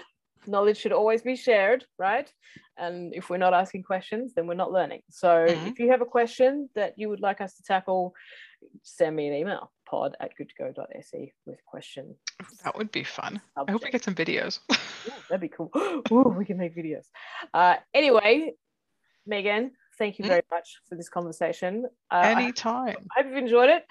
knowledge 0.46 0.78
should 0.78 0.94
always 0.94 1.22
be 1.22 1.36
shared, 1.36 1.86
right? 1.98 2.32
And 2.78 3.14
if 3.14 3.30
we're 3.30 3.38
not 3.38 3.54
asking 3.54 3.84
questions, 3.84 4.34
then 4.34 4.48
we're 4.48 4.54
not 4.54 4.72
learning. 4.72 5.02
So 5.10 5.28
mm-hmm. 5.28 5.68
if 5.68 5.80
you 5.80 5.92
have 5.92 6.02
a 6.02 6.06
question 6.06 6.70
that 6.76 6.94
you 6.96 7.10
would 7.10 7.20
like 7.20 7.42
us 7.42 7.56
to 7.56 7.64
tackle, 7.64 8.14
send 8.84 9.16
me 9.16 9.28
an 9.28 9.34
email 9.34 9.72
pod 9.90 10.16
at 10.20 10.32
goodtogo.se 10.40 11.34
with 11.46 11.60
question. 11.66 12.16
That 12.64 12.78
would 12.78 12.92
be 12.92 13.04
fun. 13.04 13.42
Subject. 13.56 13.70
I 13.70 13.72
hope 13.72 13.84
we 13.84 13.90
get 13.90 14.04
some 14.04 14.16
videos. 14.16 14.60
Ooh, 14.72 15.12
that'd 15.30 15.42
be 15.42 15.50
cool. 15.50 15.72
Ooh, 16.12 16.34
we 16.38 16.46
can 16.46 16.58
make 16.58 16.76
videos. 16.76 17.06
Uh, 17.54 17.76
anyway, 17.94 18.54
Megan, 19.26 19.72
thank 19.98 20.20
you 20.20 20.26
mm. 20.26 20.30
very 20.30 20.44
much 20.52 20.80
for 20.88 20.96
this 20.96 21.10
conversation. 21.10 21.86
Uh, 22.12 22.22
Anytime. 22.24 22.96
I 23.16 23.22
hope 23.22 23.28
you've 23.28 23.38
enjoyed 23.38 23.70
it. 23.70 23.86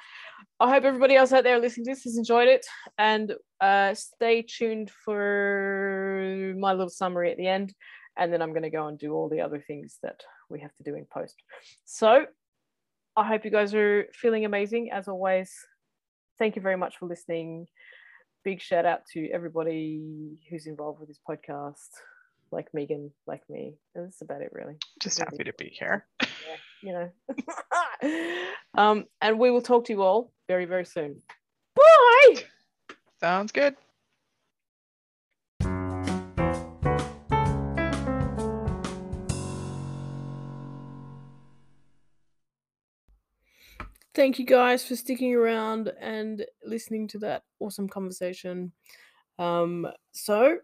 I 0.60 0.70
hope 0.70 0.84
everybody 0.84 1.16
else 1.16 1.32
out 1.32 1.44
there 1.44 1.58
listening 1.58 1.86
to 1.86 1.92
this 1.92 2.04
has 2.04 2.16
enjoyed 2.16 2.48
it. 2.48 2.66
And 2.98 3.34
uh, 3.60 3.94
stay 3.94 4.42
tuned 4.42 4.90
for 5.04 6.54
my 6.58 6.72
little 6.72 6.90
summary 6.90 7.30
at 7.30 7.36
the 7.36 7.46
end. 7.46 7.74
And 8.16 8.32
then 8.32 8.40
I'm 8.40 8.50
going 8.50 8.62
to 8.62 8.70
go 8.70 8.86
and 8.86 8.98
do 8.98 9.12
all 9.12 9.28
the 9.28 9.40
other 9.40 9.62
things 9.66 9.98
that 10.02 10.22
we 10.48 10.60
have 10.60 10.74
to 10.76 10.82
do 10.82 10.94
in 10.94 11.06
post. 11.12 11.36
So 11.84 12.26
I 13.16 13.26
hope 13.26 13.44
you 13.44 13.50
guys 13.50 13.74
are 13.74 14.06
feeling 14.14 14.44
amazing 14.44 14.90
as 14.92 15.08
always 15.08 15.52
thank 16.38 16.56
you 16.56 16.62
very 16.62 16.76
much 16.76 16.98
for 16.98 17.06
listening. 17.06 17.66
Big 18.44 18.60
shout 18.60 18.86
out 18.86 19.00
to 19.12 19.28
everybody 19.30 20.38
who's 20.48 20.66
involved 20.66 21.00
with 21.00 21.08
this 21.08 21.20
podcast, 21.28 21.88
like 22.50 22.68
Megan, 22.72 23.10
like 23.26 23.42
me. 23.48 23.76
That's 23.94 24.22
about 24.22 24.42
it, 24.42 24.50
really. 24.52 24.76
Just 25.00 25.18
happy 25.18 25.44
to 25.44 25.52
be 25.58 25.68
here. 25.78 26.06
Yeah, 26.20 26.56
you 26.82 26.92
know. 28.02 28.40
um, 28.82 29.04
and 29.20 29.38
we 29.38 29.50
will 29.50 29.62
talk 29.62 29.84
to 29.86 29.92
you 29.92 30.02
all 30.02 30.32
very, 30.48 30.64
very 30.64 30.84
soon. 30.84 31.22
Bye. 31.74 32.44
Sounds 33.20 33.52
good. 33.52 33.76
thank 44.16 44.38
you 44.38 44.46
guys 44.46 44.82
for 44.82 44.96
sticking 44.96 45.34
around 45.34 45.92
and 46.00 46.46
listening 46.64 47.06
to 47.06 47.18
that 47.18 47.42
awesome 47.60 47.86
conversation. 47.86 48.72
Um, 49.38 49.86
so, 50.12 50.56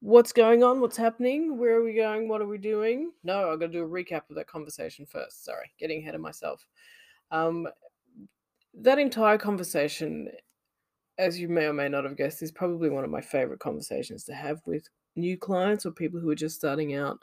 what's 0.00 0.32
going 0.32 0.62
on? 0.62 0.80
What's 0.80 0.96
happening? 0.96 1.58
Where 1.58 1.76
are 1.76 1.84
we 1.84 1.94
going? 1.94 2.28
What 2.28 2.40
are 2.40 2.46
we 2.46 2.58
doing? 2.58 3.12
No, 3.24 3.50
I've 3.50 3.60
got 3.60 3.66
to 3.66 3.72
do 3.72 3.84
a 3.84 3.88
recap 3.88 4.28
of 4.28 4.36
that 4.36 4.46
conversation 4.46 5.06
first. 5.06 5.44
Sorry, 5.44 5.70
getting 5.78 6.02
ahead 6.02 6.14
of 6.14 6.20
myself. 6.20 6.66
Um, 7.30 7.68
that 8.74 8.98
entire 8.98 9.38
conversation, 9.38 10.28
as 11.18 11.38
you 11.38 11.48
may 11.48 11.64
or 11.64 11.72
may 11.72 11.88
not 11.88 12.04
have 12.04 12.16
guessed, 12.16 12.42
is 12.42 12.52
probably 12.52 12.90
one 12.90 13.04
of 13.04 13.10
my 13.10 13.20
favorite 13.20 13.60
conversations 13.60 14.24
to 14.24 14.34
have 14.34 14.60
with 14.66 14.88
new 15.16 15.36
clients 15.36 15.86
or 15.86 15.90
people 15.90 16.20
who 16.20 16.28
are 16.30 16.36
just 16.36 16.56
starting 16.56 16.94
out 16.94 17.18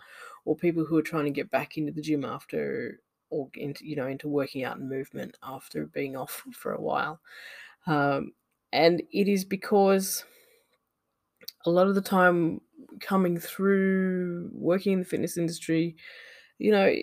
or 0.45 0.55
people 0.55 0.83
who 0.83 0.97
are 0.97 1.03
trying 1.03 1.25
to 1.25 1.31
get 1.31 1.51
back 1.51 1.77
into 1.77 1.91
the 1.91 2.01
gym 2.01 2.25
after 2.25 2.99
or 3.29 3.49
into 3.55 3.85
you 3.85 3.95
know 3.95 4.07
into 4.07 4.27
working 4.27 4.63
out 4.63 4.77
and 4.77 4.89
movement 4.89 5.37
after 5.43 5.85
being 5.87 6.15
off 6.15 6.43
for 6.53 6.73
a 6.73 6.81
while. 6.81 7.19
Um, 7.85 8.33
and 8.71 9.03
it 9.11 9.27
is 9.27 9.45
because 9.45 10.25
a 11.65 11.69
lot 11.69 11.87
of 11.87 11.95
the 11.95 12.01
time 12.01 12.61
coming 12.99 13.37
through 13.37 14.49
working 14.53 14.93
in 14.93 14.99
the 14.99 15.05
fitness 15.05 15.37
industry, 15.37 15.95
you 16.57 16.71
know, 16.71 16.93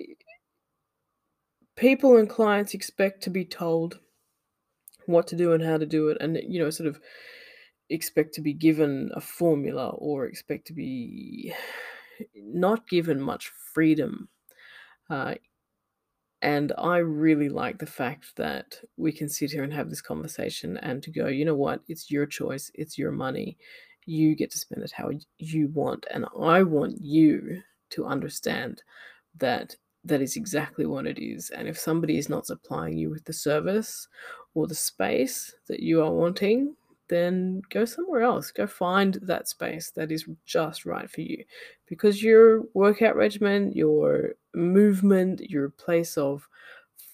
people 1.77 2.16
and 2.16 2.28
clients 2.28 2.74
expect 2.74 3.23
to 3.23 3.31
be 3.31 3.45
told 3.45 3.99
what 5.07 5.27
to 5.27 5.37
do 5.37 5.53
and 5.53 5.62
how 5.65 5.77
to 5.77 5.87
do 5.87 6.09
it, 6.09 6.19
and 6.20 6.39
you 6.47 6.61
know, 6.61 6.70
sort 6.70 6.89
of 6.89 7.01
expect 7.89 8.35
to 8.35 8.41
be 8.41 8.53
given 8.53 9.11
a 9.15 9.20
formula 9.20 9.89
or 9.91 10.27
expect 10.27 10.66
to 10.66 10.73
be 10.73 11.53
not 12.37 12.89
given 12.89 13.20
much 13.20 13.51
freedom. 13.73 14.28
Uh, 15.09 15.35
and 16.43 16.73
I 16.78 16.99
really 16.99 17.49
like 17.49 17.78
the 17.78 17.87
fact 17.87 18.37
that 18.37 18.77
we 18.97 19.12
can 19.12 19.28
sit 19.28 19.51
here 19.51 19.62
and 19.62 19.73
have 19.73 19.91
this 19.91 20.01
conversation 20.01 20.78
and 20.78 21.03
to 21.03 21.11
go, 21.11 21.27
you 21.27 21.45
know 21.45 21.57
what, 21.57 21.82
it's 21.89 22.11
your 22.11 22.27
choice, 22.27 22.70
it's 22.74 22.97
your 22.97 23.12
money. 23.12 23.59
You 24.11 24.35
get 24.35 24.51
to 24.51 24.59
spend 24.59 24.82
it 24.82 24.91
how 24.91 25.11
you 25.39 25.69
want. 25.69 26.05
And 26.11 26.27
I 26.37 26.65
want 26.65 27.01
you 27.01 27.62
to 27.91 28.07
understand 28.07 28.82
that 29.39 29.77
that 30.03 30.20
is 30.20 30.37
exactly 30.37 30.85
what 30.85 31.07
it 31.07 31.23
is. 31.23 31.51
And 31.51 31.69
if 31.69 31.78
somebody 31.78 32.19
is 32.19 32.28
not 32.28 32.47
supplying 32.47 32.99
you 32.99 33.09
with 33.09 33.24
the 33.24 33.32
service 33.32 34.09
or 34.55 34.66
the 34.66 34.74
space 34.74 35.55
that 35.69 35.78
you 35.78 36.03
are 36.03 36.11
wanting, 36.11 36.74
then 37.09 37.62
go 37.70 37.85
somewhere 37.85 38.23
else. 38.23 38.51
Go 38.51 38.66
find 38.66 39.15
that 39.23 39.49
space 39.49 39.93
that 39.93 40.11
is 40.11 40.28
just 40.45 40.87
right 40.87 41.09
for 41.09 41.20
you. 41.20 41.45
Because 41.87 42.20
your 42.20 42.62
workout 42.74 43.15
regimen, 43.15 43.70
your 43.73 44.35
movement, 44.55 45.41
your 45.49 45.69
place 45.69 46.19
of 46.19 46.49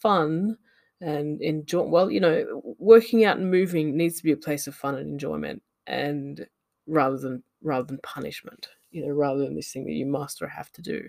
fun 0.01 0.57
and 1.03 1.43
enjoy 1.43 1.83
well, 1.83 2.11
you 2.11 2.21
know, 2.21 2.63
working 2.79 3.27
out 3.27 3.37
and 3.37 3.51
moving 3.51 3.95
needs 3.95 4.17
to 4.17 4.25
be 4.25 4.33
a 4.33 4.37
place 4.37 4.67
of 4.67 4.75
fun 4.75 4.95
and 4.95 5.11
enjoyment 5.11 5.63
and 5.87 6.47
rather 6.87 7.19
than 7.19 7.43
rather 7.63 7.87
than 7.87 7.99
punishment, 8.03 8.69
you 8.91 9.07
know, 9.07 9.13
rather 9.13 9.41
than 9.41 9.55
this 9.55 9.73
thing 9.73 9.85
that 9.85 9.93
you 9.93 10.07
must 10.07 10.43
or 10.43 10.49
have 10.49 10.73
to 10.73 10.83
do. 10.83 11.09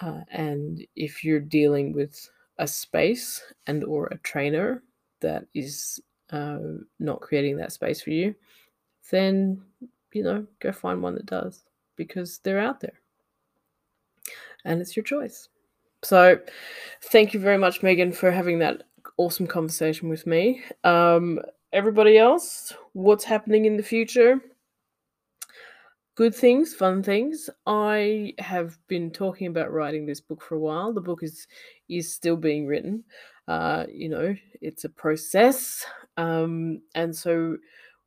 Uh, 0.00 0.20
and 0.30 0.86
if 0.94 1.24
you're 1.24 1.40
dealing 1.40 1.92
with 1.92 2.28
a 2.58 2.66
space 2.66 3.42
and 3.66 3.84
or 3.84 4.06
a 4.06 4.18
trainer 4.18 4.82
that 5.20 5.46
is 5.54 6.00
uh, 6.30 6.58
not 6.98 7.20
creating 7.20 7.56
that 7.56 7.72
space 7.72 8.02
for 8.02 8.10
you, 8.10 8.34
then 9.10 9.62
you 10.12 10.22
know 10.22 10.46
go 10.60 10.72
find 10.72 11.02
one 11.02 11.14
that 11.14 11.26
does 11.26 11.64
because 11.96 12.38
they're 12.38 12.58
out 12.58 12.80
there, 12.80 13.00
and 14.64 14.80
it's 14.80 14.96
your 14.96 15.04
choice. 15.04 15.48
So, 16.02 16.38
thank 17.04 17.34
you 17.34 17.40
very 17.40 17.58
much, 17.58 17.82
Megan, 17.82 18.12
for 18.12 18.30
having 18.30 18.58
that 18.60 18.84
awesome 19.16 19.46
conversation 19.46 20.08
with 20.08 20.26
me. 20.26 20.62
Um, 20.84 21.40
everybody 21.72 22.18
else, 22.18 22.72
what's 22.92 23.24
happening 23.24 23.64
in 23.64 23.76
the 23.76 23.82
future? 23.82 24.40
Good 26.16 26.34
things, 26.34 26.74
fun 26.74 27.02
things. 27.02 27.48
I 27.66 28.32
have 28.38 28.78
been 28.88 29.10
talking 29.10 29.46
about 29.46 29.72
writing 29.72 30.06
this 30.06 30.20
book 30.20 30.42
for 30.42 30.56
a 30.56 30.60
while. 30.60 30.92
The 30.92 31.00
book 31.00 31.22
is 31.22 31.46
is 31.88 32.12
still 32.12 32.36
being 32.36 32.66
written. 32.66 33.04
Uh, 33.46 33.84
you 33.92 34.08
know, 34.08 34.34
it's 34.60 34.84
a 34.84 34.88
process, 34.88 35.86
um, 36.16 36.82
and 36.96 37.14
so 37.14 37.58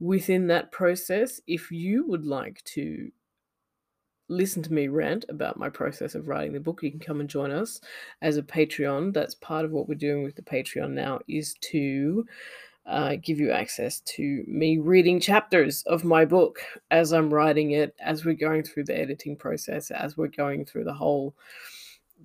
within 0.02 0.48
that 0.48 0.72
process, 0.72 1.40
if 1.48 1.72
you 1.72 2.06
would 2.08 2.26
like 2.26 2.62
to 2.64 3.10
listen 4.28 4.62
to 4.62 4.74
me 4.74 4.88
rant 4.88 5.26
about 5.30 5.58
my 5.58 5.70
process 5.70 6.14
of 6.14 6.28
writing 6.28 6.54
the 6.54 6.60
book, 6.60 6.84
you 6.84 6.92
can 6.92 7.00
come 7.00 7.20
and 7.20 7.30
join 7.30 7.52
us 7.52 7.80
as 8.22 8.38
a 8.38 8.44
Patreon. 8.44 9.14
That's 9.14 9.36
part 9.36 9.66
of 9.66 9.72
what 9.72 9.88
we're 9.88 9.96
doing 9.96 10.24
with 10.24 10.36
the 10.36 10.42
Patreon 10.42 10.92
now 10.92 11.20
is 11.28 11.56
to 11.62 12.26
uh, 12.90 13.16
give 13.22 13.40
you 13.40 13.52
access 13.52 14.00
to 14.02 14.44
me 14.48 14.80
reading 14.80 15.20
chapters 15.20 15.84
of 15.84 16.04
my 16.04 16.26
book 16.26 16.60
as 16.90 17.14
I'm 17.14 17.34
writing 17.34 17.72
it, 17.72 17.96
as 18.00 18.26
we're 18.26 18.34
going 18.34 18.64
through 18.64 18.86
the 18.86 18.98
editing 18.98 19.36
process, 19.36 19.92
as 19.92 20.18
we're 20.18 20.28
going 20.28 20.66
through 20.66 20.86
the 20.86 20.94
whole 20.94 21.36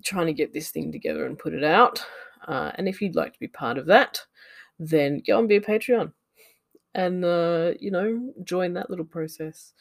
trying 0.03 0.27
to 0.27 0.33
get 0.33 0.53
this 0.53 0.71
thing 0.71 0.91
together 0.91 1.25
and 1.25 1.37
put 1.37 1.53
it 1.53 1.63
out. 1.63 2.03
Uh, 2.47 2.71
and 2.75 2.87
if 2.87 3.01
you'd 3.01 3.15
like 3.15 3.33
to 3.33 3.39
be 3.39 3.47
part 3.47 3.77
of 3.77 3.85
that, 3.85 4.19
then 4.79 5.21
go 5.25 5.39
and 5.39 5.47
be 5.47 5.55
a 5.55 5.61
Patreon 5.61 6.11
and 6.95 7.23
uh, 7.23 7.73
you 7.79 7.91
know 7.91 8.33
join 8.43 8.73
that 8.73 8.89
little 8.89 9.05
process. 9.05 9.73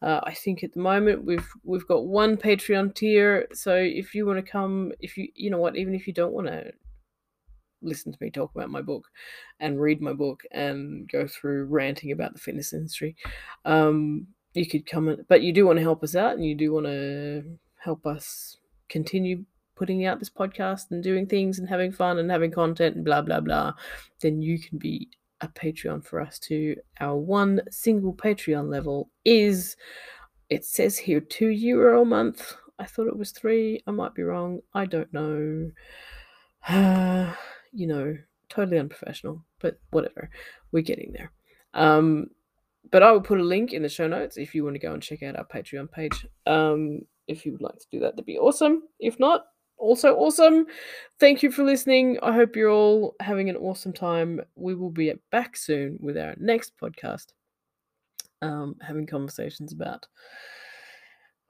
Uh, 0.00 0.20
I 0.22 0.32
think 0.32 0.64
at 0.64 0.72
the 0.72 0.80
moment 0.80 1.24
we've 1.24 1.48
we've 1.62 1.86
got 1.86 2.06
one 2.06 2.36
Patreon 2.36 2.94
tier. 2.94 3.46
So 3.52 3.74
if 3.74 4.14
you 4.14 4.24
want 4.24 4.44
to 4.44 4.50
come, 4.50 4.92
if 5.00 5.18
you 5.18 5.28
you 5.34 5.50
know 5.50 5.58
what, 5.58 5.76
even 5.76 5.94
if 5.94 6.06
you 6.06 6.14
don't 6.14 6.32
want 6.32 6.46
to 6.46 6.72
listen 7.82 8.12
to 8.12 8.18
me 8.20 8.30
talk 8.30 8.54
about 8.54 8.70
my 8.70 8.82
book 8.82 9.06
and 9.58 9.80
read 9.80 10.00
my 10.00 10.12
book 10.12 10.42
and 10.50 11.08
go 11.10 11.26
through 11.26 11.64
ranting 11.64 12.12
about 12.12 12.32
the 12.32 12.40
fitness 12.40 12.72
industry. 12.72 13.16
Um, 13.64 14.26
you 14.54 14.66
could 14.66 14.86
come 14.86 15.16
but 15.28 15.42
you 15.42 15.52
do 15.52 15.66
want 15.66 15.78
to 15.78 15.82
help 15.82 16.02
us 16.02 16.16
out 16.16 16.34
and 16.34 16.44
you 16.44 16.54
do 16.54 16.72
want 16.72 16.86
to 16.86 17.44
help 17.76 18.06
us 18.06 18.56
continue 18.88 19.44
putting 19.76 20.04
out 20.04 20.18
this 20.18 20.28
podcast 20.28 20.90
and 20.90 21.02
doing 21.02 21.26
things 21.26 21.58
and 21.58 21.66
having 21.66 21.90
fun 21.90 22.18
and 22.18 22.30
having 22.30 22.50
content 22.50 22.96
and 22.96 23.04
blah 23.04 23.22
blah 23.22 23.40
blah, 23.40 23.72
then 24.20 24.42
you 24.42 24.58
can 24.58 24.76
be 24.76 25.08
a 25.40 25.48
Patreon 25.48 26.04
for 26.04 26.20
us 26.20 26.38
too. 26.38 26.76
Our 27.00 27.16
one 27.16 27.62
single 27.70 28.12
Patreon 28.12 28.70
level 28.70 29.10
is 29.24 29.76
it 30.50 30.64
says 30.64 30.98
here 30.98 31.20
two 31.20 31.48
euro 31.48 32.02
a 32.02 32.04
month. 32.04 32.54
I 32.78 32.84
thought 32.84 33.06
it 33.06 33.16
was 33.16 33.30
three. 33.30 33.82
I 33.86 33.90
might 33.90 34.14
be 34.14 34.22
wrong. 34.22 34.60
I 34.74 34.84
don't 34.84 35.12
know. 35.14 35.70
you 37.72 37.86
know, 37.86 38.16
totally 38.48 38.78
unprofessional, 38.78 39.44
but 39.60 39.78
whatever. 39.90 40.30
We're 40.72 40.82
getting 40.82 41.12
there. 41.12 41.32
Um, 41.74 42.28
but 42.90 43.02
I 43.02 43.12
will 43.12 43.20
put 43.20 43.40
a 43.40 43.44
link 43.44 43.72
in 43.72 43.82
the 43.82 43.88
show 43.88 44.08
notes 44.08 44.36
if 44.36 44.54
you 44.54 44.64
want 44.64 44.74
to 44.74 44.80
go 44.80 44.92
and 44.92 45.02
check 45.02 45.22
out 45.22 45.36
our 45.36 45.44
Patreon 45.44 45.90
page. 45.90 46.26
Um, 46.46 47.00
if 47.28 47.46
you 47.46 47.52
would 47.52 47.62
like 47.62 47.78
to 47.78 47.86
do 47.90 48.00
that, 48.00 48.12
that'd 48.12 48.26
be 48.26 48.38
awesome. 48.38 48.82
If 48.98 49.18
not, 49.20 49.44
also 49.78 50.14
awesome. 50.16 50.66
Thank 51.18 51.42
you 51.42 51.50
for 51.50 51.64
listening. 51.64 52.18
I 52.22 52.32
hope 52.32 52.56
you're 52.56 52.70
all 52.70 53.14
having 53.20 53.48
an 53.48 53.56
awesome 53.56 53.92
time. 53.92 54.40
We 54.56 54.74
will 54.74 54.90
be 54.90 55.12
back 55.30 55.56
soon 55.56 55.98
with 56.00 56.18
our 56.18 56.34
next 56.38 56.72
podcast, 56.80 57.26
um, 58.42 58.76
having 58.80 59.06
conversations 59.06 59.72
about 59.72 60.06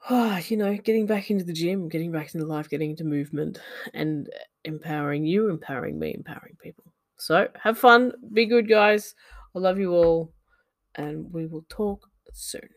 you 0.49 0.57
know, 0.57 0.77
getting 0.77 1.07
back 1.07 1.31
into 1.31 1.45
the 1.45 1.53
gym, 1.53 1.89
getting 1.89 2.13
back 2.13 2.35
into 2.35 2.47
life, 2.47 2.69
getting 2.69 2.91
into 2.91 3.05
movement, 3.05 3.61
and 3.95 4.29
empowering 4.65 5.25
you, 5.25 5.51
empowering 5.51 5.99
me, 5.99 6.15
empowering 6.15 6.57
people. 6.63 6.85
So 7.19 7.49
have 7.63 7.79
fun, 7.79 8.13
be 8.33 8.47
good, 8.47 8.69
guys. 8.69 9.15
I 9.55 9.59
love 9.59 9.79
you 9.79 9.93
all, 9.93 10.33
and 10.95 11.31
we 11.33 11.47
will 11.47 11.65
talk 11.69 12.09
soon. 12.33 12.69